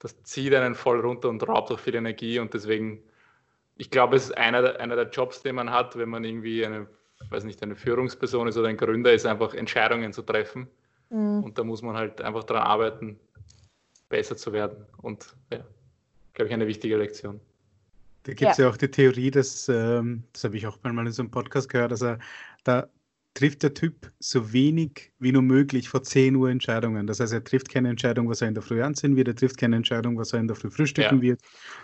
das 0.00 0.20
zieht 0.24 0.52
einen 0.54 0.74
voll 0.74 1.00
runter 1.00 1.28
und 1.28 1.46
raubt 1.48 1.70
auch 1.70 1.78
viel 1.78 1.94
Energie 1.94 2.38
und 2.40 2.52
deswegen, 2.52 3.02
ich 3.76 3.90
glaube, 3.90 4.16
es 4.16 4.24
ist 4.24 4.36
einer, 4.36 4.78
einer 4.78 4.96
der 4.96 5.08
Jobs, 5.08 5.42
den 5.42 5.54
man 5.54 5.70
hat, 5.70 5.96
wenn 5.96 6.08
man 6.08 6.24
irgendwie 6.24 6.66
eine, 6.66 6.88
weiß 7.30 7.44
nicht, 7.44 7.62
eine 7.62 7.76
Führungsperson 7.76 8.48
ist 8.48 8.58
oder 8.58 8.68
ein 8.68 8.76
Gründer, 8.76 9.12
ist 9.12 9.26
einfach 9.26 9.54
Entscheidungen 9.54 10.12
zu 10.12 10.22
treffen. 10.22 10.68
Mhm. 11.10 11.44
Und 11.44 11.58
da 11.58 11.64
muss 11.64 11.82
man 11.82 11.96
halt 11.96 12.20
einfach 12.20 12.44
daran 12.44 12.64
arbeiten, 12.64 13.20
besser 14.08 14.36
zu 14.36 14.52
werden. 14.52 14.84
Und 14.98 15.34
ja 15.52 15.64
glaube 16.36 16.48
ich, 16.48 16.54
eine 16.54 16.66
wichtige 16.66 16.96
Lektion. 16.96 17.40
Da 18.22 18.34
gibt 18.34 18.52
es 18.52 18.58
ja. 18.58 18.64
ja. 18.64 18.70
auch 18.70 18.76
die 18.76 18.90
Theorie, 18.90 19.30
dass, 19.30 19.68
ähm, 19.68 20.22
das 20.32 20.44
habe 20.44 20.56
ich 20.56 20.66
auch 20.66 20.78
mal 20.82 21.06
in 21.06 21.12
so 21.12 21.22
einem 21.22 21.30
Podcast 21.30 21.68
gehört, 21.68 21.92
dass 21.92 22.02
er, 22.02 22.18
da 22.64 22.88
trifft 23.34 23.62
der 23.62 23.74
Typ 23.74 24.10
so 24.18 24.52
wenig 24.52 25.12
wie 25.18 25.32
nur 25.32 25.42
möglich 25.42 25.88
vor 25.88 26.02
10 26.02 26.36
Uhr 26.36 26.50
Entscheidungen. 26.50 27.06
Das 27.06 27.20
heißt, 27.20 27.32
er 27.32 27.44
trifft 27.44 27.68
keine 27.68 27.88
Entscheidung, 27.88 28.28
was 28.28 28.42
er 28.42 28.48
in 28.48 28.54
der 28.54 28.62
Früh 28.62 28.82
anziehen 28.82 29.16
wird, 29.16 29.28
er 29.28 29.36
trifft 29.36 29.58
keine 29.58 29.76
Entscheidung, 29.76 30.18
was 30.18 30.32
er 30.32 30.40
in 30.40 30.48
der 30.48 30.56
Früh 30.56 30.70
frühstücken 30.70 31.16
ja. 31.16 31.22
wird. 31.22 31.40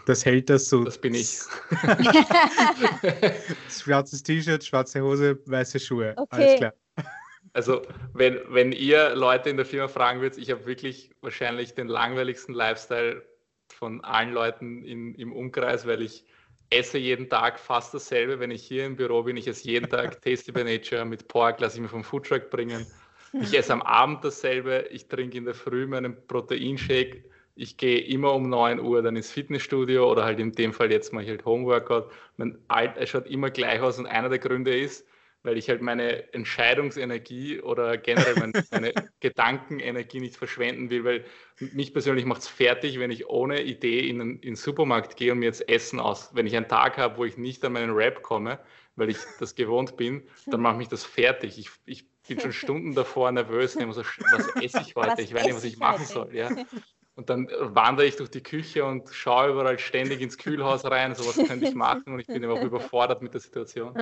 Das 0.07 0.24
hält 0.24 0.50
das 0.50 0.68
so. 0.68 0.84
Das 0.84 0.98
bin 0.98 1.14
ich. 1.14 1.38
Schwarzes 3.70 4.22
T-Shirt, 4.22 4.64
schwarze 4.64 5.03
Hose, 5.03 5.38
weiße 5.46 5.78
Schuhe. 5.78 6.14
Okay. 6.16 6.28
Alles 6.30 6.57
klar. 6.57 6.74
Also, 7.55 7.82
wenn, 8.14 8.38
wenn 8.48 8.72
ihr 8.72 9.14
Leute 9.14 9.50
in 9.50 9.59
der 9.59 9.66
Firma 9.66 9.88
fragen 9.88 10.20
würdet, 10.20 10.38
ich 10.38 10.50
habe 10.50 10.64
wirklich 10.66 11.11
wahrscheinlich 11.20 11.74
den 11.74 11.86
langweiligsten 11.86 12.55
Lifestyle 12.55 13.22
von 13.83 14.01
allen 14.05 14.33
Leuten 14.33 14.85
in, 14.85 15.12
im 15.16 15.33
Umkreis, 15.33 15.89
weil 15.89 16.03
ich 16.03 16.24
esse 16.70 16.99
jeden 16.99 17.28
Tag 17.28 17.59
fast 17.59 17.93
dasselbe. 17.93 18.39
Wenn 18.39 18.53
ich 18.53 18.62
hier 18.62 18.87
im 18.87 18.95
Büro 18.95 19.24
bin, 19.24 19.37
ich 19.37 19.49
esse 19.49 19.68
jeden 19.68 19.91
Tag 19.91 20.22
Tasty 20.22 20.53
by 20.53 20.62
Nature 20.62 21.05
mit 21.05 21.26
Pork, 21.26 21.59
lasse 21.59 21.78
ich 21.78 21.83
mir 21.83 21.89
vom 21.89 22.05
Foodtruck 22.05 22.49
bringen. 22.49 22.87
Ich 23.33 23.59
esse 23.59 23.72
am 23.72 23.83
Abend 23.83 24.24
dasselbe. 24.24 24.87
Ich 24.93 25.09
trinke 25.09 25.37
in 25.37 25.47
der 25.47 25.55
Früh 25.55 25.89
meinen 25.89 26.14
Proteinshake. 26.28 27.24
ich 27.57 27.76
gehe 27.76 27.99
immer 27.99 28.35
um 28.35 28.49
9 28.49 28.78
Uhr 28.78 29.03
dann 29.03 29.16
ins 29.16 29.33
Fitnessstudio 29.33 30.09
oder 30.09 30.22
halt 30.22 30.39
in 30.39 30.53
dem 30.53 30.72
Fall 30.72 30.93
jetzt 30.93 31.12
mache 31.12 31.24
ich 31.24 31.30
halt 31.30 31.45
Homeworkout. 31.45 32.09
Mein 32.37 32.59
Alter 32.68 33.05
schaut 33.05 33.26
immer 33.26 33.51
gleich 33.51 33.80
aus 33.80 33.99
und 33.99 34.07
einer 34.07 34.28
der 34.28 34.39
Gründe 34.39 34.78
ist, 34.78 35.05
weil 35.43 35.59
ich 35.59 35.68
halt 35.68 35.82
meine 35.82 36.32
Entscheidungsenergie 36.32 37.61
oder 37.61 37.97
generell 37.97 38.34
meine, 38.36 38.53
meine 38.70 38.93
Gedankenenergie 39.20 40.20
nicht 40.20 40.36
verschwenden 40.36 40.90
will, 40.90 41.05
weil 41.05 41.24
mich 41.59 41.93
persönlich 41.93 42.24
macht 42.24 42.43
es 42.43 42.49
fertig, 42.49 42.99
wenn 42.99 43.11
ich 43.11 43.28
ohne 43.28 43.62
Idee 43.62 44.09
in 44.09 44.18
den, 44.18 44.30
in 44.36 44.40
den 44.40 44.57
Supermarkt 44.57 45.16
gehe 45.16 45.32
und 45.32 45.38
mir 45.38 45.47
jetzt 45.47 45.68
Essen 45.68 46.01
aus. 46.01 46.30
Wenn 46.34 46.47
ich 46.47 46.57
einen 46.57 46.68
Tag 46.68 46.99
habe, 46.99 47.16
wo 47.16 47.24
ich 47.24 47.36
nicht 47.36 47.64
an 47.64 47.72
meinen 47.72 47.93
Rap 47.93 48.22
komme, 48.22 48.59
weil 48.97 49.11
ich 49.11 49.18
das 49.40 49.55
gewohnt 49.55 49.97
bin, 49.97 50.22
dann 50.47 50.61
macht 50.61 50.76
mich 50.76 50.88
das 50.88 51.05
fertig. 51.05 51.59
Ich, 51.59 51.70
ich 51.86 52.07
bin 52.28 52.40
schon 52.40 52.53
Stunden 52.53 52.95
davor 52.95 53.32
nervös, 53.32 53.72
so, 53.72 53.80
was 53.80 54.57
esse 54.62 54.80
ich 54.80 54.95
heute? 54.95 55.12
Was 55.12 55.18
ich 55.18 55.34
weiß 55.34 55.45
nicht, 55.45 55.57
was 55.57 55.64
ich 55.64 55.78
machen 55.78 56.05
soll. 56.05 56.34
Ja. 56.34 56.51
Und 57.14 57.28
dann 57.28 57.49
wandere 57.61 58.07
ich 58.07 58.16
durch 58.16 58.30
die 58.30 58.43
Küche 58.43 58.86
und 58.86 59.11
schaue 59.11 59.51
überall 59.51 59.78
ständig 59.78 60.22
ins 60.22 60.38
Kühlhaus 60.38 60.86
rein, 60.86 61.14
so 61.14 61.26
was 61.26 61.47
könnte 61.47 61.68
ich 61.68 61.74
machen 61.74 62.14
und 62.14 62.20
ich 62.20 62.26
bin 62.26 62.43
auch 62.47 62.62
überfordert 62.62 63.20
mit 63.20 63.34
der 63.34 63.40
Situation. 63.43 63.95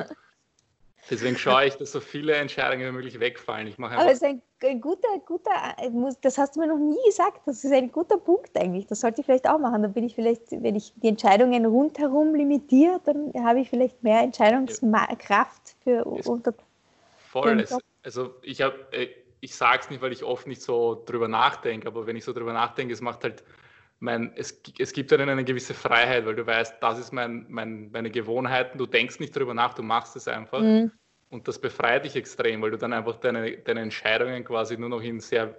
Deswegen 1.08 1.36
schaue 1.36 1.66
ich, 1.66 1.76
dass 1.76 1.92
so 1.92 2.00
viele 2.00 2.34
Entscheidungen 2.34 2.86
wie 2.86 2.92
möglich 2.92 3.18
wegfallen. 3.18 3.66
Ich 3.66 3.78
mache 3.78 3.96
Aber 3.96 4.06
es 4.10 4.18
ist 4.18 4.24
ein, 4.24 4.42
ein 4.62 4.80
guter, 4.80 5.08
guter, 5.26 5.50
das 6.20 6.38
hast 6.38 6.56
du 6.56 6.60
mir 6.60 6.66
noch 6.66 6.78
nie 6.78 6.98
gesagt, 7.06 7.40
das 7.46 7.64
ist 7.64 7.72
ein 7.72 7.90
guter 7.90 8.18
Punkt 8.18 8.56
eigentlich. 8.56 8.86
Das 8.86 9.00
sollte 9.00 9.20
ich 9.20 9.26
vielleicht 9.26 9.48
auch 9.48 9.58
machen. 9.58 9.82
Dann 9.82 9.92
bin 9.92 10.04
ich 10.04 10.14
vielleicht, 10.14 10.50
wenn 10.50 10.76
ich 10.76 10.92
die 10.96 11.08
Entscheidungen 11.08 11.64
rundherum 11.64 12.34
limitiere, 12.34 13.00
dann 13.04 13.32
habe 13.44 13.60
ich 13.60 13.70
vielleicht 13.70 14.02
mehr 14.02 14.20
Entscheidungskraft 14.20 15.76
für 15.82 16.04
unter. 16.04 16.54
Voll. 17.30 17.60
Es, 17.60 17.76
also 18.02 18.34
ich 18.42 18.60
habe, 18.60 18.76
äh, 18.92 19.08
ich 19.40 19.54
sage 19.54 19.80
es 19.80 19.90
nicht, 19.90 20.02
weil 20.02 20.12
ich 20.12 20.22
oft 20.22 20.46
nicht 20.46 20.62
so 20.62 21.02
drüber 21.06 21.28
nachdenke, 21.28 21.88
aber 21.88 22.06
wenn 22.06 22.16
ich 22.16 22.24
so 22.24 22.32
drüber 22.32 22.52
nachdenke, 22.52 22.92
es 22.92 23.00
macht 23.00 23.24
halt 23.24 23.42
mein, 24.00 24.32
es, 24.34 24.60
es 24.78 24.92
gibt 24.92 25.12
einen 25.12 25.28
eine 25.28 25.44
gewisse 25.44 25.74
Freiheit, 25.74 26.24
weil 26.24 26.34
du 26.34 26.46
weißt, 26.46 26.82
das 26.82 26.98
ist 26.98 27.12
mein, 27.12 27.46
mein, 27.48 27.90
meine 27.92 28.10
Gewohnheiten, 28.10 28.78
du 28.78 28.86
denkst 28.86 29.20
nicht 29.20 29.36
drüber 29.36 29.54
nach, 29.54 29.74
du 29.74 29.82
machst 29.82 30.16
es 30.16 30.26
einfach. 30.26 30.60
Mhm. 30.60 30.90
Und 31.28 31.46
das 31.46 31.60
befreit 31.60 32.04
dich 32.04 32.16
extrem, 32.16 32.62
weil 32.62 32.72
du 32.72 32.78
dann 32.78 32.92
einfach 32.92 33.16
deine, 33.16 33.58
deine 33.58 33.80
Entscheidungen 33.80 34.42
quasi 34.42 34.76
nur 34.76 34.88
noch 34.88 35.02
in 35.02 35.20
sehr, 35.20 35.54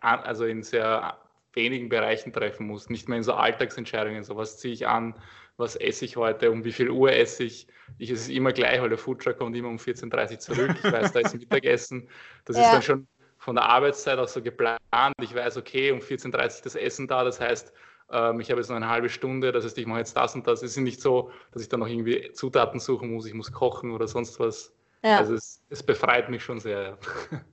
also 0.00 0.44
in 0.44 0.62
sehr 0.62 1.18
wenigen 1.54 1.88
Bereichen 1.88 2.32
treffen 2.32 2.66
musst. 2.66 2.90
Nicht 2.90 3.08
mehr 3.08 3.18
in 3.18 3.24
so 3.24 3.32
Alltagsentscheidungen, 3.32 4.22
so 4.22 4.36
was 4.36 4.58
ziehe 4.58 4.74
ich 4.74 4.86
an, 4.86 5.14
was 5.56 5.74
esse 5.74 6.04
ich 6.04 6.16
heute, 6.16 6.50
um 6.50 6.64
wie 6.64 6.72
viel 6.72 6.90
Uhr 6.90 7.10
esse 7.10 7.44
ich. 7.44 7.66
ich 7.98 8.10
es 8.10 8.22
ist 8.22 8.30
immer 8.30 8.52
gleich, 8.52 8.80
weil 8.80 8.90
der 8.90 8.98
Foodtruck 8.98 9.38
kommt 9.38 9.56
immer 9.56 9.68
um 9.68 9.76
14.30 9.76 10.32
Uhr 10.32 10.38
zurück. 10.38 10.76
Ich 10.84 10.92
weiß, 10.92 11.12
da 11.12 11.20
ist 11.20 11.34
Mittagessen. 11.34 12.08
Das 12.44 12.56
ja. 12.56 12.64
ist 12.64 12.72
dann 12.72 12.82
schon 12.82 13.08
von 13.42 13.56
der 13.56 13.64
Arbeitszeit 13.64 14.20
auch 14.20 14.28
so 14.28 14.40
geplant. 14.40 14.78
Ich 15.20 15.34
weiß, 15.34 15.56
okay, 15.56 15.90
um 15.90 15.98
14.30 15.98 16.26
Uhr 16.26 16.60
das 16.62 16.74
Essen 16.76 17.08
da, 17.08 17.24
das 17.24 17.40
heißt, 17.40 17.72
ähm, 18.12 18.38
ich 18.38 18.48
habe 18.50 18.60
jetzt 18.60 18.68
noch 18.68 18.76
eine 18.76 18.88
halbe 18.88 19.08
Stunde, 19.08 19.50
das 19.50 19.64
heißt, 19.64 19.76
ich 19.78 19.86
mache 19.86 19.98
jetzt 19.98 20.16
das 20.16 20.36
und 20.36 20.46
das. 20.46 20.62
Es 20.62 20.72
ist 20.72 20.76
nicht 20.76 21.00
so, 21.00 21.32
dass 21.50 21.60
ich 21.60 21.68
dann 21.68 21.80
noch 21.80 21.88
irgendwie 21.88 22.30
Zutaten 22.34 22.78
suchen 22.78 23.12
muss, 23.12 23.26
ich 23.26 23.34
muss 23.34 23.50
kochen 23.50 23.90
oder 23.90 24.06
sonst 24.06 24.38
was. 24.38 24.72
Ja. 25.02 25.18
Also 25.18 25.34
es, 25.34 25.60
es, 25.70 25.82
befreit 25.82 26.30
mich 26.30 26.44
schon 26.44 26.60
sehr. 26.60 26.96
Ja. 27.32 27.44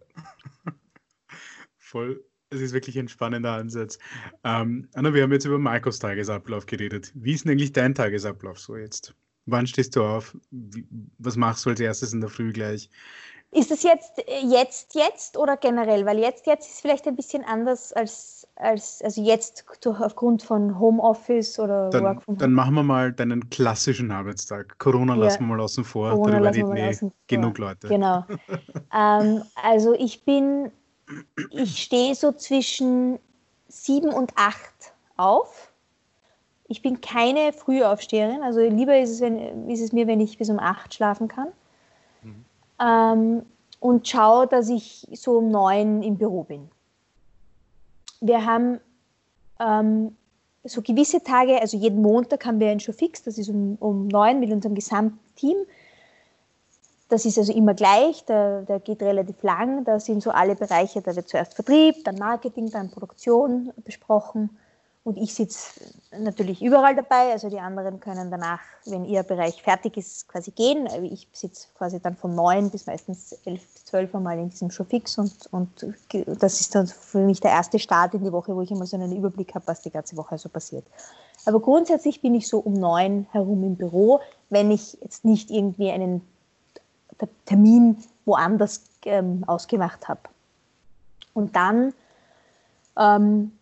Voll, 1.80 2.24
es 2.52 2.62
ist 2.62 2.74
wirklich 2.74 3.00
ein 3.00 3.08
spannender 3.08 3.54
Ansatz. 3.54 3.98
Ähm, 4.44 4.88
Anna, 4.94 5.12
wir 5.16 5.24
haben 5.24 5.32
jetzt 5.32 5.46
über 5.46 5.58
Markus 5.58 5.98
Tagesablauf 5.98 6.68
geredet. 6.68 7.12
Wie 7.16 7.34
ist 7.34 7.46
denn 7.46 7.54
eigentlich 7.54 7.74
dein 7.74 7.96
Tagesablauf 7.96 8.60
so 8.60 8.78
jetzt? 8.78 9.16
Wann 9.48 9.66
stehst 9.66 9.96
du 9.96 10.04
auf? 10.04 10.38
Wie, 10.52 10.86
was 11.18 11.36
machst 11.36 11.66
du 11.66 11.72
als 11.72 11.80
erstes 11.80 12.14
in 12.14 12.22
der 12.22 12.30
Früh 12.30 12.54
gleich? 12.54 12.92
Ist 13.52 13.72
es 13.72 13.82
jetzt, 13.82 14.20
äh, 14.20 14.45
jetzt, 14.45 14.93
jetzt 14.93 15.36
oder 15.36 15.58
generell? 15.58 16.06
Weil 16.06 16.20
jetzt, 16.20 16.45
jetzt 16.45 16.70
ist 16.70 16.82
vielleicht 16.82 17.08
ein 17.08 17.16
bisschen 17.16 17.43
anders 17.43 17.91
als, 17.93 18.47
als 18.56 19.02
also 19.02 19.24
jetzt 19.24 19.66
durch, 19.82 20.00
aufgrund 20.00 20.43
von 20.43 20.80
Homeoffice 20.80 21.58
oder 21.60 21.89
dann, 21.89 22.04
Work 22.04 22.22
from 22.22 22.36
Home. 22.36 22.38
Dann 22.38 22.54
machen 22.54 22.76
wir 22.76 22.84
mal 22.84 23.12
deinen 23.12 23.50
klassischen 23.50 24.12
Arbeitstag. 24.12 24.78
Corona 24.78 25.16
ja. 25.16 25.24
lassen 25.24 25.39
wir 25.39 25.47
mal 25.47 25.62
außen 25.62 25.84
vor, 25.84 26.12
Corona 26.12 26.39
darüber 26.39 26.74
reden 26.74 27.08
eh 27.08 27.12
genug 27.28 27.58
Leute. 27.58 27.88
Genau. 27.88 28.24
ähm, 28.95 29.41
also 29.56 29.93
ich 29.93 30.24
bin, 30.24 30.72
ich 31.50 31.82
stehe 31.82 32.14
so 32.14 32.32
zwischen 32.32 33.18
sieben 33.68 34.10
und 34.10 34.32
acht 34.36 34.93
auf. 35.18 35.72
Ich 36.68 36.84
bin 36.84 37.02
keine 37.02 37.52
Frühaufsteherin, 37.52 38.43
also 38.43 38.60
lieber 38.60 39.00
ist 39.00 39.10
es, 39.10 39.22
wenn, 39.22 39.68
ist 39.72 39.82
es 39.82 39.91
mir, 39.91 40.06
wenn 40.06 40.20
ich 40.20 40.38
bis 40.38 40.52
um 40.52 40.60
acht 40.60 40.93
schlafen 40.93 41.28
kann 41.28 41.47
ähm, 42.82 43.44
und 43.80 44.08
schaue, 44.08 44.48
dass 44.48 44.70
ich 44.70 45.08
so 45.14 45.38
um 45.38 45.50
neun 45.50 46.02
im 46.04 46.18
Büro 46.18 46.44
bin. 46.44 46.70
Wir 48.22 48.46
haben 48.46 48.80
ähm, 49.60 50.16
so 50.64 50.82
gewisse 50.82 51.24
Tage, 51.24 51.60
also 51.62 51.78
jeden 51.78 52.02
Montag 52.02 52.46
haben 52.46 52.60
wir 52.60 52.70
einen 52.70 52.80
Show 52.80 52.92
fix, 52.92 53.24
das 53.24 53.38
ist 53.38 53.50
um, 53.50 53.78
um 53.80 54.08
neun 54.08 54.40
mit 54.40 54.52
unserem 54.52 54.76
gesamten 54.76 55.20
Team. 55.36 55.58
Das 57.08 57.26
ist 57.26 57.38
also 57.38 57.52
immer 57.54 57.74
gleich, 57.74 58.24
der, 58.26 58.64
der 58.64 58.80
geht 58.80 59.02
relativ 59.02 59.42
lang, 59.42 59.84
da 59.84 60.00
sind 60.00 60.22
so 60.22 60.30
alle 60.30 60.56
Bereiche, 60.56 61.02
da 61.02 61.16
wird 61.16 61.28
zuerst 61.28 61.56
Vertrieb, 61.56 62.04
dann 62.04 62.16
Marketing, 62.16 62.70
dann 62.70 62.92
Produktion 62.92 63.72
besprochen 63.84 64.50
und 65.10 65.18
ich 65.18 65.34
sitze 65.34 65.82
natürlich 66.12 66.62
überall 66.62 66.95
dabei, 66.95 67.32
also 67.32 67.49
die 67.49 67.60
anderen 67.60 67.99
können 67.99 68.30
danach, 68.30 68.60
wenn 68.86 69.05
ihr 69.05 69.24
Bereich 69.24 69.64
fertig 69.64 69.97
ist, 69.97 70.28
quasi 70.28 70.51
gehen. 70.51 70.88
Ich 71.03 71.28
sitze 71.34 71.68
quasi 71.76 71.99
dann 71.99 72.16
von 72.16 72.36
neun 72.36 72.70
bis 72.70 72.86
meistens 72.86 73.32
elf 73.43 73.66
bis 73.74 73.86
zwölf 73.86 74.14
Mal 74.14 74.38
in 74.38 74.49
diesem 74.49 74.70
Showfix 74.70 75.18
und, 75.18 75.34
und 75.51 75.84
das 76.39 76.62
ist 76.62 76.76
dann 76.76 76.86
für 76.86 77.26
mich 77.26 77.39
der 77.39 77.49
erste 77.49 77.80
Start 77.80 78.14
in 78.14 78.24
die 78.24 78.32
Woche, 78.32 78.55
wo 78.55 78.62
ich 78.62 78.70
immer 78.70 78.86
so 78.86 78.97
einen 78.97 79.16
Überblick 79.16 79.55
habe, 79.55 79.66
was 79.66 79.82
die 79.82 79.89
ganze 79.89 80.16
Woche 80.16 80.38
so 80.38 80.47
passiert. 80.47 80.86
Aber 81.47 81.60
grundsätzlich 81.60 82.22
bin 82.22 82.36
ich 82.36 82.47
so 82.47 82.60
um 82.60 82.74
neun 82.74 83.26
herum 83.32 83.64
im 83.64 83.78
Büro, 83.78 84.20
wenn 84.51 84.70
ich 84.70 84.95
jetzt 85.01 85.26
nicht 85.26 85.49
irgendwie 85.49 85.89
einen 85.89 86.22
Termin 87.45 87.97
woanders 88.26 88.84
ähm, 89.05 89.43
ausgemacht 89.47 90.07
habe. 90.07 90.22
Und 91.34 91.55
dann 91.55 91.95
ähm, 92.95 93.53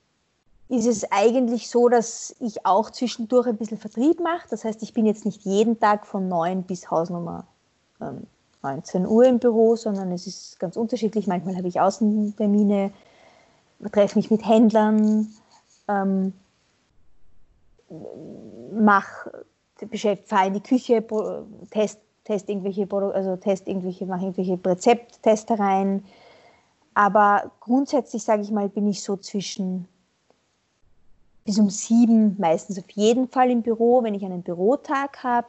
ist 0.70 0.86
es 0.86 1.12
eigentlich 1.12 1.70
so, 1.70 1.88
dass 1.88 2.36
ich 2.40 2.66
auch 2.66 2.90
zwischendurch 2.90 3.48
ein 3.48 3.58
bisschen 3.58 3.78
Vertrieb 3.78 4.20
mache. 4.20 4.48
Das 4.50 4.66
heißt, 4.66 4.84
ich 4.84 4.94
bin 4.94 5.06
jetzt 5.06 5.26
nicht 5.26 5.44
jeden 5.44 5.80
Tag 5.80 6.06
von 6.06 6.28
9 6.28 6.64
bis 6.64 6.92
Hausnummer 6.92 7.48
ähm, 8.02 8.28
19 8.64 9.08
Uhr 9.08 9.26
im 9.26 9.40
Büro, 9.40 9.76
sondern 9.76 10.12
es 10.12 10.28
ist 10.28 10.60
ganz 10.60 10.76
unterschiedlich. 10.76 11.28
Manchmal 11.28 11.56
habe 11.56 11.68
ich 11.68 11.80
Außentermine, 11.80 12.92
treffe 13.92 14.20
mich 14.20 14.30
mit 14.30 14.46
Händlern, 14.46 15.28
ähm, 15.88 16.34
mach, 18.74 19.28
fahre 20.26 20.48
in 20.48 20.54
die 20.54 20.62
Küche, 20.64 21.06
test, 21.72 22.00
test 22.26 22.50
irgendwelche, 22.50 22.88
also 22.92 23.38
test 23.38 23.68
irgendwelche, 23.68 24.06
mache 24.06 24.26
irgendwelche 24.26 24.60
Rezepttestereien. 24.66 26.04
Aber 26.94 27.52
grundsätzlich, 27.62 28.24
sage 28.24 28.42
ich 28.42 28.52
mal, 28.52 28.68
bin 28.68 28.88
ich 28.88 29.04
so 29.04 29.16
zwischen 29.16 29.88
bis 31.48 31.58
um 31.60 31.70
sieben 31.70 32.36
meistens 32.38 32.78
auf 32.78 32.90
jeden 32.92 33.30
Fall 33.30 33.50
im 33.50 33.62
Büro, 33.62 34.04
wenn 34.04 34.14
ich 34.14 34.26
einen 34.26 34.44
Bürotag 34.44 35.24
habe. 35.24 35.48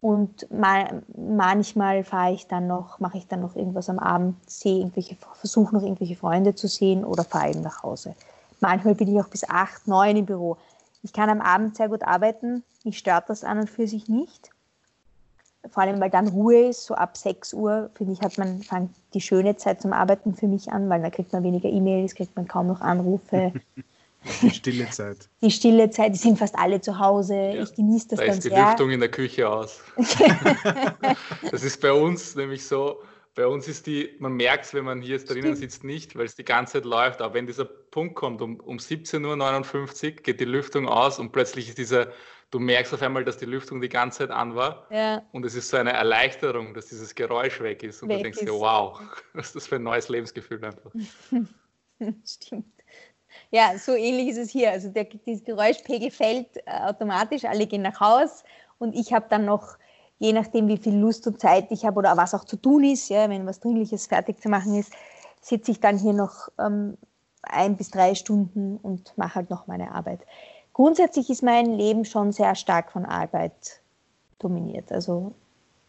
Und 0.00 0.50
mal, 0.50 1.02
manchmal 1.14 2.04
fahre 2.04 2.32
ich 2.32 2.46
dann 2.46 2.68
noch, 2.68 2.98
mache 2.98 3.18
ich 3.18 3.26
dann 3.26 3.40
noch 3.40 3.54
irgendwas 3.54 3.90
am 3.90 3.98
Abend, 3.98 4.36
sehe 4.48 4.78
irgendwelche, 4.78 5.16
versuche 5.34 5.74
noch 5.74 5.82
irgendwelche 5.82 6.16
Freunde 6.16 6.54
zu 6.54 6.68
sehen 6.68 7.04
oder 7.04 7.22
fahre 7.22 7.50
eben 7.50 7.60
nach 7.60 7.82
Hause. 7.82 8.14
Manchmal 8.60 8.94
bin 8.94 9.14
ich 9.14 9.20
auch 9.20 9.28
bis 9.28 9.46
acht, 9.48 9.86
neun 9.86 10.16
im 10.16 10.24
Büro. 10.24 10.56
Ich 11.02 11.12
kann 11.12 11.28
am 11.28 11.42
Abend 11.42 11.76
sehr 11.76 11.90
gut 11.90 12.02
arbeiten. 12.02 12.64
Mich 12.82 12.96
stört 12.96 13.28
das 13.28 13.44
an 13.44 13.58
und 13.58 13.68
für 13.68 13.86
sich 13.86 14.08
nicht. 14.08 14.50
Vor 15.70 15.82
allem, 15.82 16.00
weil 16.00 16.10
dann 16.10 16.28
Ruhe 16.28 16.68
ist, 16.68 16.86
so 16.86 16.94
ab 16.94 17.18
6 17.18 17.52
Uhr, 17.52 17.90
finde 17.92 18.14
ich, 18.14 18.22
hat 18.22 18.38
man, 18.38 18.62
fängt 18.62 18.94
die 19.12 19.20
schöne 19.20 19.56
Zeit 19.56 19.82
zum 19.82 19.92
Arbeiten 19.92 20.34
für 20.34 20.46
mich 20.46 20.72
an, 20.72 20.88
weil 20.88 21.02
da 21.02 21.10
kriegt 21.10 21.34
man 21.34 21.42
weniger 21.42 21.68
E-Mails, 21.68 22.14
kriegt 22.14 22.34
man 22.36 22.48
kaum 22.48 22.68
noch 22.68 22.80
Anrufe. 22.80 23.52
Die 24.42 24.50
stille 24.50 24.90
Zeit. 24.90 25.28
Die 25.42 25.50
stille 25.50 25.90
Zeit, 25.90 26.14
die 26.14 26.18
sind 26.18 26.38
fast 26.38 26.56
alle 26.56 26.80
zu 26.80 26.98
Hause. 26.98 27.34
Ja. 27.34 27.62
Ich 27.62 27.74
genieße 27.74 28.08
das 28.08 28.18
da 28.18 28.26
ganz 28.26 28.38
ist 28.38 28.44
die 28.44 28.48
sehr. 28.50 28.66
Lüftung 28.66 28.90
in 28.90 29.00
der 29.00 29.10
Küche 29.10 29.48
aus. 29.48 29.80
das 31.50 31.62
ist 31.64 31.80
bei 31.80 31.92
uns 31.92 32.34
nämlich 32.34 32.64
so, 32.64 33.02
bei 33.34 33.46
uns 33.46 33.68
ist 33.68 33.86
die, 33.86 34.16
man 34.18 34.32
merkt 34.32 34.64
es, 34.64 34.74
wenn 34.74 34.84
man 34.84 35.00
hier 35.00 35.16
drinnen 35.18 35.54
Stimmt. 35.54 35.58
sitzt, 35.58 35.84
nicht, 35.84 36.16
weil 36.16 36.26
es 36.26 36.34
die 36.34 36.44
ganze 36.44 36.74
Zeit 36.74 36.84
läuft. 36.84 37.22
Aber 37.22 37.34
wenn 37.34 37.46
dieser 37.46 37.66
Punkt 37.66 38.16
kommt, 38.16 38.42
um, 38.42 38.58
um 38.58 38.78
17.59 38.78 40.04
Uhr 40.04 40.22
geht 40.22 40.40
die 40.40 40.44
Lüftung 40.44 40.88
aus 40.88 41.20
und 41.20 41.30
plötzlich 41.30 41.68
ist 41.68 41.78
dieser, 41.78 42.08
du 42.50 42.58
merkst 42.58 42.92
auf 42.94 43.00
einmal, 43.00 43.24
dass 43.24 43.36
die 43.36 43.44
Lüftung 43.44 43.80
die 43.80 43.88
ganze 43.88 44.18
Zeit 44.18 44.30
an 44.30 44.56
war. 44.56 44.88
Ja. 44.90 45.22
Und 45.30 45.46
es 45.46 45.54
ist 45.54 45.68
so 45.68 45.76
eine 45.76 45.92
Erleichterung, 45.92 46.74
dass 46.74 46.86
dieses 46.86 47.14
Geräusch 47.14 47.60
weg 47.60 47.84
ist. 47.84 48.02
Und 48.02 48.08
weg 48.08 48.18
du 48.18 48.22
denkst 48.24 48.40
dir, 48.40 48.52
wow, 48.52 49.00
was 49.34 49.46
ist 49.46 49.54
das 49.56 49.66
für 49.68 49.76
ein 49.76 49.84
neues 49.84 50.08
Lebensgefühl 50.08 50.64
einfach. 50.64 50.90
Stimmt. 52.24 52.77
Ja, 53.50 53.78
so 53.78 53.94
ähnlich 53.94 54.28
ist 54.28 54.38
es 54.38 54.50
hier. 54.50 54.70
Also 54.70 54.90
der, 54.90 55.06
das 55.26 55.44
Geräuschpegel 55.44 56.10
fällt 56.10 56.56
äh, 56.58 56.62
automatisch, 56.86 57.44
alle 57.44 57.66
gehen 57.66 57.82
nach 57.82 58.00
Haus 58.00 58.44
und 58.78 58.94
ich 58.94 59.12
habe 59.12 59.26
dann 59.28 59.44
noch, 59.44 59.76
je 60.18 60.32
nachdem 60.32 60.68
wie 60.68 60.76
viel 60.76 60.96
Lust 60.96 61.26
und 61.26 61.40
Zeit 61.40 61.70
ich 61.70 61.84
habe 61.84 61.98
oder 61.98 62.16
was 62.16 62.34
auch 62.34 62.44
zu 62.44 62.56
tun 62.56 62.84
ist, 62.84 63.08
ja, 63.08 63.28
wenn 63.28 63.46
was 63.46 63.60
Dringliches 63.60 64.06
fertig 64.06 64.40
zu 64.40 64.48
machen 64.48 64.74
ist, 64.74 64.92
sitze 65.40 65.70
ich 65.70 65.80
dann 65.80 65.98
hier 65.98 66.12
noch 66.12 66.48
ähm, 66.58 66.98
ein 67.42 67.76
bis 67.76 67.90
drei 67.90 68.14
Stunden 68.14 68.76
und 68.76 69.16
mache 69.16 69.36
halt 69.36 69.50
noch 69.50 69.66
meine 69.66 69.92
Arbeit. 69.92 70.20
Grundsätzlich 70.72 71.30
ist 71.30 71.42
mein 71.42 71.66
Leben 71.72 72.04
schon 72.04 72.32
sehr 72.32 72.54
stark 72.54 72.92
von 72.92 73.04
Arbeit 73.04 73.80
dominiert. 74.38 74.92
Also 74.92 75.32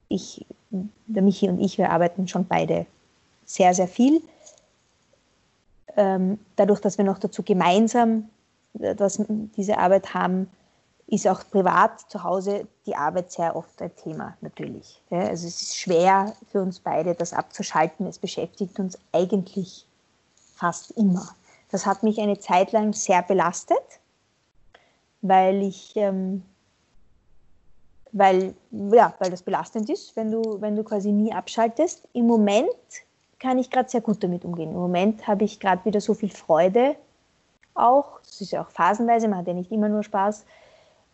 ich, 0.08 0.46
der 0.72 1.22
Michi 1.22 1.50
und 1.50 1.60
ich, 1.60 1.78
wir 1.78 1.92
arbeiten 1.92 2.28
schon 2.28 2.48
beide 2.48 2.86
sehr, 3.46 3.74
sehr 3.74 3.88
viel. 3.88 4.22
Ähm, 6.00 6.40
dadurch, 6.56 6.80
dass 6.80 6.98
wir 6.98 7.04
noch 7.04 7.20
dazu 7.20 7.44
gemeinsam 7.44 8.30
äh, 8.80 8.96
dass 8.96 9.22
diese 9.58 9.78
Arbeit 9.78 10.14
haben, 10.14 10.50
ist 11.08 11.28
auch 11.28 11.42
privat 11.50 12.02
zu 12.10 12.24
Hause 12.24 12.68
die 12.86 12.96
Arbeit 12.96 13.32
sehr 13.32 13.56
oft 13.56 13.82
ein 13.82 13.96
Thema 13.96 14.38
natürlich. 14.42 15.02
Also 15.10 15.48
es 15.48 15.62
ist 15.62 15.78
schwer 15.78 16.34
für 16.52 16.62
uns 16.62 16.80
beide, 16.80 17.16
das 17.16 17.34
abzuschalten. 17.34 18.06
Es 18.06 18.20
beschäftigt 18.20 18.80
uns 18.80 18.98
eigentlich 19.12 19.88
fast 20.56 20.92
immer. 20.92 21.30
Das 21.72 21.86
hat 21.86 22.04
mich 22.04 22.20
eine 22.20 22.38
Zeit 22.38 22.72
lang 22.74 22.94
sehr 22.94 23.24
belastet, 23.24 23.78
weil 25.22 25.64
ich, 25.64 25.96
ähm, 25.96 26.44
weil, 28.12 28.54
ja, 28.72 29.14
weil 29.18 29.32
das 29.32 29.42
belastend 29.42 29.90
ist, 29.90 30.16
wenn 30.16 30.32
du, 30.32 30.62
wenn 30.62 30.76
du 30.76 30.84
quasi 30.84 31.12
nie 31.12 31.34
abschaltest. 31.34 32.08
Im 32.14 32.28
Moment 32.28 32.70
kann 33.40 33.58
ich 33.58 33.70
gerade 33.70 33.90
sehr 33.90 34.02
gut 34.02 34.24
damit 34.24 34.46
umgehen. 34.46 34.72
Im 34.72 34.78
Moment 34.78 35.28
habe 35.28 35.46
ich 35.46 35.60
gerade 35.60 35.84
wieder 35.86 36.02
so 36.02 36.14
viel 36.14 36.30
Freude 36.30 36.96
auch. 37.74 38.20
Es 38.22 38.42
ist 38.42 38.52
ja 38.52 38.62
auch 38.62 38.70
phasenweise, 38.70 39.28
man 39.28 39.40
hat 39.40 39.48
ja 39.48 39.54
nicht 39.54 39.72
immer 39.72 39.90
nur 39.90 40.04
Spaß. 40.04 40.46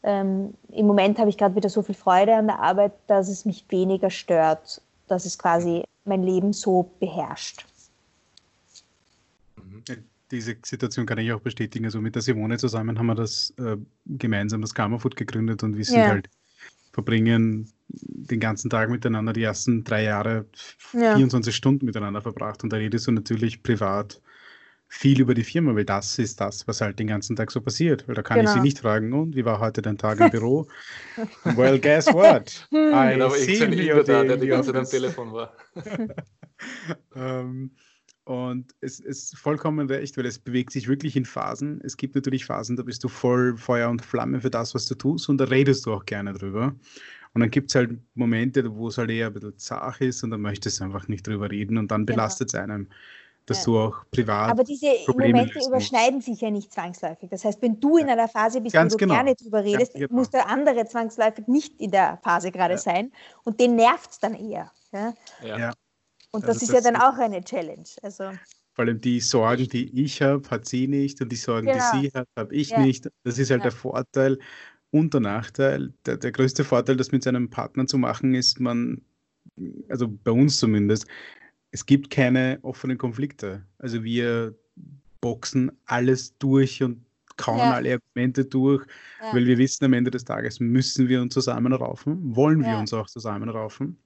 Ähm, 0.03 0.53
Im 0.69 0.87
Moment 0.87 1.17
habe 1.19 1.29
ich 1.29 1.37
gerade 1.37 1.55
wieder 1.55 1.69
so 1.69 1.81
viel 1.81 1.95
Freude 1.95 2.35
an 2.35 2.47
der 2.47 2.59
Arbeit, 2.59 2.93
dass 3.07 3.27
es 3.27 3.45
mich 3.45 3.65
weniger 3.69 4.09
stört, 4.09 4.81
dass 5.07 5.25
es 5.25 5.37
quasi 5.37 5.83
mein 6.03 6.23
Leben 6.23 6.53
so 6.53 6.91
beherrscht. 6.99 7.65
Mhm. 9.55 9.83
Diese 10.31 10.55
Situation 10.65 11.05
kann 11.05 11.19
ich 11.19 11.31
auch 11.31 11.39
bestätigen. 11.39 11.85
Also 11.85 12.01
mit 12.01 12.15
der 12.15 12.21
Simone 12.23 12.57
zusammen 12.57 12.97
haben 12.97 13.05
wir 13.05 13.15
das 13.15 13.53
äh, 13.57 13.77
gemeinsam 14.05 14.61
das 14.61 14.73
Karma-Food 14.73 15.15
gegründet 15.15 15.61
und 15.61 15.77
wir 15.77 15.85
sind 15.85 15.99
ja. 15.99 16.07
halt 16.07 16.29
verbringen 16.95 17.69
den 17.89 18.39
ganzen 18.39 18.69
Tag 18.69 18.89
miteinander, 18.89 19.33
die 19.33 19.43
ersten 19.43 19.83
drei 19.83 20.03
Jahre 20.03 20.45
ja. 20.93 21.15
24 21.15 21.53
Stunden 21.53 21.85
miteinander 21.85 22.21
verbracht 22.21 22.63
und 22.63 22.71
da 22.71 22.77
redest 22.77 23.05
du 23.07 23.11
natürlich 23.11 23.61
privat 23.63 24.21
viel 24.87 25.19
über 25.19 25.33
die 25.33 25.43
Firma, 25.43 25.75
weil 25.75 25.83
das 25.83 26.17
ist 26.19 26.39
das, 26.39 26.65
was 26.67 26.79
halt 26.79 26.99
den 26.99 27.07
ganzen 27.07 27.35
Tag 27.35 27.51
so 27.51 27.59
passiert. 27.59 28.07
Weil 28.07 28.15
da 28.15 28.21
kann 28.21 28.37
genau. 28.37 28.49
ich 28.49 28.53
sie 28.53 28.59
genau. 28.59 28.63
nicht 28.63 28.79
fragen, 28.79 29.13
und 29.13 29.35
wie 29.35 29.43
war 29.43 29.59
heute 29.59 29.81
dein 29.81 29.97
Tag 29.97 30.19
im 30.21 30.29
Büro? 30.29 30.67
well, 31.43 31.77
guess 31.79 32.07
what? 32.07 32.65
I 32.71 33.13
genau, 33.13 33.33
ich 33.35 33.59
bin 33.59 34.05
da, 34.05 34.23
der 34.23 34.37
die 34.37 34.47
ganze 34.47 34.71
Zeit 34.71 34.79
am 34.79 34.85
Telefon 34.85 35.33
war. 35.33 35.53
um, 35.75 36.11
ähm, 37.15 37.71
und 38.25 38.73
es 38.81 38.99
ist 38.99 39.37
vollkommen 39.37 39.87
recht, 39.87 40.17
weil 40.17 40.25
es 40.25 40.39
bewegt 40.39 40.71
sich 40.71 40.87
wirklich 40.87 41.15
in 41.15 41.25
Phasen. 41.25 41.79
Es 41.83 41.95
gibt 41.95 42.15
natürlich 42.15 42.45
Phasen, 42.45 42.75
da 42.75 42.83
bist 42.83 43.03
du 43.03 43.07
voll 43.07 43.55
Feuer 43.55 43.89
und 43.89 44.03
Flamme 44.03 44.41
für 44.41 44.49
das, 44.49 44.73
was 44.73 44.87
du 44.87 44.95
tust 44.95 45.29
und 45.29 45.37
da 45.37 45.45
redest 45.45 45.85
du 45.85 45.93
auch 45.93 46.05
gerne 46.05 46.33
drüber. 46.33 46.75
Und 47.33 47.41
dann 47.41 47.51
gibt 47.51 47.69
es 47.69 47.75
halt 47.75 47.99
Momente, 48.15 48.75
wo 48.75 48.87
es 48.87 48.97
halt 48.97 49.11
eher 49.11 49.27
ein 49.27 49.33
bisschen 49.33 49.57
zart 49.57 50.01
ist 50.01 50.23
und 50.23 50.31
dann 50.31 50.41
möchtest 50.41 50.79
du 50.79 50.85
einfach 50.85 51.07
nicht 51.07 51.27
drüber 51.27 51.51
reden 51.51 51.77
und 51.77 51.91
dann 51.91 52.05
genau. 52.05 52.15
belastet 52.15 52.49
es 52.49 52.55
einem 52.55 52.87
dass 53.45 53.59
ja. 53.59 53.65
du 53.65 53.79
auch 53.79 54.05
privat. 54.11 54.49
Aber 54.49 54.63
diese 54.63 54.87
Probleme 55.05 55.39
Momente 55.39 55.59
überschneiden 55.67 56.21
sich 56.21 56.41
ja 56.41 56.49
nicht 56.49 56.73
zwangsläufig. 56.73 57.29
Das 57.29 57.45
heißt, 57.45 57.61
wenn 57.61 57.79
du 57.79 57.97
in 57.97 58.09
einer 58.09 58.27
Phase 58.27 58.59
bist, 58.59 58.73
Ganz 58.73 58.93
wo 58.93 58.97
du 58.97 59.05
genau. 59.05 59.15
gerne 59.15 59.35
drüber 59.35 59.63
redest, 59.63 59.93
genau. 59.93 60.13
muss 60.13 60.29
der 60.29 60.49
andere 60.49 60.85
zwangsläufig 60.85 61.47
nicht 61.47 61.79
in 61.79 61.91
der 61.91 62.17
Phase 62.23 62.51
gerade 62.51 62.73
ja. 62.73 62.79
sein 62.79 63.11
und 63.43 63.59
den 63.59 63.75
nervt 63.75 64.11
es 64.11 64.19
dann 64.19 64.33
eher. 64.33 64.71
Ja? 64.91 65.13
ja. 65.43 65.73
Und 66.35 66.43
das 66.43 66.57
also 66.57 66.65
ist 66.65 66.73
das 66.73 66.85
ja 66.85 66.91
dann 66.91 67.01
auch 67.01 67.17
eine 67.17 67.43
Challenge. 67.43 67.83
Also, 68.01 68.31
vor 68.73 68.85
allem 68.85 68.99
die 68.99 69.21
Sorgen, 69.21 69.69
die 69.69 70.03
ich 70.03 70.21
habe, 70.21 70.47
hat 70.49 70.67
sie 70.67 70.87
nicht 70.87 71.21
und 71.21 71.31
die 71.31 71.37
Sorgen, 71.37 71.67
genau. 71.67 71.83
die 71.93 72.01
sie 72.01 72.11
hat, 72.13 72.27
habe 72.37 72.53
ich 72.53 72.75
nicht. 72.77 73.09
Das 73.23 73.39
ist 73.39 73.49
halt 73.49 73.63
der 73.63 73.71
Vorteil 73.71 74.37
und 74.91 75.13
der 75.13 75.21
Nachteil. 75.21 75.93
Der, 76.05 76.17
der 76.17 76.31
größte 76.31 76.65
Vorteil, 76.65 76.97
das 76.97 77.11
mit 77.11 77.23
seinem 77.23 77.49
Partner 77.49 77.87
zu 77.87 77.97
machen, 77.97 78.35
ist, 78.35 78.59
man, 78.59 79.01
also 79.87 80.07
bei 80.09 80.31
uns 80.31 80.57
zumindest, 80.57 81.07
es 81.71 81.85
gibt 81.85 82.09
keine 82.09 82.59
offenen 82.63 82.97
Konflikte. 82.97 83.65
Also 83.77 84.03
wir 84.03 84.53
boxen 85.21 85.71
alles 85.85 86.37
durch 86.37 86.83
und 86.83 87.05
kauen 87.37 87.57
ja. 87.57 87.73
alle 87.73 87.93
Argumente 87.93 88.45
durch, 88.45 88.85
ja. 89.21 89.33
weil 89.33 89.45
wir 89.45 89.57
wissen, 89.57 89.85
am 89.85 89.93
Ende 89.93 90.11
des 90.11 90.25
Tages 90.25 90.59
müssen 90.59 91.07
wir 91.07 91.21
uns 91.21 91.33
zusammenraufen, 91.33 92.35
wollen 92.35 92.61
wir 92.61 92.73
ja. 92.73 92.79
uns 92.79 92.93
auch 92.93 93.07
zusammenraufen. 93.07 93.97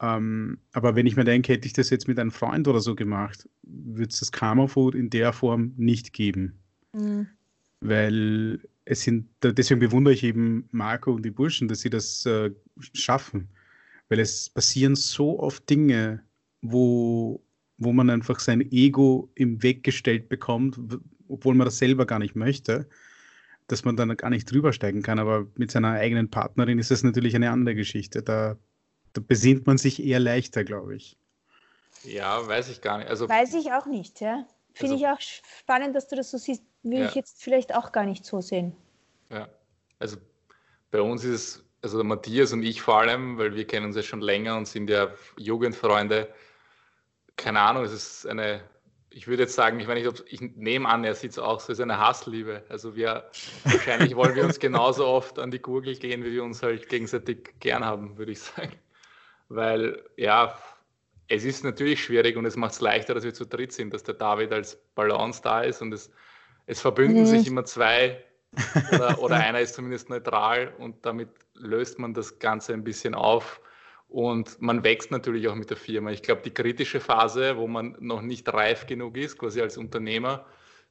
Ähm, 0.00 0.58
aber 0.72 0.96
wenn 0.96 1.06
ich 1.06 1.16
mir 1.16 1.24
denke, 1.24 1.52
hätte 1.52 1.66
ich 1.66 1.74
das 1.74 1.90
jetzt 1.90 2.08
mit 2.08 2.18
einem 2.18 2.30
Freund 2.30 2.66
oder 2.66 2.80
so 2.80 2.94
gemacht, 2.94 3.48
würde 3.62 4.08
es 4.08 4.20
das 4.20 4.32
Karma 4.32 4.66
Food 4.66 4.94
in 4.94 5.10
der 5.10 5.32
Form 5.32 5.74
nicht 5.76 6.12
geben. 6.12 6.58
Mhm. 6.92 7.26
Weil 7.80 8.60
es 8.86 9.02
sind, 9.02 9.28
deswegen 9.42 9.80
bewundere 9.80 10.14
ich 10.14 10.24
eben 10.24 10.68
Marco 10.72 11.12
und 11.12 11.22
die 11.24 11.30
Burschen, 11.30 11.68
dass 11.68 11.80
sie 11.80 11.90
das 11.90 12.24
äh, 12.26 12.50
schaffen. 12.94 13.48
Weil 14.08 14.20
es 14.20 14.48
passieren 14.48 14.96
so 14.96 15.38
oft 15.38 15.68
Dinge, 15.68 16.22
wo, 16.62 17.42
wo 17.76 17.92
man 17.92 18.10
einfach 18.10 18.40
sein 18.40 18.60
Ego 18.72 19.30
im 19.34 19.62
Weg 19.62 19.84
gestellt 19.84 20.28
bekommt, 20.28 20.78
obwohl 21.28 21.54
man 21.54 21.66
das 21.66 21.78
selber 21.78 22.06
gar 22.06 22.18
nicht 22.18 22.36
möchte, 22.36 22.88
dass 23.68 23.84
man 23.84 23.96
dann 23.96 24.16
gar 24.16 24.30
nicht 24.30 24.50
drüber 24.50 24.72
steigen 24.72 25.02
kann. 25.02 25.18
Aber 25.18 25.46
mit 25.56 25.70
seiner 25.70 25.92
eigenen 25.92 26.30
Partnerin 26.30 26.78
ist 26.78 26.90
das 26.90 27.02
natürlich 27.02 27.36
eine 27.36 27.50
andere 27.50 27.74
Geschichte. 27.74 28.22
Da, 28.22 28.56
da 29.12 29.20
besinnt 29.26 29.66
man 29.66 29.78
sich 29.78 30.02
eher 30.02 30.20
leichter, 30.20 30.64
glaube 30.64 30.96
ich. 30.96 31.16
Ja, 32.04 32.46
weiß 32.46 32.68
ich 32.70 32.80
gar 32.80 32.98
nicht. 32.98 33.08
Also, 33.08 33.28
weiß 33.28 33.54
ich 33.54 33.72
auch 33.72 33.86
nicht, 33.86 34.20
ja. 34.20 34.46
Finde 34.72 34.94
also, 34.94 35.04
ich 35.04 35.10
auch 35.10 35.20
spannend, 35.20 35.94
dass 35.94 36.08
du 36.08 36.16
das 36.16 36.30
so 36.30 36.38
siehst. 36.38 36.62
Will 36.82 37.00
ja. 37.00 37.08
ich 37.08 37.14
jetzt 37.14 37.42
vielleicht 37.42 37.74
auch 37.74 37.92
gar 37.92 38.04
nicht 38.04 38.24
so 38.24 38.40
sehen. 38.40 38.74
Ja, 39.30 39.48
also 39.98 40.16
bei 40.90 41.00
uns 41.00 41.24
ist 41.24 41.32
es, 41.32 41.64
also 41.82 42.02
Matthias 42.02 42.52
und 42.52 42.62
ich 42.62 42.80
vor 42.80 43.00
allem, 43.00 43.38
weil 43.38 43.54
wir 43.54 43.66
kennen 43.66 43.86
uns 43.86 43.96
ja 43.96 44.02
schon 44.02 44.20
länger 44.20 44.56
und 44.56 44.66
sind 44.66 44.88
ja 44.88 45.12
Jugendfreunde, 45.36 46.32
keine 47.36 47.60
Ahnung, 47.60 47.84
es 47.84 47.92
ist 47.92 48.26
eine, 48.26 48.62
ich 49.10 49.26
würde 49.26 49.42
jetzt 49.44 49.54
sagen, 49.54 49.80
ich, 49.80 49.86
meine, 49.86 50.00
ich, 50.00 50.08
ich 50.26 50.40
nehme 50.40 50.88
an, 50.88 51.04
er 51.04 51.14
sieht 51.14 51.32
es 51.32 51.38
auch 51.38 51.60
so, 51.60 51.72
es 51.72 51.78
ist 51.78 51.82
eine 51.82 51.98
Hassliebe. 51.98 52.64
Also 52.68 52.96
wir, 52.96 53.30
wahrscheinlich 53.64 54.14
wollen 54.16 54.34
wir 54.34 54.44
uns 54.44 54.58
genauso 54.58 55.06
oft 55.06 55.38
an 55.38 55.50
die 55.50 55.60
Gurgel 55.60 55.96
gehen, 55.96 56.24
wie 56.24 56.32
wir 56.32 56.44
uns 56.44 56.62
halt 56.62 56.88
gegenseitig 56.88 57.54
gern 57.60 57.84
haben, 57.84 58.16
würde 58.18 58.32
ich 58.32 58.40
sagen. 58.40 58.72
Weil, 59.50 60.02
ja, 60.16 60.56
es 61.28 61.44
ist 61.44 61.64
natürlich 61.64 62.02
schwierig 62.02 62.36
und 62.36 62.46
es 62.46 62.56
macht 62.56 62.72
es 62.72 62.80
leichter, 62.80 63.14
dass 63.14 63.24
wir 63.24 63.34
zu 63.34 63.44
dritt 63.44 63.72
sind, 63.72 63.92
dass 63.92 64.02
der 64.02 64.14
David 64.14 64.52
als 64.52 64.76
Balance 64.94 65.42
da 65.42 65.60
ist 65.60 65.82
und 65.82 65.92
es, 65.92 66.10
es 66.66 66.80
verbünden 66.80 67.22
mhm. 67.22 67.26
sich 67.26 67.46
immer 67.46 67.64
zwei 67.64 68.24
oder, 68.92 69.22
oder 69.22 69.36
einer 69.36 69.60
ist 69.60 69.74
zumindest 69.74 70.08
neutral 70.08 70.72
und 70.78 71.04
damit 71.04 71.28
löst 71.54 71.98
man 71.98 72.14
das 72.14 72.38
Ganze 72.38 72.72
ein 72.72 72.82
bisschen 72.82 73.14
auf 73.14 73.60
und 74.10 74.60
man 74.60 74.82
wächst 74.82 75.12
natürlich 75.12 75.46
auch 75.46 75.54
mit 75.54 75.70
der 75.70 75.76
Firma. 75.76 76.10
Ich 76.10 76.22
glaube, 76.22 76.42
die 76.44 76.50
kritische 76.50 76.98
Phase, 76.98 77.56
wo 77.56 77.68
man 77.68 77.96
noch 78.00 78.22
nicht 78.22 78.52
reif 78.52 78.86
genug 78.86 79.16
ist, 79.16 79.38
quasi 79.38 79.60
als 79.60 79.76
Unternehmer, 79.76 80.46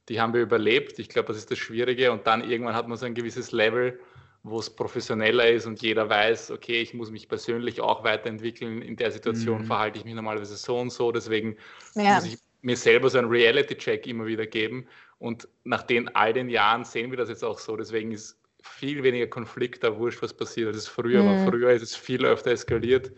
die 0.08 0.20
haben 0.20 0.32
wir 0.32 0.40
überlebt. 0.40 0.98
Ich 0.98 1.10
glaube, 1.10 1.28
das 1.28 1.36
ist 1.36 1.50
das 1.50 1.58
Schwierige. 1.58 2.12
Und 2.12 2.26
dann 2.26 2.42
irgendwann 2.42 2.74
hat 2.74 2.88
man 2.88 2.96
so 2.96 3.04
ein 3.04 3.14
gewisses 3.14 3.52
Level, 3.52 4.00
wo 4.42 4.58
es 4.58 4.70
professioneller 4.70 5.50
ist 5.50 5.66
und 5.66 5.82
jeder 5.82 6.08
weiß, 6.08 6.50
okay, 6.50 6.80
ich 6.80 6.94
muss 6.94 7.10
mich 7.10 7.28
persönlich 7.28 7.80
auch 7.80 8.04
weiterentwickeln. 8.04 8.80
In 8.80 8.96
der 8.96 9.10
Situation 9.10 9.62
mhm. 9.62 9.66
verhalte 9.66 9.98
ich 9.98 10.04
mich 10.04 10.14
normalerweise 10.14 10.56
so 10.56 10.78
und 10.78 10.90
so. 10.90 11.12
Deswegen 11.12 11.56
ja. 11.94 12.14
muss 12.14 12.26
ich 12.26 12.38
mir 12.62 12.76
selber 12.76 13.10
so 13.10 13.18
einen 13.18 13.28
Reality-Check 13.28 14.06
immer 14.06 14.26
wieder 14.26 14.46
geben. 14.46 14.86
Und 15.18 15.46
nach 15.64 15.82
den 15.82 16.08
all 16.14 16.32
den 16.32 16.48
Jahren 16.48 16.84
sehen 16.84 17.10
wir 17.10 17.18
das 17.18 17.28
jetzt 17.28 17.44
auch 17.44 17.58
so. 17.58 17.76
Deswegen 17.76 18.12
ist 18.12 18.38
viel 18.62 19.02
weniger 19.02 19.26
Konflikt, 19.26 19.84
da 19.84 19.98
wurscht, 19.98 20.22
was 20.22 20.32
passiert, 20.32 20.68
als 20.68 20.78
es 20.78 20.88
früher 20.88 21.22
mhm. 21.22 21.26
war. 21.26 21.50
Früher 21.50 21.70
ist 21.72 21.82
es 21.82 21.94
viel 21.94 22.24
öfter 22.24 22.50
eskaliert. 22.52 23.12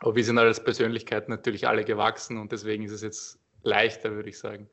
Aber 0.00 0.16
wir 0.16 0.24
sind 0.24 0.38
als 0.38 0.62
Persönlichkeit 0.62 1.28
natürlich 1.28 1.68
alle 1.68 1.84
gewachsen 1.84 2.38
und 2.38 2.50
deswegen 2.50 2.84
ist 2.84 2.92
es 2.92 3.02
jetzt 3.02 3.38
leichter, 3.62 4.12
würde 4.12 4.28
ich 4.28 4.38
sagen. 4.38 4.68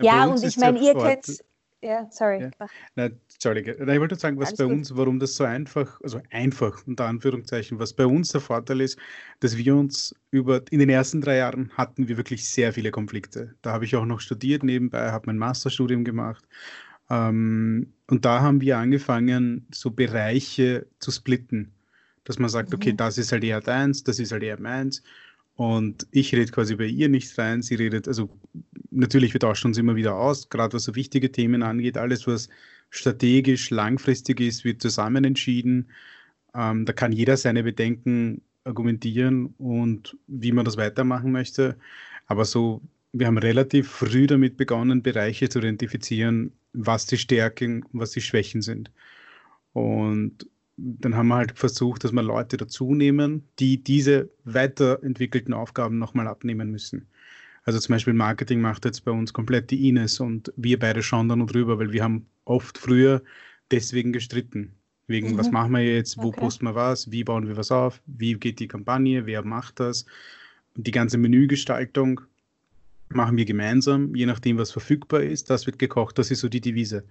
Ja, 0.00 0.26
und 0.26 0.42
ich 0.42 0.56
meine, 0.56 0.78
ihr 0.78 0.94
kennt. 0.94 1.44
Ja, 1.82 2.06
sorry. 2.10 2.42
Ja. 2.42 2.66
Na, 2.94 3.08
Entschuldige. 3.42 3.72
ich 3.72 4.00
wollte 4.00 4.16
sagen, 4.16 4.38
was 4.38 4.48
Alles 4.48 4.58
bei 4.58 4.64
gut. 4.64 4.72
uns, 4.74 4.96
warum 4.96 5.18
das 5.18 5.34
so 5.34 5.44
einfach, 5.44 5.98
also 6.02 6.20
einfach 6.28 6.86
unter 6.86 7.06
Anführungszeichen, 7.06 7.78
was 7.78 7.94
bei 7.94 8.04
uns 8.04 8.32
der 8.32 8.42
Vorteil 8.42 8.82
ist, 8.82 8.98
dass 9.40 9.56
wir 9.56 9.74
uns 9.74 10.14
über, 10.30 10.62
in 10.70 10.78
den 10.78 10.90
ersten 10.90 11.22
drei 11.22 11.38
Jahren 11.38 11.70
hatten 11.70 12.06
wir 12.06 12.18
wirklich 12.18 12.46
sehr 12.46 12.74
viele 12.74 12.90
Konflikte. 12.90 13.54
Da 13.62 13.72
habe 13.72 13.86
ich 13.86 13.96
auch 13.96 14.04
noch 14.04 14.20
studiert 14.20 14.62
nebenbei, 14.62 15.10
habe 15.10 15.24
mein 15.26 15.38
Masterstudium 15.38 16.04
gemacht 16.04 16.46
ähm, 17.08 17.94
und 18.08 18.26
da 18.26 18.42
haben 18.42 18.60
wir 18.60 18.76
angefangen, 18.76 19.66
so 19.72 19.90
Bereiche 19.90 20.86
zu 20.98 21.10
splitten, 21.10 21.72
dass 22.24 22.38
man 22.38 22.50
sagt, 22.50 22.74
okay, 22.74 22.92
mhm. 22.92 22.98
das 22.98 23.16
ist 23.16 23.32
halt 23.32 23.42
eher 23.44 23.62
deins, 23.62 24.04
das 24.04 24.18
ist 24.18 24.32
halt 24.32 24.42
eher 24.42 24.60
meins. 24.60 25.02
Und 25.54 26.06
ich 26.10 26.34
rede 26.34 26.52
quasi 26.52 26.76
bei 26.76 26.86
ihr 26.86 27.08
nicht 27.08 27.36
rein, 27.38 27.62
sie 27.62 27.74
redet, 27.74 28.06
also 28.06 28.30
natürlich, 28.90 29.32
wir 29.34 29.40
tauschen 29.40 29.68
uns 29.68 29.78
immer 29.78 29.96
wieder 29.96 30.14
aus, 30.14 30.48
gerade 30.48 30.74
was 30.74 30.84
so 30.84 30.94
wichtige 30.94 31.32
Themen 31.32 31.62
angeht, 31.62 31.98
alles, 31.98 32.26
was 32.26 32.48
strategisch, 32.90 33.70
langfristig 33.70 34.40
ist, 34.40 34.64
wird 34.64 34.82
zusammen 34.82 35.24
entschieden. 35.24 35.90
Ähm, 36.54 36.84
da 36.84 36.92
kann 36.92 37.12
jeder 37.12 37.36
seine 37.36 37.62
Bedenken 37.62 38.42
argumentieren 38.64 39.54
und 39.58 40.16
wie 40.26 40.52
man 40.52 40.64
das 40.64 40.76
weitermachen 40.76 41.32
möchte. 41.32 41.76
Aber 42.26 42.44
so 42.44 42.82
wir 43.12 43.26
haben 43.26 43.38
relativ 43.38 43.90
früh 43.90 44.26
damit 44.26 44.56
begonnen, 44.56 45.02
Bereiche 45.02 45.48
zu 45.48 45.58
identifizieren, 45.58 46.52
was 46.72 47.06
die 47.06 47.18
Stärken, 47.18 47.84
was 47.92 48.12
die 48.12 48.20
Schwächen 48.20 48.62
sind. 48.62 48.92
Und 49.72 50.48
dann 50.76 51.16
haben 51.16 51.28
wir 51.28 51.36
halt 51.36 51.58
versucht, 51.58 52.04
dass 52.04 52.12
wir 52.12 52.22
Leute 52.22 52.56
dazu 52.56 52.94
nehmen, 52.94 53.48
die 53.58 53.82
diese 53.82 54.30
weiterentwickelten 54.44 55.52
Aufgaben 55.52 55.98
nochmal 55.98 56.28
abnehmen 56.28 56.70
müssen. 56.70 57.08
Also 57.70 57.78
zum 57.78 57.92
Beispiel 57.92 58.14
Marketing 58.14 58.60
macht 58.60 58.84
jetzt 58.84 59.04
bei 59.04 59.12
uns 59.12 59.32
komplett 59.32 59.70
die 59.70 59.88
Ines 59.88 60.18
und 60.18 60.52
wir 60.56 60.76
beide 60.76 61.04
schauen 61.04 61.28
da 61.28 61.36
nur 61.36 61.46
drüber, 61.46 61.78
weil 61.78 61.92
wir 61.92 62.02
haben 62.02 62.26
oft 62.44 62.76
früher 62.76 63.22
deswegen 63.70 64.12
gestritten. 64.12 64.72
Wegen, 65.06 65.34
mhm. 65.34 65.38
was 65.38 65.52
machen 65.52 65.70
wir 65.70 65.84
jetzt, 65.84 66.18
wo 66.18 66.30
okay. 66.30 66.40
posten 66.40 66.64
wir 66.64 66.74
was, 66.74 67.12
wie 67.12 67.22
bauen 67.22 67.46
wir 67.46 67.56
was 67.56 67.70
auf, 67.70 68.02
wie 68.06 68.34
geht 68.34 68.58
die 68.58 68.66
Kampagne, 68.66 69.24
wer 69.24 69.44
macht 69.44 69.78
das. 69.78 70.04
Und 70.74 70.88
die 70.88 70.90
ganze 70.90 71.16
Menügestaltung 71.16 72.22
machen 73.08 73.36
wir 73.36 73.44
gemeinsam, 73.44 74.16
je 74.16 74.26
nachdem, 74.26 74.58
was 74.58 74.72
verfügbar 74.72 75.22
ist. 75.22 75.48
Das 75.48 75.64
wird 75.66 75.78
gekocht, 75.78 76.18
das 76.18 76.32
ist 76.32 76.40
so 76.40 76.48
die 76.48 76.60
Devise. 76.60 77.04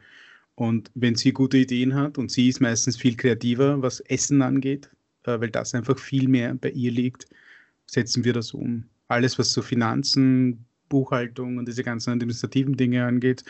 Und 0.55 0.91
wenn 0.93 1.15
sie 1.15 1.31
gute 1.31 1.55
Ideen 1.55 1.95
hat, 1.95 2.17
und 2.17 2.31
sie 2.31 2.49
ist 2.49 2.59
meistens 2.59 2.97
viel 2.97 3.15
kreativer, 3.15 3.81
was 3.81 4.01
Essen 4.01 4.41
angeht, 4.41 4.89
äh, 5.23 5.39
weil 5.39 5.51
das 5.51 5.73
einfach 5.73 5.97
viel 5.97 6.27
mehr 6.27 6.53
bei 6.53 6.71
ihr 6.71 6.91
liegt, 6.91 7.27
setzen 7.85 8.25
wir 8.25 8.33
das 8.33 8.53
um. 8.53 8.83
Alles, 9.09 9.37
was 9.37 9.51
so 9.51 9.61
Finanzen, 9.61 10.65
Buchhaltung 10.87 11.57
und 11.57 11.67
diese 11.67 11.83
ganzen 11.83 12.11
administrativen 12.11 12.77
Dinge 12.77 13.05
angeht, 13.05 13.43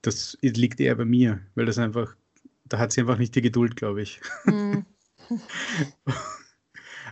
das 0.00 0.36
liegt 0.40 0.80
eher 0.80 0.96
bei 0.96 1.04
mir, 1.04 1.40
weil 1.54 1.66
das 1.66 1.78
einfach, 1.78 2.16
da 2.64 2.78
hat 2.78 2.92
sie 2.92 3.02
einfach 3.02 3.18
nicht 3.18 3.34
die 3.34 3.42
Geduld, 3.42 3.76
glaube 3.76 4.02
ich. 4.02 4.20
Mhm. 4.46 4.84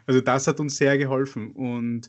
also 0.06 0.20
das 0.20 0.46
hat 0.46 0.58
uns 0.58 0.76
sehr 0.76 0.98
geholfen 0.98 1.52
und 1.52 2.08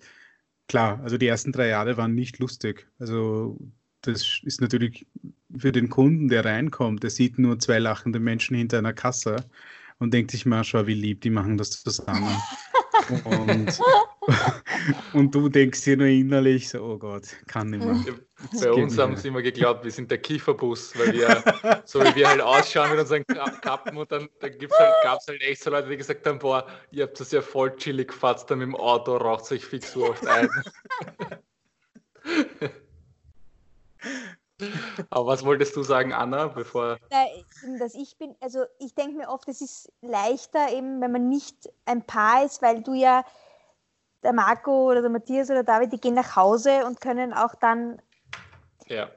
klar, 0.67 0.99
also 1.03 1.17
die 1.17 1.27
ersten 1.27 1.51
drei 1.51 1.67
Jahre 1.67 1.97
waren 1.97 2.15
nicht 2.15 2.39
lustig. 2.39 2.87
Also 2.97 3.59
das 4.01 4.39
ist 4.43 4.61
natürlich 4.61 5.05
für 5.55 5.71
den 5.71 5.89
Kunden, 5.89 6.27
der 6.27 6.45
reinkommt, 6.45 7.03
der 7.03 7.09
sieht 7.09 7.37
nur 7.37 7.59
zwei 7.59 7.77
lachende 7.77 8.19
Menschen 8.19 8.55
hinter 8.55 8.79
einer 8.79 8.93
Kasse 8.93 9.45
und 9.99 10.13
denkt 10.13 10.31
sich 10.31 10.45
mal, 10.45 10.63
schau, 10.63 10.87
wie 10.87 10.95
lieb, 10.95 11.21
die 11.21 11.29
machen 11.29 11.57
das 11.57 11.83
zusammen. 11.83 12.35
und, 13.25 13.79
und 15.14 15.34
du 15.34 15.49
denkst 15.49 15.84
dir 15.84 15.98
nur 15.98 16.07
innerlich 16.07 16.69
so, 16.69 16.80
oh 16.81 16.98
Gott, 16.98 17.23
kann 17.48 17.72
nicht 17.72 17.84
mehr. 17.84 18.15
Bei 18.60 18.72
uns 18.72 18.98
haben 18.98 19.15
sie 19.15 19.30
immer 19.30 19.41
geglaubt, 19.41 19.84
wir 19.84 19.91
sind 19.91 20.11
der 20.11 20.19
Kieferbus, 20.19 20.98
weil 20.98 21.14
wir, 21.14 21.81
so 21.85 22.02
wie 22.02 22.15
wir 22.15 22.30
halt 22.30 22.41
ausschauen 22.41 22.91
mit 22.91 22.99
unseren 22.99 23.26
Kappen 23.26 23.98
und 23.98 24.11
dann, 24.11 24.30
dann 24.39 24.52
halt, 24.52 24.93
gab 25.03 25.19
es 25.19 25.27
halt 25.27 25.41
echt 25.41 25.64
so 25.64 25.72
Leute, 25.72 25.89
die 25.89 25.98
gesagt 25.98 26.26
haben, 26.27 26.39
boah, 26.39 26.68
ihr 26.91 27.03
habt 27.03 27.19
das 27.19 27.31
ja 27.31 27.41
voll 27.41 27.76
chillig 27.76 28.10
gefahrt, 28.10 28.49
dann 28.49 28.60
mit 28.60 28.68
dem 28.68 28.76
Auto, 28.76 29.18
raucht 29.18 29.52
euch 29.52 29.65
fix 29.65 29.93
so 29.93 30.10
oft 30.10 30.26
ein. 30.27 30.49
Aber 35.10 35.26
was 35.26 35.43
wolltest 35.43 35.76
du 35.76 35.84
sagen, 35.84 36.14
Anna, 36.14 36.48
bevor. 36.48 36.98
dass 37.80 37.95
ich 37.95 38.18
bin, 38.18 38.35
also 38.39 38.64
ich 38.80 38.93
denke 38.93 39.18
mir 39.18 39.30
oft, 39.30 39.48
es 39.48 39.61
ist 39.61 39.91
leichter, 40.02 40.72
eben, 40.72 41.02
wenn 41.02 41.11
man 41.11 41.30
nicht 41.30 41.56
ein 41.85 42.06
Paar 42.06 42.45
ist, 42.45 42.61
weil 42.61 42.84
du 42.84 42.93
ja, 42.93 43.26
der 44.23 44.34
Marco 44.34 44.89
oder 44.89 45.02
der 45.02 45.10
Matthias 45.10 45.49
oder 45.49 45.64
David, 45.64 45.93
die 45.93 45.99
gehen 45.99 46.14
nach 46.14 46.35
Hause 46.35 46.85
und 46.85 47.02
können 47.02 47.34
auch 47.34 47.56
dann 47.56 48.02
ja. 48.88 49.10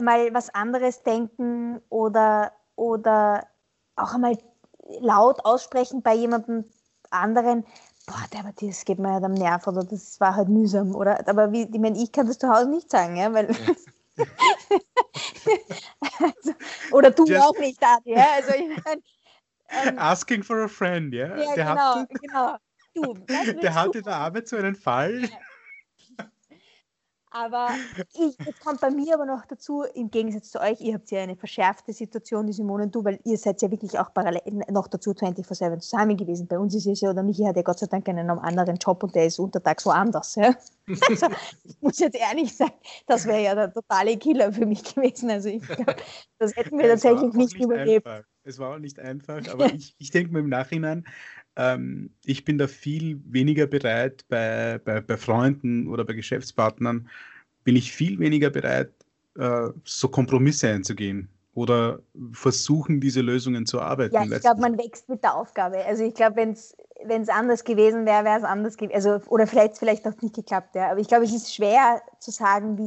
mal 0.00 0.32
was 0.32 0.52
anderes 0.54 1.02
denken 1.02 1.80
oder, 1.88 2.52
oder 2.76 3.46
auch 3.96 4.14
einmal 4.14 4.38
laut 5.00 5.44
aussprechen 5.44 6.02
bei 6.02 6.14
jemandem 6.14 6.64
anderen. 7.10 7.64
Boah, 8.06 8.24
der 8.32 8.42
Matthias 8.42 8.84
geht 8.84 8.98
mir 8.98 9.12
halt 9.12 9.24
am 9.24 9.34
Nerv 9.34 9.66
oder 9.66 9.84
das 9.84 10.18
war 10.20 10.34
halt 10.34 10.48
mühsam. 10.48 10.94
Oder, 10.94 11.28
aber 11.28 11.52
wie, 11.52 11.62
ich, 11.62 11.78
meine, 11.78 12.02
ich 12.02 12.10
kann 12.10 12.26
das 12.26 12.38
zu 12.38 12.48
Hause 12.48 12.70
nicht 12.70 12.90
sagen, 12.90 13.16
ja, 13.16 13.32
weil. 13.32 13.50
Ja. 13.50 14.24
also, 16.18 16.54
oder 16.92 17.10
du 17.10 17.24
Just, 17.24 17.42
auch 17.42 17.58
nicht, 17.58 17.82
Adi. 17.82 18.14
Ja? 18.14 18.26
Also, 18.36 18.52
ich 18.54 18.68
mein, 18.84 19.02
ähm, 19.70 19.98
Asking 19.98 20.42
for 20.42 20.64
a 20.64 20.68
friend, 20.68 21.14
ja? 21.14 21.36
ja 21.36 21.54
der 21.54 21.64
genau, 21.66 22.04
genau. 22.20 22.56
Du, 22.94 23.14
der 23.62 23.74
hatte 23.74 23.98
in 23.98 24.04
der 24.04 24.16
Arbeit 24.16 24.48
so 24.48 24.56
einen 24.56 24.74
Fall. 24.74 25.28
Aber 27.32 27.68
ich, 28.14 28.36
jetzt 28.44 28.60
kommt 28.60 28.80
bei 28.80 28.90
mir 28.90 29.14
aber 29.14 29.24
noch 29.24 29.46
dazu, 29.46 29.84
im 29.94 30.10
Gegensatz 30.10 30.50
zu 30.50 30.60
euch, 30.60 30.80
ihr 30.80 30.94
habt 30.94 31.12
ja 31.12 31.22
eine 31.22 31.36
verschärfte 31.36 31.92
Situation, 31.92 32.48
die 32.48 32.52
Simone 32.52 32.84
und 32.84 32.94
du, 32.94 33.04
weil 33.04 33.20
ihr 33.24 33.38
seid 33.38 33.62
ja 33.62 33.70
wirklich 33.70 33.96
auch 34.00 34.12
parallel 34.12 34.42
noch 34.68 34.88
dazu 34.88 35.12
24-7 35.12 35.78
zusammen 35.78 36.16
gewesen. 36.16 36.48
Bei 36.48 36.58
uns 36.58 36.74
ist 36.74 36.86
es 36.86 37.00
ja, 37.00 37.10
oder 37.10 37.22
Michi 37.22 37.44
hat 37.44 37.54
ja 37.54 37.62
Gott 37.62 37.78
sei 37.78 37.86
Dank 37.86 38.08
einen 38.08 38.28
anderen 38.30 38.76
Job 38.76 39.04
und 39.04 39.14
der 39.14 39.26
ist 39.26 39.38
untertags 39.38 39.86
woanders. 39.86 40.34
Ja? 40.34 40.54
Also, 41.08 41.28
ich 41.62 41.80
muss 41.80 42.00
jetzt 42.00 42.16
ehrlich 42.16 42.56
sagen, 42.56 42.72
das 43.06 43.24
wäre 43.24 43.44
ja 43.44 43.54
der 43.54 43.72
totale 43.72 44.16
Killer 44.16 44.52
für 44.52 44.66
mich 44.66 44.82
gewesen. 44.92 45.30
Also 45.30 45.48
ich 45.48 45.62
glaube, 45.62 45.94
das 46.38 46.56
hätten 46.56 46.76
wir 46.76 46.88
tatsächlich 46.88 47.32
nicht, 47.32 47.54
nicht 47.54 47.64
überlebt. 47.64 48.08
Einfach. 48.08 48.28
Es 48.42 48.58
war 48.58 48.74
auch 48.74 48.78
nicht 48.80 48.98
einfach, 48.98 49.46
aber 49.52 49.72
ich, 49.72 49.94
ich 49.98 50.10
denke 50.10 50.32
mir 50.32 50.40
im 50.40 50.48
Nachhinein, 50.48 51.06
ähm, 51.56 52.10
ich 52.24 52.44
bin 52.44 52.58
da 52.58 52.66
viel 52.66 53.20
weniger 53.26 53.66
bereit, 53.66 54.24
bei, 54.28 54.80
bei, 54.84 55.00
bei 55.00 55.16
Freunden 55.16 55.88
oder 55.88 56.04
bei 56.04 56.14
Geschäftspartnern, 56.14 57.08
bin 57.64 57.76
ich 57.76 57.92
viel 57.92 58.18
weniger 58.18 58.50
bereit, 58.50 58.90
äh, 59.38 59.68
so 59.84 60.08
Kompromisse 60.08 60.68
einzugehen 60.68 61.28
oder 61.54 62.00
versuchen, 62.32 63.00
diese 63.00 63.20
Lösungen 63.20 63.66
zu 63.66 63.80
arbeiten. 63.80 64.14
Ja, 64.14 64.24
ich 64.24 64.40
glaube, 64.40 64.60
man 64.60 64.78
wächst 64.78 65.08
mit 65.08 65.22
der 65.22 65.34
Aufgabe. 65.34 65.84
Also 65.84 66.04
ich 66.04 66.14
glaube, 66.14 66.36
wenn 66.36 66.52
es 66.52 67.28
anders 67.28 67.64
gewesen 67.64 68.06
wäre, 68.06 68.24
wäre 68.24 68.38
es 68.38 68.44
anders 68.44 68.76
gewesen. 68.76 68.94
Also, 68.94 69.20
oder 69.28 69.46
vielleicht 69.46 69.78
vielleicht 69.78 70.06
auch 70.06 70.20
nicht 70.22 70.34
geklappt. 70.34 70.74
Ja. 70.74 70.90
Aber 70.90 71.00
ich 71.00 71.08
glaube, 71.08 71.24
es 71.24 71.34
ist 71.34 71.54
schwer 71.54 72.00
zu 72.20 72.30
sagen, 72.30 72.78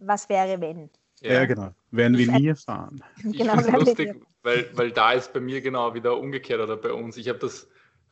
was 0.00 0.28
wäre, 0.28 0.60
wenn. 0.60 0.90
Ja, 1.20 1.34
ja 1.34 1.44
genau. 1.44 1.70
Werden 1.90 2.16
wir 2.16 2.32
nie 2.32 2.48
erfahren. 2.48 3.02
Ich 3.30 3.38
genau, 3.38 3.58
finde 3.58 3.78
es 3.78 3.86
lustig, 3.86 4.22
weil, 4.42 4.70
weil 4.74 4.90
da 4.90 5.12
ist 5.12 5.32
bei 5.32 5.40
mir 5.40 5.60
genau 5.60 5.92
wieder 5.94 6.18
umgekehrt 6.18 6.60
oder 6.60 6.76
bei 6.76 6.92
uns. 6.92 7.16
Ich 7.16 7.28
habe 7.28 7.38
das 7.38 7.68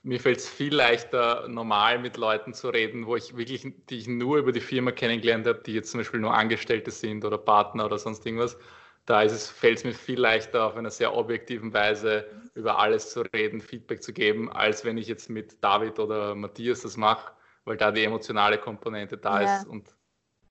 mir 0.09 0.21
fällt 0.21 0.39
es 0.39 0.49
viel 0.49 0.75
leichter, 0.75 1.47
normal 1.49 1.99
mit 1.99 2.17
Leuten 2.17 2.55
zu 2.55 2.71
reden, 2.71 3.05
wo 3.05 3.15
ich 3.17 3.37
wirklich, 3.37 3.71
die 3.91 3.99
ich 3.99 4.09
nur 4.09 4.39
über 4.39 4.53
die 4.53 4.63
Firma 4.63 4.91
kennengelernt 4.91 5.47
habe, 5.47 5.61
die 5.67 5.75
jetzt 5.75 5.91
zum 5.91 6.01
Beispiel 6.01 6.19
nur 6.19 6.33
Angestellte 6.33 6.91
sind 6.91 7.27
oder 7.27 7.37
Partner 7.37 7.85
oder 7.85 7.99
sonst 7.99 8.25
irgendwas. 8.25 8.57
Da 9.05 9.21
ist 9.21 9.33
es, 9.33 9.51
fällt 9.51 9.77
es 9.77 9.85
mir 9.85 9.93
viel 9.93 10.19
leichter, 10.19 10.65
auf 10.65 10.77
einer 10.77 10.91
sehr 10.91 11.15
objektiven 11.15 11.75
Weise 11.75 12.25
über 12.55 12.79
alles 12.79 13.11
zu 13.11 13.21
reden, 13.21 13.61
Feedback 13.61 14.03
zu 14.03 14.15
geben, 14.15 14.51
als 14.51 14.83
wenn 14.83 14.97
ich 14.97 15.09
jetzt 15.09 15.29
mit 15.29 15.63
David 15.63 15.99
oder 15.99 16.35
Matthias 16.35 16.81
das 16.81 16.97
mache, 16.97 17.31
weil 17.67 17.77
da 17.77 17.93
die 17.93 18.05
emotionale 18.05 18.57
Komponente 18.57 19.19
da 19.19 19.43
ja. 19.43 19.59
ist 19.59 19.67
und 19.67 19.95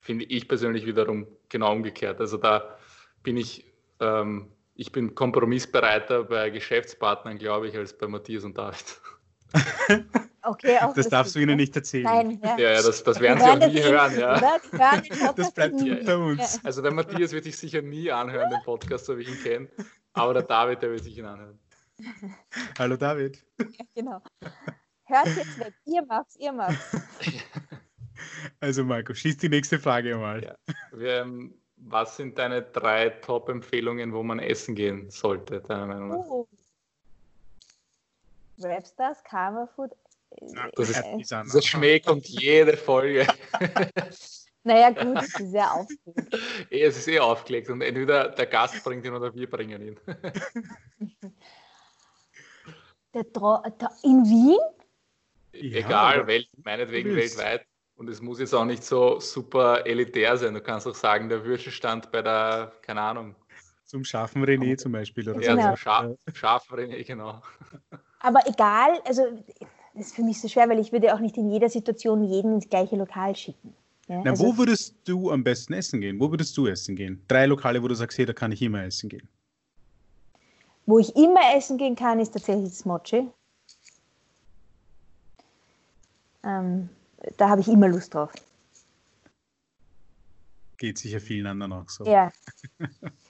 finde 0.02 0.26
ich 0.26 0.48
persönlich 0.48 0.86
wiederum 0.86 1.26
genau 1.50 1.72
umgekehrt. 1.72 2.22
Also 2.22 2.38
da 2.38 2.78
bin 3.24 3.38
ich, 3.38 3.66
ähm, 4.02 4.52
ich 4.76 4.92
bin 4.92 5.16
kompromissbereiter 5.16 6.26
bei 6.26 6.52
Geschäftspartnern, 6.52 7.40
glaube 7.40 7.70
ich, 7.70 7.76
als 7.76 7.98
bei 7.98 8.08
Matthias 8.08 8.44
und 8.44 8.56
David. 8.56 9.02
Okay, 10.48 10.78
das, 10.80 10.94
das 10.94 11.10
darfst 11.10 11.36
du 11.36 11.40
ihnen 11.40 11.57
nicht 11.57 11.76
erzählen. 11.76 12.06
Nein, 12.06 12.40
ja. 12.41 12.57
ja, 12.57 12.72
ja 12.72 12.82
das, 12.82 13.03
das 13.03 13.19
werden 13.19 13.40
sie 13.40 13.45
auch 13.45 13.68
nie 13.68 13.84
hören. 13.84 14.18
Ja. 14.18 14.40
Hören 14.40 15.03
das 15.36 15.52
bleibt 15.52 15.74
unter 15.74 16.19
uns. 16.19 16.64
Also 16.64 16.82
der 16.82 16.94
Matthias 16.94 17.34
wird 17.34 17.44
sich 17.44 17.57
sicher 17.57 17.82
nie 17.82 18.10
anhören, 18.10 18.49
den 18.49 18.61
Podcast, 18.64 19.06
so 19.06 19.18
wie 19.18 19.24
ich 19.24 19.30
ihn 19.30 19.44
kenne. 19.44 19.68
Aber 20.14 20.34
der 20.34 20.44
David, 20.44 20.82
der 20.82 20.91
wird 20.91 21.03
sich 21.03 21.18
ihn 21.18 21.26
anhören. 21.26 21.60
Hallo 22.80 22.95
David. 22.95 23.44
Ja, 23.60 23.86
genau. 23.94 24.22
Hört 25.06 25.28
jetzt 25.36 25.60
weg. 25.60 25.74
Ihr 25.86 26.06
macht's, 26.06 26.36
ihr 26.38 26.53
macht's. 26.53 26.98
Also 28.60 28.84
Marco, 28.84 29.14
schieß 29.14 29.38
die 29.38 29.49
nächste 29.49 29.78
Frage 29.78 30.15
mal. 30.15 30.44
Ja. 30.44 30.56
Wir, 30.91 31.22
ähm, 31.22 31.53
was 31.76 32.18
sind 32.18 32.40
deine 32.40 32.64
drei 32.64 33.10
Top-Empfehlungen, 33.10 34.11
wo 34.11 34.24
man 34.24 34.40
essen 34.40 34.74
gehen 34.74 35.11
sollte, 35.11 35.61
deiner 35.61 35.86
Meinung 35.86 36.10
nach? 36.10 36.18
Oh. 36.18 36.48
Rapstars, 38.60 39.24
Karma 39.24 39.68
Food. 39.76 39.92
Das, 40.76 40.90
ist, 40.90 41.00
äh, 41.00 41.44
das 41.54 41.66
Schmäh 41.66 42.00
kommt 42.00 42.28
jede 42.28 42.76
Folge. 42.78 43.26
naja, 44.64 44.90
gut, 44.92 45.18
es 45.24 45.40
ist 45.40 45.52
sehr 45.52 45.74
aufgelegt. 45.74 46.34
es 46.72 46.98
ist 46.98 47.08
eh 47.08 47.20
aufgelegt 47.20 47.70
und 47.70 47.82
entweder 47.82 48.30
der 48.30 48.46
Gast 48.46 48.84
bringt 48.84 49.06
ihn 49.06 49.14
oder 49.14 49.34
wir 49.34 49.50
bringen 49.50 49.82
ihn. 49.82 50.00
der 53.14 53.24
der, 53.24 53.90
in 54.04 54.26
Wien? 54.26 54.60
Egal, 55.54 56.18
ja, 56.18 56.28
Welt, 56.28 56.50
meinetwegen 56.64 57.16
weltweit. 57.16 57.66
Und 57.96 58.10
es 58.10 58.22
muss 58.22 58.40
jetzt 58.40 58.54
auch 58.54 58.66
nicht 58.66 58.84
so 58.84 59.20
super 59.20 59.88
elitär 59.88 60.38
sein. 60.38 60.54
Du 60.54 60.62
kannst 60.62 60.86
auch 60.86 60.94
sagen, 60.94 61.30
der 61.30 61.44
Würstelstand 61.44 62.12
bei 62.12 62.22
der, 62.22 62.74
keine 62.84 63.02
Ahnung. 63.02 63.36
Zum 63.86 64.04
scharfen 64.04 64.46
René 64.46 64.78
zum 64.78 64.92
Beispiel. 64.92 65.28
Oder 65.28 65.42
ja, 65.42 65.56
so. 65.56 65.62
zum 65.62 65.78
Schaf, 65.78 66.12
scharfen 66.34 66.78
René, 66.78 67.04
genau. 67.04 67.42
Aber 68.19 68.39
egal, 68.48 68.99
also 69.06 69.23
das 69.94 70.07
ist 70.07 70.15
für 70.15 70.23
mich 70.23 70.39
so 70.39 70.48
schwer, 70.48 70.69
weil 70.69 70.80
ich 70.80 70.91
würde 70.91 71.14
auch 71.14 71.19
nicht 71.19 71.38
in 71.38 71.49
jeder 71.49 71.69
Situation 71.69 72.23
jeden 72.23 72.56
ins 72.56 72.69
gleiche 72.69 72.95
Lokal 72.95 73.35
schicken. 73.35 73.73
Ja, 74.07 74.22
Na, 74.23 74.31
also, 74.31 74.45
wo 74.45 74.57
würdest 74.57 74.95
du 75.06 75.31
am 75.31 75.44
besten 75.44 75.73
essen 75.73 76.02
gehen? 76.02 76.19
Wo 76.19 76.31
würdest 76.31 76.56
du 76.57 76.68
essen 76.68 76.95
gehen? 76.95 77.23
Drei 77.27 77.45
Lokale, 77.45 77.81
wo 77.84 77.88
du 77.88 77.95
sagst, 77.95 78.18
hey, 78.18 78.26
da 78.26 78.34
kann 78.34 78.52
ich 78.52 78.61
immer 78.61 78.84
essen 78.84 79.10
gehen. 79.10 79.27
Wo 80.85 80.99
ich 80.99 81.14
immer 81.15 81.41
essen 81.56 81.77
gehen 81.77 81.95
kann, 81.95 82.19
ist 82.19 82.31
tatsächlich 82.31 82.69
das 82.69 82.85
Mochi. 82.85 83.30
Ähm, 86.44 86.89
da 87.35 87.49
habe 87.49 87.61
ich 87.61 87.68
immer 87.68 87.89
Lust 87.89 88.14
drauf. 88.14 88.31
Geht 90.77 90.98
sicher 90.98 91.19
vielen 91.19 91.48
anderen 91.48 91.73
auch 91.73 91.89
so. 91.89 92.06
Ja. 92.06 92.31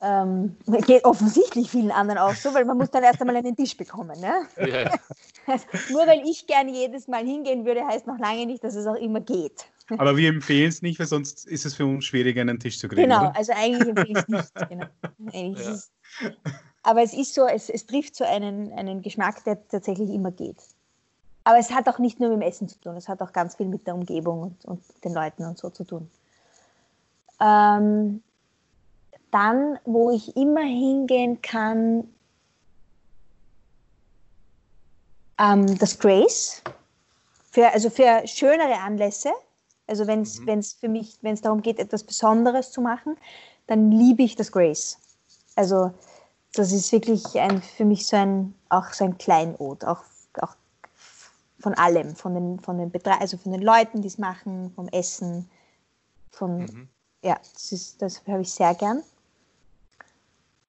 ähm, 0.00 0.56
geht 0.86 1.04
offensichtlich 1.04 1.70
vielen 1.70 1.90
anderen 1.90 2.18
auch 2.18 2.34
so, 2.34 2.52
weil 2.54 2.64
man 2.64 2.78
muss 2.78 2.90
dann 2.90 3.02
erst 3.02 3.20
einmal 3.20 3.36
einen 3.36 3.56
Tisch 3.56 3.76
bekommen. 3.76 4.18
Ne? 4.20 4.46
Ja. 4.66 4.98
Also, 5.46 5.64
nur 5.90 6.06
weil 6.06 6.22
ich 6.26 6.46
gerne 6.46 6.70
jedes 6.70 7.08
Mal 7.08 7.24
hingehen 7.24 7.64
würde, 7.64 7.86
heißt 7.86 8.06
noch 8.06 8.18
lange 8.18 8.46
nicht, 8.46 8.62
dass 8.64 8.74
es 8.74 8.86
auch 8.86 8.96
immer 8.96 9.20
geht. 9.20 9.66
Aber 9.98 10.16
wir 10.16 10.28
empfehlen 10.28 10.68
es 10.68 10.82
nicht, 10.82 11.00
weil 11.00 11.06
sonst 11.06 11.46
ist 11.46 11.66
es 11.66 11.74
für 11.74 11.84
uns 11.84 12.04
schwierig, 12.04 12.38
einen 12.38 12.60
Tisch 12.60 12.78
zu 12.78 12.88
kriegen. 12.88 13.02
Genau, 13.02 13.22
oder? 13.22 13.36
also 13.36 13.52
eigentlich 13.56 13.88
empfehle 13.88 14.08
ich 14.10 14.16
es 14.18 14.28
nicht. 14.28 14.52
Genau. 14.68 14.86
Eigentlich 15.32 15.66
ja. 15.66 15.72
ist 15.72 15.92
aber 16.82 17.02
es 17.02 17.12
ist 17.12 17.34
so, 17.34 17.46
es, 17.46 17.68
es 17.68 17.86
trifft 17.86 18.16
so 18.16 18.24
einen, 18.24 18.72
einen 18.72 19.02
Geschmack, 19.02 19.44
der 19.44 19.66
tatsächlich 19.68 20.10
immer 20.10 20.30
geht. 20.30 20.56
Aber 21.44 21.58
es 21.58 21.72
hat 21.72 21.88
auch 21.88 21.98
nicht 21.98 22.20
nur 22.20 22.30
mit 22.30 22.40
dem 22.40 22.48
Essen 22.48 22.68
zu 22.68 22.78
tun, 22.80 22.96
es 22.96 23.08
hat 23.08 23.22
auch 23.22 23.32
ganz 23.32 23.56
viel 23.56 23.66
mit 23.66 23.86
der 23.86 23.94
Umgebung 23.94 24.42
und, 24.42 24.64
und 24.64 24.82
den 25.04 25.14
Leuten 25.14 25.44
und 25.44 25.58
so 25.58 25.70
zu 25.70 25.84
tun. 25.84 26.10
Ähm, 27.40 28.22
dann, 29.30 29.78
wo 29.84 30.10
ich 30.10 30.36
immer 30.36 30.62
hingehen 30.62 31.40
kann, 31.42 32.08
ähm, 35.38 35.78
das 35.78 35.98
Grace. 35.98 36.62
Für, 37.50 37.72
also 37.72 37.90
für 37.90 38.26
schönere 38.26 38.78
Anlässe. 38.78 39.30
Also 39.86 40.06
wenn 40.06 40.22
es 40.22 40.38
mhm. 40.40 40.62
für 40.80 40.88
mich, 40.88 41.18
wenn 41.22 41.34
es 41.34 41.40
darum 41.40 41.62
geht, 41.62 41.78
etwas 41.78 42.04
Besonderes 42.04 42.70
zu 42.70 42.80
machen, 42.80 43.16
dann 43.66 43.90
liebe 43.90 44.22
ich 44.22 44.36
das 44.36 44.52
Grace. 44.52 44.98
Also 45.56 45.92
das 46.54 46.72
ist 46.72 46.92
wirklich 46.92 47.38
ein, 47.40 47.60
für 47.62 47.84
mich 47.84 48.06
so 48.06 48.16
ein, 48.16 48.54
auch 48.68 48.92
so 48.92 49.04
ein 49.04 49.18
Kleinod, 49.18 49.84
auch, 49.84 50.02
auch 50.40 50.54
von 51.58 51.74
allem, 51.74 52.14
von 52.16 52.34
den, 52.34 52.60
von 52.60 52.78
den 52.78 52.90
Betre 52.90 53.20
also 53.20 53.36
von 53.36 53.52
den 53.52 53.62
Leuten, 53.62 54.02
die 54.02 54.08
es 54.08 54.18
machen, 54.18 54.72
vom 54.74 54.88
Essen, 54.88 55.50
von, 56.30 56.60
mhm. 56.60 56.88
ja, 57.22 57.38
das, 57.54 57.96
das 57.98 58.22
habe 58.26 58.42
ich 58.42 58.52
sehr 58.52 58.74
gern. 58.74 59.02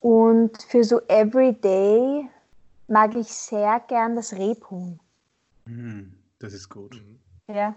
Und 0.01 0.63
für 0.63 0.83
so 0.83 0.99
Everyday 1.07 2.27
mag 2.87 3.15
ich 3.15 3.27
sehr 3.27 3.79
gern 3.87 4.15
das 4.15 4.33
Rebhuhn. 4.33 4.99
Mm, 5.65 6.13
das 6.39 6.53
ist 6.53 6.69
gut. 6.69 6.95
Mhm. 7.47 7.55
Ja. 7.55 7.75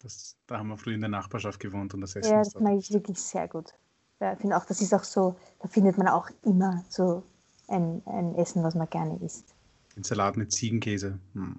Das, 0.00 0.36
da 0.46 0.58
haben 0.58 0.68
wir 0.68 0.78
früher 0.78 0.94
in 0.94 1.00
der 1.00 1.10
Nachbarschaft 1.10 1.58
gewohnt 1.58 1.92
und 1.92 2.00
das 2.00 2.14
Essen 2.14 2.32
Ja, 2.32 2.38
das 2.38 2.54
mag 2.54 2.78
ich 2.78 2.92
wirklich 2.92 3.18
sehr 3.18 3.48
gut. 3.48 3.74
Ich 4.20 4.38
finde 4.40 4.56
auch, 4.56 4.64
das 4.64 4.80
ist 4.80 4.94
auch 4.94 5.04
so, 5.04 5.36
da 5.60 5.68
findet 5.68 5.98
man 5.98 6.08
auch 6.08 6.30
immer 6.44 6.84
so 6.88 7.22
ein, 7.68 8.00
ein 8.06 8.34
Essen, 8.36 8.62
was 8.62 8.74
man 8.74 8.88
gerne 8.88 9.18
isst. 9.22 9.52
Ein 9.96 10.04
Salat 10.04 10.36
mit 10.36 10.52
Ziegenkäse. 10.52 11.18
Hm. 11.34 11.58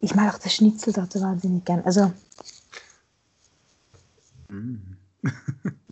Ich 0.00 0.14
mag 0.14 0.34
auch 0.34 0.38
das 0.38 0.54
Schnitzel 0.54 0.92
dort 0.92 1.12
so 1.12 1.20
wahnsinnig 1.20 1.64
gern. 1.64 1.82
Also. 1.84 2.12
Mm. 4.48 4.76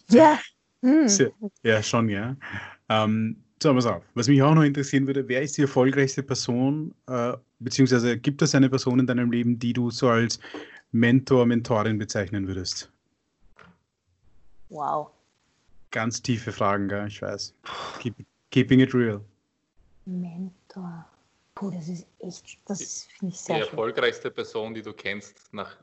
ja. 0.08 0.38
Mm. 0.84 1.06
Ja, 1.62 1.80
schon, 1.80 2.08
ja. 2.08 2.34
Ähm, 2.88 3.41
so, 3.62 3.74
pass 3.74 3.86
auf. 3.86 4.02
Was 4.14 4.28
mich 4.28 4.42
auch 4.42 4.54
noch 4.54 4.62
interessieren 4.62 5.06
würde, 5.06 5.26
wer 5.28 5.42
ist 5.42 5.56
die 5.56 5.62
erfolgreichste 5.62 6.22
Person, 6.22 6.94
äh, 7.06 7.32
beziehungsweise 7.60 8.18
gibt 8.18 8.42
es 8.42 8.54
eine 8.54 8.68
Person 8.68 8.98
in 8.98 9.06
deinem 9.06 9.30
Leben, 9.30 9.58
die 9.58 9.72
du 9.72 9.90
so 9.90 10.08
als 10.08 10.40
Mentor, 10.92 11.46
Mentorin 11.46 11.98
bezeichnen 11.98 12.46
würdest? 12.46 12.90
Wow. 14.68 15.10
Ganz 15.90 16.20
tiefe 16.22 16.52
Fragen, 16.52 16.88
gell? 16.88 17.06
ich 17.06 17.20
weiß. 17.20 17.54
Keep, 18.00 18.16
keeping 18.50 18.80
it 18.80 18.94
real. 18.94 19.20
Mentor. 20.06 21.06
Puh, 21.54 21.70
das 21.70 21.88
ist 21.88 22.06
echt, 22.18 22.58
das 22.66 23.04
finde 23.18 23.34
ich 23.34 23.40
sehr 23.40 23.56
Die 23.56 23.62
erfolgreichste 23.62 24.28
schön. 24.28 24.34
Person, 24.34 24.74
die 24.74 24.82
du 24.82 24.92
kennst, 24.92 25.52
nach 25.52 25.76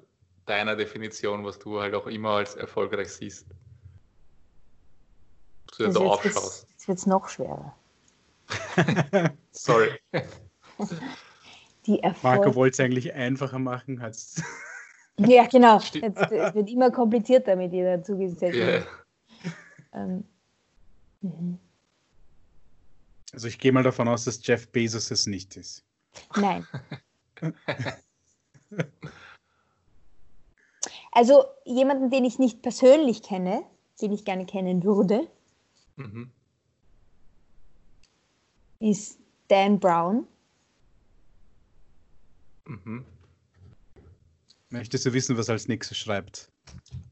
deiner 0.45 0.75
Definition, 0.75 1.45
was 1.45 1.59
du 1.59 1.79
halt 1.79 1.93
auch 1.93 2.07
immer 2.07 2.31
als 2.31 2.55
erfolgreich 2.55 3.09
siehst. 3.09 3.45
Du 5.77 5.87
da 5.87 5.99
aufschaust. 5.99 6.68
Jetzt 6.89 6.89
wird 6.89 6.97
es 6.97 7.05
noch 7.05 7.29
schwerer. 7.29 7.75
Sorry. 9.51 9.91
Die 11.85 12.01
Marco 12.23 12.55
wollte 12.55 12.73
es 12.73 12.79
eigentlich 12.79 13.13
einfacher 13.13 13.59
machen. 13.59 14.01
Hat's 14.01 14.41
ja, 15.19 15.45
genau. 15.45 15.77
es 15.77 15.93
wird 15.93 16.67
immer 16.67 16.89
komplizierter 16.89 17.55
mit 17.55 17.73
jeder 17.73 18.01
zugesetzten. 18.01 18.59
Yeah. 18.59 18.83
Ähm, 19.93 20.23
mhm. 21.21 21.59
Also 23.33 23.47
ich 23.47 23.59
gehe 23.59 23.71
mal 23.71 23.83
davon 23.83 24.07
aus, 24.07 24.25
dass 24.25 24.43
Jeff 24.47 24.67
Bezos 24.71 25.11
es 25.11 25.27
nicht 25.27 25.57
ist. 25.57 25.85
Nein. 26.35 26.65
also 31.11 31.45
jemanden, 31.65 32.09
den 32.09 32.25
ich 32.25 32.39
nicht 32.39 32.63
persönlich 32.63 33.21
kenne, 33.21 33.63
den 34.01 34.11
ich 34.11 34.25
gerne 34.25 34.47
kennen 34.47 34.83
würde, 34.83 35.27
mhm. 35.95 36.31
Ist 38.79 39.19
Dan 39.47 39.79
Brown. 39.79 40.27
Mhm. 42.65 43.05
Möchtest 44.69 45.05
du 45.05 45.13
wissen, 45.13 45.37
was 45.37 45.49
als 45.49 45.67
nächstes 45.67 45.97
schreibt? 45.97 46.51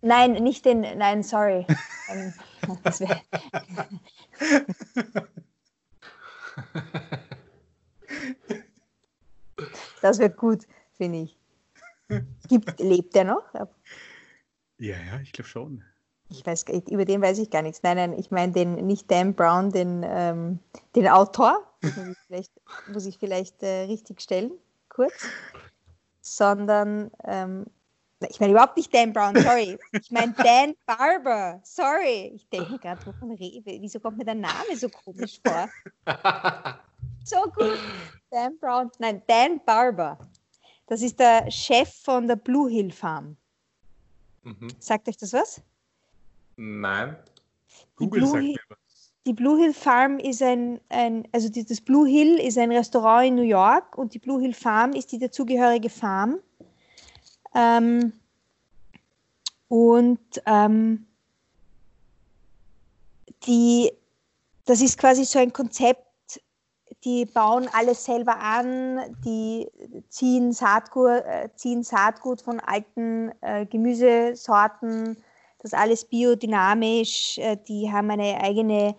Nein, 0.01 0.33
nicht 0.33 0.65
den, 0.65 0.81
nein, 0.81 1.23
sorry. 1.23 1.65
Ähm, 2.09 2.33
das 10.01 10.19
wird 10.19 10.37
gut, 10.37 10.65
finde 10.93 11.23
ich. 11.23 11.37
Gibt, 12.47 12.79
lebt 12.79 13.13
der 13.13 13.25
noch? 13.25 13.43
Ja, 14.77 14.95
ja, 14.97 15.19
ich 15.19 15.33
glaube 15.33 15.49
schon. 15.49 15.83
Ich 16.29 16.45
weiß, 16.45 16.65
über 16.89 17.05
den 17.05 17.21
weiß 17.21 17.37
ich 17.39 17.49
gar 17.49 17.61
nichts. 17.61 17.83
Nein, 17.83 17.97
nein, 17.97 18.13
ich 18.19 18.31
meine 18.31 18.51
den, 18.51 18.75
nicht 18.85 19.09
Dan 19.09 19.33
Brown, 19.33 19.71
den, 19.71 20.03
ähm, 20.05 20.59
den 20.95 21.07
Autor. 21.07 21.63
muss 21.81 21.95
ich 21.97 22.17
vielleicht, 22.27 22.51
muss 22.91 23.05
ich 23.05 23.17
vielleicht 23.17 23.63
äh, 23.63 23.83
richtig 23.83 24.21
stellen, 24.21 24.51
kurz. 24.89 25.13
Sondern, 26.21 27.11
ähm, 27.23 27.65
ich 28.27 28.39
meine 28.39 28.51
überhaupt 28.51 28.75
nicht 28.75 28.93
Dan 28.93 29.13
Brown, 29.13 29.35
sorry. 29.35 29.77
Ich 29.93 30.11
meine 30.11 30.33
Dan 30.33 30.75
Barber, 30.85 31.61
sorry. 31.63 32.33
Ich 32.35 32.49
denke 32.49 32.77
gerade, 32.79 33.05
wovon 33.05 33.31
rede 33.31 33.63
Wieso 33.81 33.99
kommt 33.99 34.17
mir 34.17 34.25
der 34.25 34.35
Name 34.35 34.75
so 34.75 34.89
komisch 34.89 35.39
vor? 35.45 35.69
so 37.23 37.43
gut. 37.55 37.77
Dan 38.31 38.57
Brown, 38.59 38.91
nein, 38.99 39.21
Dan 39.27 39.61
Barber. 39.63 40.17
Das 40.87 41.01
ist 41.01 41.19
der 41.19 41.49
Chef 41.51 41.93
von 42.03 42.27
der 42.27 42.37
Blue 42.37 42.69
Hill 42.69 42.91
Farm. 42.91 43.37
Mhm. 44.43 44.69
Sagt 44.79 45.07
euch 45.07 45.17
das 45.17 45.31
was? 45.31 45.61
Nein. 46.57 47.15
Google 47.95 48.25
sagt 48.25 48.43
mir 48.43 48.55
was. 48.69 49.13
Die 49.25 49.33
Blue 49.33 49.59
Hill 49.59 49.73
Farm 49.73 50.19
ist 50.19 50.41
ein, 50.41 50.79
ein 50.89 51.27
also 51.33 51.49
die, 51.49 51.65
das 51.65 51.81
Blue 51.81 52.07
Hill 52.07 52.39
ist 52.39 52.57
ein 52.57 52.71
Restaurant 52.71 53.27
in 53.27 53.35
New 53.35 53.41
York 53.41 53.97
und 53.97 54.13
die 54.13 54.19
Blue 54.19 54.41
Hill 54.41 54.53
Farm 54.53 54.93
ist 54.93 55.11
die 55.11 55.19
dazugehörige 55.19 55.89
Farm. 55.89 56.39
Ähm, 57.53 58.13
und 59.67 60.19
ähm, 60.45 61.05
die, 63.45 63.91
das 64.65 64.81
ist 64.81 64.97
quasi 64.97 65.25
so 65.25 65.39
ein 65.39 65.51
Konzept, 65.51 66.05
die 67.03 67.25
bauen 67.25 67.69
alles 67.73 68.05
selber 68.05 68.39
an, 68.39 69.17
die 69.25 69.69
ziehen 70.07 70.53
Saatgut, 70.53 71.09
äh, 71.25 71.49
ziehen 71.55 71.83
Saatgut 71.83 72.41
von 72.41 72.61
alten 72.61 73.31
äh, 73.41 73.65
Gemüsesorten, 73.65 75.17
das 75.59 75.73
alles 75.73 76.05
biodynamisch, 76.05 77.37
äh, 77.37 77.57
die 77.67 77.91
haben 77.91 78.11
eine 78.11 78.39
eigene 78.41 78.95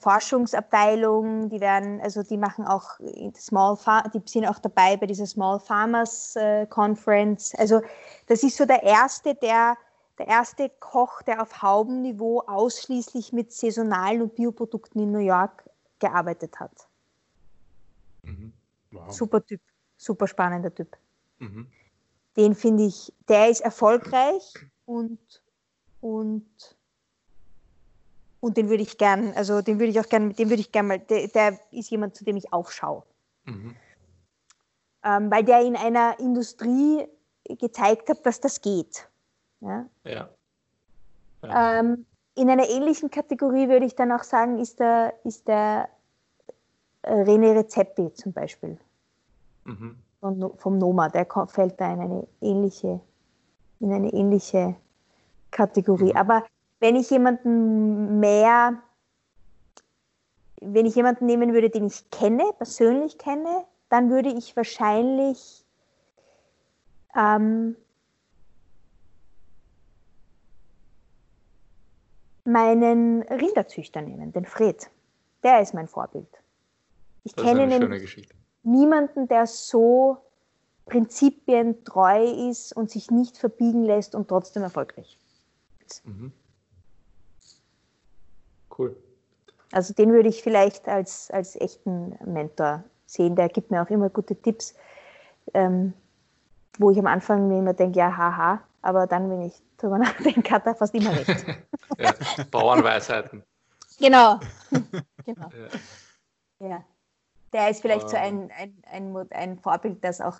Forschungsabteilung, 0.00 1.50
die 1.50 1.60
werden, 1.60 2.00
also 2.00 2.22
die 2.22 2.36
machen 2.36 2.66
auch 2.66 2.98
Small 3.36 3.76
Far 3.76 4.08
die 4.10 4.20
sind 4.24 4.46
auch 4.46 4.58
dabei 4.58 4.96
bei 4.96 5.06
dieser 5.06 5.26
Small 5.26 5.60
Farmers 5.60 6.34
äh, 6.34 6.66
Conference. 6.66 7.54
Also 7.54 7.80
das 8.26 8.42
ist 8.42 8.56
so 8.56 8.64
der 8.64 8.82
erste, 8.82 9.34
der 9.36 9.76
der 10.18 10.26
erste 10.26 10.68
Koch, 10.80 11.22
der 11.22 11.40
auf 11.40 11.62
Haubenniveau 11.62 12.42
ausschließlich 12.46 13.32
mit 13.32 13.52
saisonalen 13.52 14.22
und 14.22 14.34
Bioprodukten 14.34 15.00
in 15.00 15.12
New 15.12 15.18
York 15.18 15.70
gearbeitet 16.00 16.58
hat. 16.58 16.88
Mhm. 18.22 18.52
Wow. 18.90 19.12
Super 19.12 19.44
Typ, 19.44 19.60
super 19.96 20.26
spannender 20.26 20.74
Typ. 20.74 20.96
Mhm. 21.38 21.68
Den 22.36 22.54
finde 22.54 22.84
ich, 22.84 23.12
der 23.28 23.48
ist 23.48 23.60
erfolgreich 23.60 24.54
und, 24.86 25.18
und, 26.00 26.46
und 28.40 28.56
den 28.56 28.68
würde 28.68 28.82
ich 28.82 28.98
gern, 28.98 29.32
also 29.34 29.62
den 29.62 29.78
würde 29.78 29.90
ich 29.90 30.00
auch 30.00 30.08
gern, 30.08 30.32
den 30.34 30.48
würde 30.48 30.60
ich 30.60 30.72
gern 30.72 30.86
mal, 30.86 30.98
der, 30.98 31.28
der, 31.28 31.58
ist 31.70 31.90
jemand, 31.90 32.14
zu 32.16 32.24
dem 32.24 32.36
ich 32.36 32.52
aufschaue. 32.52 33.02
Mhm. 33.44 33.76
Ähm, 35.04 35.30
weil 35.30 35.44
der 35.44 35.62
in 35.62 35.76
einer 35.76 36.18
Industrie 36.18 37.06
gezeigt 37.48 38.08
hat, 38.08 38.24
dass 38.26 38.40
das 38.40 38.60
geht. 38.60 39.08
Ja. 39.60 39.86
ja. 40.04 40.28
ja. 41.42 41.78
Ähm, 41.78 42.04
in 42.34 42.50
einer 42.50 42.68
ähnlichen 42.68 43.10
Kategorie 43.10 43.68
würde 43.68 43.86
ich 43.86 43.96
dann 43.96 44.12
auch 44.12 44.22
sagen, 44.22 44.58
ist 44.58 44.78
der, 44.78 45.14
ist 45.24 45.48
der 45.48 45.88
René 47.04 47.56
Rezepi 47.56 48.12
zum 48.14 48.32
Beispiel. 48.32 48.78
Mhm. 49.64 49.96
Von, 50.20 50.52
vom 50.58 50.78
Noma, 50.78 51.08
der 51.08 51.26
fällt 51.48 51.80
da 51.80 51.92
in 51.92 52.00
eine 52.00 52.28
ähnliche, 52.40 53.00
in 53.80 53.92
eine 53.92 54.12
ähnliche 54.12 54.76
Kategorie. 55.50 56.12
Mhm. 56.12 56.16
Aber 56.16 56.44
wenn 56.80 56.96
ich 56.96 57.10
jemanden 57.10 58.20
mehr, 58.20 58.82
wenn 60.60 60.86
ich 60.86 60.94
jemanden 60.94 61.26
nehmen 61.26 61.52
würde, 61.52 61.70
den 61.70 61.86
ich 61.86 62.10
kenne, 62.10 62.44
persönlich 62.56 63.18
kenne, 63.18 63.64
dann 63.88 64.10
würde 64.10 64.30
ich 64.30 64.56
wahrscheinlich 64.56 65.64
ähm, 67.16 67.76
meinen 72.44 73.22
Rinderzüchter 73.22 74.02
nehmen, 74.02 74.32
den 74.32 74.44
Fred. 74.44 74.90
Der 75.42 75.60
ist 75.60 75.74
mein 75.74 75.88
Vorbild. 75.88 76.28
Ich 77.24 77.34
das 77.34 77.44
kenne 77.44 77.66
niemanden, 78.62 79.28
der 79.28 79.46
so 79.46 80.18
prinzipientreu 80.86 82.48
ist 82.50 82.74
und 82.74 82.90
sich 82.90 83.10
nicht 83.10 83.36
verbiegen 83.38 83.84
lässt 83.84 84.14
und 84.14 84.28
trotzdem 84.28 84.62
erfolgreich. 84.62 85.18
Mhm. 86.04 86.32
Cool. 88.76 88.96
Also 89.72 89.92
den 89.92 90.12
würde 90.12 90.28
ich 90.28 90.42
vielleicht 90.42 90.88
als, 90.88 91.30
als 91.30 91.56
echten 91.56 92.16
Mentor 92.24 92.84
sehen. 93.06 93.36
Der 93.36 93.48
gibt 93.48 93.70
mir 93.70 93.82
auch 93.82 93.90
immer 93.90 94.08
gute 94.08 94.36
Tipps, 94.36 94.74
ähm, 95.54 95.92
wo 96.78 96.90
ich 96.90 96.98
am 96.98 97.06
Anfang 97.06 97.48
mir 97.48 97.58
immer 97.58 97.74
denke, 97.74 97.98
ja, 97.98 98.16
haha, 98.16 98.62
aber 98.82 99.06
dann, 99.06 99.30
wenn 99.30 99.42
ich 99.42 99.54
darüber 99.76 99.98
nachdenke, 99.98 100.50
hat 100.50 100.66
er 100.66 100.74
fast 100.74 100.94
immer 100.94 101.10
recht. 101.10 101.44
ja, 101.98 102.14
Bauernweisheiten. 102.50 103.42
Genau. 103.98 104.38
genau. 105.24 105.50
Ja. 106.60 106.68
ja. 106.68 106.84
Der 107.52 107.70
ist 107.70 107.80
vielleicht 107.80 108.04
um. 108.04 108.10
so 108.10 108.16
ein, 108.16 108.50
ein, 108.52 108.82
ein, 108.90 109.32
ein 109.32 109.58
Vorbild, 109.58 110.04
das 110.04 110.20
auch, 110.20 110.38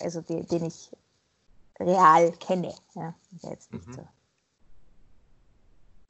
also 0.00 0.20
die, 0.20 0.44
den 0.46 0.66
ich 0.66 0.90
real 1.78 2.32
kenne. 2.32 2.74
Ja, 2.94 3.14
jetzt 3.42 3.72
nicht 3.72 3.86
mhm. 3.86 3.92
so. 3.94 4.08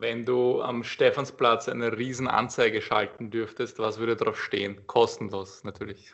Wenn 0.00 0.24
du 0.24 0.62
am 0.62 0.82
Stephansplatz 0.82 1.68
eine 1.68 1.96
Riesenanzeige 1.96 2.80
schalten 2.80 3.30
dürftest, 3.30 3.78
was 3.78 3.98
würde 3.98 4.16
drauf 4.16 4.40
stehen? 4.40 4.86
Kostenlos 4.86 5.62
natürlich. 5.62 6.12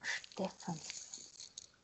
Stefan. 0.00 0.78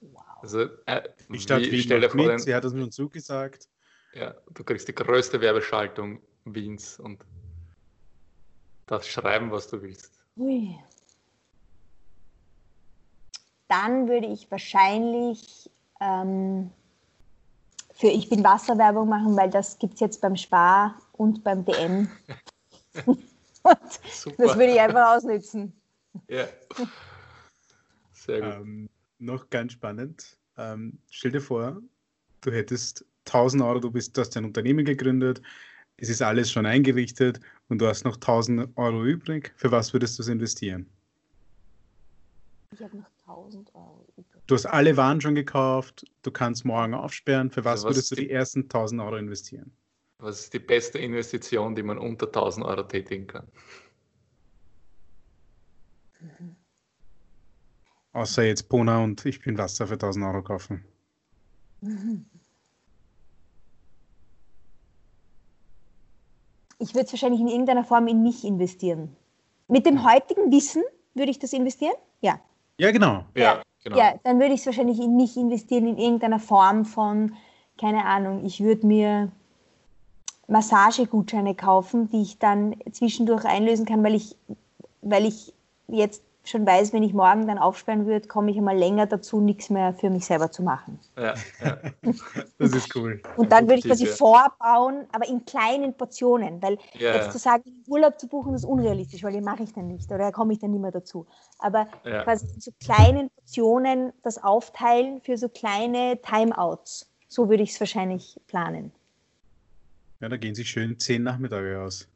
Wow. 0.00 0.22
Also, 0.42 0.60
äh, 0.86 1.02
die 1.28 1.40
Stadt 1.40 1.62
Wien 1.62 1.82
stell 1.82 2.00
dir 2.00 2.10
vor, 2.10 2.24
mit, 2.24 2.40
sie 2.40 2.54
hat 2.54 2.64
es 2.64 2.72
mir 2.72 2.88
zugesagt. 2.90 3.68
Ja, 4.14 4.34
du 4.54 4.62
kriegst 4.62 4.86
die 4.86 4.94
größte 4.94 5.40
Werbeschaltung 5.40 6.20
Wiens 6.44 7.00
und 7.00 7.24
darfst 8.86 9.10
schreiben, 9.10 9.50
was 9.50 9.66
du 9.66 9.82
willst. 9.82 10.12
Ui. 10.36 10.78
Dann 13.66 14.08
würde 14.08 14.28
ich 14.28 14.48
wahrscheinlich 14.48 15.68
ähm, 16.00 16.70
für 17.96 18.08
Ich 18.08 18.28
bin 18.28 18.44
Wasserwerbung 18.44 19.08
machen, 19.08 19.36
weil 19.36 19.50
das 19.50 19.78
gibt 19.78 19.94
es 19.94 20.00
jetzt 20.00 20.20
beim 20.20 20.36
Spar 20.36 20.98
und 21.16 21.42
beim 21.44 21.64
DM. 21.64 22.08
das 23.64 24.26
würde 24.36 24.72
ich 24.72 24.80
einfach 24.80 25.16
ausnützen. 25.16 25.72
Ja. 26.28 26.46
Sehr 28.12 28.40
gut. 28.40 28.54
Ähm, 28.54 28.90
noch 29.18 29.50
ganz 29.50 29.72
spannend. 29.72 30.38
Ähm, 30.56 30.98
stell 31.10 31.32
dir 31.32 31.40
vor, 31.40 31.80
du 32.40 32.50
hättest 32.50 33.04
1000 33.26 33.62
Euro, 33.62 33.80
du, 33.80 33.90
bist, 33.90 34.16
du 34.16 34.20
hast 34.20 34.36
ein 34.36 34.44
Unternehmen 34.44 34.84
gegründet, 34.84 35.42
es 35.98 36.08
ist 36.08 36.22
alles 36.22 36.50
schon 36.50 36.66
eingerichtet 36.66 37.40
und 37.68 37.80
du 37.80 37.86
hast 37.86 38.04
noch 38.04 38.16
1000 38.16 38.76
Euro 38.76 39.04
übrig. 39.04 39.52
Für 39.56 39.70
was 39.72 39.92
würdest 39.92 40.18
du 40.18 40.22
es 40.22 40.28
investieren? 40.28 40.88
Ich 42.72 42.82
habe 42.82 42.96
noch 42.98 43.08
1000 43.26 43.74
Euro 43.74 44.06
übrig. 44.16 44.26
Du 44.46 44.54
hast 44.54 44.66
alle 44.66 44.96
Waren 44.96 45.20
schon 45.20 45.34
gekauft, 45.34 46.04
du 46.22 46.30
kannst 46.30 46.64
morgen 46.64 46.94
aufsperren. 46.94 47.50
Für 47.50 47.64
was, 47.64 47.84
also 47.84 47.88
was 47.88 47.94
würdest 47.94 48.10
du 48.12 48.14
die, 48.16 48.22
die 48.22 48.30
ersten 48.30 48.62
1000 48.62 49.00
Euro 49.00 49.16
investieren? 49.16 49.72
Was 50.18 50.40
ist 50.40 50.54
die 50.54 50.58
beste 50.58 50.98
Investition, 50.98 51.74
die 51.74 51.82
man 51.82 51.98
unter 51.98 52.26
1000 52.26 52.64
Euro 52.64 52.82
tätigen 52.84 53.26
kann? 53.26 53.46
Mhm. 56.20 56.56
Außer 58.12 58.44
jetzt 58.44 58.68
Pona 58.70 59.04
und 59.04 59.26
ich 59.26 59.42
bin 59.42 59.58
Wasser 59.58 59.86
für 59.86 59.94
1000 59.94 60.24
Euro 60.24 60.42
kaufen. 60.42 60.82
Ich 66.78 66.94
würde 66.94 67.06
es 67.06 67.12
wahrscheinlich 67.12 67.40
in 67.40 67.48
irgendeiner 67.48 67.84
Form 67.84 68.08
in 68.08 68.22
mich 68.22 68.42
investieren. 68.44 69.14
Mit 69.68 69.84
dem 69.84 70.02
heutigen 70.02 70.50
Wissen 70.50 70.82
würde 71.14 71.30
ich 71.30 71.38
das 71.38 71.52
investieren? 71.52 71.94
Ja. 72.22 72.40
Ja, 72.78 72.90
genau. 72.90 73.26
Ja, 73.34 73.62
genau. 73.84 73.98
ja 73.98 74.14
dann 74.24 74.40
würde 74.40 74.54
ich 74.54 74.60
es 74.60 74.66
wahrscheinlich 74.66 74.98
in 74.98 75.16
mich 75.16 75.36
investieren, 75.36 75.86
in 75.86 75.98
irgendeiner 75.98 76.38
Form 76.38 76.86
von, 76.86 77.34
keine 77.78 78.06
Ahnung, 78.06 78.46
ich 78.46 78.62
würde 78.62 78.86
mir 78.86 79.32
Massagegutscheine 80.48 81.54
kaufen, 81.54 82.08
die 82.08 82.22
ich 82.22 82.38
dann 82.38 82.76
zwischendurch 82.92 83.44
einlösen 83.44 83.86
kann, 83.86 84.02
weil 84.04 84.14
ich, 84.14 84.36
weil 85.02 85.26
ich 85.26 85.52
jetzt 85.88 86.22
schon 86.48 86.66
weiß, 86.66 86.92
wenn 86.92 87.02
ich 87.02 87.12
morgen 87.12 87.46
dann 87.46 87.58
aufsperren 87.58 88.06
würde, 88.06 88.28
komme 88.28 88.50
ich 88.50 88.56
einmal 88.56 88.76
länger 88.76 89.06
dazu, 89.06 89.40
nichts 89.40 89.70
mehr 89.70 89.94
für 89.94 90.10
mich 90.10 90.26
selber 90.26 90.50
zu 90.50 90.62
machen. 90.62 90.98
Ja, 91.16 91.34
ja. 91.64 91.78
das 92.58 92.72
ist 92.72 92.94
cool. 92.94 93.20
Und 93.36 93.50
dann 93.50 93.66
würde 93.66 93.80
ich 93.80 93.84
quasi 93.84 94.06
ja. 94.06 94.12
vorbauen, 94.12 95.06
aber 95.12 95.28
in 95.28 95.44
kleinen 95.44 95.94
Portionen, 95.94 96.62
weil 96.62 96.78
ja, 96.94 97.16
jetzt 97.16 97.32
zu 97.32 97.38
sagen, 97.38 97.64
Urlaub 97.88 98.18
zu 98.18 98.28
buchen, 98.28 98.54
ist 98.54 98.64
unrealistisch, 98.64 99.22
weil 99.24 99.32
den 99.32 99.44
mache 99.44 99.64
ich 99.64 99.72
dann 99.72 99.88
nicht 99.88 100.08
oder 100.10 100.18
da 100.18 100.30
komme 100.30 100.52
ich 100.52 100.58
dann 100.58 100.70
nicht 100.70 100.80
mehr 100.80 100.92
dazu. 100.92 101.26
Aber 101.58 101.86
quasi 102.02 102.46
in 102.54 102.60
so 102.60 102.70
kleinen 102.80 103.30
Portionen 103.30 104.12
das 104.22 104.42
aufteilen 104.42 105.20
für 105.22 105.36
so 105.36 105.48
kleine 105.48 106.20
Timeouts. 106.22 107.10
So 107.28 107.48
würde 107.48 107.64
ich 107.64 107.72
es 107.72 107.80
wahrscheinlich 107.80 108.40
planen. 108.46 108.92
Ja, 110.20 110.28
da 110.28 110.36
gehen 110.36 110.54
sich 110.54 110.70
schön 110.70 110.98
zehn 110.98 111.22
Nachmittage 111.22 111.80
aus. 111.80 112.08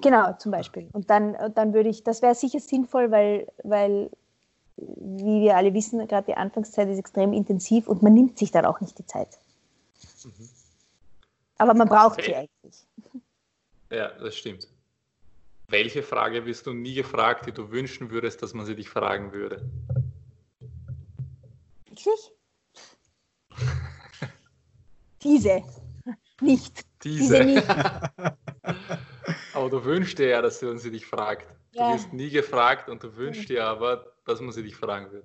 Genau, 0.00 0.32
zum 0.34 0.50
Beispiel. 0.50 0.88
Und 0.92 1.10
dann, 1.10 1.36
dann 1.54 1.74
würde 1.74 1.88
ich, 1.88 2.02
das 2.02 2.22
wäre 2.22 2.34
sicher 2.34 2.60
sinnvoll, 2.60 3.10
weil, 3.10 3.46
weil, 3.62 4.10
wie 4.76 5.42
wir 5.42 5.56
alle 5.56 5.72
wissen, 5.74 6.06
gerade 6.08 6.26
die 6.26 6.34
Anfangszeit 6.34 6.88
ist 6.88 6.98
extrem 6.98 7.32
intensiv 7.32 7.86
und 7.86 8.02
man 8.02 8.14
nimmt 8.14 8.38
sich 8.38 8.50
dann 8.50 8.64
auch 8.64 8.80
nicht 8.80 8.98
die 8.98 9.06
Zeit. 9.06 9.38
Mhm. 10.24 10.48
Aber 11.58 11.74
man 11.74 11.88
braucht 11.88 12.18
okay. 12.18 12.24
sie 12.26 12.34
eigentlich. 12.34 12.86
Ja, 13.90 14.08
das 14.18 14.36
stimmt. 14.36 14.66
Welche 15.68 16.02
Frage 16.02 16.44
wirst 16.44 16.66
du 16.66 16.72
nie 16.72 16.94
gefragt, 16.94 17.46
die 17.46 17.52
du 17.52 17.70
wünschen 17.70 18.10
würdest, 18.10 18.42
dass 18.42 18.52
man 18.52 18.66
sie 18.66 18.74
dich 18.74 18.88
fragen 18.88 19.32
würde? 19.32 19.70
Wirklich? 21.86 22.32
Diese. 25.22 25.62
Nicht. 26.40 26.84
Diese. 27.02 27.44
Diese 27.44 27.44
nicht. 27.44 27.68
Aber 29.54 29.70
du 29.70 29.84
wünschst 29.84 30.18
dir 30.18 30.28
ja, 30.28 30.42
dass 30.42 30.60
sie 30.60 30.68
uns 30.68 30.82
dich 30.82 31.06
fragt. 31.06 31.46
Ja. 31.72 31.88
Du 31.88 31.94
wirst 31.94 32.12
nie 32.12 32.30
gefragt 32.30 32.88
und 32.88 33.02
du 33.02 33.16
wünschst 33.16 33.48
dir 33.48 33.64
aber, 33.64 34.12
dass 34.26 34.40
man 34.40 34.52
sie 34.52 34.62
dich 34.62 34.76
fragen 34.76 35.10
wird. 35.12 35.24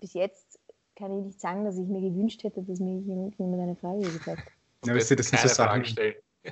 Bis 0.00 0.14
jetzt 0.14 0.58
kann 0.96 1.16
ich 1.18 1.24
nicht 1.26 1.40
sagen, 1.40 1.64
dass 1.64 1.76
ich 1.78 1.86
mir 1.86 2.00
gewünscht 2.00 2.42
hätte, 2.42 2.62
dass 2.62 2.80
mir 2.80 3.00
jemand 3.00 3.38
eine 3.38 3.76
Frage 3.76 4.00
gefragt 4.00 4.38
hat. 4.38 4.46
Ja, 4.84 4.94
weißt 4.94 5.10
du, 5.10 5.16
das 5.16 5.30
sind 5.30 5.40
so 5.40 5.48
Sachen. 5.48 5.84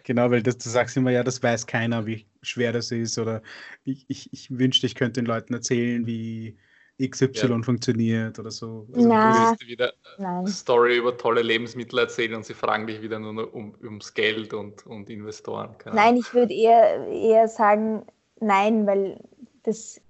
Genau, 0.02 0.28
weil 0.30 0.42
das, 0.42 0.58
du 0.58 0.68
sagst 0.68 0.96
immer, 0.96 1.12
ja, 1.12 1.22
das 1.22 1.40
weiß 1.40 1.66
keiner, 1.66 2.04
wie 2.04 2.26
schwer 2.42 2.72
das 2.72 2.90
ist. 2.90 3.16
Oder 3.16 3.42
ich, 3.84 4.06
ich, 4.08 4.32
ich 4.32 4.50
wünschte, 4.50 4.86
ich 4.86 4.96
könnte 4.96 5.20
den 5.20 5.26
Leuten 5.26 5.54
erzählen, 5.54 6.04
wie 6.04 6.56
XY 7.02 7.28
ja. 7.32 7.62
funktioniert 7.62 8.38
oder 8.38 8.50
so. 8.50 8.86
Also 8.94 9.08
Na, 9.08 9.54
du 9.58 9.66
wieder 9.66 9.92
Nein. 10.18 10.46
Story 10.46 10.98
über 10.98 11.16
tolle 11.16 11.42
Lebensmittel 11.42 11.98
erzählen 11.98 12.34
und 12.34 12.44
sie 12.44 12.54
fragen 12.54 12.86
dich 12.86 13.02
wieder 13.02 13.18
nur 13.18 13.52
um, 13.52 13.74
ums 13.82 14.14
Geld 14.14 14.54
und, 14.54 14.86
und 14.86 15.10
Investoren. 15.10 15.76
Keine 15.78 15.96
nein, 15.96 16.16
ich 16.16 16.32
würde 16.32 16.54
eher, 16.54 17.06
eher 17.08 17.48
sagen, 17.48 18.02
nein, 18.40 18.86
weil 18.86 19.18
das, 19.64 20.00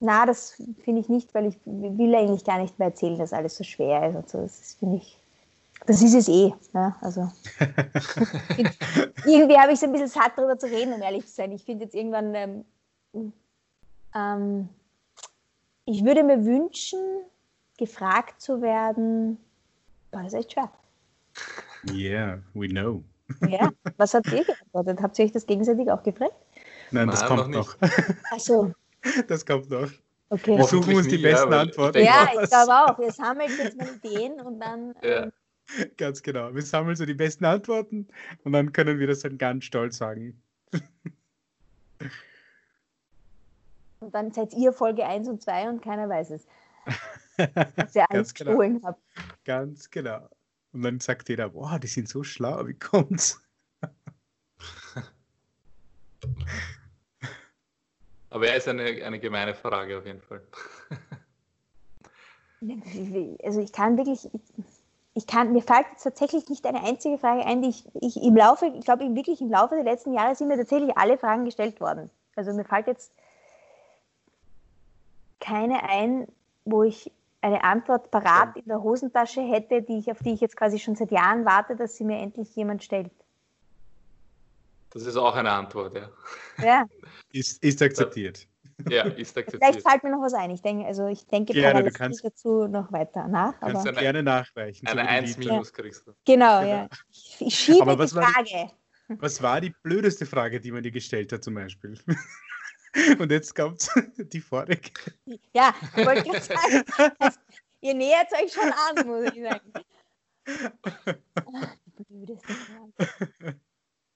na, 0.00 0.26
das 0.26 0.62
finde 0.82 1.00
ich 1.00 1.08
nicht, 1.08 1.34
weil 1.34 1.46
ich 1.46 1.56
will 1.64 2.14
eigentlich 2.14 2.44
gar 2.44 2.60
nicht 2.60 2.78
mehr 2.78 2.88
erzählen, 2.88 3.18
dass 3.18 3.32
alles 3.32 3.56
so 3.56 3.64
schwer 3.64 4.10
ist 4.10 4.16
und 4.16 4.28
so. 4.28 4.42
Das 4.42 4.76
finde 4.78 4.96
ich, 4.98 5.18
das 5.86 6.02
ist 6.02 6.14
es 6.14 6.28
eh. 6.28 6.52
Ja, 6.74 6.96
also. 7.00 7.32
irgendwie 9.26 9.56
habe 9.56 9.72
ich 9.72 9.78
es 9.78 9.82
ein 9.82 9.92
bisschen 9.92 10.08
satt 10.08 10.32
darüber 10.36 10.58
zu 10.58 10.66
reden, 10.66 10.92
um 10.92 11.00
ehrlich 11.00 11.26
zu 11.26 11.32
sein. 11.32 11.52
Ich 11.52 11.64
finde 11.64 11.84
jetzt 11.84 11.94
irgendwann 11.94 12.34
ähm, 12.34 12.64
ähm, 14.14 14.68
ich 15.86 16.04
würde 16.04 16.22
mir 16.22 16.44
wünschen, 16.44 17.00
gefragt 17.78 18.40
zu 18.40 18.62
werden, 18.62 19.38
boah, 20.10 20.22
das 20.22 20.34
echt 20.34 20.52
schwer. 20.52 20.70
Yeah, 21.90 22.38
we 22.54 22.68
know. 22.68 23.02
Ja, 23.48 23.70
was 23.96 24.14
habt 24.14 24.30
ihr 24.32 24.44
geantwortet? 24.44 25.00
Habt 25.02 25.18
ihr 25.18 25.24
euch 25.24 25.32
das 25.32 25.46
gegenseitig 25.46 25.90
auch 25.90 26.02
gefragt? 26.02 26.34
Nein, 26.90 27.08
das 27.08 27.20
Nein, 27.20 27.28
kommt 27.28 27.50
noch. 27.50 27.80
noch. 27.80 27.88
Achso. 28.30 28.72
Das 29.28 29.44
kommt 29.44 29.70
noch. 29.70 29.90
Okay. 30.30 30.56
Wir 30.56 30.64
suchen 30.64 30.96
uns 30.96 31.08
die 31.08 31.16
nie, 31.16 31.22
besten 31.22 31.52
ja, 31.52 31.60
Antworten. 31.60 32.02
Ja, 32.02 32.30
ich 32.40 32.48
glaube 32.48 32.72
auch. 32.72 32.98
Wir 32.98 33.12
sammeln 33.12 33.50
jetzt 33.58 33.76
mal 33.76 33.88
Ideen 33.88 34.40
und 34.40 34.60
dann. 34.60 34.94
Ja. 35.02 35.24
Ähm, 35.24 35.32
ganz 35.96 36.22
genau. 36.22 36.54
Wir 36.54 36.62
sammeln 36.62 36.96
so 36.96 37.04
die 37.04 37.14
besten 37.14 37.44
Antworten 37.44 38.08
und 38.44 38.52
dann 38.52 38.72
können 38.72 38.98
wir 38.98 39.06
das 39.06 39.20
dann 39.20 39.38
ganz 39.38 39.64
stolz 39.64 39.98
sagen. 39.98 40.40
Und 44.04 44.14
dann 44.14 44.32
seid 44.32 44.52
ihr 44.54 44.72
Folge 44.72 45.06
1 45.06 45.28
und 45.28 45.42
2 45.42 45.68
und 45.70 45.82
keiner 45.82 46.08
weiß 46.08 46.30
es. 46.30 46.46
Was 47.36 47.94
ihr 47.94 48.10
alles 48.10 48.34
genau. 48.34 48.50
gestohlen 48.50 48.80
habt. 48.84 49.00
Ganz 49.44 49.90
genau. 49.90 50.28
Und 50.72 50.82
dann 50.82 51.00
sagt 51.00 51.28
jeder, 51.28 51.48
boah, 51.50 51.78
die 51.78 51.86
sind 51.86 52.08
so 52.08 52.22
schlau, 52.22 52.66
wie 52.66 52.74
kommt's? 52.74 53.40
Aber 58.30 58.48
er 58.48 58.56
ist 58.56 58.68
eine, 58.68 58.82
eine 58.82 59.20
gemeine 59.20 59.54
Frage 59.54 59.96
auf 59.98 60.06
jeden 60.06 60.20
Fall. 60.20 60.42
also 63.44 63.60
ich 63.60 63.72
kann 63.72 63.96
wirklich, 63.96 64.28
ich 65.14 65.26
kann, 65.28 65.52
mir 65.52 65.62
fällt 65.62 65.86
jetzt 65.92 66.02
tatsächlich 66.02 66.48
nicht 66.48 66.66
eine 66.66 66.82
einzige 66.82 67.18
Frage 67.18 67.46
ein, 67.46 67.62
die 67.62 67.68
ich, 67.68 67.84
ich 68.00 68.20
im 68.20 68.36
Laufe, 68.36 68.66
ich 68.66 68.84
glaube 68.84 69.14
wirklich 69.14 69.40
im 69.40 69.50
Laufe 69.50 69.76
der 69.76 69.84
letzten 69.84 70.12
Jahre 70.12 70.34
sind 70.34 70.48
mir 70.48 70.56
tatsächlich 70.56 70.96
alle 70.96 71.16
Fragen 71.16 71.44
gestellt 71.44 71.80
worden. 71.80 72.10
Also 72.34 72.52
mir 72.52 72.64
fällt 72.64 72.88
jetzt 72.88 73.12
keine 75.44 75.88
ein, 75.88 76.26
wo 76.64 76.82
ich 76.82 77.12
eine 77.42 77.62
Antwort 77.62 78.10
parat 78.10 78.56
in 78.56 78.64
der 78.64 78.82
Hosentasche 78.82 79.42
hätte, 79.42 79.82
die 79.82 79.98
ich, 79.98 80.10
auf 80.10 80.18
die 80.20 80.32
ich 80.32 80.40
jetzt 80.40 80.56
quasi 80.56 80.78
schon 80.78 80.96
seit 80.96 81.10
Jahren 81.10 81.44
warte, 81.44 81.76
dass 81.76 81.96
sie 81.96 82.04
mir 82.04 82.18
endlich 82.18 82.56
jemand 82.56 82.82
stellt. 82.82 83.10
Das 84.90 85.04
ist 85.04 85.16
auch 85.16 85.34
eine 85.34 85.50
Antwort, 85.50 85.94
ja. 85.94 86.08
Ja. 86.64 86.84
ist, 87.32 87.62
ist 87.62 87.82
akzeptiert. 87.82 88.48
Ja, 88.88 89.02
ist 89.04 89.36
akzeptiert. 89.36 89.62
Vielleicht 89.62 89.86
fällt 89.86 90.04
mir 90.04 90.10
noch 90.10 90.22
was 90.22 90.32
ein. 90.32 90.50
Ich 90.50 90.62
denke, 90.62 90.86
also 90.86 91.06
ich 91.08 91.26
denke 91.26 91.52
gerne, 91.52 91.82
du 91.82 91.90
kannst, 91.90 92.24
dazu 92.24 92.66
noch 92.66 92.90
weiter 92.92 93.28
nach. 93.28 93.54
Aber 93.60 93.82
kannst 93.82 93.98
gerne 93.98 94.22
nachreichen. 94.22 94.86
Eine 94.86 95.06
1 95.06 95.36
minus 95.36 95.72
kriegst 95.72 96.06
du. 96.06 96.12
Genau, 96.24 96.60
genau. 96.60 96.70
ja. 96.70 96.88
Ich, 97.10 97.36
ich 97.40 97.58
schiebe 97.58 97.82
aber 97.82 98.06
die 98.06 98.12
Frage. 98.12 98.70
Die, 99.10 99.20
was 99.20 99.42
war 99.42 99.60
die 99.60 99.74
blödeste 99.82 100.24
Frage, 100.24 100.60
die 100.60 100.72
man 100.72 100.82
dir 100.82 100.92
gestellt 100.92 101.30
hat 101.32 101.44
zum 101.44 101.54
Beispiel? 101.54 101.98
Und 103.18 103.30
jetzt 103.30 103.54
kommt 103.54 103.86
die 104.32 104.40
vorige. 104.40 104.90
Ja, 105.52 105.74
ich 105.96 106.06
wollte 106.06 106.22
gerade 106.22 106.40
sagen, 106.40 106.82
also, 107.18 107.38
ihr 107.80 107.94
nähert 107.94 108.32
euch 108.32 108.52
schon 108.52 108.72
an, 108.72 109.06
muss 109.06 109.32
ich 109.32 109.42
sagen. 109.42 109.72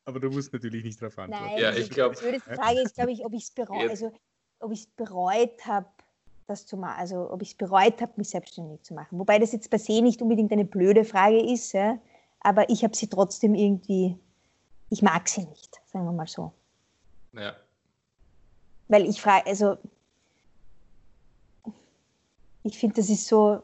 Aber 0.04 0.20
du 0.20 0.30
musst 0.30 0.52
natürlich 0.52 0.84
nicht 0.84 1.02
darauf 1.02 1.18
antworten. 1.18 1.44
Nein, 1.44 1.58
ja, 1.58 1.74
ich 1.74 1.90
glaube. 1.90 2.14
Die 2.14 2.22
blödeste 2.22 2.54
Frage 2.54 2.80
ist, 2.80 2.94
glaube 2.94 3.10
ich, 3.12 3.24
ob 3.24 3.32
ich 3.34 3.42
es 3.44 3.50
bereue, 3.50 3.90
also, 3.90 4.12
bereut 4.96 5.66
habe, 5.66 5.88
das 6.46 6.66
zu 6.66 6.76
machen. 6.76 6.98
Also 6.98 7.30
ob 7.30 7.42
ich 7.42 7.50
es 7.50 7.54
bereut 7.54 8.00
habe, 8.00 8.12
mich 8.16 8.30
selbstständig 8.30 8.82
zu 8.82 8.94
machen. 8.94 9.18
Wobei 9.18 9.38
das 9.38 9.52
jetzt 9.52 9.70
per 9.70 9.78
se 9.78 10.00
nicht 10.00 10.22
unbedingt 10.22 10.50
eine 10.50 10.64
blöde 10.64 11.04
Frage 11.04 11.40
ist, 11.40 11.72
ja? 11.72 12.00
aber 12.40 12.68
ich 12.70 12.82
habe 12.82 12.96
sie 12.96 13.08
trotzdem 13.08 13.54
irgendwie, 13.54 14.18
ich 14.90 15.02
mag 15.02 15.28
sie 15.28 15.44
nicht, 15.44 15.80
sagen 15.86 16.06
wir 16.06 16.12
mal 16.12 16.26
so. 16.26 16.52
Ja. 17.32 17.54
Weil 18.88 19.06
ich 19.06 19.20
frage, 19.20 19.46
also 19.46 19.76
ich 22.62 22.78
finde, 22.78 22.96
das 22.96 23.08
ist 23.08 23.26
so, 23.26 23.62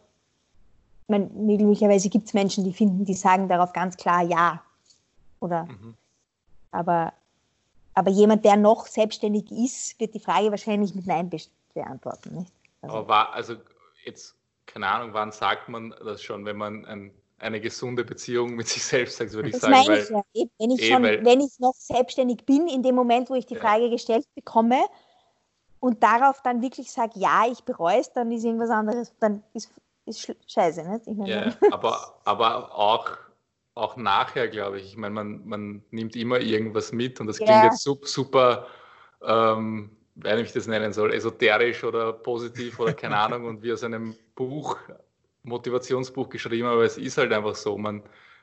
man, 1.09 1.30
möglicherweise 1.46 2.09
gibt 2.09 2.26
es 2.26 2.34
Menschen, 2.34 2.64
die 2.64 2.72
finden, 2.72 3.05
die 3.05 3.14
sagen 3.14 3.48
darauf 3.48 3.72
ganz 3.72 3.96
klar 3.96 4.22
ja. 4.22 4.62
Oder, 5.40 5.64
mhm. 5.64 5.94
aber, 6.70 7.12
aber 7.94 8.10
jemand, 8.10 8.44
der 8.44 8.56
noch 8.56 8.86
selbstständig 8.86 9.51
ist, 9.51 9.98
wird 10.01 10.14
die 10.14 10.20
Frage 10.20 10.51
wahrscheinlich 10.51 10.94
mit 10.94 11.06
Nein 11.06 11.30
beantworten. 11.74 12.36
Nicht? 12.36 12.52
Also, 12.82 12.96
aber 12.96 13.09
war, 13.09 13.32
also 13.32 13.56
jetzt, 14.05 14.34
keine 14.66 14.88
Ahnung, 14.88 15.12
wann 15.12 15.32
sagt 15.32 15.68
man 15.68 15.94
das 16.05 16.22
schon, 16.22 16.44
wenn 16.44 16.56
man 16.56 16.84
ein, 16.86 17.10
eine 17.38 17.60
gesunde 17.60 18.05
Beziehung 18.05 18.55
mit 18.55 18.68
sich 18.68 18.84
selbst 18.84 19.18
sagt, 19.18 19.32
würde 19.32 19.48
ich 19.48 19.52
das 19.52 19.62
sagen. 19.62 19.74
Meine 19.74 20.01
ich 20.01 20.09
ja. 20.09 20.22
Wenn 20.59 20.70
ich, 20.70 20.82
eh, 20.82 20.92
schon, 20.92 21.02
wenn 21.02 21.40
ich 21.40 21.59
noch 21.59 21.74
selbstständig 21.74 22.46
bin, 22.46 22.68
in 22.68 22.82
dem 22.82 22.94
Moment, 22.94 23.28
wo 23.28 23.34
ich 23.34 23.46
die 23.46 23.56
Frage 23.56 23.90
gestellt 23.90 24.26
bekomme, 24.34 24.82
und 25.85 26.02
darauf 26.02 26.40
dann 26.40 26.62
wirklich 26.62 26.90
sage, 26.90 27.12
ja, 27.16 27.43
ich 27.47 27.62
bereue 27.62 27.98
es, 27.98 28.11
dann 28.11 28.32
ist 28.32 28.43
irgendwas 28.43 28.70
anderes, 28.70 29.15
dann 29.20 29.43
ist, 29.52 29.70
ist 30.06 30.35
scheiße. 30.47 30.82
Nicht? 30.82 31.06
Ich 31.06 31.15
meine, 31.15 31.31
ja, 31.31 31.55
aber, 31.73 32.23
aber 32.24 32.74
auch, 32.74 33.11
auch 33.74 33.94
nachher, 33.98 34.48
glaube 34.48 34.78
ich. 34.78 34.86
Ich 34.86 34.97
meine, 34.97 35.12
man, 35.12 35.47
man 35.47 35.85
nimmt 35.90 36.16
immer 36.16 36.40
irgendwas 36.40 36.90
mit 36.93 37.20
und 37.20 37.27
das 37.27 37.39
ja. 37.39 37.44
klingt 37.44 37.65
jetzt 37.65 37.82
super, 37.82 38.66
ähm, 39.20 39.94
wie 40.15 40.31
ich 40.31 40.52
das 40.52 40.66
nennen 40.66 40.94
soll, 40.94 41.12
esoterisch 41.12 41.85
oder 41.85 42.15
positiv 42.15 42.81
oder 42.81 42.94
keine 42.94 43.19
Ahnung 43.19 43.44
und 43.44 43.62
wie 43.62 43.70
aus 43.70 43.85
einem 43.85 44.16
Buch, 44.36 44.78
Motivationsbuch 45.43 46.31
geschrieben, 46.31 46.66
aber 46.66 46.85
es 46.85 46.97
ist 46.97 47.19
halt 47.19 47.31
einfach 47.31 47.56
so. 47.56 47.77
Man, 47.77 48.02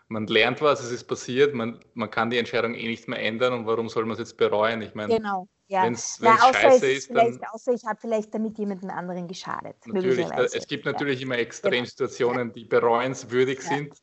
man 0.10 0.28
lernt 0.28 0.62
was, 0.62 0.84
es 0.84 0.92
ist 0.92 1.06
passiert, 1.06 1.56
man, 1.56 1.80
man 1.96 2.12
kann 2.12 2.30
die 2.30 2.38
Entscheidung 2.38 2.76
eh 2.76 2.88
nicht 2.88 3.08
mehr 3.08 3.20
ändern 3.20 3.54
und 3.54 3.66
warum 3.66 3.90
soll 3.90 4.06
man 4.06 4.14
es 4.14 4.20
jetzt 4.20 4.38
bereuen? 4.38 4.84
Ich 4.84 4.94
meine, 4.94 5.16
genau. 5.16 5.48
Ja. 5.72 5.86
Wenn 5.86 5.94
es 5.94 6.20
scheiße 6.22 6.92
ist, 6.92 7.16
dann. 7.16 7.40
Außer 7.54 7.72
ich 7.72 7.86
habe 7.86 7.98
vielleicht 7.98 8.34
damit 8.34 8.58
jemanden 8.58 8.90
anderen 8.90 9.30
geschadet. 9.30 9.78
Natürlich, 9.86 10.28
es 10.54 10.68
gibt 10.68 10.84
natürlich 10.84 11.22
ja. 11.22 11.26
immer 11.26 11.38
Extremsituationen, 11.38 12.50
ja. 12.50 12.54
die 12.54 12.66
bereuenswürdig 12.66 13.62
sind. 13.62 13.96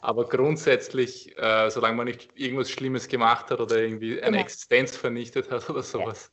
Aber 0.00 0.26
grundsätzlich, 0.26 1.36
äh, 1.36 1.68
solange 1.68 1.96
man 1.96 2.06
nicht 2.06 2.30
irgendwas 2.34 2.70
Schlimmes 2.70 3.06
gemacht 3.06 3.50
hat 3.50 3.60
oder 3.60 3.76
irgendwie 3.76 4.14
eine 4.14 4.30
genau. 4.30 4.42
Existenz 4.44 4.96
vernichtet 4.96 5.50
hat 5.50 5.68
oder 5.68 5.82
sowas, 5.82 6.32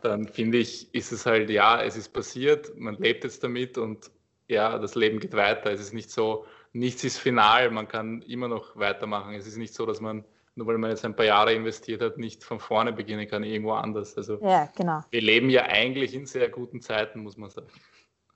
dann 0.00 0.28
finde 0.28 0.58
ich, 0.58 0.94
ist 0.94 1.10
es 1.10 1.26
halt, 1.26 1.50
ja, 1.50 1.82
es 1.82 1.96
ist 1.96 2.10
passiert, 2.10 2.72
man 2.76 2.94
lebt 2.94 3.24
jetzt 3.24 3.42
damit 3.42 3.78
und 3.78 4.12
ja, 4.46 4.78
das 4.78 4.94
Leben 4.94 5.18
geht 5.18 5.34
weiter. 5.34 5.72
Es 5.72 5.80
ist 5.80 5.92
nicht 5.92 6.10
so, 6.10 6.46
nichts 6.72 7.02
ist 7.02 7.18
final, 7.18 7.70
man 7.70 7.88
kann 7.88 8.22
immer 8.22 8.46
noch 8.46 8.76
weitermachen. 8.76 9.34
Es 9.34 9.46
ist 9.46 9.56
nicht 9.56 9.74
so, 9.74 9.86
dass 9.86 10.00
man 10.00 10.24
nur 10.54 10.66
weil 10.66 10.78
man 10.78 10.90
jetzt 10.90 11.04
ein 11.04 11.16
paar 11.16 11.26
Jahre 11.26 11.54
investiert 11.54 12.02
hat, 12.02 12.18
nicht 12.18 12.44
von 12.44 12.60
vorne 12.60 12.92
beginnen 12.92 13.26
kann, 13.26 13.42
irgendwo 13.42 13.72
anders. 13.72 14.16
Also 14.16 14.38
ja, 14.42 14.70
genau. 14.76 15.02
wir 15.10 15.20
leben 15.20 15.50
ja 15.50 15.64
eigentlich 15.64 16.14
in 16.14 16.26
sehr 16.26 16.48
guten 16.48 16.80
Zeiten, 16.80 17.20
muss 17.20 17.36
man 17.36 17.50
sagen. 17.50 17.68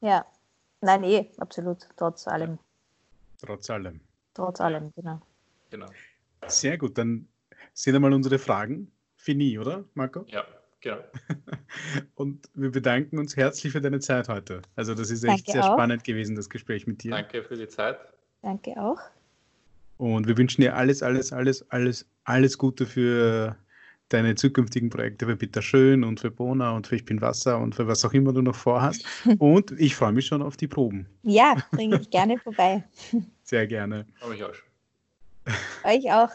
Ja, 0.01 0.25
nein, 0.81 1.05
eh, 1.05 1.31
absolut, 1.39 1.89
trotz 1.97 2.27
allem. 2.27 2.59
Trotz 3.45 3.69
allem. 3.71 4.01
Trotz 4.35 4.61
allem, 4.61 4.93
genau. 4.95 5.21
Genau. 5.71 5.87
Sehr 6.47 6.79
gut, 6.79 6.97
dann 6.97 7.29
sind 7.73 7.95
einmal 7.95 8.13
unsere 8.13 8.39
Fragen 8.39 8.91
fini, 9.17 9.59
oder, 9.59 9.85
Marco? 9.95 10.25
Ja, 10.29 10.45
genau. 10.81 10.99
Und 12.15 12.49
wir 12.55 12.71
bedanken 12.71 13.19
uns 13.19 13.37
herzlich 13.37 13.73
für 13.73 13.81
deine 13.81 14.01
Zeit 14.01 14.29
heute. 14.29 14.63
Also 14.77 14.95
das 14.95 15.11
ist 15.11 15.25
echt 15.25 15.49
Danke 15.49 15.53
sehr 15.53 15.65
auch. 15.65 15.75
spannend 15.75 16.05
gewesen, 16.05 16.37
das 16.37 16.49
Gespräch 16.49 16.87
mit 16.87 17.03
dir. 17.03 17.11
Danke 17.11 17.43
für 17.43 17.57
die 17.57 17.69
Zeit. 17.69 17.99
Danke 18.43 18.73
auch. 18.81 19.01
Und 19.99 20.27
wir 20.27 20.37
wünschen 20.37 20.61
dir 20.61 20.77
alles, 20.77 21.03
alles, 21.03 21.33
alles, 21.33 21.71
alles, 21.71 22.07
alles 22.25 22.59
Gute 22.59 22.87
für 22.87 23.57
deine 24.09 24.35
zukünftigen 24.35 24.91
Projekte 24.91 25.27
für 25.27 25.37
Peter 25.37 25.63
Schön 25.63 26.05
und 26.05 26.21
für 26.21 26.31
Bona 26.31 26.73
und 26.73 26.87
für 26.87 26.97
Ich 26.97 27.05
bin 27.05 27.21
Wasser 27.21 27.59
und 27.59 27.75
für 27.75 27.89
was 27.89 28.05
auch 28.05 28.13
immer 28.13 28.33
du 28.33 28.43
noch 28.43 28.55
vorhast. 28.55 29.05
Und 29.39 29.73
ich 29.73 29.97
freue 29.97 30.13
mich 30.13 30.27
schon 30.27 30.43
auf 30.43 30.57
die 30.57 30.69
Proben. 30.69 31.07
Ja, 31.23 31.57
bringe 31.73 32.01
ich 32.01 32.11
gerne 32.11 32.39
vorbei. 32.45 32.85
Sehr 33.43 33.67
gerne. 33.67 34.07
Freue 34.21 34.31
mich 34.31 34.45
auch 34.45 34.55
schon. 34.55 34.67
Euch 35.85 36.13
auch. 36.13 36.31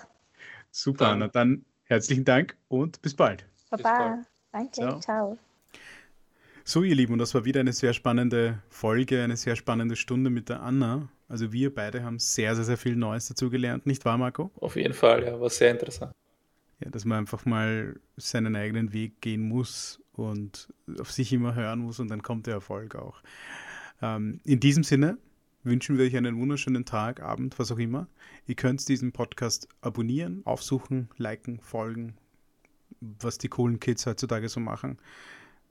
Super, 0.72 1.06
dann. 1.06 1.14
Anna. 1.14 1.28
Dann 1.30 1.66
herzlichen 1.84 2.26
Dank 2.26 2.58
und 2.68 3.02
bis 3.02 3.14
bald. 3.14 3.46
Baba. 3.70 4.24
Danke. 4.52 4.72
Ciao. 4.72 5.00
Ciao. 5.00 5.38
So, 6.64 6.84
ihr 6.84 6.96
Lieben, 6.96 7.14
und 7.14 7.20
das 7.20 7.34
war 7.34 7.44
wieder 7.46 7.60
eine 7.60 7.74
sehr 7.74 7.94
spannende 7.94 8.60
Folge, 8.70 9.24
eine 9.24 9.36
sehr 9.36 9.56
spannende 9.56 9.96
Stunde 9.96 10.30
mit 10.30 10.50
der 10.50 10.62
Anna. 10.62 11.10
Also 11.32 11.53
wir 11.53 11.74
beide 11.74 12.03
haben 12.03 12.20
sehr, 12.20 12.58
sehr, 12.58 12.66
sehr 12.66 12.78
viel 12.78 12.98
Neues 12.98 13.30
dazu 13.30 13.49
gelernt, 13.49 13.86
nicht 13.86 14.03
wahr, 14.03 14.18
Marco? 14.18 14.52
Auf 14.60 14.76
jeden 14.76 14.94
Fall, 14.94 15.24
ja, 15.24 15.40
war 15.40 15.49
sehr 15.49 15.72
interessant. 15.72 16.12
Ja, 16.82 16.90
dass 16.90 17.06
man 17.06 17.20
einfach 17.20 17.45
mal 17.45 18.02
seinen 18.18 18.53
eigenen 18.58 18.91
Weg 18.91 19.22
gehen 19.22 19.48
muss 19.48 20.02
und 20.12 20.68
auf 20.99 21.10
sich 21.10 21.32
immer 21.32 21.56
hören 21.56 21.80
muss 21.80 22.02
und 22.02 22.10
dann 22.10 22.22
kommt 22.22 22.48
der 22.48 22.56
Erfolg 22.56 22.95
auch. 22.95 23.24
Ähm, 24.02 24.41
in 24.44 24.60
diesem 24.60 24.84
Sinne 24.84 25.18
wünschen 25.64 25.98
wir 25.98 26.03
euch 26.03 26.18
einen 26.18 26.38
wunderschönen 26.38 26.84
Tag, 26.84 27.22
Abend, 27.22 27.58
was 27.60 27.72
auch 27.72 27.80
immer. 27.80 28.08
Ihr 28.45 28.56
könnt 28.56 28.86
diesen 28.90 29.14
Podcast 29.14 29.70
abonnieren, 29.80 30.41
aufsuchen, 30.44 31.08
liken, 31.16 31.62
folgen, 31.62 32.16
was 32.99 33.38
die 33.38 33.48
coolen 33.48 33.80
Kids 33.80 34.06
heutzutage 34.06 34.49
so 34.49 34.60
machen. 34.60 34.98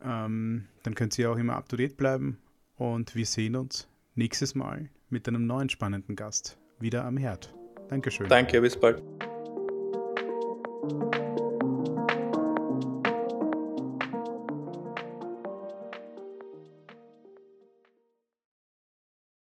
Ähm, 0.03 0.69
dann 0.85 0.95
könnt 0.95 1.19
ihr 1.19 1.31
auch 1.31 1.37
immer 1.37 1.57
up 1.57 1.69
to 1.69 1.77
date 1.77 1.99
bleiben 1.99 2.39
und 2.79 3.15
wir 3.15 3.27
sehen 3.27 3.57
uns 3.57 3.89
nächstes 4.15 4.55
Mal 4.55 4.89
mit 5.11 5.29
einem 5.29 5.47
neuen 5.47 5.69
spannenden 5.69 6.17
Gast 6.17 6.59
wieder 6.79 7.05
am 7.05 7.17
Herd. 7.17 7.55
Dankeschön. 7.89 8.29
Danke, 8.29 8.61
bis 8.61 8.79
bald. 8.79 9.03